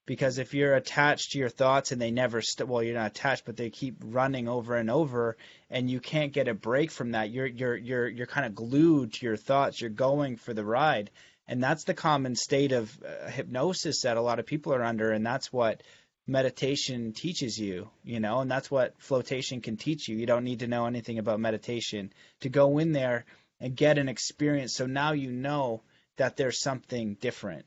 Because 0.05 0.39
if 0.39 0.53
you're 0.53 0.75
attached 0.75 1.31
to 1.31 1.39
your 1.39 1.49
thoughts 1.49 1.93
and 1.93 2.03
they 2.03 2.11
never 2.11 2.43
st- 2.43 2.69
well 2.69 2.83
you're 2.83 2.97
not 2.97 3.13
attached 3.13 3.45
but 3.45 3.57
they 3.57 3.71
keep 3.71 3.99
running 4.01 4.49
over 4.49 4.75
and 4.75 4.91
over 4.91 5.37
and 5.71 5.89
you 5.89 6.01
can't 6.01 6.33
get 6.33 6.49
a 6.49 6.55
break 6.55 6.91
from 6.91 7.13
that 7.13 7.31
you're 7.31 7.47
you're 7.47 7.77
you're 7.77 8.09
you're 8.09 8.27
kind 8.27 8.45
of 8.45 8.55
glued 8.55 9.13
to 9.13 9.27
your 9.27 9.37
thoughts 9.37 9.81
you're 9.81 9.91
going 9.91 10.37
for 10.37 10.53
the 10.55 10.65
ride. 10.65 11.11
And 11.47 11.63
that's 11.63 11.85
the 11.85 11.95
common 11.95 12.35
state 12.35 12.73
of 12.73 12.93
uh, 13.05 13.29
hypnosis 13.31 14.03
that 14.03 14.17
a 14.17 14.23
lot 14.23 14.41
of 14.41 14.47
people 14.47 14.75
are 14.75 14.83
under 14.83 15.13
and 15.13 15.25
that's 15.25 15.53
what 15.53 15.85
meditation 16.27 17.13
teaches 17.13 17.59
you 17.59 17.91
you 18.05 18.21
know 18.21 18.41
and 18.41 18.51
that's 18.51 18.71
what 18.71 19.01
flotation 19.01 19.61
can 19.61 19.77
teach 19.77 20.09
you. 20.09 20.17
You 20.17 20.27
don't 20.27 20.45
need 20.45 20.61
to 20.61 20.67
know 20.67 20.87
anything 20.87 21.19
about 21.19 21.39
meditation 21.39 22.13
to 22.41 22.49
go 22.49 22.79
in 22.79 22.91
there 22.91 23.25
and 23.61 23.77
get 23.77 23.99
an 23.99 24.09
experience. 24.09 24.75
So 24.75 24.87
now 24.87 25.13
you 25.13 25.31
know 25.31 25.83
that 26.17 26.37
there's 26.37 26.59
something 26.59 27.15
different. 27.15 27.65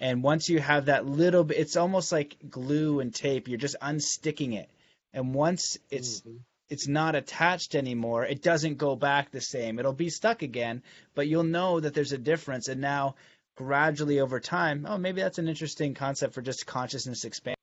And 0.00 0.22
once 0.22 0.48
you 0.48 0.60
have 0.60 0.86
that 0.86 1.06
little 1.06 1.44
bit 1.44 1.58
it's 1.58 1.76
almost 1.76 2.12
like 2.12 2.36
glue 2.48 3.00
and 3.00 3.14
tape. 3.14 3.48
You're 3.48 3.58
just 3.58 3.76
unsticking 3.82 4.54
it. 4.54 4.70
And 5.12 5.34
once 5.34 5.78
it's 5.90 6.20
mm-hmm. 6.20 6.36
it's 6.68 6.86
not 6.86 7.14
attached 7.14 7.74
anymore 7.74 8.24
it 8.24 8.42
doesn't 8.42 8.78
go 8.78 8.96
back 8.96 9.30
the 9.30 9.40
same. 9.40 9.78
It'll 9.78 9.92
be 9.92 10.10
stuck 10.10 10.42
again 10.42 10.82
but 11.14 11.26
you'll 11.26 11.44
know 11.44 11.80
that 11.80 11.94
there's 11.94 12.12
a 12.12 12.18
difference. 12.18 12.68
And 12.68 12.80
now 12.80 13.16
gradually 13.56 14.20
over 14.20 14.38
time 14.38 14.86
oh 14.88 14.98
maybe 14.98 15.20
that's 15.20 15.38
an 15.38 15.48
interesting 15.48 15.94
concept 15.94 16.34
for 16.34 16.42
just 16.42 16.66
consciousness 16.66 17.24
expansion 17.24 17.57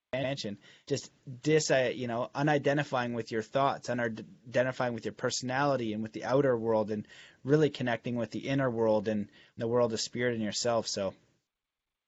just 0.87 1.11
dis 1.41 1.71
uh, 1.71 1.91
you 1.93 2.07
know 2.07 2.29
unidentifying 2.35 3.13
with 3.13 3.31
your 3.31 3.41
thoughts 3.41 3.89
unidentifying 3.89 4.93
with 4.93 5.05
your 5.05 5.13
personality 5.13 5.93
and 5.93 6.03
with 6.03 6.13
the 6.13 6.23
outer 6.23 6.57
world 6.57 6.91
and 6.91 7.07
really 7.43 7.69
connecting 7.69 8.15
with 8.15 8.31
the 8.31 8.47
inner 8.47 8.69
world 8.69 9.07
and 9.07 9.29
the 9.57 9.67
world 9.67 9.93
of 9.93 9.99
spirit 9.99 10.33
and 10.33 10.43
yourself 10.43 10.87
so 10.87 11.13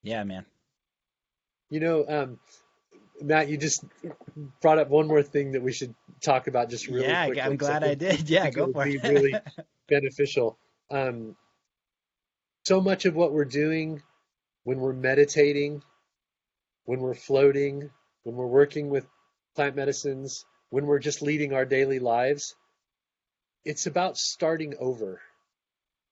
yeah 0.03 0.23
man 0.23 0.45
you 1.69 1.79
know 1.79 2.05
um 2.07 2.39
Matt, 3.21 3.49
you 3.49 3.57
just 3.57 3.83
brought 4.61 4.77
up 4.77 4.89
one 4.89 5.07
more 5.07 5.23
thing 5.23 5.53
that 5.53 5.61
we 5.61 5.73
should 5.73 5.95
talk 6.21 6.47
about 6.47 6.69
just 6.69 6.87
really 6.87 7.07
yeah, 7.07 7.25
quickly. 7.25 7.41
I'm 7.41 7.57
glad 7.57 7.83
I, 7.83 7.89
I 7.89 7.93
did. 7.95 8.29
Yeah, 8.29 8.49
go 8.49 8.71
for 8.71 8.85
it. 8.85 9.01
really 9.03 9.33
beneficial. 9.89 10.57
Um, 10.91 11.35
so 12.65 12.81
much 12.81 13.05
of 13.05 13.15
what 13.15 13.31
we're 13.31 13.45
doing 13.45 14.01
when 14.63 14.79
we're 14.79 14.93
meditating, 14.93 15.81
when 16.87 17.01
we're 17.01 17.13
floating, 17.13 17.89
when 18.23 18.35
we're 18.35 18.47
working 18.47 18.89
with 18.89 19.05
plant 19.55 19.75
medicines, 19.75 20.45
when 20.69 20.85
we're 20.85 20.99
just 20.99 21.21
leading 21.21 21.53
our 21.53 21.65
daily 21.65 21.99
lives, 21.99 22.55
it's 23.65 23.87
about 23.87 24.17
starting 24.17 24.73
over. 24.79 25.21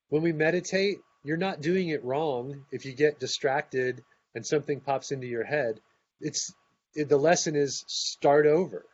When 0.09 0.21
we 0.21 0.33
meditate, 0.33 0.97
you're 1.23 1.37
not 1.37 1.61
doing 1.61 1.89
it 1.89 2.03
wrong 2.03 2.65
if 2.71 2.85
you 2.85 2.91
get 2.91 3.21
distracted 3.21 4.03
and 4.35 4.45
something 4.45 4.81
pops 4.81 5.11
into 5.11 5.27
your 5.27 5.45
head. 5.45 5.79
It's 6.19 6.53
it, 6.93 7.07
the 7.07 7.17
lesson 7.17 7.55
is 7.55 7.85
start 7.87 8.45
over. 8.45 8.85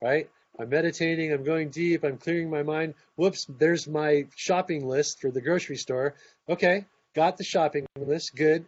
Right? 0.00 0.30
I'm 0.58 0.70
meditating, 0.70 1.30
I'm 1.30 1.44
going 1.44 1.68
deep, 1.68 2.04
I'm 2.04 2.16
clearing 2.16 2.48
my 2.48 2.62
mind. 2.62 2.94
Whoops, 3.16 3.46
there's 3.58 3.86
my 3.86 4.26
shopping 4.34 4.86
list 4.86 5.20
for 5.20 5.30
the 5.30 5.42
grocery 5.42 5.76
store. 5.76 6.14
Okay, 6.48 6.86
got 7.14 7.36
the 7.36 7.44
shopping 7.44 7.86
list. 7.98 8.34
Good. 8.34 8.64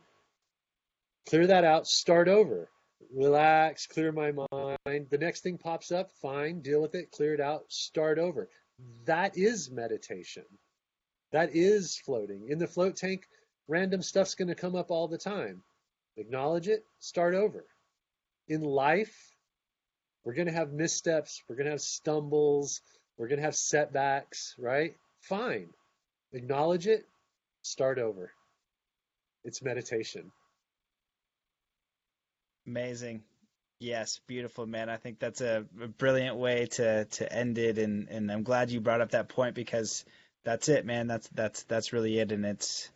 Clear 1.29 1.47
that 1.47 1.65
out, 1.65 1.87
start 1.87 2.29
over. 2.29 2.69
Relax, 3.15 3.87
clear 3.87 4.13
my 4.13 4.33
mind. 4.33 5.07
The 5.11 5.19
next 5.19 5.43
thing 5.43 5.59
pops 5.59 5.93
up, 5.93 6.11
fine, 6.21 6.61
deal 6.61 6.81
with 6.81 6.95
it, 6.95 7.11
clear 7.11 7.35
it 7.35 7.41
out, 7.41 7.65
start 7.69 8.19
over. 8.19 8.49
That 9.05 9.37
is 9.37 9.71
meditation. 9.71 10.45
That 11.33 11.51
is 11.55 11.99
floating. 12.05 12.49
In 12.49 12.59
the 12.59 12.67
float 12.67 12.97
tank, 12.97 13.23
random 13.69 14.03
stuff's 14.03 14.35
going 14.35 14.49
to 14.49 14.55
come 14.55 14.75
up 14.75 14.91
all 14.91 15.09
the 15.09 15.19
time. 15.19 15.63
Acknowledge 16.17 16.69
it, 16.69 16.85
start 17.01 17.35
over. 17.35 17.65
In 18.49 18.63
life, 18.63 19.35
we're 20.25 20.35
going 20.35 20.49
to 20.49 20.53
have 20.53 20.73
missteps, 20.73 21.43
we're 21.49 21.57
going 21.57 21.67
to 21.67 21.73
have 21.73 21.81
stumbles, 21.81 22.81
we're 23.17 23.29
going 23.29 23.39
to 23.39 23.45
have 23.45 23.57
setbacks, 23.57 24.55
right? 24.59 24.95
Fine. 25.21 25.69
Acknowledge 26.33 26.87
it, 26.87 27.05
start 27.63 27.99
over. 27.99 28.33
It's 29.45 29.63
meditation. 29.63 30.31
Amazing. 32.67 33.23
Yes, 33.81 34.21
beautiful, 34.27 34.67
man. 34.67 34.89
I 34.89 34.97
think 34.97 35.19
that's 35.19 35.41
a, 35.41 35.65
a, 35.81 35.89
brilliant 35.89 36.37
way 36.37 36.67
to 36.67 37.05
to 37.05 37.33
end 37.33 37.59
it, 37.59 37.79
and 37.79 38.09
and 38.09 38.31
I'm 38.31 38.45
glad 38.45 38.71
you 38.71 38.81
brought 38.81 39.01
up 39.01 39.11
that 39.11 39.29
point 39.29 39.57
because 39.57 40.05
that's 40.45 40.69
it, 40.69 40.87
man. 40.87 41.09
That's 41.09 41.29
that's 41.29 41.65
that's 41.65 41.93
really 41.93 42.19
it, 42.19 42.31
and 42.31 42.47
it's 42.47 42.89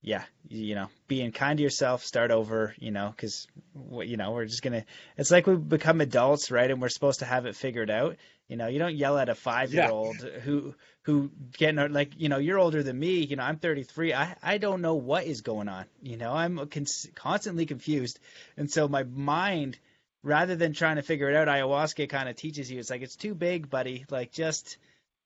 yeah, 0.00 0.24
you 0.48 0.74
know, 0.74 0.88
being 1.08 1.32
kind 1.32 1.56
to 1.56 1.62
yourself, 1.62 2.04
start 2.04 2.30
over, 2.30 2.74
you 2.78 2.90
know, 2.90 3.10
because 3.10 3.48
you 3.74 4.16
know 4.16 4.30
we're 4.30 4.46
just 4.46 4.62
gonna. 4.62 4.84
It's 5.16 5.30
like 5.30 5.46
we 5.46 5.56
become 5.56 6.00
adults, 6.00 6.50
right? 6.50 6.70
And 6.70 6.80
we're 6.80 6.88
supposed 6.88 7.18
to 7.18 7.26
have 7.26 7.46
it 7.46 7.56
figured 7.56 7.90
out. 7.90 8.16
You 8.48 8.56
know, 8.56 8.66
you 8.66 8.78
don't 8.78 8.94
yell 8.94 9.18
at 9.18 9.28
a 9.28 9.34
five 9.34 9.74
year 9.74 9.90
old 9.90 10.16
who 10.16 10.74
who 11.02 11.30
getting 11.56 11.92
like 11.92 12.12
you 12.16 12.28
know 12.28 12.38
you're 12.38 12.58
older 12.58 12.82
than 12.82 12.98
me. 12.98 13.18
You 13.18 13.36
know, 13.36 13.42
I'm 13.42 13.58
33. 13.58 14.14
I 14.14 14.36
I 14.42 14.58
don't 14.58 14.80
know 14.80 14.94
what 14.94 15.24
is 15.24 15.42
going 15.42 15.68
on. 15.68 15.84
You 16.02 16.16
know, 16.16 16.32
I'm 16.32 16.66
con- 16.68 16.86
constantly 17.14 17.66
confused, 17.66 18.18
and 18.56 18.70
so 18.70 18.88
my 18.88 19.02
mind, 19.02 19.78
rather 20.22 20.56
than 20.56 20.72
trying 20.72 20.96
to 20.96 21.02
figure 21.02 21.28
it 21.28 21.36
out, 21.36 21.48
ayahuasca 21.48 22.08
kind 22.08 22.28
of 22.28 22.36
teaches 22.36 22.70
you. 22.70 22.78
It's 22.78 22.90
like 22.90 23.02
it's 23.02 23.16
too 23.16 23.34
big, 23.34 23.68
buddy. 23.68 24.06
Like 24.10 24.32
just 24.32 24.78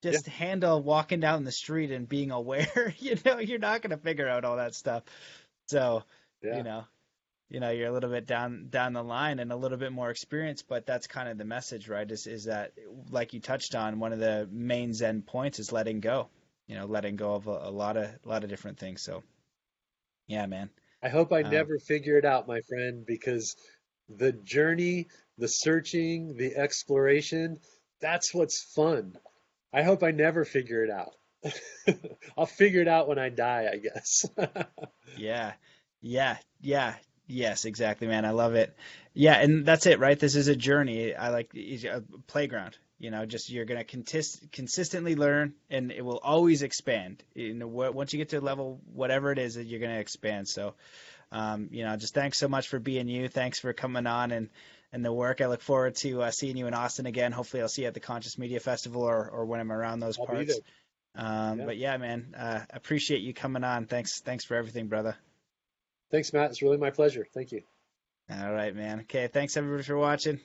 just 0.02 0.26
yeah. 0.26 0.32
handle 0.32 0.82
walking 0.82 1.20
down 1.20 1.44
the 1.44 1.52
street 1.52 1.92
and 1.92 2.08
being 2.08 2.32
aware. 2.32 2.94
you 2.98 3.16
know, 3.24 3.38
you're 3.38 3.58
not 3.58 3.82
going 3.82 3.90
to 3.90 4.02
figure 4.02 4.28
out 4.28 4.44
all 4.44 4.56
that 4.56 4.74
stuff. 4.74 5.04
So, 5.68 6.02
yeah. 6.42 6.56
you 6.56 6.62
know, 6.64 6.84
you 7.52 7.60
know, 7.60 7.68
you're 7.68 7.88
a 7.88 7.92
little 7.92 8.08
bit 8.08 8.26
down 8.26 8.68
down 8.70 8.94
the 8.94 9.02
line 9.02 9.38
and 9.38 9.52
a 9.52 9.56
little 9.56 9.76
bit 9.76 9.92
more 9.92 10.08
experienced, 10.08 10.68
but 10.68 10.86
that's 10.86 11.06
kind 11.06 11.28
of 11.28 11.36
the 11.36 11.44
message, 11.44 11.86
right? 11.86 12.10
Is 12.10 12.26
is 12.26 12.44
that 12.44 12.72
like 13.10 13.34
you 13.34 13.40
touched 13.40 13.74
on, 13.74 14.00
one 14.00 14.14
of 14.14 14.18
the 14.18 14.48
main 14.50 14.94
Zen 14.94 15.20
points 15.20 15.58
is 15.58 15.70
letting 15.70 16.00
go. 16.00 16.30
You 16.66 16.76
know, 16.76 16.86
letting 16.86 17.16
go 17.16 17.34
of 17.34 17.48
a, 17.48 17.50
a 17.64 17.70
lot 17.70 17.98
of 17.98 18.04
a 18.04 18.28
lot 18.28 18.42
of 18.42 18.48
different 18.48 18.78
things. 18.78 19.02
So, 19.02 19.22
yeah, 20.26 20.46
man. 20.46 20.70
I 21.02 21.10
hope 21.10 21.30
I 21.30 21.42
um, 21.42 21.50
never 21.50 21.78
figure 21.78 22.16
it 22.16 22.24
out, 22.24 22.48
my 22.48 22.62
friend, 22.62 23.04
because 23.04 23.54
the 24.08 24.32
journey, 24.32 25.08
the 25.36 25.48
searching, 25.48 26.38
the 26.38 26.56
exploration, 26.56 27.58
that's 28.00 28.32
what's 28.32 28.62
fun. 28.62 29.18
I 29.74 29.82
hope 29.82 30.02
I 30.02 30.12
never 30.12 30.46
figure 30.46 30.84
it 30.84 30.90
out. 30.90 31.14
I'll 32.38 32.46
figure 32.46 32.80
it 32.80 32.88
out 32.88 33.08
when 33.08 33.18
I 33.18 33.28
die, 33.28 33.68
I 33.70 33.76
guess. 33.76 34.24
yeah. 35.18 35.52
Yeah. 36.00 36.38
Yeah. 36.60 36.94
Yes, 37.32 37.64
exactly, 37.64 38.06
man. 38.06 38.26
I 38.26 38.30
love 38.30 38.54
it. 38.54 38.76
Yeah, 39.14 39.34
and 39.34 39.64
that's 39.64 39.86
it, 39.86 39.98
right? 39.98 40.18
This 40.18 40.36
is 40.36 40.48
a 40.48 40.56
journey. 40.56 41.14
I 41.14 41.30
like 41.30 41.54
a 41.54 42.02
playground. 42.26 42.76
You 42.98 43.10
know, 43.10 43.24
just 43.24 43.50
you're 43.50 43.64
gonna 43.64 43.84
consist- 43.84 44.52
consistently 44.52 45.16
learn, 45.16 45.54
and 45.70 45.90
it 45.90 46.04
will 46.04 46.20
always 46.22 46.62
expand. 46.62 47.22
You 47.34 47.54
know, 47.54 47.66
once 47.66 48.12
you 48.12 48.18
get 48.18 48.28
to 48.28 48.36
a 48.36 48.40
level, 48.40 48.80
whatever 48.92 49.32
it 49.32 49.38
is, 49.38 49.54
that 49.54 49.64
you're 49.64 49.80
gonna 49.80 49.98
expand. 49.98 50.46
So, 50.46 50.74
um, 51.32 51.68
you 51.72 51.84
know, 51.84 51.96
just 51.96 52.14
thanks 52.14 52.38
so 52.38 52.48
much 52.48 52.68
for 52.68 52.78
being 52.78 53.08
you. 53.08 53.28
Thanks 53.28 53.58
for 53.58 53.72
coming 53.72 54.06
on 54.06 54.30
and 54.30 54.50
and 54.92 55.02
the 55.02 55.12
work. 55.12 55.40
I 55.40 55.46
look 55.46 55.62
forward 55.62 55.96
to 55.96 56.22
uh, 56.22 56.30
seeing 56.30 56.56
you 56.58 56.66
in 56.66 56.74
Austin 56.74 57.06
again. 57.06 57.32
Hopefully, 57.32 57.62
I'll 57.62 57.68
see 57.68 57.82
you 57.82 57.88
at 57.88 57.94
the 57.94 58.00
Conscious 58.00 58.36
Media 58.36 58.60
Festival 58.60 59.02
or, 59.02 59.28
or 59.30 59.46
when 59.46 59.58
I'm 59.58 59.72
around 59.72 60.00
those 60.00 60.18
I'll 60.18 60.26
parts. 60.26 60.60
Um, 61.14 61.60
Yeah. 61.60 61.64
But 61.64 61.76
yeah, 61.78 61.96
man, 61.96 62.34
uh, 62.38 62.60
appreciate 62.70 63.22
you 63.22 63.32
coming 63.32 63.64
on. 63.64 63.86
Thanks, 63.86 64.20
thanks 64.20 64.44
for 64.44 64.54
everything, 64.54 64.88
brother. 64.88 65.16
Thanks, 66.12 66.32
Matt. 66.32 66.50
It's 66.50 66.62
really 66.62 66.76
my 66.76 66.90
pleasure. 66.90 67.26
Thank 67.34 67.50
you. 67.52 67.62
All 68.30 68.52
right, 68.52 68.76
man. 68.76 69.00
Okay, 69.00 69.26
thanks 69.26 69.56
everybody 69.56 69.82
for 69.82 69.96
watching. 69.96 70.38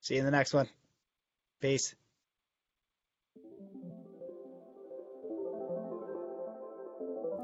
See 0.00 0.14
you 0.14 0.20
in 0.20 0.26
the 0.26 0.32
next 0.32 0.52
one. 0.52 0.68
Peace. 1.60 1.94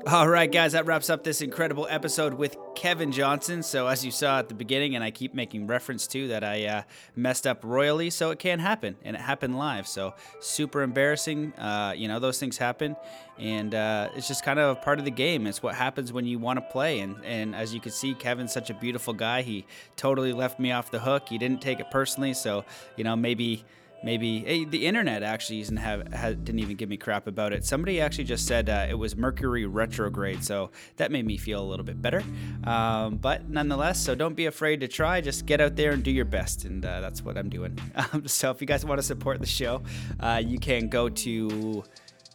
All 0.07 0.27
right, 0.27 0.51
guys, 0.51 0.73
that 0.73 0.87
wraps 0.87 1.11
up 1.11 1.25
this 1.25 1.43
incredible 1.43 1.87
episode 1.91 2.33
with 2.33 2.57
Kevin 2.75 3.13
Johnson. 3.13 3.63
So, 3.63 3.87
as 3.87 4.03
you 4.03 4.11
saw 4.11 4.39
at 4.39 4.49
the 4.49 4.55
beginning, 4.55 4.95
and 4.95 5.05
I 5.05 5.11
keep 5.11 5.35
making 5.35 5.67
reference 5.67 6.07
to 6.09 6.29
that, 6.29 6.43
I 6.43 6.65
uh, 6.65 6.83
messed 7.17 7.47
up 7.47 7.63
royally, 7.63 8.09
so 8.09 8.31
it 8.31 8.39
can 8.39 8.61
happen, 8.61 8.97
and 9.05 9.15
it 9.15 9.21
happened 9.21 9.59
live. 9.59 9.87
So, 9.87 10.15
super 10.41 10.81
embarrassing. 10.81 11.53
Uh, 11.53 11.93
you 11.95 12.09
know, 12.09 12.19
those 12.19 12.39
things 12.39 12.57
happen, 12.57 12.97
and 13.39 13.75
uh, 13.75 14.09
it's 14.15 14.27
just 14.27 14.43
kind 14.43 14.59
of 14.59 14.79
a 14.79 14.81
part 14.81 15.01
of 15.01 15.05
the 15.05 15.11
game. 15.11 15.47
It's 15.47 15.63
what 15.63 15.75
happens 15.75 16.15
when 16.15 16.25
you 16.25 16.39
want 16.39 16.57
to 16.59 16.73
play. 16.73 17.01
And, 17.01 17.23
and 17.23 17.55
as 17.55 17.75
you 17.75 17.81
can 17.81 17.93
see, 17.93 18.15
Kevin's 18.15 18.55
such 18.55 18.71
a 18.71 18.75
beautiful 18.75 19.13
guy. 19.13 19.43
He 19.43 19.67
totally 19.97 20.33
left 20.33 20.59
me 20.59 20.73
off 20.73 20.91
the 20.91 21.01
hook. 21.01 21.29
He 21.29 21.37
didn't 21.37 21.61
take 21.61 21.79
it 21.79 21.91
personally. 21.91 22.33
So, 22.33 22.65
you 22.97 23.05
know, 23.05 23.17
maybe 23.17 23.67
maybe 24.03 24.41
hey, 24.41 24.65
the 24.65 24.87
internet 24.87 25.23
actually 25.23 25.61
doesn't 25.61 25.77
have, 25.77 26.13
had, 26.13 26.45
didn't 26.45 26.61
even 26.61 26.77
give 26.77 26.89
me 26.89 26.97
crap 26.97 27.27
about 27.27 27.53
it. 27.53 27.65
Somebody 27.65 28.01
actually 28.01 28.25
just 28.25 28.47
said 28.47 28.69
uh, 28.69 28.87
it 28.89 28.95
was 28.95 29.17
Mercury 29.17 29.67
retrograde, 29.67 30.45
so 30.45 30.71
that 30.97 31.11
made 31.11 31.27
me 31.27 31.37
feel 31.37 31.63
a 31.63 31.67
little 31.67 31.85
bit 31.85 32.01
better. 32.01 32.23
Um, 32.65 33.17
but 33.17 33.49
nonetheless, 33.49 34.01
so 34.01 34.15
don't 34.15 34.35
be 34.35 34.47
afraid 34.47 34.81
to 34.81 34.89
try. 34.89 35.21
Just 35.21 35.47
get 35.47 35.61
out 35.61 35.77
there 35.77 35.93
and 35.93 36.03
do 36.03 36.11
your 36.11 36.25
best, 36.25 36.65
and 36.65 36.85
uh, 36.85 37.01
that's 37.01 37.25
what 37.25 37.37
I'm 37.37 37.49
doing. 37.49 37.79
Um, 38.13 38.27
so 38.27 38.51
if 38.51 38.63
you 38.63 38.67
guys 38.67 38.85
want 38.85 38.99
to 38.99 39.03
support 39.03 39.41
the 39.41 39.47
show, 39.47 39.83
uh, 40.21 40.41
you 40.45 40.59
can 40.59 40.89
go 40.89 41.11
to 41.11 41.85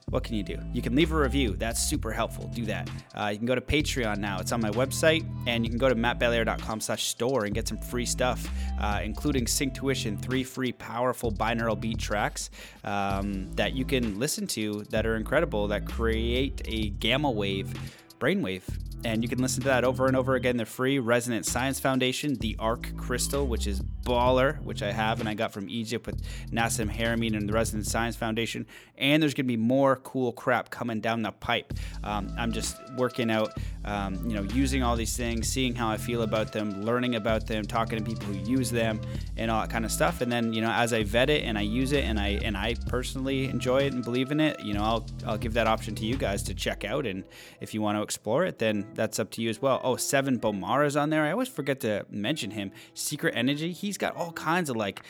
what 0.09 0.23
can 0.23 0.35
you 0.35 0.43
do? 0.43 0.57
You 0.71 0.83
can 0.83 0.95
leave 0.95 1.11
a 1.11 1.15
review. 1.15 1.55
That's 1.55 1.81
super 1.81 2.11
helpful. 2.11 2.47
Do 2.53 2.63
that. 2.65 2.89
Uh, 3.15 3.29
you 3.31 3.37
can 3.37 3.47
go 3.47 3.55
to 3.55 3.61
Patreon 3.61 4.17
now. 4.17 4.39
It's 4.39 4.51
on 4.51 4.61
my 4.61 4.69
website, 4.71 5.27
and 5.47 5.65
you 5.65 5.69
can 5.69 5.79
go 5.79 5.89
to 5.89 5.95
mattbelair.com 5.95 6.79
slash 6.79 7.05
store 7.07 7.45
and 7.45 7.55
get 7.55 7.67
some 7.67 7.79
free 7.79 8.05
stuff, 8.05 8.47
uh, 8.79 9.01
including 9.03 9.45
Synctuition, 9.45 10.21
three 10.21 10.43
free 10.43 10.71
powerful 10.71 11.31
binaural 11.31 11.79
beat 11.79 11.97
tracks 11.97 12.51
um, 12.83 13.51
that 13.53 13.73
you 13.73 13.83
can 13.83 14.19
listen 14.19 14.45
to 14.47 14.83
that 14.91 15.07
are 15.07 15.15
incredible, 15.15 15.67
that 15.69 15.85
create 15.87 16.61
a 16.65 16.89
gamma 16.89 17.31
wave 17.31 17.73
brainwave 18.19 18.63
and 19.05 19.21
you 19.21 19.29
can 19.29 19.39
listen 19.39 19.61
to 19.61 19.67
that 19.69 19.83
over 19.83 20.07
and 20.07 20.17
over 20.17 20.33
again. 20.33 20.57
They're 20.57 20.65
free. 20.65 20.97
Resonance 20.97 21.51
Science 21.51 21.79
Foundation, 21.79 22.33
the 22.35 22.55
Arc 22.57 22.97
Crystal, 22.97 23.45
which 23.45 23.67
is 23.67 23.79
baller, 23.79 24.59
which 24.63 24.81
I 24.81 24.91
have 24.91 25.19
and 25.19 25.29
I 25.29 25.35
got 25.35 25.53
from 25.53 25.69
Egypt 25.69 26.07
with 26.07 26.23
Nassim 26.51 26.91
Haramein 26.91 27.37
and 27.37 27.47
the 27.47 27.53
Resonance 27.53 27.91
Science 27.91 28.15
Foundation. 28.15 28.65
And 28.97 29.21
there's 29.21 29.35
going 29.35 29.45
to 29.45 29.47
be 29.47 29.57
more 29.57 29.97
cool 29.97 30.31
crap 30.31 30.71
coming 30.71 31.01
down 31.01 31.21
the 31.21 31.31
pipe. 31.31 31.73
Um, 32.03 32.33
I'm 32.37 32.51
just 32.51 32.77
working 32.97 33.29
out, 33.29 33.53
um, 33.83 34.15
you 34.27 34.35
know, 34.35 34.43
using 34.53 34.81
all 34.81 34.95
these 34.95 35.15
things, 35.15 35.49
seeing 35.49 35.75
how 35.75 35.89
I 35.89 35.97
feel 35.97 36.23
about 36.23 36.51
them, 36.51 36.83
learning 36.83 37.15
about 37.15 37.45
them, 37.45 37.63
talking 37.65 37.99
to 37.99 38.03
people 38.03 38.25
who 38.25 38.39
use 38.49 38.71
them, 38.71 38.99
and 39.37 39.51
all 39.51 39.61
that 39.61 39.69
kind 39.69 39.85
of 39.85 39.91
stuff. 39.91 40.21
And 40.21 40.31
then, 40.31 40.51
you 40.51 40.61
know, 40.61 40.71
as 40.71 40.93
I 40.93 41.03
vet 41.03 41.29
it 41.29 41.43
and 41.43 41.59
I 41.59 41.61
use 41.61 41.91
it 41.91 42.05
and 42.05 42.19
I 42.19 42.39
and 42.43 42.57
I 42.57 42.75
personally 42.87 43.45
enjoy 43.45 43.81
it 43.81 43.93
and 43.93 44.03
believe 44.03 44.31
in 44.31 44.39
it, 44.39 44.59
you 44.61 44.73
know, 44.73 44.83
I'll 44.83 45.05
I'll 45.27 45.37
give 45.37 45.53
that 45.53 45.67
option 45.67 45.93
to 45.95 46.05
you 46.05 46.15
guys 46.15 46.41
to 46.43 46.55
check 46.55 46.83
out. 46.83 47.05
And 47.05 47.23
if 47.61 47.73
you 47.73 47.81
want 47.81 47.97
to 47.97 48.01
explore 48.01 48.45
it, 48.45 48.57
then 48.57 48.87
that's 48.95 49.19
up 49.19 49.29
to 49.31 49.41
you 49.41 49.49
as 49.49 49.61
well. 49.61 49.79
Oh, 49.83 49.95
Sevan 49.95 50.39
Bomar's 50.39 50.95
on 50.95 51.09
there. 51.09 51.23
I 51.23 51.31
always 51.31 51.47
forget 51.47 51.79
to 51.81 52.05
mention 52.09 52.51
him. 52.51 52.71
Secret 52.93 53.33
Energy. 53.35 53.71
He's 53.71 53.97
got 53.97 54.15
all 54.15 54.31
kinds 54.31 54.69
of 54.69 54.75
like 54.75 55.03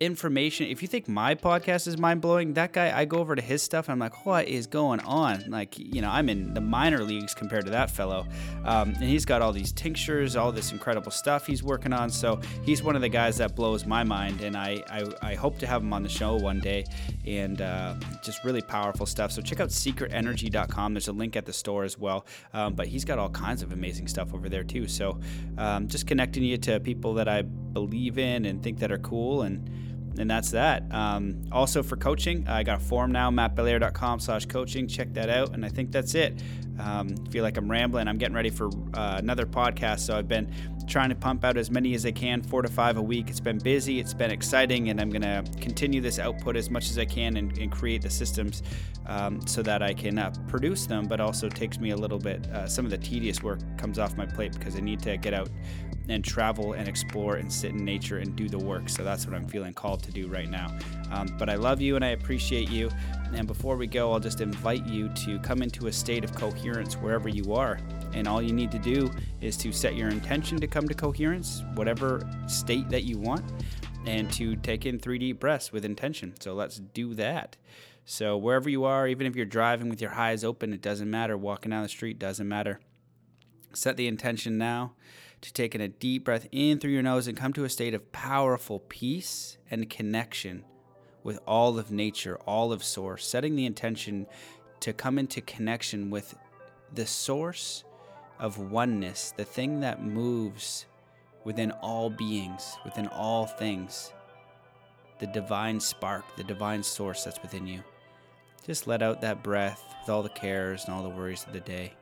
information. 0.00 0.66
If 0.66 0.80
you 0.80 0.88
think 0.88 1.08
my 1.08 1.34
podcast 1.34 1.86
is 1.86 1.98
mind 1.98 2.22
blowing, 2.22 2.54
that 2.54 2.72
guy, 2.72 2.98
I 2.98 3.04
go 3.04 3.18
over 3.18 3.36
to 3.36 3.42
his 3.42 3.62
stuff 3.62 3.86
and 3.86 3.92
I'm 3.92 3.98
like, 3.98 4.24
what 4.24 4.48
is 4.48 4.66
going 4.66 5.00
on? 5.00 5.44
Like, 5.48 5.78
you 5.78 6.00
know, 6.00 6.08
I'm 6.08 6.30
in 6.30 6.54
the 6.54 6.60
minor 6.62 7.04
leagues 7.04 7.34
compared 7.34 7.66
to 7.66 7.70
that 7.72 7.90
fellow. 7.90 8.26
Um, 8.64 8.94
and 8.94 9.04
he's 9.04 9.26
got 9.26 9.42
all 9.42 9.52
these 9.52 9.72
tinctures, 9.72 10.36
all 10.36 10.52
this 10.52 10.72
incredible 10.72 11.12
stuff 11.12 11.46
he's 11.46 11.62
working 11.62 11.92
on. 11.92 12.08
So 12.08 12.40
he's 12.64 12.82
one 12.82 12.96
of 12.96 13.02
the 13.02 13.10
guys 13.10 13.36
that 13.36 13.54
blows 13.54 13.84
my 13.84 14.02
mind. 14.02 14.40
And 14.40 14.56
I, 14.56 14.82
I, 14.88 15.32
I 15.32 15.34
hope 15.34 15.58
to 15.58 15.66
have 15.66 15.82
him 15.82 15.92
on 15.92 16.02
the 16.02 16.08
show 16.08 16.34
one 16.34 16.60
day 16.60 16.86
and 17.26 17.60
uh, 17.60 17.94
just 18.22 18.42
really 18.42 18.62
powerful 18.62 19.04
stuff. 19.04 19.32
So 19.32 19.42
check 19.42 19.60
out 19.60 19.68
secretenergy.com. 19.68 20.94
There's 20.94 21.08
a 21.08 21.12
link 21.12 21.36
at 21.36 21.44
the 21.44 21.52
store 21.52 21.84
as 21.84 21.98
well. 21.98 22.24
Um, 22.54 22.72
but 22.72 22.86
he's 22.86 23.04
got 23.04 23.18
all 23.18 23.30
kinds 23.30 23.62
of 23.62 23.72
amazing 23.72 24.08
stuff 24.08 24.32
over 24.32 24.48
there 24.48 24.64
too. 24.64 24.88
So 24.88 25.20
um, 25.58 25.88
just 25.88 26.06
connecting 26.06 26.42
you 26.42 26.56
to 26.56 26.80
people 26.80 27.12
that 27.14 27.28
I 27.28 27.42
believe 27.42 28.16
in 28.16 28.46
and 28.46 28.62
think 28.62 28.78
that 28.78 28.90
are 28.90 28.98
cool 28.98 29.42
and 29.42 29.89
and 30.18 30.30
that's 30.30 30.50
that. 30.50 30.82
Um, 30.92 31.42
also 31.52 31.82
for 31.82 31.96
coaching, 31.96 32.46
I 32.48 32.62
got 32.62 32.80
a 32.80 32.84
form 32.84 33.12
now, 33.12 33.30
mattbelair.com 33.30 34.20
slash 34.20 34.46
coaching. 34.46 34.86
Check 34.86 35.14
that 35.14 35.30
out. 35.30 35.54
And 35.54 35.64
I 35.64 35.68
think 35.68 35.92
that's 35.92 36.14
it. 36.14 36.34
Um, 36.78 37.14
feel 37.30 37.42
like 37.42 37.56
I'm 37.56 37.70
rambling. 37.70 38.08
I'm 38.08 38.18
getting 38.18 38.34
ready 38.34 38.50
for 38.50 38.70
uh, 38.94 39.16
another 39.18 39.46
podcast. 39.46 40.00
So 40.00 40.16
I've 40.16 40.28
been 40.28 40.50
trying 40.90 41.08
to 41.08 41.14
pump 41.14 41.44
out 41.44 41.56
as 41.56 41.70
many 41.70 41.94
as 41.94 42.04
I 42.04 42.10
can, 42.10 42.42
four 42.42 42.62
to 42.62 42.68
five 42.68 42.96
a 42.96 43.02
week. 43.02 43.30
It's 43.30 43.40
been 43.40 43.58
busy. 43.58 44.00
It's 44.00 44.12
been 44.12 44.30
exciting. 44.30 44.90
And 44.90 45.00
I'm 45.00 45.08
going 45.08 45.22
to 45.22 45.44
continue 45.60 46.00
this 46.00 46.18
output 46.18 46.56
as 46.56 46.68
much 46.68 46.90
as 46.90 46.98
I 46.98 47.04
can 47.04 47.36
and, 47.36 47.56
and 47.56 47.70
create 47.70 48.02
the 48.02 48.10
systems 48.10 48.62
um, 49.06 49.46
so 49.46 49.62
that 49.62 49.82
I 49.82 49.94
can 49.94 50.18
uh, 50.18 50.32
produce 50.48 50.86
them, 50.86 51.06
but 51.06 51.20
also 51.20 51.48
takes 51.48 51.78
me 51.78 51.90
a 51.90 51.96
little 51.96 52.18
bit, 52.18 52.46
uh, 52.48 52.66
some 52.66 52.84
of 52.84 52.90
the 52.90 52.98
tedious 52.98 53.42
work 53.42 53.60
comes 53.78 53.98
off 53.98 54.16
my 54.16 54.26
plate 54.26 54.52
because 54.52 54.76
I 54.76 54.80
need 54.80 55.00
to 55.02 55.16
get 55.16 55.32
out 55.32 55.48
and 56.08 56.24
travel 56.24 56.72
and 56.72 56.88
explore 56.88 57.36
and 57.36 57.52
sit 57.52 57.70
in 57.70 57.84
nature 57.84 58.18
and 58.18 58.34
do 58.34 58.48
the 58.48 58.58
work. 58.58 58.88
So 58.88 59.04
that's 59.04 59.26
what 59.26 59.34
I'm 59.34 59.46
feeling 59.46 59.72
called 59.72 60.02
to 60.04 60.12
do 60.12 60.26
right 60.26 60.48
now. 60.48 60.76
Um, 61.12 61.28
but 61.38 61.48
I 61.48 61.54
love 61.54 61.80
you 61.80 61.96
and 61.96 62.04
I 62.04 62.08
appreciate 62.08 62.68
you. 62.68 62.90
And 63.32 63.46
before 63.46 63.76
we 63.76 63.86
go, 63.86 64.12
I'll 64.12 64.20
just 64.20 64.40
invite 64.40 64.84
you 64.86 65.08
to 65.08 65.38
come 65.38 65.62
into 65.62 65.86
a 65.86 65.92
state 65.92 66.24
of 66.24 66.34
coherence 66.34 66.94
wherever 66.94 67.28
you 67.28 67.54
are. 67.54 67.78
And 68.12 68.26
all 68.26 68.42
you 68.42 68.52
need 68.52 68.70
to 68.72 68.78
do 68.78 69.10
is 69.40 69.56
to 69.58 69.72
set 69.72 69.94
your 69.94 70.08
intention 70.08 70.58
to 70.60 70.66
come 70.66 70.88
to 70.88 70.94
coherence, 70.94 71.62
whatever 71.74 72.28
state 72.46 72.88
that 72.90 73.04
you 73.04 73.18
want, 73.18 73.44
and 74.06 74.30
to 74.32 74.56
take 74.56 74.86
in 74.86 74.98
three 74.98 75.18
deep 75.18 75.40
breaths 75.40 75.72
with 75.72 75.84
intention. 75.84 76.34
So 76.40 76.54
let's 76.54 76.78
do 76.78 77.14
that. 77.14 77.56
So 78.04 78.36
wherever 78.36 78.68
you 78.68 78.84
are, 78.84 79.06
even 79.06 79.26
if 79.26 79.36
you're 79.36 79.46
driving 79.46 79.88
with 79.88 80.00
your 80.00 80.12
eyes 80.12 80.42
open, 80.42 80.72
it 80.72 80.82
doesn't 80.82 81.10
matter. 81.10 81.36
Walking 81.36 81.70
down 81.70 81.82
the 81.82 81.88
street 81.88 82.18
doesn't 82.18 82.48
matter. 82.48 82.80
Set 83.72 83.96
the 83.96 84.08
intention 84.08 84.58
now 84.58 84.94
to 85.42 85.52
taking 85.52 85.80
a 85.80 85.88
deep 85.88 86.24
breath 86.24 86.48
in 86.50 86.78
through 86.78 86.90
your 86.90 87.02
nose 87.02 87.26
and 87.26 87.36
come 87.36 87.52
to 87.52 87.64
a 87.64 87.68
state 87.68 87.94
of 87.94 88.12
powerful 88.12 88.80
peace 88.80 89.58
and 89.70 89.88
connection 89.88 90.64
with 91.22 91.38
all 91.46 91.78
of 91.78 91.90
nature, 91.90 92.36
all 92.46 92.72
of 92.72 92.82
source, 92.82 93.26
setting 93.26 93.54
the 93.54 93.66
intention 93.66 94.26
to 94.80 94.92
come 94.92 95.18
into 95.18 95.40
connection 95.40 96.10
with 96.10 96.34
the 96.92 97.06
source 97.06 97.84
of 98.40 98.58
oneness, 98.58 99.32
the 99.36 99.44
thing 99.44 99.80
that 99.80 100.02
moves 100.02 100.86
within 101.44 101.70
all 101.70 102.10
beings, 102.10 102.76
within 102.84 103.06
all 103.08 103.46
things, 103.46 104.12
the 105.18 105.26
divine 105.26 105.78
spark, 105.78 106.24
the 106.36 106.44
divine 106.44 106.82
source 106.82 107.24
that's 107.24 107.40
within 107.42 107.66
you. 107.66 107.82
Just 108.66 108.86
let 108.86 109.02
out 109.02 109.20
that 109.20 109.42
breath 109.42 109.82
with 110.00 110.08
all 110.08 110.22
the 110.22 110.30
cares 110.30 110.84
and 110.84 110.94
all 110.94 111.02
the 111.02 111.08
worries 111.08 111.44
of 111.46 111.52
the 111.52 111.60
day. 111.60 111.92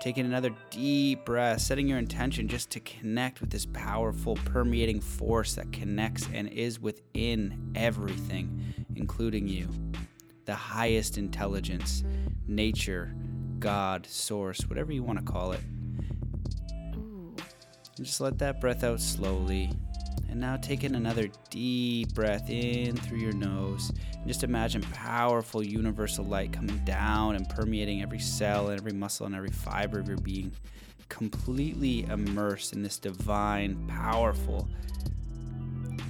Taking 0.00 0.26
another 0.26 0.50
deep 0.70 1.24
breath, 1.24 1.60
setting 1.60 1.86
your 1.86 1.98
intention 1.98 2.48
just 2.48 2.70
to 2.70 2.80
connect 2.80 3.40
with 3.40 3.50
this 3.50 3.66
powerful, 3.66 4.34
permeating 4.44 5.00
force 5.00 5.54
that 5.54 5.72
connects 5.72 6.28
and 6.34 6.48
is 6.48 6.80
within 6.80 7.72
everything, 7.76 8.74
including 8.96 9.46
you. 9.46 9.68
The 10.44 10.56
highest 10.56 11.18
intelligence, 11.18 12.02
nature, 12.48 13.14
God, 13.62 14.06
source, 14.06 14.62
whatever 14.68 14.92
you 14.92 15.04
want 15.04 15.20
to 15.20 15.24
call 15.24 15.52
it. 15.52 15.60
Just 17.96 18.20
let 18.20 18.36
that 18.38 18.60
breath 18.60 18.82
out 18.82 19.00
slowly. 19.00 19.70
And 20.28 20.40
now 20.40 20.56
taking 20.56 20.96
another 20.96 21.28
deep 21.48 22.12
breath 22.12 22.50
in 22.50 22.96
through 22.96 23.18
your 23.18 23.34
nose. 23.34 23.92
And 24.14 24.26
just 24.26 24.42
imagine 24.42 24.82
powerful 24.82 25.62
universal 25.62 26.24
light 26.24 26.52
coming 26.52 26.78
down 26.78 27.36
and 27.36 27.48
permeating 27.48 28.02
every 28.02 28.18
cell 28.18 28.70
and 28.70 28.80
every 28.80 28.92
muscle 28.92 29.26
and 29.26 29.34
every 29.34 29.52
fiber 29.52 30.00
of 30.00 30.08
your 30.08 30.18
being. 30.18 30.50
Completely 31.08 32.04
immersed 32.06 32.72
in 32.72 32.82
this 32.82 32.98
divine, 32.98 33.86
powerful, 33.86 34.68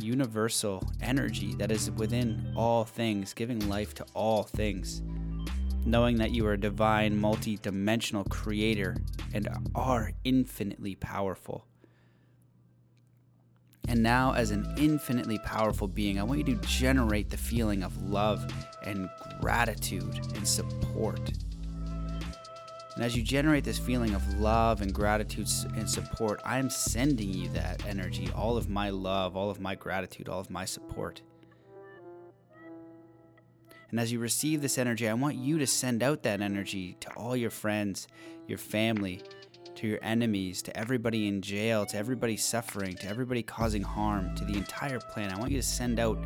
universal 0.00 0.90
energy 1.02 1.54
that 1.56 1.70
is 1.70 1.90
within 1.90 2.54
all 2.56 2.84
things, 2.84 3.34
giving 3.34 3.68
life 3.68 3.92
to 3.96 4.06
all 4.14 4.42
things. 4.42 5.02
Knowing 5.84 6.16
that 6.18 6.30
you 6.30 6.46
are 6.46 6.52
a 6.52 6.60
divine, 6.60 7.18
multi 7.18 7.56
dimensional 7.56 8.24
creator 8.24 8.96
and 9.34 9.48
are 9.74 10.12
infinitely 10.24 10.94
powerful. 10.94 11.66
And 13.88 14.02
now, 14.02 14.32
as 14.32 14.52
an 14.52 14.72
infinitely 14.78 15.38
powerful 15.40 15.88
being, 15.88 16.18
I 16.18 16.22
want 16.22 16.46
you 16.46 16.54
to 16.54 16.66
generate 16.66 17.30
the 17.30 17.36
feeling 17.36 17.82
of 17.82 18.00
love 18.02 18.46
and 18.84 19.08
gratitude 19.40 20.20
and 20.34 20.46
support. 20.46 21.32
And 22.94 23.04
as 23.04 23.16
you 23.16 23.22
generate 23.22 23.64
this 23.64 23.78
feeling 23.78 24.14
of 24.14 24.38
love 24.38 24.82
and 24.82 24.94
gratitude 24.94 25.48
and 25.74 25.88
support, 25.88 26.40
I 26.44 26.58
am 26.58 26.70
sending 26.70 27.32
you 27.32 27.48
that 27.50 27.84
energy, 27.86 28.30
all 28.36 28.56
of 28.56 28.68
my 28.68 28.90
love, 28.90 29.36
all 29.36 29.50
of 29.50 29.60
my 29.60 29.74
gratitude, 29.74 30.28
all 30.28 30.40
of 30.40 30.50
my 30.50 30.64
support. 30.64 31.22
And 33.92 34.00
as 34.00 34.10
you 34.10 34.18
receive 34.18 34.62
this 34.62 34.78
energy, 34.78 35.06
I 35.06 35.12
want 35.12 35.36
you 35.36 35.58
to 35.58 35.66
send 35.66 36.02
out 36.02 36.22
that 36.22 36.40
energy 36.40 36.96
to 37.00 37.10
all 37.10 37.36
your 37.36 37.50
friends, 37.50 38.08
your 38.48 38.56
family, 38.56 39.20
to 39.74 39.86
your 39.86 39.98
enemies, 40.00 40.62
to 40.62 40.74
everybody 40.74 41.28
in 41.28 41.42
jail, 41.42 41.84
to 41.84 41.98
everybody 41.98 42.38
suffering, 42.38 42.96
to 42.96 43.06
everybody 43.06 43.42
causing 43.42 43.82
harm, 43.82 44.34
to 44.36 44.46
the 44.46 44.56
entire 44.56 44.98
planet. 44.98 45.34
I 45.34 45.38
want 45.38 45.52
you 45.52 45.60
to 45.60 45.66
send 45.66 46.00
out 46.00 46.18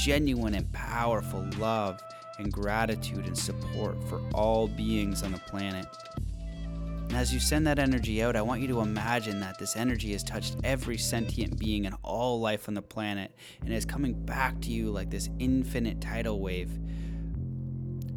genuine 0.00 0.54
and 0.54 0.72
powerful 0.72 1.44
love 1.58 2.00
and 2.38 2.52
gratitude 2.52 3.26
and 3.26 3.36
support 3.36 3.96
for 4.04 4.22
all 4.32 4.68
beings 4.68 5.24
on 5.24 5.32
the 5.32 5.38
planet. 5.38 5.86
And 7.08 7.16
as 7.16 7.34
you 7.34 7.40
send 7.40 7.66
that 7.66 7.80
energy 7.80 8.22
out, 8.22 8.36
I 8.36 8.42
want 8.42 8.60
you 8.60 8.68
to 8.68 8.80
imagine 8.80 9.40
that 9.40 9.58
this 9.58 9.74
energy 9.74 10.12
has 10.12 10.22
touched 10.22 10.56
every 10.62 10.98
sentient 10.98 11.58
being 11.58 11.84
and 11.84 11.96
all 12.04 12.38
life 12.38 12.68
on 12.68 12.74
the 12.74 12.82
planet 12.82 13.34
and 13.62 13.72
is 13.72 13.84
coming 13.84 14.12
back 14.12 14.60
to 14.60 14.70
you 14.70 14.90
like 14.92 15.10
this 15.10 15.28
infinite 15.40 16.00
tidal 16.00 16.38
wave. 16.38 16.70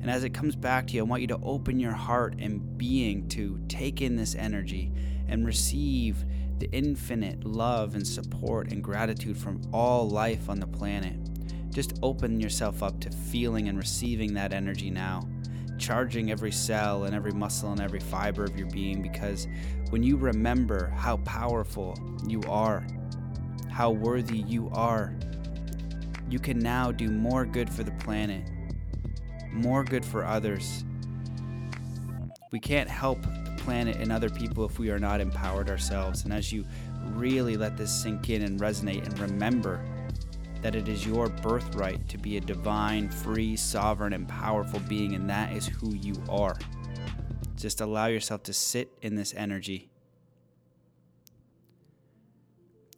And 0.02 0.10
as 0.10 0.24
it 0.24 0.34
comes 0.34 0.56
back 0.56 0.88
to 0.88 0.94
you, 0.94 1.02
I 1.02 1.04
want 1.04 1.22
you 1.22 1.28
to 1.28 1.40
open 1.44 1.80
your 1.80 1.94
heart 1.94 2.36
and 2.40 2.78
being 2.78 3.28
to 3.30 3.60
take 3.68 4.02
in 4.02 4.16
this 4.16 4.34
energy 4.36 4.92
and 5.28 5.46
receive 5.46 6.26
the 6.58 6.70
infinite 6.72 7.44
love 7.44 7.96
and 7.96 8.06
support 8.06 8.72
and 8.72 8.84
gratitude 8.84 9.38
from 9.38 9.62
all 9.72 10.10
life 10.10 10.50
on 10.50 10.60
the 10.60 10.68
planet. 10.68 11.18
Just 11.70 12.00
open 12.02 12.40
yourself 12.40 12.84
up 12.84 13.00
to 13.02 13.12
feeling 13.12 13.68
and 13.70 13.78
receiving 13.78 14.34
that 14.34 14.54
energy 14.54 14.90
now, 14.90 15.28
charging 15.78 16.32
every 16.32 16.52
cell 16.52 17.06
and 17.06 17.16
every 17.16 17.32
muscle 17.32 17.72
and 17.72 17.82
every 17.82 18.00
fiber 18.00 18.44
of 18.44 18.58
your 18.58 18.70
being 18.70 19.02
because 19.02 19.48
when 19.90 20.04
you 20.04 20.18
remember 20.18 20.88
how 20.96 21.18
powerful 21.18 21.98
you 22.28 22.42
are, 22.50 22.86
how 23.70 23.92
worthy 23.92 24.40
you 24.40 24.70
are, 24.74 25.16
you 26.30 26.40
can 26.40 26.60
now 26.60 26.92
do 26.92 27.10
more 27.10 27.46
good 27.46 27.70
for 27.70 27.84
the 27.84 27.92
planet, 27.94 28.48
more 29.52 29.84
good 29.84 30.06
for 30.06 30.26
others. 30.26 30.84
We 32.52 32.60
can't 32.60 32.90
help 32.90 33.22
the 33.22 33.56
planet 33.58 33.98
and 33.98 34.12
other 34.12 34.30
people 34.30 34.66
if 34.66 34.80
we 34.80 34.90
are 34.90 35.00
not 35.00 35.22
empowered 35.22 35.70
ourselves. 35.70 36.24
And 36.24 36.34
as 36.34 36.52
you 36.52 36.66
really 37.14 37.58
let 37.58 37.78
this 37.78 37.92
sink 37.92 38.30
in 38.30 38.42
and 38.42 38.60
resonate 38.60 39.06
and 39.06 39.18
remember 39.20 39.84
that 40.62 40.76
it 40.76 40.88
is 40.88 41.06
your 41.06 41.30
birthright 41.30 42.08
to 42.10 42.18
be 42.18 42.38
a 42.38 42.42
divine, 42.42 43.10
free, 43.10 43.56
sovereign, 43.56 44.14
and 44.14 44.28
powerful 44.28 44.80
being, 44.82 45.16
and 45.16 45.30
that 45.30 45.54
is 45.54 45.66
who 45.66 45.96
you 45.96 46.16
are. 46.30 46.58
Just 47.56 47.82
allow 47.82 48.08
yourself 48.08 48.44
to 48.44 48.54
sit 48.54 48.92
in 49.02 49.16
this 49.16 49.34
energy. 49.36 49.90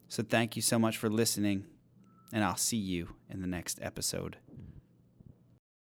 So, 0.10 0.24
thank 0.24 0.56
you 0.56 0.62
so 0.62 0.78
much 0.78 0.98
for 0.98 1.10
listening, 1.10 1.66
and 2.32 2.44
I'll 2.44 2.58
see 2.58 2.78
you 2.78 3.16
in 3.30 3.42
the 3.42 3.48
next 3.48 3.80
episode. 3.82 4.38